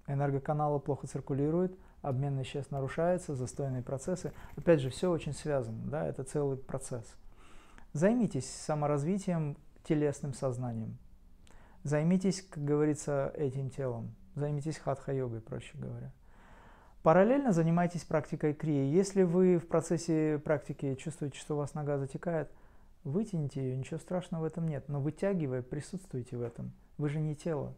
Энергоканалы 0.07 0.79
плохо 0.79 1.07
циркулируют, 1.07 1.77
обмен 2.01 2.37
веществ 2.37 2.71
нарушается, 2.71 3.35
застойные 3.35 3.81
процессы. 3.81 4.33
Опять 4.57 4.81
же, 4.81 4.89
все 4.89 5.09
очень 5.09 5.33
связано, 5.33 5.83
да, 5.85 6.05
это 6.05 6.23
целый 6.23 6.57
процесс. 6.57 7.15
Займитесь 7.93 8.49
саморазвитием, 8.49 9.57
телесным 9.83 10.33
сознанием. 10.33 10.97
Займитесь, 11.83 12.41
как 12.41 12.63
говорится, 12.63 13.31
этим 13.35 13.69
телом. 13.69 14.15
Займитесь 14.35 14.77
хатха-йогой, 14.77 15.41
проще 15.41 15.77
говоря. 15.77 16.11
Параллельно 17.03 17.51
занимайтесь 17.51 18.05
практикой 18.05 18.53
крии. 18.53 18.93
Если 18.93 19.23
вы 19.23 19.57
в 19.57 19.67
процессе 19.67 20.39
практики 20.39 20.95
чувствуете, 20.95 21.37
что 21.37 21.55
у 21.55 21.57
вас 21.57 21.73
нога 21.73 21.97
затекает, 21.97 22.49
вытяните 23.03 23.61
ее, 23.61 23.77
ничего 23.77 23.99
страшного 23.99 24.43
в 24.43 24.45
этом 24.45 24.67
нет. 24.67 24.87
Но 24.87 25.01
вытягивая, 25.01 25.61
присутствуйте 25.61 26.37
в 26.37 26.41
этом. 26.41 26.71
Вы 26.97 27.09
же 27.09 27.19
не 27.19 27.35
тело. 27.35 27.73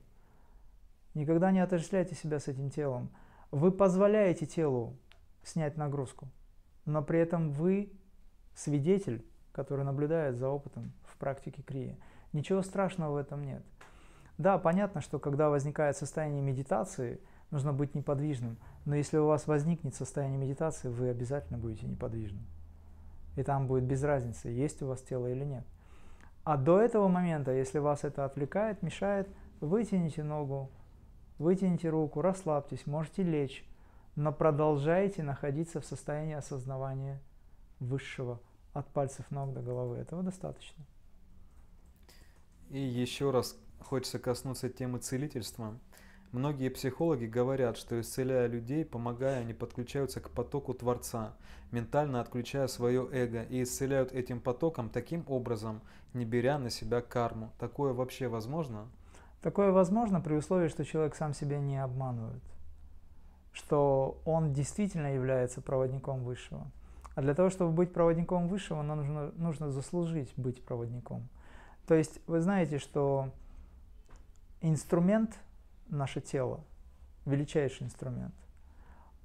Никогда 1.13 1.51
не 1.51 1.59
отождествляйте 1.59 2.15
себя 2.15 2.39
с 2.39 2.47
этим 2.47 2.69
телом. 2.69 3.09
Вы 3.51 3.71
позволяете 3.71 4.45
телу 4.45 4.97
снять 5.43 5.77
нагрузку, 5.77 6.27
но 6.85 7.01
при 7.01 7.19
этом 7.19 7.51
вы 7.51 7.93
свидетель 8.53 9.25
который 9.55 9.85
наблюдает 9.85 10.35
за 10.35 10.49
опытом 10.49 10.91
в 11.05 11.17
практике 11.17 11.61
крии. 11.61 11.97
Ничего 12.33 12.61
страшного 12.61 13.13
в 13.13 13.15
этом 13.15 13.45
нет. 13.45 13.63
Да, 14.37 14.57
понятно, 14.57 14.99
что 14.99 15.17
когда 15.17 15.49
возникает 15.49 15.95
состояние 15.95 16.41
медитации, 16.41 17.21
нужно 17.51 17.71
быть 17.71 17.95
неподвижным, 17.95 18.57
но 18.83 18.95
если 18.95 19.17
у 19.17 19.27
вас 19.27 19.47
возникнет 19.47 19.95
состояние 19.95 20.37
медитации, 20.37 20.89
вы 20.89 21.07
обязательно 21.07 21.57
будете 21.57 21.85
неподвижным. 21.85 22.45
И 23.35 23.43
там 23.43 23.67
будет 23.67 23.83
без 23.83 24.03
разницы, 24.03 24.49
есть 24.49 24.81
у 24.81 24.87
вас 24.87 25.01
тело 25.01 25.27
или 25.27 25.43
нет. 25.43 25.65
А 26.43 26.57
до 26.57 26.79
этого 26.79 27.07
момента, 27.07 27.51
если 27.51 27.79
вас 27.79 28.03
это 28.03 28.23
отвлекает, 28.23 28.81
мешает, 28.81 29.27
вытяните 29.59 30.23
ногу, 30.23 30.69
вытяните 31.37 31.89
руку, 31.89 32.21
расслабьтесь, 32.21 32.85
можете 32.85 33.23
лечь, 33.23 33.67
но 34.15 34.31
продолжайте 34.31 35.23
находиться 35.23 35.81
в 35.81 35.85
состоянии 35.85 36.35
осознавания 36.35 37.21
высшего 37.79 38.39
от 38.73 38.87
пальцев 38.87 39.29
ног 39.31 39.53
до 39.53 39.61
головы. 39.61 39.97
Этого 39.97 40.23
достаточно. 40.23 40.85
И 42.69 42.79
еще 42.79 43.31
раз 43.31 43.57
хочется 43.79 44.19
коснуться 44.19 44.69
темы 44.69 44.99
целительства. 44.99 45.77
Многие 46.35 46.67
психологи 46.67 47.27
говорят, 47.27 47.77
что 47.77 47.97
исцеляя 48.01 48.47
людей, 48.47 48.83
помогая, 48.83 49.39
они 49.39 49.53
подключаются 49.53 50.19
к 50.19 50.29
потоку 50.29 50.73
Творца, 50.73 51.33
ментально 51.71 52.19
отключая 52.19 52.67
свое 52.67 53.07
эго 53.13 53.43
и 53.43 53.63
исцеляют 53.63 54.11
этим 54.11 54.41
потоком 54.41 54.89
таким 54.89 55.23
образом, 55.29 55.79
не 56.13 56.25
беря 56.25 56.59
на 56.59 56.69
себя 56.69 56.99
карму. 56.99 57.53
Такое 57.57 57.93
вообще 57.93 58.27
возможно? 58.27 58.89
Такое 59.41 59.71
возможно 59.71 60.19
при 60.19 60.33
условии, 60.33 60.67
что 60.67 60.83
человек 60.83 61.15
сам 61.15 61.33
себя 61.33 61.57
не 61.57 61.81
обманывает, 61.81 62.43
что 63.53 64.19
он 64.25 64.51
действительно 64.51 65.15
является 65.15 65.61
проводником 65.61 66.25
Высшего. 66.25 66.69
А 67.15 67.21
для 67.21 67.33
того, 67.33 67.49
чтобы 67.49 67.71
быть 67.71 67.93
проводником 67.93 68.49
высшего, 68.49 68.81
нам 68.81 68.97
нужно, 68.97 69.31
нужно 69.37 69.71
заслужить 69.71 70.33
быть 70.35 70.61
проводником. 70.61 71.29
То 71.87 71.95
есть 71.95 72.19
вы 72.27 72.41
знаете, 72.41 72.77
что 72.77 73.29
инструмент, 74.59 75.39
наше 75.87 76.21
тело, 76.21 76.63
величайший 77.25 77.85
инструмент, 77.85 78.35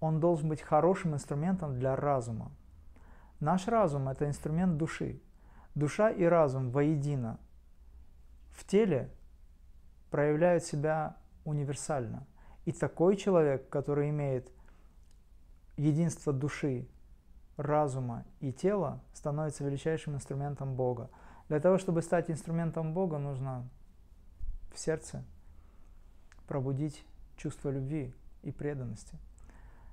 он 0.00 0.20
должен 0.20 0.48
быть 0.48 0.62
хорошим 0.62 1.14
инструментом 1.14 1.78
для 1.78 1.94
разума. 1.96 2.50
Наш 3.38 3.68
разум– 3.68 4.08
это 4.10 4.26
инструмент 4.26 4.76
души. 4.76 5.20
Душа 5.74 6.10
и 6.10 6.24
разум 6.24 6.70
воедино 6.70 7.38
в 8.50 8.66
теле 8.66 9.10
проявляют 10.10 10.64
себя 10.64 11.16
универсально. 11.44 12.26
И 12.64 12.72
такой 12.72 13.16
человек, 13.16 13.68
который 13.68 14.10
имеет 14.10 14.50
единство 15.76 16.32
души, 16.32 16.86
разума 17.56 18.24
и 18.40 18.52
тела, 18.52 19.00
становится 19.12 19.64
величайшим 19.64 20.14
инструментом 20.14 20.74
Бога. 20.74 21.10
Для 21.48 21.60
того, 21.60 21.78
чтобы 21.78 22.02
стать 22.02 22.30
инструментом 22.30 22.92
Бога, 22.92 23.18
нужно 23.18 23.68
в 24.72 24.78
сердце 24.78 25.24
пробудить 26.50 27.04
чувство 27.36 27.70
любви 27.70 28.12
и 28.42 28.50
преданности. 28.50 29.16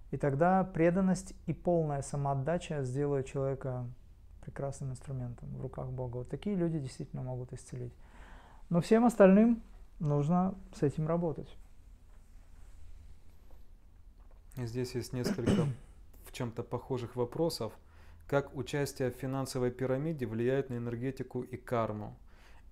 И 0.10 0.18
тогда 0.18 0.64
преданность 0.64 1.36
и 1.46 1.54
полная 1.54 2.02
самоотдача 2.02 2.84
сделают 2.84 3.28
человека 3.28 3.86
прекрасным 4.42 4.90
инструментом 4.90 5.56
в 5.56 5.62
руках 5.62 5.90
Бога. 5.90 6.18
Вот 6.18 6.30
такие 6.30 6.56
люди 6.56 6.80
действительно 6.80 7.22
могут 7.22 7.54
исцелить. 7.54 7.94
Но 8.70 8.82
всем 8.82 9.06
остальным 9.06 9.62
нужно 10.00 10.56
с 10.74 10.82
этим 10.82 11.08
работать. 11.08 11.56
Здесь 14.56 14.96
есть 14.96 15.14
несколько 15.14 15.68
в 16.26 16.32
чем-то 16.32 16.64
похожих 16.64 17.16
вопросов. 17.16 17.72
Как 18.26 18.56
участие 18.56 19.12
в 19.12 19.16
финансовой 19.16 19.70
пирамиде 19.70 20.26
влияет 20.26 20.72
на 20.72 20.78
энергетику 20.78 21.42
и 21.42 21.56
карму? 21.56 22.18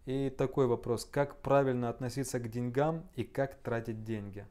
И 0.05 0.29
такой 0.29 0.67
вопрос. 0.67 1.03
Как 1.05 1.41
правильно 1.41 1.89
относиться 1.89 2.39
к 2.39 2.49
деньгам 2.49 3.03
и 3.15 3.23
как 3.23 3.55
тратить 3.55 4.03
деньги? 4.03 4.45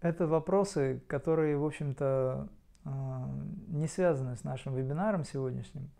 Это 0.00 0.26
вопросы, 0.26 1.02
которые, 1.06 1.58
в 1.58 1.64
общем-то, 1.64 2.48
а, 2.84 3.30
не 3.68 3.86
связаны 3.86 4.36
с 4.36 4.44
нашим 4.44 4.74
вебинаром 4.74 5.24
сегодняшним. 5.24 5.90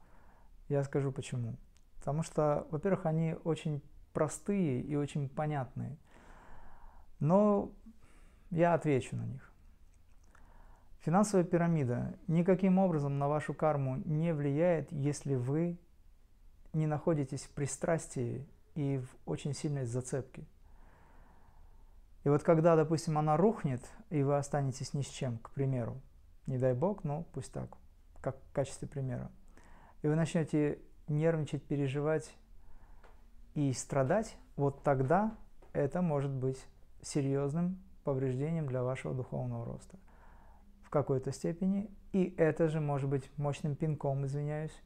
Я 0.68 0.84
скажу 0.84 1.12
почему. 1.12 1.56
Потому 1.98 2.22
что, 2.22 2.66
во-первых, 2.70 3.04
они 3.04 3.36
очень 3.44 3.82
простые 4.12 4.80
и 4.80 4.96
очень 4.96 5.28
понятные. 5.28 5.98
Но 7.20 7.72
я 8.50 8.74
отвечу 8.74 9.16
на 9.16 9.26
них. 9.26 9.52
Финансовая 11.00 11.44
пирамида 11.44 12.14
никаким 12.26 12.78
образом 12.78 13.18
на 13.18 13.28
вашу 13.28 13.52
карму 13.52 13.96
не 14.04 14.32
влияет, 14.32 14.90
если 14.90 15.34
вы 15.34 15.78
не 16.76 16.86
находитесь 16.86 17.42
в 17.42 17.50
пристрастии 17.50 18.46
и 18.74 18.98
в 18.98 19.08
очень 19.28 19.54
сильной 19.54 19.84
зацепке. 19.84 20.44
И 22.24 22.28
вот 22.28 22.42
когда, 22.42 22.76
допустим, 22.76 23.18
она 23.18 23.36
рухнет, 23.36 23.82
и 24.10 24.22
вы 24.22 24.36
останетесь 24.36 24.94
ни 24.94 25.02
с 25.02 25.06
чем, 25.06 25.38
к 25.38 25.50
примеру, 25.50 26.00
не 26.46 26.58
дай 26.58 26.74
бог, 26.74 27.04
но 27.04 27.24
пусть 27.32 27.52
так, 27.52 27.70
как 28.20 28.36
в 28.36 28.52
качестве 28.52 28.88
примера, 28.88 29.30
и 30.02 30.08
вы 30.08 30.14
начнете 30.14 30.78
нервничать, 31.08 31.62
переживать 31.62 32.30
и 33.54 33.72
страдать, 33.72 34.36
вот 34.56 34.82
тогда 34.82 35.36
это 35.72 36.02
может 36.02 36.30
быть 36.30 36.66
серьезным 37.02 37.78
повреждением 38.04 38.66
для 38.66 38.82
вашего 38.82 39.14
духовного 39.14 39.64
роста 39.64 39.96
в 40.82 40.90
какой-то 40.90 41.32
степени. 41.32 41.90
И 42.12 42.34
это 42.36 42.68
же 42.68 42.80
может 42.80 43.08
быть 43.08 43.30
мощным 43.36 43.74
пинком, 43.74 44.26
извиняюсь, 44.26 44.76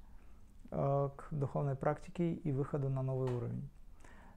к 0.70 1.28
духовной 1.30 1.74
практике 1.74 2.32
и 2.32 2.52
выходу 2.52 2.88
на 2.88 3.02
новый 3.02 3.32
уровень. 3.32 3.68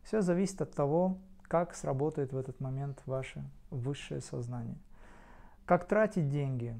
Все 0.03 0.21
зависит 0.21 0.61
от 0.61 0.73
того, 0.73 1.17
как 1.43 1.75
сработает 1.75 2.33
в 2.33 2.37
этот 2.37 2.59
момент 2.59 3.01
ваше 3.05 3.43
высшее 3.69 4.21
сознание. 4.21 4.77
Как 5.65 5.87
тратить 5.87 6.29
деньги? 6.29 6.75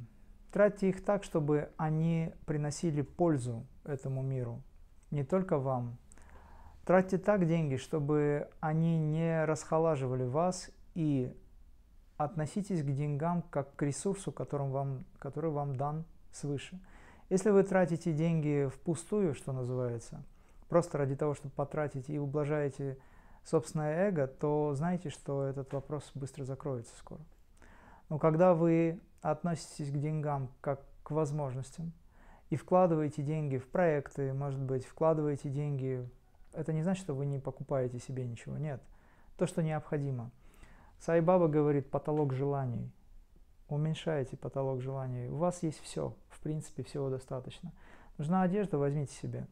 Тратьте 0.52 0.90
их 0.90 1.04
так, 1.04 1.24
чтобы 1.24 1.72
они 1.78 2.34
приносили 2.46 3.02
пользу 3.02 3.66
этому 3.86 4.22
миру, 4.22 4.62
не 5.10 5.24
только 5.24 5.58
вам. 5.58 5.98
Тратьте 6.86 7.18
так 7.18 7.48
деньги, 7.48 7.78
чтобы 7.78 8.50
они 8.60 9.00
не 9.00 9.46
расхолаживали 9.46 10.26
вас 10.26 10.70
и 10.96 11.36
относитесь 12.18 12.84
к 12.84 12.86
деньгам 12.86 13.42
как 13.44 13.76
к 13.76 13.82
ресурсу, 13.82 14.32
которым 14.32 14.72
вам, 14.72 15.06
который 15.18 15.52
вам 15.52 15.76
дан 15.76 16.06
свыше. 16.32 16.80
Если 17.30 17.50
вы 17.50 17.64
тратите 17.64 18.14
деньги 18.14 18.70
впустую, 18.74 19.34
что 19.34 19.52
называется, 19.52 20.24
просто 20.70 20.98
ради 20.98 21.16
того, 21.16 21.34
чтобы 21.34 21.54
потратить 21.54 22.10
и 22.10 22.20
ублажаете 22.20 22.98
собственное 23.44 24.08
эго, 24.10 24.28
то 24.28 24.74
знайте, 24.76 25.10
что 25.10 25.44
этот 25.44 25.74
вопрос 25.74 26.12
быстро 26.14 26.44
закроется 26.44 26.96
скоро. 26.98 27.22
Но 28.10 28.20
когда 28.20 28.54
вы 28.54 29.00
относитесь 29.22 29.90
к 29.90 29.98
деньгам 29.98 30.50
как 30.62 30.82
к 31.04 31.12
возможностям 31.12 31.92
и 32.50 32.56
вкладываете 32.56 33.24
деньги 33.24 33.58
в 33.58 33.68
проекты, 33.68 34.34
может 34.34 34.60
быть, 34.60 34.86
вкладываете 34.86 35.50
деньги, 35.50 36.08
это 36.54 36.72
не 36.74 36.84
значит, 36.84 37.04
что 37.04 37.14
вы 37.14 37.26
не 37.26 37.40
покупаете 37.40 38.00
себе 38.00 38.26
ничего, 38.26 38.58
нет. 38.58 38.82
То, 39.38 39.48
что 39.48 39.64
необходимо– 39.64 40.32
Сайбаба 41.06 41.50
говорит 41.50 41.92
потолок 41.92 42.32
желаний. 42.32 42.90
Уменьшайте 43.68 44.38
потолок 44.38 44.80
желаний. 44.80 45.28
У 45.28 45.36
вас 45.36 45.62
есть 45.62 45.82
все, 45.82 46.16
принципе, 46.44 46.84
всего 46.84 47.10
достаточно. 47.10 47.72
Нужна 48.18 48.44
одежда, 48.44 48.78
возьмите 48.78 49.14
себе. 49.14 49.48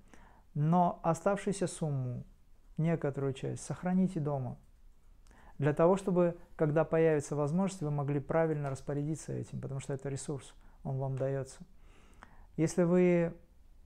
Но 0.53 0.99
оставшуюся 1.01 1.68
сумму, 1.68 2.23
некоторую 2.77 3.34
часть, 3.34 3.63
сохраните 3.63 4.19
дома. 4.19 4.57
Для 5.57 5.73
того, 5.73 5.95
чтобы, 5.95 6.38
когда 6.55 6.84
появится 6.84 7.35
возможность, 7.35 7.81
вы 7.81 7.91
могли 7.91 8.19
правильно 8.19 8.69
распорядиться 8.69 9.31
этим, 9.34 9.61
потому 9.61 9.80
что 9.80 9.93
это 9.93 10.09
ресурс, 10.09 10.53
он 10.84 10.97
вам 10.97 11.18
дается. 11.18 11.59
Если 12.57 12.84
вы 12.84 13.34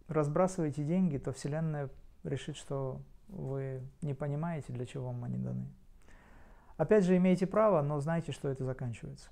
разбрасываете 0.07 0.83
деньги, 0.83 1.17
то 1.17 1.31
Вселенная 1.33 1.89
решит, 2.23 2.55
что 2.55 3.01
вы 3.27 3.81
не 4.01 4.13
понимаете, 4.13 4.73
для 4.73 4.85
чего 4.85 5.07
вам 5.07 5.23
они 5.23 5.37
даны. 5.37 5.67
Опять 6.77 7.05
же, 7.05 7.15
имеете 7.15 7.47
право, 7.47 7.81
но 7.81 7.99
знайте, 7.99 8.31
что 8.31 8.49
это 8.49 8.63
заканчивается. 8.65 9.29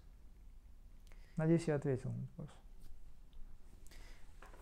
Надеюсь, 1.35 1.67
я 1.67 1.75
ответил 1.75 2.09
на 2.11 2.27
вопрос. 2.37 2.62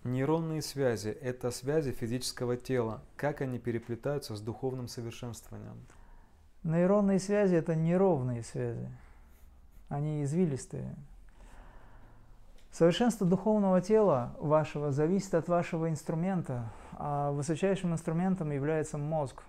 Нейронные 0.04 0.62
связи– 0.62 1.10
это 1.22 1.52
связи 1.52 1.92
физического 1.92 2.58
тела. 2.58 3.02
Как 3.16 3.42
они 3.42 3.60
переплетаются 3.60 4.36
с 4.36 4.42
духовным 4.42 4.88
совершенствованием? 4.88 5.78
Нейронные 6.64 7.20
связи– 7.20 7.56
это 7.58 7.76
неровные 7.76 8.44
связи. 8.44 8.90
Они 9.90 10.24
извилистые. 10.24 10.96
Совершенство 12.72 13.28
духовного 13.28 13.82
тела 13.82 14.36
вашего 14.40 14.92
зависит 14.92 15.36
от 15.36 15.48
вашего 15.48 15.90
инструмента, 15.90 16.72
а 16.94 17.32
высочайшим 17.32 17.94
инструментом 17.94 18.52
является 18.52 18.98
мозг 18.98 19.44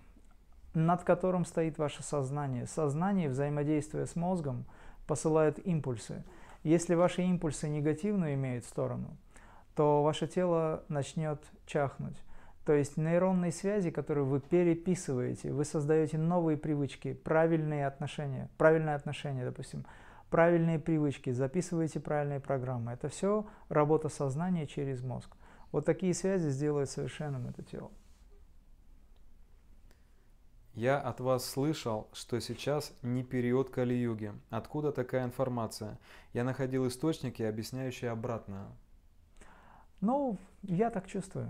над 0.74 1.02
которым 1.04 1.44
стоит 1.44 1.78
ваше 1.78 2.02
сознание. 2.02 2.66
Сознание, 2.66 3.28
взаимодействуя 3.28 4.06
с 4.06 4.16
мозгом, 4.16 4.64
посылает 5.06 5.64
импульсы. 5.66 6.24
Если 6.62 6.94
ваши 6.94 7.22
импульсы 7.22 7.68
негативную 7.68 8.34
имеют 8.34 8.64
сторону, 8.64 9.16
то 9.74 10.02
ваше 10.02 10.26
тело 10.26 10.84
начнет 10.88 11.42
чахнуть. 11.66 12.16
То 12.64 12.72
есть 12.72 12.96
нейронные 12.96 13.50
связи, 13.50 13.90
которые 13.90 14.24
вы 14.24 14.40
переписываете, 14.40 15.52
вы 15.52 15.64
создаете 15.64 16.16
новые 16.16 16.56
привычки, 16.56 17.12
правильные 17.12 17.86
отношения, 17.86 18.48
правильные 18.56 18.94
отношения, 18.94 19.44
допустим, 19.44 19.84
правильные 20.30 20.78
привычки, 20.78 21.30
записываете 21.30 21.98
правильные 21.98 22.38
программы. 22.38 22.92
Это 22.92 23.08
все 23.08 23.46
работа 23.68 24.08
сознания 24.08 24.66
через 24.66 25.02
мозг. 25.02 25.36
Вот 25.72 25.84
такие 25.84 26.14
связи 26.14 26.50
сделают 26.50 26.88
совершенным 26.88 27.48
это 27.48 27.62
тело. 27.62 27.90
Я 30.74 30.98
от 30.98 31.20
вас 31.20 31.44
слышал, 31.44 32.08
что 32.14 32.40
сейчас 32.40 32.94
не 33.02 33.22
период 33.22 33.68
Кали-юги. 33.68 34.32
Откуда 34.48 34.90
такая 34.90 35.24
информация? 35.24 35.98
Я 36.32 36.44
находил 36.44 36.86
источники, 36.86 37.42
объясняющие 37.42 38.10
обратное. 38.10 38.68
Ну, 40.02 40.36
я 40.62 40.90
так 40.90 41.06
чувствую. 41.06 41.48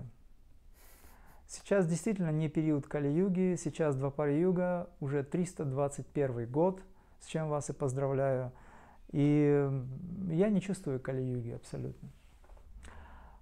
Сейчас 1.47 1.87
действительно 1.87 2.31
не 2.31 2.49
период 2.49 2.87
Кали-юги, 2.87 3.57
сейчас 3.59 3.95
два 3.95 4.11
пары 4.11 4.33
юга, 4.33 4.89
уже 4.99 5.23
321 5.23 6.49
год, 6.49 6.79
с 7.19 7.25
чем 7.25 7.49
вас 7.49 7.71
и 7.71 7.73
поздравляю. 7.73 8.51
И 9.11 9.69
я 10.29 10.49
не 10.49 10.61
чувствую 10.61 10.99
Кали-юги 10.99 11.49
абсолютно. 11.49 12.09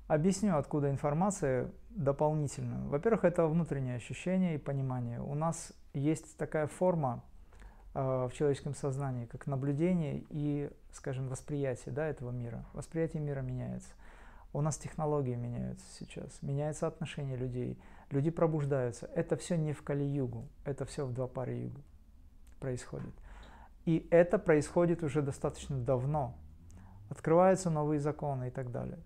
Объясню, 0.08 0.58
откуда 0.58 0.90
информация 0.90 1.70
дополнительно. 1.90 2.88
Во-первых, 2.88 3.26
это 3.26 3.48
внутреннее 3.48 3.98
ощущение 3.98 4.56
и 4.56 4.58
понимание. 4.58 5.22
У 5.22 5.36
нас 5.36 5.74
есть 5.94 6.38
такая 6.38 6.68
форма 6.68 7.22
э, 7.94 8.00
в 8.00 8.32
человеческом 8.34 8.76
сознании, 8.76 9.26
как 9.26 9.46
наблюдение 9.46 10.24
и, 10.30 10.70
скажем, 10.94 11.28
восприятие 11.28 11.94
да, 11.94 12.08
этого 12.08 12.32
мира. 12.32 12.66
Восприятие 12.72 13.22
мира 13.22 13.42
меняется. 13.42 13.92
У 14.54 14.62
нас 14.62 14.78
технологии 14.78 15.36
меняются 15.36 15.86
сейчас, 15.98 16.42
меняется 16.42 16.88
отношение 16.88 17.38
людей, 17.38 17.78
люди 18.10 18.30
пробуждаются. 18.30 19.10
Это 19.16 19.38
все 19.38 19.58
не 19.58 19.72
в 19.72 19.82
Кали-югу, 19.82 20.48
это 20.66 20.86
все 20.86 21.06
в 21.06 21.14
два 21.14 21.28
пары 21.28 21.54
югу 21.54 21.82
происходит. 22.60 23.14
И 23.86 24.08
это 24.12 24.38
происходит 24.38 25.04
уже 25.04 25.22
достаточно 25.22 25.78
давно. 25.78 26.36
Открываются 27.10 27.70
новые 27.70 28.00
законы 28.00 28.50
и 28.50 28.52
так 28.52 28.72
далее. 28.72 29.00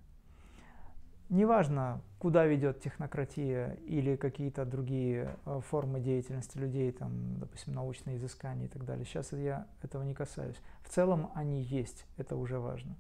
Неважно, 1.30 2.02
куда 2.20 2.46
ведет 2.46 2.82
технократия 2.82 3.78
или 3.88 4.16
какие-то 4.16 4.64
другие 4.64 5.36
э, 5.46 5.60
формы 5.70 6.00
деятельности 6.00 6.58
людей, 6.58 6.92
там, 6.92 7.40
допустим, 7.40 7.74
научные 7.74 8.18
изыскания 8.18 8.66
и 8.66 8.68
так 8.68 8.86
далее. 8.86 9.06
Сейчас 9.06 9.32
я 9.32 9.66
этого 9.82 10.04
не 10.04 10.14
касаюсь. 10.14 10.58
В 10.84 10.90
целом 10.90 11.32
они 11.34 11.64
есть, 11.64 12.06
это 12.18 12.36
уже 12.36 12.60
важно. 12.60 12.96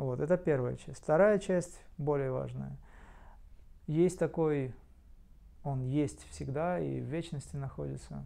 Вот, 0.00 0.20
это 0.20 0.36
первая 0.36 0.76
часть. 0.76 1.02
Вторая 1.02 1.38
часть, 1.38 1.80
более 1.98 2.30
важная. 2.30 2.76
Есть 3.86 4.18
такой, 4.18 4.74
он 5.62 5.82
есть 5.82 6.26
всегда 6.30 6.78
и 6.80 7.00
в 7.00 7.04
вечности 7.04 7.56
находится. 7.56 8.24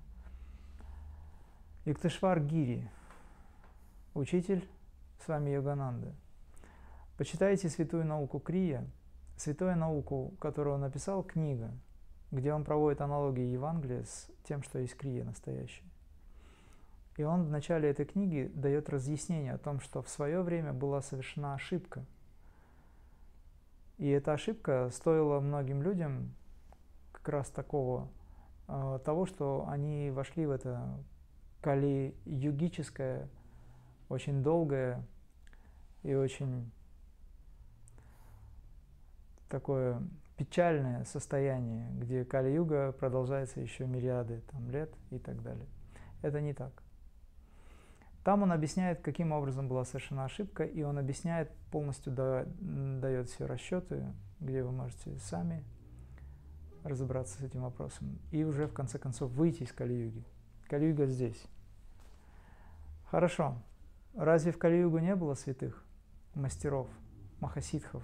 Иктышвар 1.85 2.41
Гири, 2.41 2.91
учитель 4.15 4.67
с 5.25 5.29
вами 5.29 5.51
Йогананда. 5.51 6.15
Почитайте 7.19 7.69
святую 7.69 8.07
науку 8.07 8.39
Крия– 8.39 8.87
Святую 9.37 9.77
науку, 9.77 10.33
которую 10.39 10.77
он 10.77 10.83
написал, 10.83 11.25
книга, 11.25 11.73
где 12.31 12.53
он 12.53 12.65
проводит 12.65 13.01
аналогии 13.01 13.53
Евангелия 13.53 14.05
с 14.05 14.29
тем, 14.45 14.63
что 14.63 14.79
есть 14.79 14.97
крия 14.97 15.25
настоящая. 15.25 15.91
И 17.17 17.23
он 17.23 17.45
в 17.45 17.51
начале 17.51 17.91
этой 17.91 18.07
книги 18.07 18.51
дает 18.55 18.89
разъяснение 18.89 19.55
о 19.55 19.59
том, 19.59 19.81
что 19.81 20.03
в 20.03 20.09
свое 20.09 20.43
время 20.43 20.73
была 20.73 21.01
совершена 21.01 21.55
ошибка. 21.55 22.05
И 23.99 24.09
эта 24.09 24.33
ошибка 24.33 24.91
стоила 24.93 25.39
многим 25.39 25.83
людям 25.83 26.35
как 27.13 27.29
раз 27.29 27.49
такого, 27.51 28.09
э, 28.67 28.99
того, 29.05 29.27
что 29.27 29.67
они 29.69 30.11
вошли 30.11 30.47
в 30.47 30.51
это 30.51 30.99
кали-югическое, 31.61 33.29
очень 34.09 34.43
долгое 34.43 35.07
и 36.03 36.15
очень 36.15 36.71
такое 39.49 40.03
печальное 40.37 41.05
состояние, 41.05 41.89
где 41.93 42.25
Кали-юга 42.25 42.93
продолжается 42.93 43.61
еще 43.61 43.87
мириады 43.87 44.43
там, 44.51 44.69
лет 44.69 44.93
и 45.11 45.19
так 45.19 45.41
далее. 45.43 45.67
Это 46.23 46.41
не 46.41 46.53
так. 46.53 46.84
Там 48.25 48.43
он 48.43 48.53
объясняет, 48.53 49.03
каким 49.03 49.33
образом 49.33 49.69
была 49.69 49.85
совершена 49.85 50.25
ошибка, 50.25 50.65
и 50.65 50.83
он 50.83 50.99
объясняет, 50.99 51.51
полностью 51.71 52.11
да, 52.11 52.47
дает 52.59 53.29
все 53.29 53.45
расчеты, 53.45 54.07
где 54.41 54.63
вы 54.63 54.73
можете 54.73 55.19
сами 55.19 55.63
разобраться 56.85 57.39
с 57.39 57.43
этим 57.43 57.63
вопросом, 57.63 58.19
и 58.31 58.45
уже 58.45 58.67
в 58.67 58.73
конце 58.73 58.99
концов 58.99 59.31
выйти 59.33 59.65
из 59.65 59.73
Кали-юги. 59.73 60.25
Кали-юга 60.69 61.07
здесь. 61.07 61.43
Хорошо. 63.11 63.57
Разве 64.15 64.53
в 64.53 64.59
Кали-югу 64.59 64.99
не 64.99 65.15
было 65.17 65.35
святых, 65.35 65.85
мастеров, 66.35 66.89
махасидхов, 67.41 68.03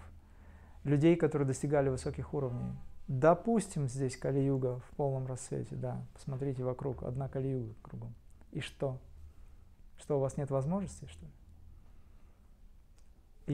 людей, 0.85 1.17
которые 1.17 1.47
достигали 1.47 1.89
высоких 1.89 2.35
уровней. 2.35 2.77
Допустим, 3.09 3.89
здесь 3.89 4.19
Кали-юга 4.19 4.81
в 4.81 4.97
полном 4.97 5.27
рассвете, 5.27 5.77
да, 5.77 6.05
посмотрите 6.13 6.63
вокруг, 6.63 7.05
одна 7.05 7.29
Кали-юга 7.29 7.75
кругом. 7.83 8.15
И 8.53 8.61
что? 8.61 8.99
Что, 10.01 10.17
у 10.17 10.21
вас 10.21 10.37
нет 10.37 10.51
возможности, 10.51 11.07
что 11.07 11.25
ли? 11.25 11.33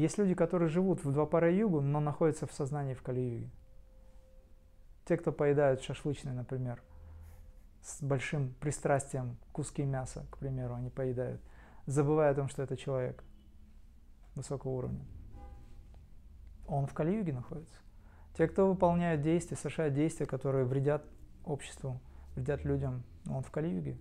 Есть 0.00 0.18
люди, 0.18 0.34
которые 0.34 0.68
живут 0.68 1.04
в 1.04 1.12
два 1.12 1.26
пара 1.26 1.52
югу, 1.52 1.80
но 1.80 2.00
находятся 2.00 2.46
в 2.46 2.52
сознании 2.52 2.94
в 2.94 3.02
Кали-юге. 3.02 3.50
Те, 5.06 5.16
кто 5.16 5.32
поедают 5.32 5.82
шашлычные, 5.82 6.34
например, 6.34 6.82
с 7.82 8.02
большим 8.02 8.54
пристрастием 8.60 9.36
куски 9.52 9.84
мяса, 9.84 10.26
к 10.30 10.38
примеру, 10.38 10.74
они 10.74 10.90
поедают, 10.90 11.40
забывая 11.86 12.32
о 12.32 12.34
том, 12.34 12.48
что 12.48 12.62
это 12.62 12.76
человек 12.76 13.22
высокого 14.34 14.72
уровня 14.72 15.04
он 16.68 16.86
в 16.86 16.94
Кали-юге 16.94 17.32
находится. 17.32 17.74
Те, 18.36 18.48
кто 18.48 18.68
выполняет 18.68 19.22
действия, 19.22 19.56
совершает 19.56 19.94
действия, 19.94 20.26
которые 20.26 20.64
вредят 20.64 21.04
обществу, 21.44 22.00
вредят 22.34 22.64
людям, 22.64 23.02
он 23.28 23.42
в 23.42 23.50
Кали-юге. 23.50 23.96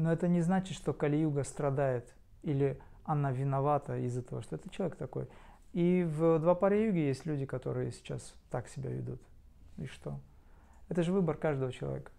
Но 0.00 0.10
это 0.10 0.28
не 0.28 0.40
значит, 0.40 0.74
что 0.78 0.94
Кали-юга 0.94 1.44
страдает 1.44 2.14
или 2.42 2.80
она 3.04 3.32
виновата 3.32 3.98
из-за 3.98 4.22
того, 4.22 4.40
что 4.40 4.56
это 4.56 4.70
человек 4.70 4.96
такой. 4.96 5.28
И 5.74 6.08
в 6.08 6.38
два 6.38 6.54
паре 6.54 6.90
есть 7.06 7.26
люди, 7.26 7.44
которые 7.44 7.92
сейчас 7.92 8.34
так 8.50 8.66
себя 8.68 8.88
ведут. 8.90 9.20
И 9.76 9.84
что? 9.84 10.18
Это 10.88 11.02
же 11.02 11.12
выбор 11.12 11.36
каждого 11.36 11.70
человека. 11.70 12.12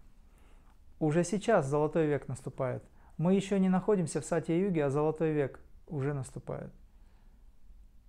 Уже 1.00 1.24
сейчас 1.24 1.66
золотой 1.66 2.06
век 2.06 2.28
наступает. 2.28 2.84
Мы 3.18 3.34
еще 3.34 3.58
не 3.58 3.68
находимся 3.68 4.20
в 4.20 4.24
Сатья-юге, 4.24 4.84
а 4.84 4.90
золотой 4.90 5.32
век 5.32 5.58
уже 5.88 6.14
наступает. 6.14 6.72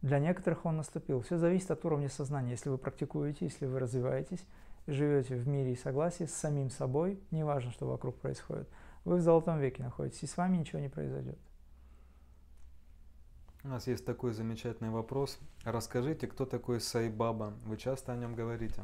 Для 0.04 0.20
некоторых 0.20 0.66
он 0.66 0.78
наступил. 0.78 1.22
Все 1.22 1.38
зависит 1.38 1.72
от 1.72 1.84
уровня 1.84 2.10
сознания. 2.10 2.52
Если 2.52 2.70
вы 2.70 2.78
практикуете, 2.78 3.45
если 3.45 3.66
вы 3.66 3.80
развиваетесь, 3.80 4.45
живете 4.86 5.34
в 5.36 5.48
мире 5.48 5.74
и 5.74 5.76
согласии 5.76 6.26
с 6.26 6.36
самим 6.36 6.70
собой, 6.70 7.20
неважно, 7.32 7.72
что 7.72 7.88
вокруг 7.88 8.20
происходит, 8.20 8.70
вы 9.05 9.17
в 9.17 9.21
золотом 9.21 9.59
веке 9.59 9.84
находитесь, 9.84 10.23
и 10.23 10.27
с 10.27 10.38
вами 10.38 10.57
ничего 10.57 10.80
не 10.80 10.89
произойдет. 10.89 11.38
У 13.63 13.69
нас 13.69 13.88
есть 13.88 14.05
такой 14.05 14.34
замечательный 14.34 14.89
вопрос. 14.89 15.39
Расскажите, 15.63 16.27
кто 16.27 16.45
такой 16.45 16.81
Сайбаба? 16.81 17.53
Вы 17.65 17.77
часто 17.77 18.11
о 18.11 18.17
нем 18.17 18.35
говорите. 18.35 18.81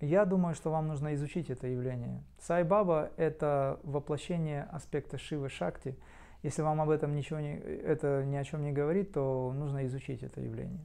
Я 0.00 0.26
думаю, 0.26 0.54
что 0.54 0.70
вам 0.70 0.88
нужно 0.88 1.14
изучить 1.14 1.48
это 1.48 1.66
явление. 1.66 2.22
Сайбаба– 2.38 3.10
это 3.16 3.80
воплощение 3.82 4.64
аспекта 4.64 5.16
Шивы 5.16 5.48
Шакти– 5.48 5.98
если 6.46 6.62
вам 6.62 6.80
об 6.80 6.90
этом 6.90 7.14
ничего 7.14 7.40
не, 7.40 7.56
это 7.56 8.24
ни 8.24 8.36
о 8.36 8.44
чем 8.44 8.62
не 8.62 8.70
говорит, 8.70 9.12
то 9.12 9.52
нужно 9.52 9.84
изучить 9.86 10.22
это 10.22 10.40
явление. 10.40 10.84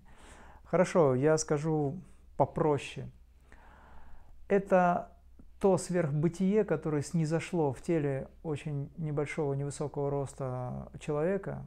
Хорошо, 0.63 1.13
я 1.13 1.37
скажу 1.37 2.01
попроще. 2.35 3.07
Это 4.47 5.11
то 5.61 5.77
сверхбытие, 5.77 6.65
которое 6.65 7.03
снизошло 7.03 7.71
в 7.71 7.83
теле 7.83 8.27
очень 8.41 8.91
небольшого, 8.97 9.53
невысокого 9.53 10.09
роста 10.09 10.91
человека, 10.99 11.63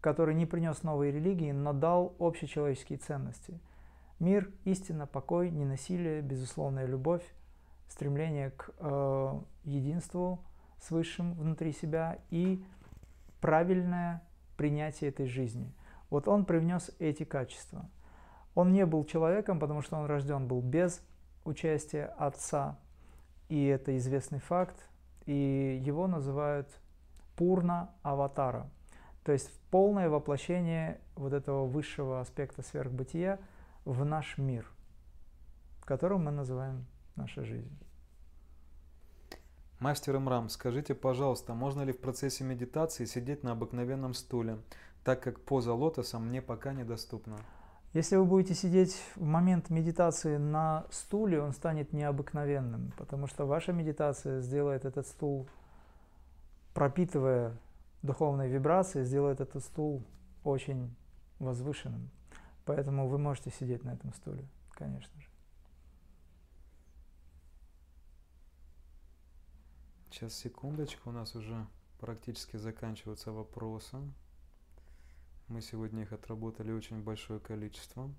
который 0.00 0.34
не 0.34 0.44
принес 0.44 0.82
новые 0.82 1.12
религии, 1.12 1.52
но 1.52 1.72
дал 1.72 2.16
общечеловеческие 2.18 2.98
ценности. 2.98 3.60
Мир, 4.18 4.50
истина, 4.64 5.06
покой, 5.06 5.50
ненасилие, 5.50 6.20
безусловная 6.20 6.86
любовь, 6.86 7.22
стремление 7.86 8.50
к 8.50 8.70
э, 8.76 9.40
единству 9.62 10.40
с 10.82 10.90
Высшим 10.90 11.34
внутри 11.34 11.70
себя 11.70 12.18
и 12.30 12.64
правильное 13.40 14.20
принятие 14.56 15.10
этой 15.10 15.26
жизни. 15.26 15.72
Вот 16.10 16.26
он 16.26 16.44
привнес 16.44 16.90
эти 16.98 17.22
качества. 17.22 17.88
Он 18.56 18.72
не 18.72 18.84
был 18.84 19.04
человеком, 19.04 19.60
потому 19.60 19.82
что 19.82 19.96
он 19.96 20.06
рожден 20.06 20.48
был 20.48 20.60
без 20.60 21.06
участия 21.44 22.06
отца, 22.18 22.80
и 23.48 23.66
это 23.66 23.96
известный 23.96 24.40
факт, 24.40 24.88
и 25.26 25.80
его 25.84 26.06
называют 26.06 26.68
Пурна 27.36 27.90
Аватара, 28.02 28.70
то 29.24 29.32
есть 29.32 29.50
полное 29.70 30.08
воплощение 30.08 31.00
вот 31.16 31.32
этого 31.32 31.66
высшего 31.66 32.20
аспекта 32.20 32.62
сверхбытия 32.62 33.38
в 33.84 34.04
наш 34.04 34.38
мир, 34.38 34.70
которым 35.84 36.24
мы 36.24 36.30
называем 36.30 36.86
наша 37.16 37.44
жизнь. 37.44 37.76
Мастер 39.78 40.16
Имрам, 40.16 40.48
скажите, 40.48 40.94
пожалуйста, 40.94 41.52
можно 41.52 41.82
ли 41.82 41.92
в 41.92 42.00
процессе 42.00 42.44
медитации 42.44 43.04
сидеть 43.04 43.42
на 43.42 43.52
обыкновенном 43.52 44.14
стуле, 44.14 44.58
так 45.04 45.22
как 45.22 45.40
поза 45.40 45.74
лотоса 45.74 46.18
мне 46.18 46.40
пока 46.40 46.72
недоступна? 46.72 47.36
Если 47.96 48.16
вы 48.16 48.26
будете 48.26 48.52
сидеть 48.54 48.92
в 49.14 49.22
момент 49.22 49.70
медитации 49.70 50.36
на 50.36 50.84
стуле, 50.90 51.40
он 51.40 51.52
станет 51.54 51.94
необыкновенным, 51.94 52.92
потому 52.98 53.26
что 53.26 53.46
ваша 53.46 53.72
медитация 53.72 54.42
сделает 54.42 54.84
этот 54.84 55.06
стул, 55.06 55.48
пропитывая 56.74 57.56
духовной 58.02 58.50
вибрацией, 58.50 59.06
сделает 59.06 59.40
этот 59.40 59.64
стул 59.64 60.04
очень 60.44 60.94
возвышенным. 61.38 62.10
Поэтому 62.66 63.08
вы 63.08 63.16
можете 63.16 63.50
сидеть 63.50 63.82
на 63.82 63.94
этом 63.94 64.12
стуле, 64.12 64.46
конечно 64.72 65.18
же. 65.18 65.28
Сейчас, 70.10 70.34
секундочку, 70.34 71.08
у 71.08 71.12
нас 71.14 71.34
уже 71.34 71.66
практически 71.98 72.58
заканчиваются 72.58 73.32
вопросы. 73.32 73.96
Мы 75.48 75.60
сегодня 75.60 76.02
их 76.02 76.12
отработали 76.12 76.72
очень 76.72 77.02
большое 77.02 77.38
количество. 77.38 78.10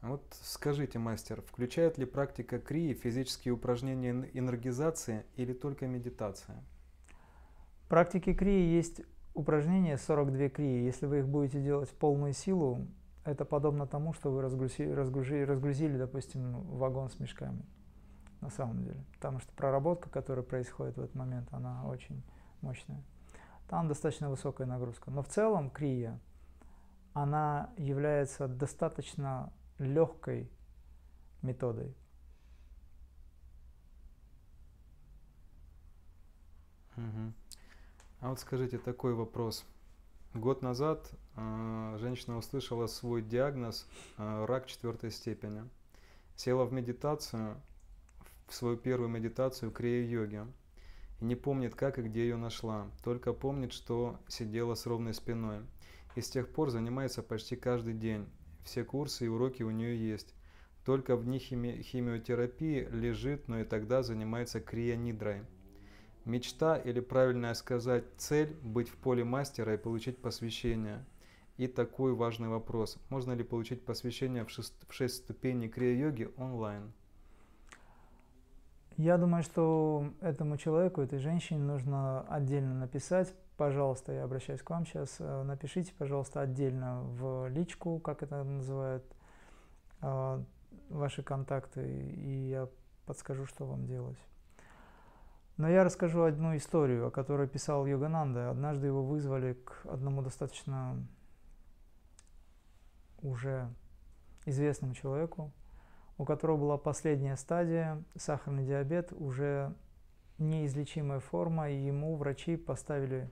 Вот 0.00 0.22
скажите, 0.42 0.98
мастер, 1.00 1.42
включает 1.42 1.98
ли 1.98 2.06
практика 2.06 2.60
крии 2.60 2.94
физические 2.94 3.52
упражнения 3.54 4.30
энергизации 4.32 5.26
или 5.34 5.52
только 5.52 5.88
медитация? 5.88 6.62
В 7.84 7.88
практике 7.88 8.32
крии 8.32 8.74
есть 8.76 9.02
упражнения 9.34 9.98
42 9.98 10.50
крии. 10.50 10.84
Если 10.84 11.06
вы 11.06 11.18
их 11.18 11.28
будете 11.28 11.60
делать 11.60 11.90
в 11.90 11.94
полную 11.94 12.32
силу, 12.32 12.86
это 13.24 13.44
подобно 13.44 13.86
тому, 13.86 14.12
что 14.12 14.30
вы 14.30 14.40
разгрузили, 14.40 14.90
разгрузили, 14.90 15.42
разгрузили, 15.42 15.98
допустим, 15.98 16.60
вагон 16.76 17.10
с 17.10 17.18
мешками, 17.18 17.62
на 18.40 18.50
самом 18.50 18.84
деле. 18.84 19.04
Потому 19.14 19.40
что 19.40 19.52
проработка, 19.52 20.10
которая 20.10 20.44
происходит 20.44 20.96
в 20.96 21.00
этот 21.00 21.14
момент, 21.14 21.48
она 21.52 21.84
очень 21.86 22.22
мощная. 22.60 23.02
Там 23.68 23.88
достаточно 23.88 24.30
высокая 24.30 24.66
нагрузка. 24.66 25.10
Но 25.10 25.22
в 25.22 25.28
целом 25.28 25.70
крия, 25.70 26.20
она 27.12 27.70
является 27.76 28.48
достаточно 28.48 29.52
легкой 29.78 30.50
методой. 31.42 31.94
Угу. 36.96 37.32
А 38.20 38.30
вот 38.30 38.40
скажите 38.40 38.78
такой 38.78 39.14
вопрос. 39.14 39.64
Год 40.34 40.62
назад 40.62 41.10
э, 41.36 41.96
женщина 42.00 42.36
услышала 42.36 42.86
свой 42.86 43.22
диагноз 43.22 43.86
э, 44.16 44.44
рак 44.46 44.66
четвертой 44.66 45.10
степени. 45.10 45.68
Села 46.36 46.64
в 46.64 46.72
медитацию, 46.72 47.60
в 48.48 48.54
свою 48.54 48.76
первую 48.76 49.08
медитацию 49.08 49.70
крия-йоги. 49.70 50.46
И 51.20 51.24
не 51.24 51.36
помнит, 51.36 51.74
как 51.74 51.98
и 51.98 52.02
где 52.02 52.22
ее 52.22 52.36
нашла. 52.36 52.90
Только 53.04 53.32
помнит, 53.32 53.72
что 53.72 54.18
сидела 54.28 54.74
с 54.74 54.86
ровной 54.86 55.14
спиной. 55.14 55.60
И 56.16 56.20
с 56.20 56.30
тех 56.30 56.48
пор 56.48 56.70
занимается 56.70 57.22
почти 57.22 57.56
каждый 57.56 57.94
день. 57.94 58.26
Все 58.64 58.84
курсы 58.84 59.26
и 59.26 59.28
уроки 59.28 59.62
у 59.62 59.70
нее 59.70 59.96
есть. 59.96 60.34
Только 60.84 61.16
в 61.16 61.26
них 61.26 61.42
хими- 61.42 61.82
химиотерапии 61.82 62.88
лежит, 62.90 63.48
но 63.48 63.60
и 63.60 63.64
тогда 63.64 64.02
занимается 64.02 64.60
крия-нидрой. 64.60 65.42
Мечта 66.24 66.76
или 66.76 67.00
правильно 67.00 67.52
сказать 67.54 68.04
цель– 68.16 68.54
быть 68.62 68.88
в 68.88 68.96
поле 68.96 69.24
мастера 69.24 69.74
и 69.74 69.78
получить 69.78 70.18
посвящение. 70.18 71.04
И 71.56 71.66
такой 71.66 72.14
важный 72.14 72.48
вопрос. 72.48 72.98
Можно 73.08 73.32
ли 73.32 73.42
получить 73.42 73.84
посвящение 73.84 74.44
в 74.44 74.50
6, 74.50 74.88
в 74.88 74.92
6 74.92 75.14
ступеней 75.14 75.68
крия-йоги 75.68 76.30
онлайн? 76.36 76.92
Я 78.98 79.16
думаю, 79.16 79.44
что 79.44 80.12
этому 80.20 80.56
человеку, 80.56 81.00
этой 81.00 81.20
женщине 81.20 81.60
нужно 81.60 82.22
отдельно 82.22 82.74
написать. 82.74 83.32
Пожалуйста, 83.56 84.12
я 84.12 84.24
обращаюсь 84.24 84.60
к 84.60 84.68
вам 84.70 84.86
сейчас. 84.86 85.18
Э, 85.20 85.44
напишите, 85.44 85.92
пожалуйста, 85.96 86.40
отдельно 86.40 87.02
в 87.02 87.46
личку, 87.46 88.00
как 88.00 88.24
это 88.24 88.42
называют, 88.42 89.04
э, 90.02 90.42
ваши 90.88 91.22
контакты, 91.22 91.88
и 91.88 92.48
я 92.48 92.68
подскажу, 93.06 93.46
что 93.46 93.66
вам 93.66 93.86
делать. 93.86 94.18
Но 95.58 95.68
я 95.68 95.84
расскажу 95.84 96.24
одну 96.24 96.56
историю, 96.56 97.06
о 97.06 97.12
которой 97.12 97.46
писал 97.46 97.86
Йогананда. 97.86 98.50
Однажды 98.50 98.88
его 98.88 99.04
вызвали 99.04 99.52
к 99.52 99.86
одному 99.86 100.22
достаточно 100.22 101.06
уже 103.22 103.72
известному 104.44 104.94
человеку, 104.94 105.52
у 106.18 106.24
которого 106.24 106.56
была 106.56 106.76
последняя 106.76 107.36
стадия, 107.36 108.02
сахарный 108.16 108.66
диабет, 108.66 109.12
уже 109.12 109.72
неизлечимая 110.38 111.20
форма, 111.20 111.70
и 111.70 111.76
ему 111.76 112.16
врачи 112.16 112.56
поставили 112.56 113.30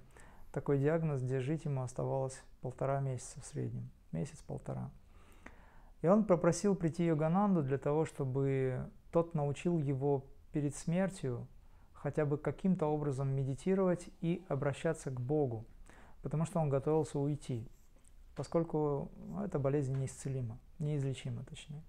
такой 0.53 0.79
диагноз, 0.79 1.23
где 1.23 1.41
жить 1.41 1.65
ему 1.65 1.83
оставалось 1.83 2.41
полтора 2.63 3.01
месяца 3.01 3.41
в 3.41 3.45
среднем, 3.45 3.91
месяц-полтора. 4.13 4.91
И 6.03 6.07
он 6.07 6.25
попросил 6.25 6.77
прийти 6.77 7.05
Йогананду 7.05 7.63
для 7.63 7.79
того, 7.79 8.05
чтобы 8.05 8.89
тот 9.11 9.35
научил 9.35 9.79
его 9.79 10.25
перед 10.53 10.75
смертью 10.77 11.47
хотя 11.93 12.25
бы 12.25 12.39
каким-то 12.39 12.87
образом 12.87 13.35
медитировать 13.35 14.09
и 14.21 14.45
обращаться 14.49 15.11
к 15.11 15.21
Богу, 15.21 15.65
потому 16.23 16.45
что 16.45 16.61
он 16.61 16.69
готовился 16.69 17.19
уйти, 17.19 17.67
поскольку 18.37 19.11
ну, 19.17 19.43
эта 19.43 19.59
болезнь 19.59 19.97
неисцелима, 19.97 20.59
неизлечима 20.79 21.43
точнее. 21.45 21.83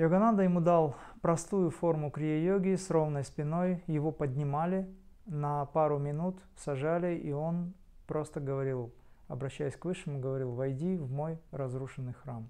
Йогананда 0.00 0.44
ему 0.44 0.62
дал 0.62 0.96
простую 1.20 1.70
форму 1.70 2.10
крия-йоги 2.10 2.76
с 2.76 2.88
ровной 2.88 3.22
спиной, 3.22 3.84
его 3.86 4.12
поднимали 4.12 4.88
на 5.26 5.66
пару 5.66 5.98
минут, 5.98 6.40
сажали, 6.56 7.18
и 7.18 7.32
он 7.32 7.74
просто 8.06 8.40
говорил, 8.40 8.94
обращаясь 9.28 9.76
к 9.76 9.84
Высшему, 9.84 10.18
говорил, 10.18 10.52
«Войди 10.52 10.96
в 10.96 11.12
мой 11.12 11.38
разрушенный 11.50 12.14
храм» 12.14 12.48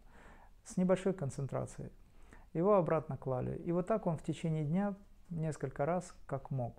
с 0.62 0.76
небольшой 0.76 1.12
концентрацией. 1.12 1.90
Его 2.52 2.76
обратно 2.76 3.16
клали. 3.16 3.56
И 3.64 3.72
вот 3.72 3.88
так 3.88 4.06
он 4.06 4.16
в 4.16 4.22
течение 4.22 4.62
дня 4.64 4.94
несколько 5.28 5.84
раз, 5.84 6.14
как 6.26 6.52
мог. 6.52 6.76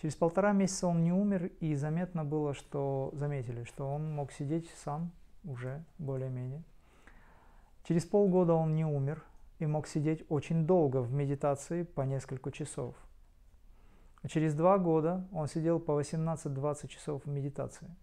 Через 0.00 0.14
полтора 0.14 0.52
месяца 0.52 0.86
он 0.86 1.02
не 1.02 1.12
умер, 1.12 1.46
и 1.58 1.74
заметно 1.74 2.24
было, 2.24 2.54
что 2.54 3.10
заметили, 3.14 3.64
что 3.64 3.92
он 3.92 4.14
мог 4.14 4.30
сидеть 4.30 4.70
сам 4.84 5.10
уже 5.42 5.82
более-менее. 5.98 6.62
Через 7.82 8.04
полгода 8.04 8.54
он 8.54 8.76
не 8.76 8.84
умер 8.84 9.24
и 9.60 9.66
мог 9.66 9.86
сидеть 9.86 10.24
очень 10.28 10.66
долго 10.66 11.02
в 11.02 11.12
медитации 11.12 11.82
по 11.82 12.00
несколько 12.02 12.50
часов. 12.50 12.96
А 14.22 14.28
через 14.28 14.54
два 14.54 14.78
года 14.78 15.28
он 15.32 15.46
сидел 15.48 15.78
по 15.78 16.00
18-20 16.00 16.88
часов 16.88 17.24
в 17.24 17.28
медитации. 17.28 17.94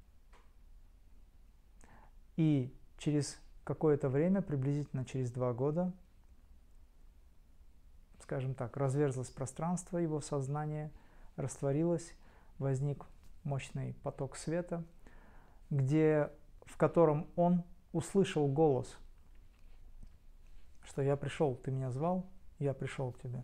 И 2.35 2.73
через 2.97 3.39
какое-то 3.63 4.07
время, 4.07 4.41
приблизительно 4.41 5.03
через 5.03 5.31
два 5.31 5.51
года, 5.51 5.91
скажем 8.21 8.53
так, 8.53 8.77
разверзлось 8.77 9.29
пространство 9.29 9.97
его 9.97 10.21
сознания, 10.21 10.91
растворилось, 11.37 12.13
возник 12.59 13.05
мощный 13.43 13.95
поток 14.03 14.35
света, 14.35 14.83
где, 15.69 16.31
в 16.65 16.77
котором 16.77 17.27
он 17.35 17.63
услышал 17.93 18.47
голос, 18.47 18.97
что 20.87 21.01
я 21.01 21.15
пришел, 21.15 21.55
ты 21.55 21.71
меня 21.71 21.91
звал, 21.91 22.25
я 22.59 22.73
пришел 22.73 23.11
к 23.11 23.19
тебе. 23.19 23.43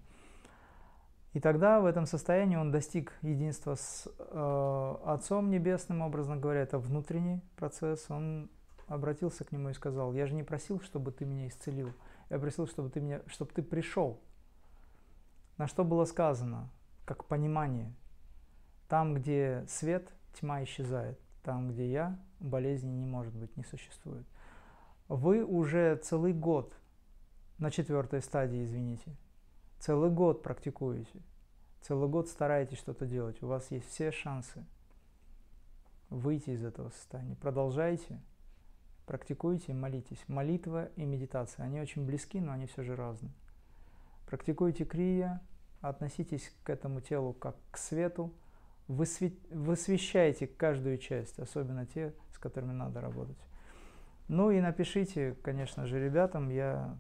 И 1.34 1.40
тогда 1.40 1.80
в 1.80 1.86
этом 1.86 2.06
состоянии 2.06 2.56
он 2.56 2.72
достиг 2.72 3.14
единства 3.22 3.76
с 3.76 4.08
э, 4.18 4.96
Отцом 5.06 5.50
Небесным, 5.50 6.02
образно 6.02 6.38
говоря, 6.38 6.62
это 6.62 6.78
внутренний 6.78 7.42
процесс. 7.56 8.06
Он 8.10 8.50
обратился 8.88 9.44
к 9.44 9.52
нему 9.52 9.70
и 9.70 9.74
сказал, 9.74 10.14
я 10.14 10.28
же 10.28 10.36
не 10.36 10.44
просил, 10.44 10.80
чтобы 10.82 11.12
ты 11.12 11.26
меня 11.26 11.48
исцелил, 11.48 11.92
я 12.30 12.38
просил, 12.38 12.68
чтобы 12.68 12.90
ты, 12.90 13.02
меня, 13.02 13.22
чтобы 13.28 13.52
ты 13.52 13.64
пришел 13.64 14.20
на 15.58 15.68
что 15.68 15.84
было 15.84 16.06
сказано, 16.06 16.70
как 17.06 17.26
понимание. 17.26 17.94
Там, 18.88 19.14
где 19.14 19.66
свет, 19.68 20.10
тьма 20.34 20.64
исчезает. 20.64 21.20
Там, 21.44 21.72
где 21.72 21.92
я, 21.92 22.20
болезни 22.40 22.90
не 22.90 23.06
может 23.06 23.34
быть, 23.34 23.56
не 23.58 23.64
существует. 23.64 24.26
Вы 25.08 25.44
уже 25.44 25.98
целый 25.98 26.34
год 26.34 26.76
на 27.58 27.72
четвертой 27.72 28.22
стадии, 28.22 28.64
извините, 28.64 29.16
целый 29.80 30.10
год 30.10 30.44
практикуете, 30.44 31.22
целый 31.82 32.10
год 32.10 32.28
стараетесь 32.28 32.78
что-то 32.78 33.06
делать, 33.06 33.42
у 33.44 33.48
вас 33.48 33.72
есть 33.72 33.88
все 33.90 34.12
шансы 34.12 34.66
выйти 36.10 36.52
из 36.52 36.64
этого 36.64 36.90
состояния. 36.90 37.36
Продолжайте, 37.36 38.22
практикуйте, 39.06 39.74
молитесь. 39.74 40.24
Молитва 40.28 40.90
и 40.96 41.06
медитация, 41.06 41.66
они 41.66 41.82
очень 41.82 42.06
близки, 42.06 42.40
но 42.40 42.52
они 42.52 42.68
все 42.68 42.84
же 42.84 42.96
разные. 42.96 43.34
Практикуйте 44.28 44.86
крия, 44.86 45.42
относитесь 45.82 46.54
к 46.64 46.70
этому 46.70 47.02
телу 47.02 47.34
как 47.34 47.56
к 47.72 47.78
свету, 47.78 48.34
высвещайте 48.88 50.48
каждую 50.48 50.98
часть, 50.98 51.40
особенно 51.40 51.86
те, 51.86 52.14
с 52.32 52.38
которыми 52.38 52.74
надо 52.74 53.02
работать. 53.02 53.38
Ну 54.28 54.52
и 54.52 54.62
напишите, 54.62 55.36
конечно 55.42 55.86
же, 55.86 56.04
ребятам, 56.04 56.50
я 56.50 56.98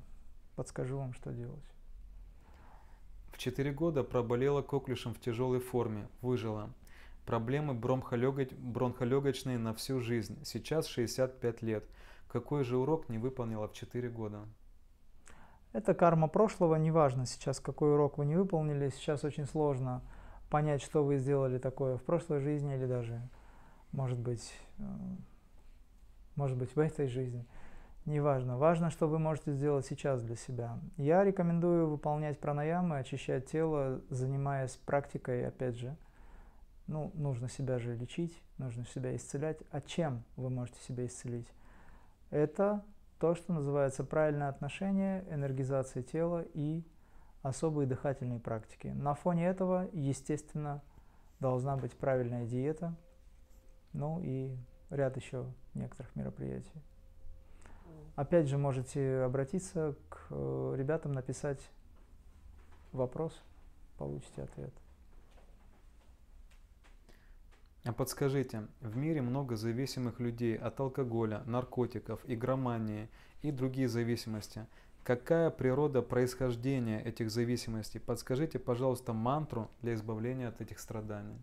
подскажу 0.55 0.97
вам, 0.97 1.13
что 1.13 1.31
делать. 1.31 1.63
В 3.31 3.37
4 3.37 3.71
года 3.71 4.03
проболела 4.03 4.61
коклюшем 4.61 5.13
в 5.13 5.19
тяжелой 5.19 5.59
форме, 5.59 6.07
выжила. 6.21 6.69
Проблемы 7.25 7.73
бронхолегочные 7.73 9.57
на 9.57 9.73
всю 9.73 9.99
жизнь. 9.99 10.37
Сейчас 10.43 10.87
65 10.87 11.61
лет. 11.61 11.83
Какой 12.27 12.63
же 12.63 12.77
урок 12.77 13.09
не 13.09 13.17
выполнила 13.17 13.67
в 13.67 13.73
4 13.73 14.09
года? 14.09 14.39
Это 15.73 15.95
карма 15.95 16.27
прошлого, 16.27 16.75
неважно 16.75 17.25
сейчас, 17.25 17.59
какой 17.59 17.93
урок 17.93 18.19
вы 18.19 18.25
не 18.25 18.35
выполнили, 18.35 18.89
сейчас 18.89 19.23
очень 19.23 19.45
сложно 19.45 20.03
понять, 20.51 20.83
что 20.83 21.03
вы 21.03 21.17
сделали 21.17 21.57
такое 21.57 21.97
в 21.97 22.03
прошлой 22.03 22.41
жизни 22.41 22.75
или 22.75 22.85
даже, 22.85 23.19
может 23.91 24.19
быть, 24.19 24.53
э, 24.77 24.83
может 26.35 26.57
быть 26.59 26.75
в 26.75 26.79
этой 26.79 27.07
жизни. 27.07 27.43
Неважно. 28.05 28.57
Важно, 28.57 28.89
что 28.89 29.07
вы 29.07 29.17
можете 29.17 29.53
сделать 29.53 29.85
сейчас 29.85 30.21
для 30.21 30.35
себя. 30.35 30.77
Я 30.97 31.23
рекомендую 31.23 31.87
выполнять 31.87 32.37
пранаямы, 32.39 32.97
очищать 32.97 33.49
тело, 33.49 34.01
занимаясь 34.09 34.75
практикой, 34.85 35.47
опять 35.47 35.75
же. 35.77 35.95
Ну, 36.87 37.11
нужно 37.13 37.47
себя 37.47 37.79
же 37.79 37.95
лечить, 37.95 38.37
нужно 38.57 38.85
себя 38.85 39.15
исцелять. 39.15 39.59
А 39.71 39.79
чем 39.79 40.23
вы 40.35 40.49
можете 40.49 40.81
себя 40.81 41.05
исцелить? 41.05 41.47
Это 42.29 42.83
то, 43.19 43.35
что 43.35 43.53
называется 43.53 44.03
правильное 44.03 44.49
отношение, 44.49 45.23
энергизация 45.29 46.03
тела 46.03 46.43
и 46.53 46.83
особые 47.41 47.87
дыхательные 47.87 48.41
практики. 48.41 48.87
На 48.87 49.13
фоне 49.13 49.47
этого, 49.47 49.87
естественно, 49.93 50.81
должна 51.39 51.77
быть 51.77 51.93
правильная 51.93 52.45
диета, 52.45 52.95
ну 53.93 54.19
и 54.21 54.53
ряд 54.89 55.15
еще 55.15 55.45
некоторых 55.73 56.13
мероприятий. 56.17 56.81
Опять 58.15 58.47
же, 58.47 58.57
можете 58.57 59.21
обратиться 59.21 59.95
к 60.09 60.27
э, 60.29 60.75
ребятам, 60.77 61.13
написать 61.13 61.59
вопрос, 62.91 63.33
получите 63.97 64.43
ответ. 64.43 64.73
А 67.85 67.91
подскажите, 67.91 68.67
в 68.81 68.95
мире 68.95 69.21
много 69.21 69.55
зависимых 69.55 70.19
людей 70.19 70.55
от 70.55 70.79
алкоголя, 70.79 71.41
наркотиков, 71.45 72.21
игромании 72.25 73.09
и 73.41 73.51
другие 73.51 73.89
зависимости. 73.89 74.65
Какая 75.03 75.49
природа 75.49 76.01
происхождения 76.01 77.01
этих 77.03 77.29
зависимостей? 77.29 77.99
Подскажите, 77.99 78.57
пожалуйста, 78.57 79.11
мантру 79.11 79.69
для 79.81 79.95
избавления 79.95 80.47
от 80.47 80.61
этих 80.61 80.79
страданий. 80.79 81.35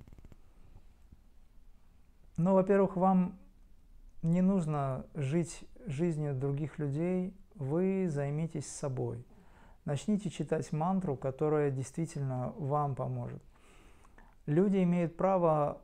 Ну, 2.38 2.54
во-первых, 2.54 2.96
вам 2.96 3.38
не 4.22 4.42
нужно 4.42 5.06
жить 5.14 5.64
жизнью 5.86 6.34
других 6.34 6.78
людей, 6.78 7.34
вы 7.54 8.08
займитесь 8.08 8.66
собой. 8.66 9.24
Начните 9.84 10.30
читать 10.30 10.72
мантру, 10.72 11.16
которая 11.16 11.70
действительно 11.70 12.52
вам 12.58 12.94
поможет. 12.94 13.42
Люди 14.46 14.82
имеют 14.82 15.16
право, 15.16 15.80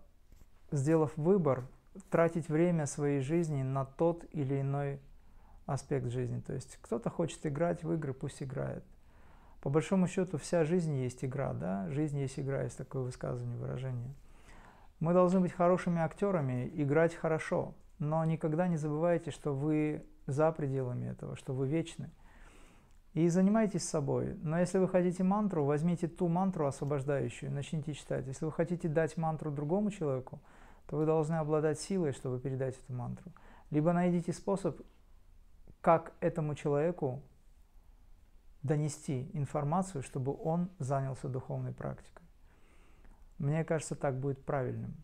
сделав 0.70 1.16
выбор, 1.16 1.66
тратить 2.10 2.48
время 2.48 2.86
своей 2.86 3.20
жизни 3.20 3.62
на 3.62 3.84
тот 3.84 4.24
или 4.32 4.60
иной 4.60 5.00
аспект 5.64 6.06
жизни. 6.08 6.40
То 6.40 6.52
есть 6.52 6.78
кто-то 6.80 7.10
хочет 7.10 7.44
играть 7.46 7.82
в 7.82 7.92
игры, 7.92 8.12
пусть 8.12 8.42
играет. 8.42 8.84
По 9.62 9.70
большому 9.70 10.06
счету 10.06 10.38
вся 10.38 10.64
жизнь 10.64 10.94
есть 10.94 11.24
игра, 11.24 11.52
да? 11.52 11.88
Жизнь 11.90 12.18
есть 12.18 12.38
игра, 12.38 12.62
есть 12.62 12.78
такое 12.78 13.02
высказывание, 13.02 13.56
выражение. 13.58 14.14
Мы 15.00 15.12
должны 15.12 15.40
быть 15.40 15.52
хорошими 15.52 16.00
актерами, 16.00 16.70
играть 16.74 17.14
хорошо, 17.14 17.74
но 17.98 18.24
никогда 18.24 18.68
не 18.68 18.76
забывайте, 18.76 19.30
что 19.30 19.54
вы 19.54 20.04
за 20.26 20.52
пределами 20.52 21.06
этого, 21.06 21.36
что 21.36 21.54
вы 21.54 21.68
вечны. 21.68 22.10
И 23.14 23.28
занимайтесь 23.28 23.88
собой. 23.88 24.36
Но 24.42 24.58
если 24.58 24.78
вы 24.78 24.88
хотите 24.88 25.22
мантру, 25.22 25.64
возьмите 25.64 26.06
ту 26.06 26.28
мантру 26.28 26.66
освобождающую, 26.66 27.50
начните 27.50 27.94
читать. 27.94 28.26
Если 28.26 28.44
вы 28.44 28.52
хотите 28.52 28.88
дать 28.88 29.16
мантру 29.16 29.50
другому 29.50 29.90
человеку, 29.90 30.40
то 30.86 30.96
вы 30.96 31.06
должны 31.06 31.36
обладать 31.36 31.80
силой, 31.80 32.12
чтобы 32.12 32.38
передать 32.38 32.78
эту 32.78 32.92
мантру. 32.92 33.32
Либо 33.70 33.92
найдите 33.92 34.32
способ 34.32 34.80
как 35.80 36.12
этому 36.20 36.54
человеку 36.54 37.22
донести 38.62 39.30
информацию, 39.32 40.02
чтобы 40.02 40.36
он 40.42 40.68
занялся 40.78 41.28
духовной 41.28 41.72
практикой. 41.72 42.26
Мне 43.38 43.64
кажется, 43.64 43.94
так 43.94 44.18
будет 44.18 44.44
правильным. 44.44 44.94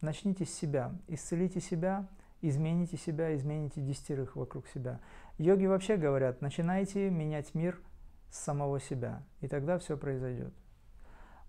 Начните 0.00 0.44
с 0.44 0.54
себя, 0.54 0.92
исцелите 1.08 1.60
себя, 1.60 2.06
измените 2.42 2.96
себя, 2.96 3.34
измените 3.36 3.80
десятерых 3.80 4.36
вокруг 4.36 4.66
себя. 4.68 5.00
Йоги 5.38 5.66
вообще 5.66 5.96
говорят, 5.96 6.40
начинайте 6.40 7.10
менять 7.10 7.54
мир 7.54 7.80
с 8.30 8.38
самого 8.38 8.80
себя, 8.80 9.22
и 9.40 9.48
тогда 9.48 9.78
все 9.78 9.96
произойдет. 9.96 10.52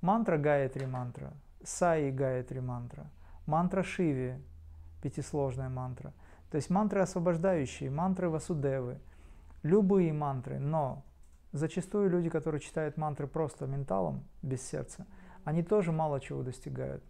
Мантра 0.01 0.37
Гаятри 0.37 0.85
мантра, 0.85 1.33
Саи 1.63 2.11
Гаятри 2.11 2.59
мантра, 2.59 3.09
мантра 3.45 3.83
Шиви, 3.83 4.35
пятисложная 5.01 5.69
мантра– 5.69 6.13
то 6.51 6.57
есть 6.57 6.69
мантры 6.69 6.99
освобождающие, 6.99 7.89
мантры 7.89 8.29
Васудевы, 8.29 8.99
любые 9.63 10.11
мантры, 10.11 10.59
но 10.59 11.05
зачастую 11.53 12.09
люди, 12.09 12.29
которые 12.29 12.59
читают 12.59 12.97
мантры 12.97 13.25
просто 13.25 13.65
менталом, 13.67 14.25
без 14.41 14.61
сердца, 14.61 15.07
они 15.45 15.63
тоже 15.63 15.93
мало 15.93 16.19
чего 16.19 16.43
достигают. 16.43 17.03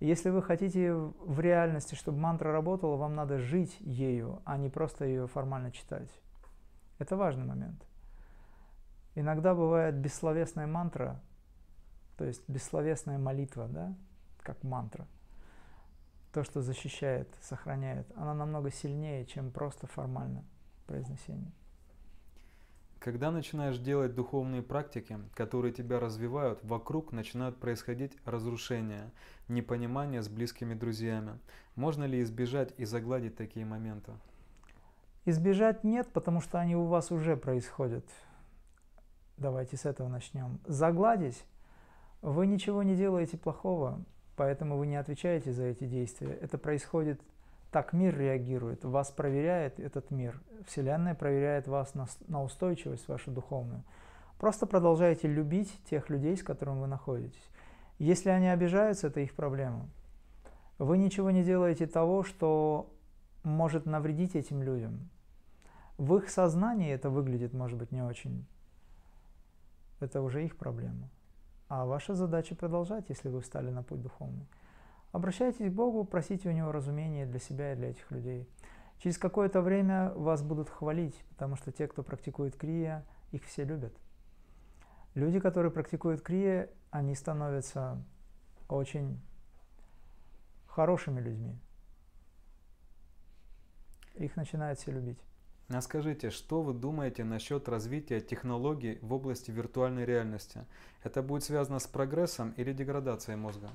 Если 0.00 0.30
вы 0.30 0.42
хотите 0.42 0.92
в 0.92 1.40
реальности, 1.40 1.94
чтобы 1.94 2.18
мантра 2.18 2.52
работала, 2.52 2.96
вам 2.96 3.14
надо 3.14 3.38
жить 3.38 3.76
ею, 3.80 4.42
а 4.44 4.56
не 4.56 4.68
просто 4.68 5.04
ее 5.04 5.26
формально 5.26 5.70
читать. 5.70 6.10
Это 6.98 7.16
важный 7.16 7.44
момент. 7.44 7.82
Иногда 9.14 9.54
бывает 9.54 9.94
бессловесная 9.94 10.66
мантра, 10.66 11.20
то 12.16 12.24
есть 12.24 12.42
бессловесная 12.48 13.18
молитва, 13.18 13.68
да, 13.68 13.94
как 14.42 14.62
мантра– 14.62 15.06
то, 16.34 16.42
что 16.42 16.62
защищает, 16.62 17.28
сохраняет, 17.40 18.10
она 18.16 18.34
намного 18.34 18.72
сильнее, 18.72 19.24
чем 19.24 19.52
просто 19.52 19.86
формально 19.86 20.44
произнесение. 20.84 21.52
Когда 23.04 23.30
начинаешь 23.30 23.76
делать 23.76 24.14
духовные 24.14 24.62
практики, 24.62 25.18
которые 25.34 25.74
тебя 25.74 26.00
развивают, 26.00 26.60
вокруг 26.62 27.12
начинают 27.12 27.60
происходить 27.60 28.16
разрушения, 28.24 29.10
непонимание 29.46 30.22
с 30.22 30.28
близкими 30.30 30.72
друзьями. 30.72 31.38
Можно 31.76 32.04
ли 32.04 32.22
избежать 32.22 32.72
и 32.78 32.86
загладить 32.86 33.36
такие 33.36 33.66
моменты? 33.66 34.12
Избежать 35.26 35.84
нет, 35.84 36.08
потому 36.14 36.40
что 36.40 36.58
они 36.58 36.76
у 36.76 36.84
вас 36.84 37.12
уже 37.12 37.36
происходят. 37.36 38.06
Давайте 39.36 39.76
с 39.76 39.84
этого 39.84 40.08
начнем. 40.08 40.58
Загладить 40.64 41.44
вы 42.22 42.46
ничего 42.46 42.82
не 42.82 42.96
делаете 42.96 43.36
плохого, 43.36 44.02
Поэтому 44.36 44.76
вы 44.76 44.86
не 44.86 44.96
отвечаете 44.96 45.52
за 45.52 45.64
эти 45.64 45.84
действия. 45.84 46.32
Это 46.40 46.58
происходит 46.58 47.20
так, 47.74 47.92
мир 47.92 48.16
реагирует, 48.16 48.84
вас 48.84 49.10
проверяет 49.10 49.80
этот 49.80 50.12
мир. 50.12 50.40
Вселенная 50.64 51.16
проверяет 51.16 51.66
вас 51.66 51.92
на, 51.94 52.06
на 52.28 52.40
устойчивость 52.44 53.08
вашу 53.08 53.32
духовную. 53.32 53.82
Просто 54.38 54.64
продолжайте 54.64 55.26
любить 55.26 55.76
тех 55.90 56.08
людей, 56.08 56.36
с 56.36 56.44
которыми 56.44 56.82
вы 56.82 56.86
находитесь. 56.86 57.50
Если 57.98 58.28
они 58.28 58.46
обижаются, 58.46 59.08
это 59.08 59.18
их 59.18 59.34
проблема. 59.34 59.88
Вы 60.78 60.98
ничего 60.98 61.32
не 61.32 61.42
делаете 61.42 61.88
того, 61.88 62.22
что 62.22 62.92
может 63.42 63.86
навредить 63.86 64.36
этим 64.36 64.62
людям. 64.62 65.10
В 65.98 66.14
их 66.14 66.30
сознании 66.30 66.92
это 66.92 67.10
выглядит, 67.10 67.52
может 67.54 67.76
быть, 67.76 67.90
не 67.90 68.02
очень. 68.02 68.46
Это 69.98 70.22
уже 70.22 70.44
их 70.44 70.56
проблема. 70.56 71.08
А 71.66 71.86
ваша 71.86 72.14
задача 72.14 72.54
продолжать, 72.54 73.06
если 73.08 73.30
вы 73.30 73.40
встали 73.40 73.70
на 73.70 73.82
путь 73.82 74.00
духовный. 74.00 74.46
Обращайтесь 75.14 75.70
к 75.70 75.72
Богу, 75.72 76.04
просите 76.04 76.48
у 76.48 76.52
Него 76.52 76.72
разумения 76.72 77.24
для 77.24 77.38
себя 77.38 77.72
и 77.72 77.76
для 77.76 77.90
этих 77.90 78.10
людей. 78.10 78.48
Через 78.98 79.16
какое-то 79.16 79.60
время 79.60 80.10
вас 80.16 80.42
будут 80.42 80.68
хвалить, 80.68 81.14
потому 81.28 81.54
что 81.54 81.70
те, 81.70 81.86
кто 81.86 82.02
практикует 82.02 82.56
крия, 82.56 83.06
их 83.30 83.44
все 83.44 83.62
любят. 83.62 83.96
Люди, 85.14 85.38
которые 85.38 85.70
практикуют 85.70 86.20
крия, 86.20 86.68
они 86.90 87.14
становятся 87.14 88.02
очень 88.68 89.20
хорошими 90.66 91.20
людьми. 91.20 91.56
Их 94.16 94.34
начинают 94.34 94.80
все 94.80 94.90
любить. 94.90 95.20
А 95.68 95.80
скажите, 95.80 96.30
что 96.30 96.60
вы 96.60 96.74
думаете 96.74 97.22
насчет 97.22 97.68
развития 97.68 98.20
технологий 98.20 98.98
в 99.00 99.12
области 99.12 99.52
виртуальной 99.52 100.06
реальности? 100.06 100.64
Это 101.04 101.22
будет 101.22 101.44
связано 101.44 101.78
с 101.78 101.86
прогрессом 101.86 102.50
или 102.56 102.72
деградацией 102.72 103.36
мозга? 103.36 103.70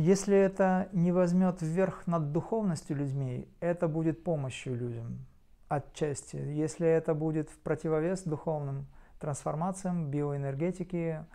Если 0.00 0.34
это 0.34 0.88
не 0.92 1.12
возьмет 1.12 1.60
вверх 1.60 2.06
над 2.06 2.32
духовностью 2.32 2.96
людьми, 2.96 3.46
это 3.60 3.86
будет 3.86 4.24
помощью 4.24 4.74
людям 4.74 5.26
отчасти. 5.68 6.36
Если 6.36 6.88
это 6.88 7.12
будет 7.12 7.50
в 7.50 7.58
противовес 7.58 8.22
духовным 8.22 8.86
трансформациям, 9.18 10.10
биоэнергетики, 10.10 11.26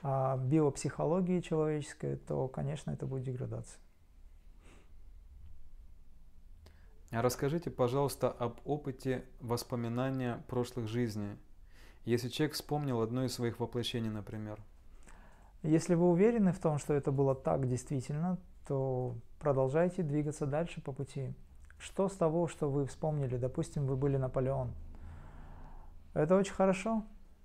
а, 0.00 0.36
биопсихологии 0.36 1.40
человеческой, 1.40 2.14
то, 2.14 2.46
конечно, 2.46 2.92
это 2.92 3.04
будет 3.04 3.24
деградация. 3.24 3.80
А 7.10 7.20
расскажите, 7.20 7.68
пожалуйста, 7.68 8.30
об 8.30 8.60
опыте 8.64 9.24
воспоминания 9.40 10.44
прошлых 10.46 10.86
жизней. 10.86 11.36
Если 12.04 12.28
человек 12.28 12.54
вспомнил 12.54 13.00
одно 13.00 13.24
из 13.24 13.34
своих 13.34 13.58
воплощений, 13.58 14.10
например. 14.10 14.60
Если 15.64 15.94
вы 15.94 16.10
уверены 16.10 16.52
в 16.52 16.58
том, 16.58 16.76
что 16.76 16.92
это 16.92 17.10
было 17.10 17.34
так 17.34 17.66
действительно, 17.66 18.36
то 18.68 19.16
продолжайте 19.40 20.02
двигаться 20.02 20.44
дальше 20.44 20.82
по 20.82 20.92
пути. 20.92 21.32
Что 21.78 22.08
с 22.10 22.12
того, 22.12 22.48
что 22.48 22.70
вы 22.70 22.84
вспомнили? 22.84 23.38
Допустим, 23.38 23.86
вы 23.86 23.96
были 23.96 24.18
Наполеон. 24.18 24.72
Это 26.12 26.36
очень 26.36 26.52
хорошо, 26.52 27.02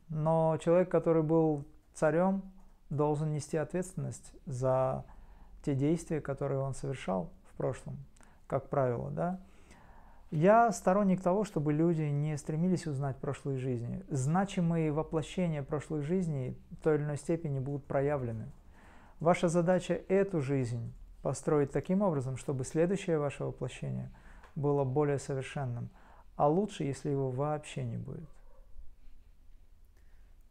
но 0.10 0.58
человек, 0.62 0.92
который 0.92 1.24
был 1.24 1.64
царем, 1.94 2.44
должен 2.90 3.32
нести 3.32 3.56
ответственность 3.56 4.34
за 4.46 5.06
те 5.64 5.74
действия, 5.74 6.20
которые 6.20 6.60
он 6.60 6.74
совершал 6.74 7.32
в 7.46 7.56
прошлом, 7.56 7.98
как 8.48 8.68
правило, 8.68 9.12
да. 9.12 9.40
Я 10.32 10.72
сторонник 10.72 11.22
того, 11.22 11.44
чтобы 11.44 11.74
люди 11.74 12.04
не 12.04 12.38
стремились 12.38 12.86
узнать 12.86 13.18
прошлые 13.18 13.58
жизни. 13.58 14.04
Значимые 14.10 14.92
воплощения 14.92 15.64
прошлых 15.64 16.04
жизней 16.04 16.56
в 16.70 16.76
той 16.84 16.96
или 16.96 17.04
иной 17.04 17.18
степени 17.18 17.60
будут 17.60 17.86
проявлены. 17.86 18.52
Ваша 19.20 19.48
задача 19.48 19.96
эту 20.08 20.40
жизнь 20.40 20.94
построить 21.24 21.72
таким 21.72 22.04
образом, 22.04 22.38
чтобы 22.38 22.64
следующее 22.64 23.18
ваше 23.18 23.44
воплощение 23.44 24.12
было 24.56 24.84
более 24.84 25.18
совершенным, 25.18 25.90
а 26.36 26.48
лучше, 26.48 26.84
если 26.84 27.10
его 27.10 27.32
вообще 27.32 27.84
не 27.84 27.98
будет. 27.98 28.30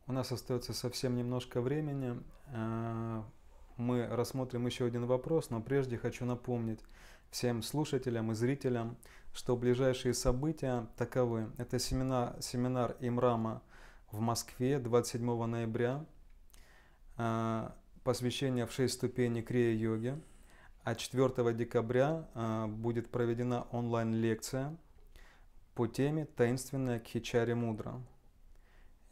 У 0.07 0.13
нас 0.13 0.33
остается 0.33 0.73
совсем 0.73 1.17
немножко 1.17 1.61
времени. 1.61 2.21
Э, 2.49 3.23
мы 3.77 4.07
рассмотрим 4.09 4.67
еще 4.67 4.87
один 4.87 5.07
вопрос, 5.07 5.51
но 5.51 5.61
прежде 5.61 5.99
хочу 5.99 6.25
напомнить 6.25 6.81
всем 7.31 7.63
слушателям 7.63 8.33
и 8.33 8.35
зрителям, 8.35 8.97
что 9.33 9.57
ближайшие 9.57 10.15
события 10.15 10.87
таковы. 10.97 11.51
Это 11.59 11.79
семинар, 11.79 12.41
семинар 12.41 12.97
Имрама 13.01 13.63
в 14.11 14.21
Москве 14.21 14.79
27 14.79 15.47
ноября, 15.47 16.05
а, 17.17 17.77
посвящение 18.05 18.67
в 18.67 18.73
6 18.73 18.95
ступеней 18.95 19.43
крия-йоги. 19.43 20.19
А 20.85 20.95
4 20.95 21.53
декабря 21.53 22.27
э, 22.35 22.67
будет 22.67 23.11
проведена 23.11 23.67
онлайн-лекция 23.73 24.75
по 25.75 25.87
теме 25.87 26.25
«Таинственная 26.25 26.99
Кхичари 26.99 27.53
Мудра». 27.53 28.01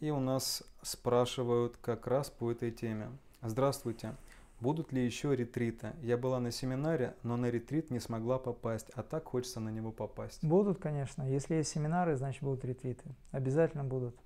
И 0.00 0.10
у 0.10 0.18
нас 0.18 0.62
спрашивают 0.80 1.76
как 1.76 2.06
раз 2.06 2.30
по 2.30 2.50
этой 2.50 2.70
теме. 2.70 3.10
Здравствуйте. 3.42 4.16
Будут 4.60 4.90
ли 4.92 5.04
еще 5.04 5.36
ретриты? 5.36 5.92
Я 6.00 6.16
была 6.16 6.40
на 6.40 6.50
семинаре, 6.50 7.14
но 7.22 7.36
на 7.36 7.50
ретрит 7.50 7.90
не 7.90 8.00
смогла 8.00 8.38
попасть, 8.38 8.90
а 8.94 9.02
так 9.02 9.24
хочется 9.24 9.60
на 9.60 9.68
него 9.68 9.92
попасть. 9.92 10.42
Будут, 10.42 10.78
конечно. 10.78 11.22
Если 11.24 11.56
есть 11.56 11.70
семинары, 11.70 12.16
значит 12.16 12.42
будут 12.42 12.64
ретриты. 12.64 13.04
Обязательно 13.32 13.84
будут. 13.84 14.16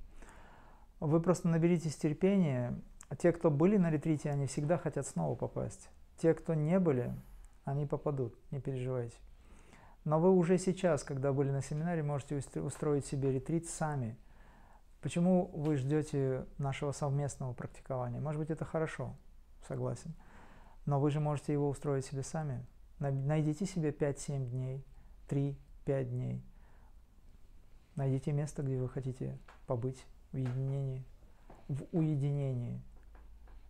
Вы 1.00 1.20
просто 1.20 1.48
наберитесь 1.48 1.96
терпения. 1.96 2.78
Те, 3.18 3.32
кто 3.32 3.50
были 3.50 3.76
на 3.76 3.90
ретрите, 3.90 4.30
они 4.30 4.46
всегда 4.46 4.78
хотят 4.78 5.06
снова 5.06 5.34
попасть. 5.34 5.88
Те, 6.18 6.32
кто 6.32 6.54
не 6.54 6.78
были, 6.78 7.12
они 7.64 7.86
попадут, 7.86 8.36
не 8.52 8.60
переживайте. 8.60 9.16
Но 10.04 10.20
вы 10.20 10.30
уже 10.30 10.58
сейчас, 10.58 11.02
когда 11.02 11.32
были 11.32 11.50
на 11.50 11.60
семинаре, 11.60 12.02
можете 12.02 12.40
устроить 12.60 13.04
себе 13.04 13.32
ретрит 13.32 13.68
сами. 13.68 14.16
Почему 15.00 15.50
вы 15.54 15.76
ждете 15.76 16.46
нашего 16.58 16.92
совместного 16.92 17.52
практикования? 17.52 18.20
Может 18.20 18.38
быть, 18.38 18.50
это 18.50 18.64
хорошо, 18.64 19.16
согласен. 19.66 20.14
Но 20.86 21.00
вы 21.00 21.10
же 21.10 21.20
можете 21.20 21.52
его 21.52 21.68
устроить 21.68 22.04
себе 22.04 22.22
сами. 22.22 22.64
Найдите 22.98 23.66
себе 23.66 23.90
5-7 23.90 24.50
дней, 24.50 24.84
3-5 25.28 26.04
дней. 26.04 26.42
Найдите 27.96 28.32
место, 28.32 28.62
где 28.62 28.78
вы 28.78 28.88
хотите 28.88 29.38
побыть 29.66 30.04
в 30.32 30.36
единении, 30.36 31.04
в 31.68 31.84
уединении, 31.92 32.80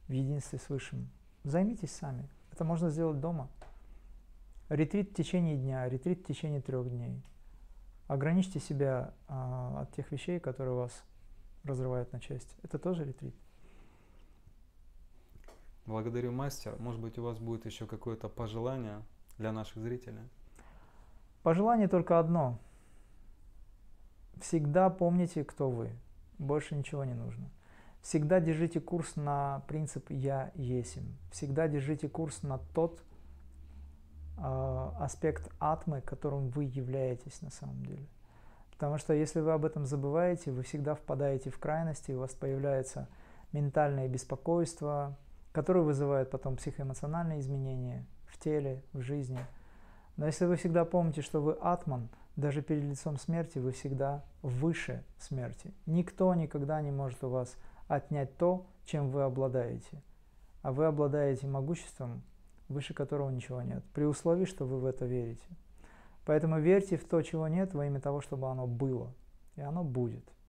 в 0.09 0.12
единстве 0.12 0.59
с 0.59 0.69
Высшим. 0.69 1.11
Займитесь 1.45 1.93
сами. 1.93 2.29
Это 2.53 2.65
можно 2.65 2.91
сделать 2.91 3.21
дома. 3.21 3.49
Ретрит 4.69 5.11
в 5.11 5.15
течение 5.15 5.57
дня, 5.57 5.89
ретрит 5.89 6.21
в 6.21 6.27
течение 6.27 6.61
трех 6.61 6.89
дней. 6.89 7.23
Ограничьте 8.07 8.61
себя 8.61 9.15
а, 9.29 9.83
от 9.83 9.93
тех 9.95 10.11
вещей, 10.12 10.41
которые 10.41 10.75
вас 10.75 11.05
разрывают 11.65 12.12
на 12.12 12.21
части. 12.21 12.55
Это 12.62 12.79
тоже 12.79 13.05
ретрит. 13.05 13.35
Благодарю, 15.86 16.32
мастер. 16.32 16.77
Может 16.78 17.01
быть, 17.01 17.19
у 17.19 17.23
вас 17.23 17.39
будет 17.39 17.66
еще 17.66 17.86
какое-то 17.86 18.28
пожелание 18.28 19.02
для 19.39 19.52
наших 19.52 19.82
зрителей? 19.82 20.23
Пожелание 21.43 21.89
только 21.89 22.19
одно. 22.19 22.59
Всегда 24.40 24.90
помните, 24.90 25.44
кто 25.44 25.70
вы. 25.70 25.90
Больше 26.39 26.74
ничего 26.74 27.05
не 27.05 27.15
нужно. 27.15 27.51
Всегда 28.02 28.40
держите 28.40 28.81
курс 28.81 29.16
на 29.16 29.62
принцип 29.69 30.11
«я 30.11 30.52
есим». 30.55 31.19
Всегда 31.31 31.69
держите 31.69 32.09
курс 32.09 32.43
на 32.43 32.59
тот 32.74 33.02
э, 34.39 34.90
аспект 34.98 35.51
атмы, 35.59 36.01
которым 36.01 36.48
вы 36.48 36.65
являетесь 36.65 37.43
на 37.43 37.51
самом 37.51 37.85
деле. 37.85 38.07
Потому 38.70 38.97
что 38.97 39.12
если 39.12 39.40
вы 39.40 39.52
об 39.52 39.66
этом 39.66 39.85
забываете, 39.85 40.51
вы 40.51 40.62
всегда 40.62 40.94
впадаете 40.94 41.51
в 41.51 41.59
крайности, 41.59 42.12
у 42.12 42.20
вас 42.20 42.32
появляется 42.32 43.09
ментальное 43.52 44.09
беспокойство, 44.09 45.19
которое 45.53 45.83
вызывает 45.83 46.31
потом 46.31 46.57
психоэмоциональные 46.57 47.41
изменения 47.41 48.07
в 48.27 48.39
теле, 48.39 48.83
в 48.93 49.01
жизни. 49.01 49.41
Но 50.17 50.27
если 50.27 50.45
вы 50.45 50.57
всегда 50.57 50.85
помните, 50.85 51.23
что 51.23 51.41
вы 51.41 51.53
атман– 51.53 52.09
даже 52.41 52.63
перед 52.63 52.85
лицом 52.85 53.19
смерти 53.19 53.59
вы 53.59 53.73
всегда 53.73 54.25
выше 54.43 55.05
смерти. 55.19 55.73
Никто 55.87 56.35
никогда 56.35 56.81
не 56.81 56.91
может 56.91 57.23
у 57.23 57.29
вас 57.29 57.57
отнять 57.89 58.37
то, 58.37 58.67
чем 58.85 59.11
вы 59.11 59.23
обладаете. 59.23 60.03
А 60.63 60.73
вы 60.73 60.87
обладаете 60.87 61.47
могуществом, 61.47 62.23
выше 62.69 62.95
которого 62.95 63.31
ничего 63.31 63.63
нет, 63.63 63.83
при 63.95 64.05
условии, 64.05 64.45
что 64.45 64.65
вы 64.65 64.79
в 64.79 64.87
это 64.87 65.07
верите. 65.07 65.47
Поэтому 66.25 66.61
верьте 66.61 66.97
в 66.97 67.05
то, 67.05 67.21
чего 67.23 67.49
нет, 67.49 67.75
во 67.75 67.87
имя 67.87 68.01
того, 68.01 68.21
чтобы 68.21 68.49
оно 68.49 68.67
было. 68.67 69.13
И 69.57 69.61
оно 69.61 69.83
будет. 69.83 70.25